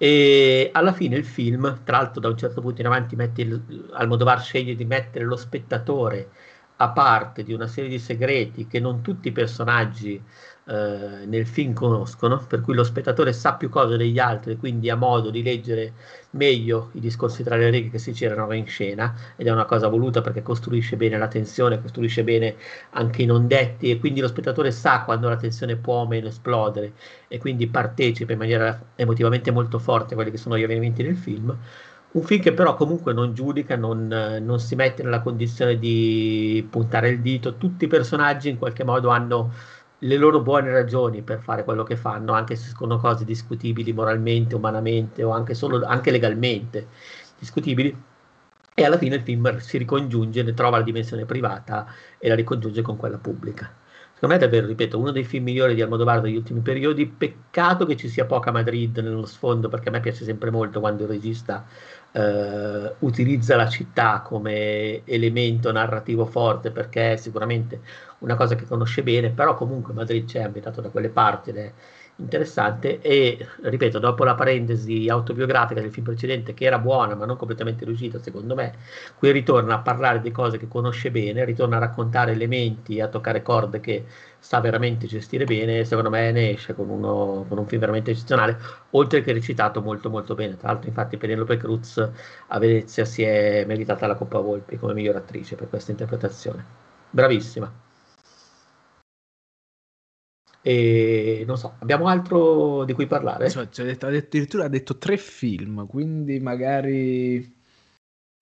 e 0.00 0.70
alla 0.72 0.92
fine 0.92 1.16
il 1.16 1.24
film, 1.24 1.80
tra 1.82 1.96
l'altro 1.96 2.20
da 2.20 2.28
un 2.28 2.36
certo 2.38 2.60
punto 2.60 2.80
in 2.80 2.86
avanti 2.86 3.16
mette 3.16 3.42
il, 3.42 3.88
Almodovar 3.92 4.40
sceglie 4.40 4.76
di 4.76 4.84
mettere 4.84 5.24
lo 5.24 5.36
spettatore 5.36 6.30
a 6.76 6.88
parte 6.90 7.42
di 7.42 7.52
una 7.52 7.66
serie 7.66 7.90
di 7.90 7.98
segreti 7.98 8.68
che 8.68 8.78
non 8.78 9.02
tutti 9.02 9.28
i 9.28 9.32
personaggi 9.32 10.22
eh, 10.68 11.24
nel 11.24 11.46
film 11.46 11.72
conoscono, 11.72 12.44
per 12.46 12.60
cui 12.60 12.74
lo 12.74 12.84
spettatore 12.84 13.32
sa 13.32 13.54
più 13.54 13.70
cose 13.70 13.96
degli 13.96 14.18
altri 14.18 14.58
quindi 14.58 14.90
ha 14.90 14.96
modo 14.96 15.30
di 15.30 15.42
leggere 15.42 15.94
meglio 16.32 16.90
i 16.92 17.00
discorsi 17.00 17.42
tra 17.42 17.56
le 17.56 17.70
righe 17.70 17.88
che 17.88 17.98
si 17.98 18.12
c'erano 18.12 18.52
in 18.52 18.66
scena 18.66 19.14
ed 19.36 19.46
è 19.46 19.50
una 19.50 19.64
cosa 19.64 19.88
voluta 19.88 20.20
perché 20.20 20.42
costruisce 20.42 20.96
bene 20.96 21.16
la 21.16 21.28
tensione, 21.28 21.80
costruisce 21.80 22.22
bene 22.22 22.56
anche 22.90 23.22
i 23.22 23.24
non 23.24 23.46
detti 23.46 23.90
e 23.90 23.98
quindi 23.98 24.20
lo 24.20 24.28
spettatore 24.28 24.70
sa 24.70 25.04
quando 25.04 25.30
la 25.30 25.36
tensione 25.36 25.76
può 25.76 26.02
o 26.02 26.06
meno 26.06 26.28
esplodere 26.28 26.92
e 27.28 27.38
quindi 27.38 27.66
partecipa 27.66 28.32
in 28.32 28.38
maniera 28.38 28.78
emotivamente 28.94 29.50
molto 29.50 29.78
forte 29.78 30.12
a 30.12 30.16
quelli 30.16 30.30
che 30.30 30.36
sono 30.36 30.58
gli 30.58 30.64
avvenimenti 30.64 31.02
del 31.02 31.16
film. 31.16 31.56
Un 32.10 32.22
film 32.22 32.40
che 32.42 32.52
però 32.54 32.74
comunque 32.74 33.12
non 33.12 33.34
giudica, 33.34 33.76
non, 33.76 34.06
non 34.42 34.58
si 34.60 34.74
mette 34.74 35.02
nella 35.02 35.20
condizione 35.20 35.78
di 35.78 36.66
puntare 36.68 37.10
il 37.10 37.20
dito, 37.20 37.56
tutti 37.56 37.84
i 37.84 37.88
personaggi 37.88 38.48
in 38.48 38.56
qualche 38.58 38.82
modo 38.82 39.10
hanno 39.10 39.52
le 40.00 40.16
loro 40.16 40.40
buone 40.40 40.70
ragioni 40.70 41.22
per 41.22 41.40
fare 41.40 41.64
quello 41.64 41.82
che 41.82 41.96
fanno, 41.96 42.32
anche 42.32 42.54
se 42.56 42.72
sono 42.76 42.98
cose 42.98 43.24
discutibili 43.24 43.92
moralmente, 43.92 44.54
umanamente 44.54 45.22
o 45.22 45.30
anche, 45.30 45.54
solo, 45.54 45.84
anche 45.84 46.10
legalmente 46.10 46.88
discutibili. 47.38 47.96
E 48.74 48.84
alla 48.84 48.98
fine 48.98 49.16
il 49.16 49.22
film 49.22 49.58
si 49.58 49.76
ricongiunge, 49.76 50.42
ne 50.44 50.54
trova 50.54 50.78
la 50.78 50.84
dimensione 50.84 51.24
privata 51.24 51.86
e 52.18 52.28
la 52.28 52.36
ricongiunge 52.36 52.80
con 52.82 52.96
quella 52.96 53.18
pubblica. 53.18 53.68
Secondo 54.14 54.34
me 54.34 54.40
è 54.42 54.44
davvero, 54.44 54.66
ripeto, 54.66 54.98
uno 54.98 55.12
dei 55.12 55.22
film 55.22 55.44
migliori 55.44 55.76
di 55.76 55.82
Almodovar 55.82 56.20
degli 56.20 56.34
ultimi 56.34 56.58
periodi. 56.58 57.06
Peccato 57.06 57.86
che 57.86 57.96
ci 57.96 58.08
sia 58.08 58.24
poca 58.24 58.50
Madrid 58.50 58.98
nello 58.98 59.26
sfondo, 59.26 59.68
perché 59.68 59.90
a 59.90 59.92
me 59.92 60.00
piace 60.00 60.24
sempre 60.24 60.50
molto 60.50 60.80
quando 60.80 61.04
il 61.04 61.08
regista 61.08 61.64
eh, 62.10 62.94
utilizza 62.98 63.54
la 63.54 63.68
città 63.68 64.22
come 64.22 65.04
elemento 65.04 65.70
narrativo 65.70 66.26
forte, 66.26 66.72
perché 66.72 67.16
sicuramente 67.16 67.80
una 68.18 68.34
cosa 68.36 68.54
che 68.54 68.64
conosce 68.66 69.02
bene, 69.02 69.30
però 69.30 69.54
comunque 69.54 69.92
Madrid 69.94 70.26
c'è 70.26 70.42
abitato 70.42 70.80
da 70.80 70.88
quelle 70.88 71.08
parti 71.08 71.50
ed 71.50 71.56
è 71.56 71.72
interessante. 72.18 73.00
E 73.00 73.46
ripeto 73.62 73.98
dopo 73.98 74.24
la 74.24 74.34
parentesi 74.34 75.08
autobiografica 75.08 75.80
del 75.80 75.90
film 75.90 76.06
precedente 76.06 76.54
che 76.54 76.64
era 76.64 76.78
buona 76.78 77.14
ma 77.14 77.24
non 77.26 77.36
completamente 77.36 77.84
riuscita 77.84 78.18
secondo 78.20 78.54
me 78.54 78.74
qui 79.16 79.30
ritorna 79.30 79.74
a 79.74 79.78
parlare 79.78 80.20
di 80.20 80.30
cose 80.30 80.58
che 80.58 80.68
conosce 80.68 81.10
bene 81.10 81.44
ritorna 81.44 81.76
a 81.76 81.80
raccontare 81.80 82.32
elementi 82.32 83.00
a 83.00 83.08
toccare 83.08 83.42
corde 83.42 83.80
che 83.80 84.04
sa 84.38 84.60
veramente 84.60 85.06
gestire 85.06 85.44
bene 85.44 85.84
secondo 85.84 86.10
me 86.10 86.30
ne 86.32 86.50
esce 86.50 86.74
con, 86.74 86.88
uno, 86.88 87.44
con 87.48 87.58
un 87.58 87.66
film 87.66 87.80
veramente 87.80 88.10
eccezionale 88.12 88.58
oltre 88.90 89.22
che 89.22 89.32
recitato 89.32 89.80
molto 89.82 90.10
molto 90.10 90.34
bene. 90.34 90.56
Tra 90.56 90.68
l'altro 90.68 90.88
infatti 90.88 91.16
Penelope 91.16 91.56
Cruz 91.56 91.98
a 92.48 92.58
Venezia 92.58 93.04
si 93.04 93.22
è 93.22 93.64
meritata 93.66 94.06
la 94.06 94.14
Coppa 94.14 94.38
Volpi 94.40 94.76
come 94.76 94.94
miglior 94.94 95.16
attrice 95.16 95.56
per 95.56 95.68
questa 95.68 95.90
interpretazione. 95.92 96.64
Bravissima 97.10 97.86
e 100.62 101.44
non 101.46 101.56
so, 101.56 101.74
abbiamo 101.78 102.08
altro 102.08 102.84
di 102.84 102.92
cui 102.92 103.06
parlare? 103.06 103.48
Cioè, 103.50 103.68
cioè, 103.70 103.96
addirittura 104.00 104.64
ha 104.64 104.68
detto 104.68 104.98
tre 104.98 105.16
film, 105.16 105.86
quindi 105.86 106.40
magari 106.40 107.56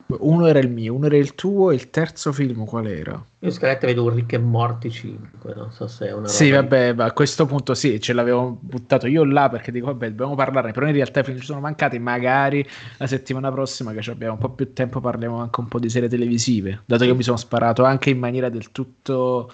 uno 0.09 0.47
era 0.47 0.61
il 0.61 0.71
mio, 0.71 0.95
uno 0.95 1.07
era 1.07 1.17
il 1.17 1.35
tuo 1.35 1.73
e 1.73 1.75
il 1.75 1.91
terzo 1.91 2.33
film 2.33 2.65
qual 2.65 2.87
era? 2.87 3.21
Io 3.41 3.51
scaletta 3.51 3.87
vedo 3.87 4.05
un 4.05 4.15
Rick 4.15 4.35
e 4.35 4.39
Morty 4.39 4.89
5, 4.89 5.55
non 5.55 5.73
so 5.73 5.89
se 5.89 6.09
è 6.09 6.13
una 6.13 6.29
Sì, 6.29 6.51
vabbè, 6.51 6.95
a 6.97 7.13
questo 7.13 7.45
punto 7.45 7.75
sì, 7.75 8.01
ce 8.01 8.13
l'avevo 8.13 8.57
buttato 8.61 9.09
io 9.09 9.25
là 9.25 9.49
perché 9.49 9.73
dico 9.73 9.87
vabbè, 9.87 10.11
dobbiamo 10.11 10.37
parlarne, 10.37 10.71
però 10.71 10.87
in 10.87 10.93
realtà 10.93 11.21
i 11.21 11.25
film 11.25 11.39
ci 11.39 11.45
sono 11.45 11.61
mancati, 11.61 11.99
magari 11.99 12.65
la 12.99 13.07
settimana 13.09 13.51
prossima 13.51 13.93
che 13.93 14.11
abbiamo 14.11 14.35
un 14.35 14.39
po' 14.39 14.51
più 14.51 14.73
tempo 14.73 15.01
parliamo 15.01 15.41
anche 15.41 15.61
un 15.61 15.67
po' 15.67 15.81
di 15.81 15.89
serie 15.89 16.09
televisive, 16.09 16.83
dato 16.87 17.05
che 17.05 17.15
mi 17.15 17.23
sono 17.23 17.37
sparato 17.37 17.83
anche 17.83 18.11
in 18.11 18.19
maniera 18.19 18.49
del 18.49 18.71
tutto 18.71 19.51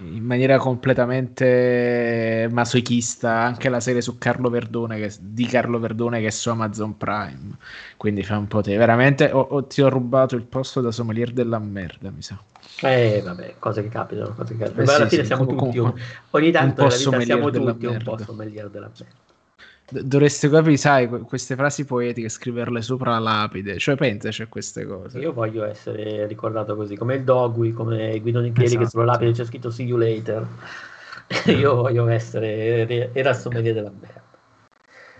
in 0.00 0.24
maniera 0.24 0.58
completamente 0.58 2.48
masochista 2.50 3.42
anche 3.42 3.68
la 3.68 3.80
serie 3.80 4.00
su 4.00 4.16
Carlo 4.18 4.48
Verdone 4.48 4.98
che, 4.98 5.12
di 5.20 5.46
Carlo 5.46 5.78
Verdone 5.78 6.20
che 6.20 6.26
è 6.26 6.30
su 6.30 6.48
Amazon 6.48 6.96
Prime. 6.96 7.56
Quindi 7.96 8.22
fa 8.22 8.38
un 8.38 8.46
po' 8.46 8.62
te 8.62 8.76
veramente 8.76 9.30
o, 9.30 9.40
o 9.40 9.64
ti 9.64 9.82
ho 9.82 9.88
rubato 9.88 10.36
il 10.36 10.42
posto 10.42 10.80
da 10.80 10.90
sommelier 10.90 11.32
della 11.32 11.58
merda 11.58 12.10
mi 12.10 12.22
sa. 12.22 12.38
Eh 12.80 13.22
vabbè 13.24 13.56
cose 13.58 13.82
che 13.82 13.88
capitano 13.88 14.34
cose 14.34 14.56
che 14.56 14.64
capitano. 14.64 14.82
Eh, 14.82 14.86
sì, 14.86 14.94
alla 14.94 15.08
fine 15.08 15.22
sì, 15.22 15.26
siamo 15.26 15.44
com- 15.44 15.58
tutti 15.58 15.78
ogni 16.30 16.50
tanto 16.50 16.82
nella 16.82 16.96
vita 16.96 17.22
siamo 17.22 17.50
tutti 17.50 17.86
un 17.86 18.02
po' 18.02 18.18
sommelier 18.18 18.68
della 18.70 18.90
merda 18.98 19.25
dovreste 19.88 20.48
capire, 20.48 20.76
sai, 20.76 21.08
queste 21.08 21.54
frasi 21.54 21.84
poetiche, 21.84 22.28
scriverle 22.28 22.82
sopra 22.82 23.12
la 23.12 23.18
lapide, 23.18 23.78
cioè 23.78 23.96
pensaci 23.96 24.42
a 24.42 24.46
queste 24.46 24.84
cose. 24.84 25.18
Io 25.18 25.32
voglio 25.32 25.64
essere 25.64 26.26
ricordato 26.26 26.74
così, 26.74 26.96
come 26.96 27.16
il 27.16 27.24
Dogui, 27.24 27.72
come 27.72 28.18
Guido 28.20 28.40
Nicchieri 28.40 28.66
esatto. 28.66 28.82
che 28.82 28.90
sulla 28.90 29.04
lapide 29.04 29.32
c'è 29.32 29.44
scritto 29.44 29.70
see 29.70 29.86
you 29.86 29.96
later. 29.96 30.46
Io 31.46 31.74
voglio 31.74 32.06
essere, 32.08 33.12
era 33.12 33.32
sommelier 33.32 33.74
della 33.74 33.90
merda. 33.90 34.22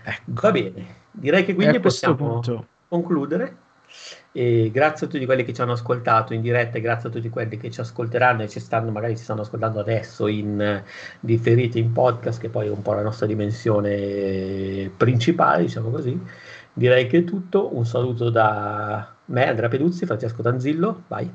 Ecco. 0.03 0.41
Va 0.41 0.51
bene, 0.51 0.95
direi 1.11 1.43
che 1.43 1.53
quindi 1.53 1.79
possiamo 1.79 2.15
punto... 2.15 2.67
concludere. 2.87 3.65
E 4.37 4.69
grazie 4.71 5.07
a 5.07 5.09
tutti 5.09 5.25
quelli 5.25 5.43
che 5.43 5.51
ci 5.51 5.61
hanno 5.61 5.71
ascoltato 5.71 6.35
in 6.35 6.41
diretta 6.41 6.77
e 6.77 6.81
grazie 6.81 7.09
a 7.09 7.11
tutti 7.11 7.27
quelli 7.27 7.57
che 7.57 7.71
ci 7.71 7.81
ascolteranno 7.81 8.43
e 8.43 8.47
ci 8.47 8.59
stanno, 8.59 8.91
magari 8.91 9.17
ci 9.17 9.23
stanno 9.23 9.41
ascoltando 9.41 9.79
adesso 9.79 10.27
in 10.27 10.83
differite 11.19 11.79
in 11.79 11.91
podcast, 11.91 12.39
che 12.39 12.49
poi 12.49 12.67
è 12.67 12.69
un 12.69 12.83
po' 12.83 12.93
la 12.93 13.01
nostra 13.01 13.25
dimensione 13.25 14.91
principale, 14.95 15.63
diciamo 15.63 15.89
così. 15.89 16.21
Direi 16.71 17.07
che 17.07 17.17
è 17.17 17.23
tutto. 17.23 17.75
Un 17.75 17.83
saluto 17.87 18.29
da 18.29 19.11
me, 19.25 19.47
Andrea 19.47 19.69
Peduzzi, 19.69 20.05
Francesco 20.05 20.43
Tanzillo, 20.43 21.05
vai. 21.07 21.27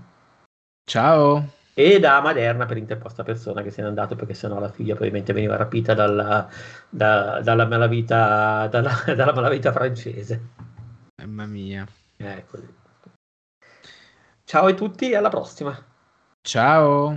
Ciao. 0.89 1.49
E 1.75 1.99
da 1.99 2.21
Maderna 2.21 2.67
per 2.67 2.77
interposta 2.77 3.25
persona 3.25 3.63
che 3.63 3.73
se 3.73 3.83
n'è 3.83 3.89
andato 3.89 4.15
perché 4.15 4.35
sennò 4.35 4.61
la 4.61 4.71
figlia 4.71 4.93
probabilmente 4.93 5.33
veniva 5.33 5.57
rapita 5.57 5.93
dalla, 5.93 6.49
da, 6.89 7.41
dalla, 7.43 7.67
malavita, 7.67 8.69
dalla, 8.71 8.93
dalla 9.17 9.33
malavita 9.33 9.73
francese. 9.73 10.41
Mamma 11.17 11.47
mia. 11.47 11.85
Così. 12.49 12.81
Ciao 14.53 14.67
a 14.67 14.75
tutti 14.75 15.09
e 15.09 15.17
alla 15.17 15.31
prossima. 15.31 15.75
Ciao. 16.43 17.17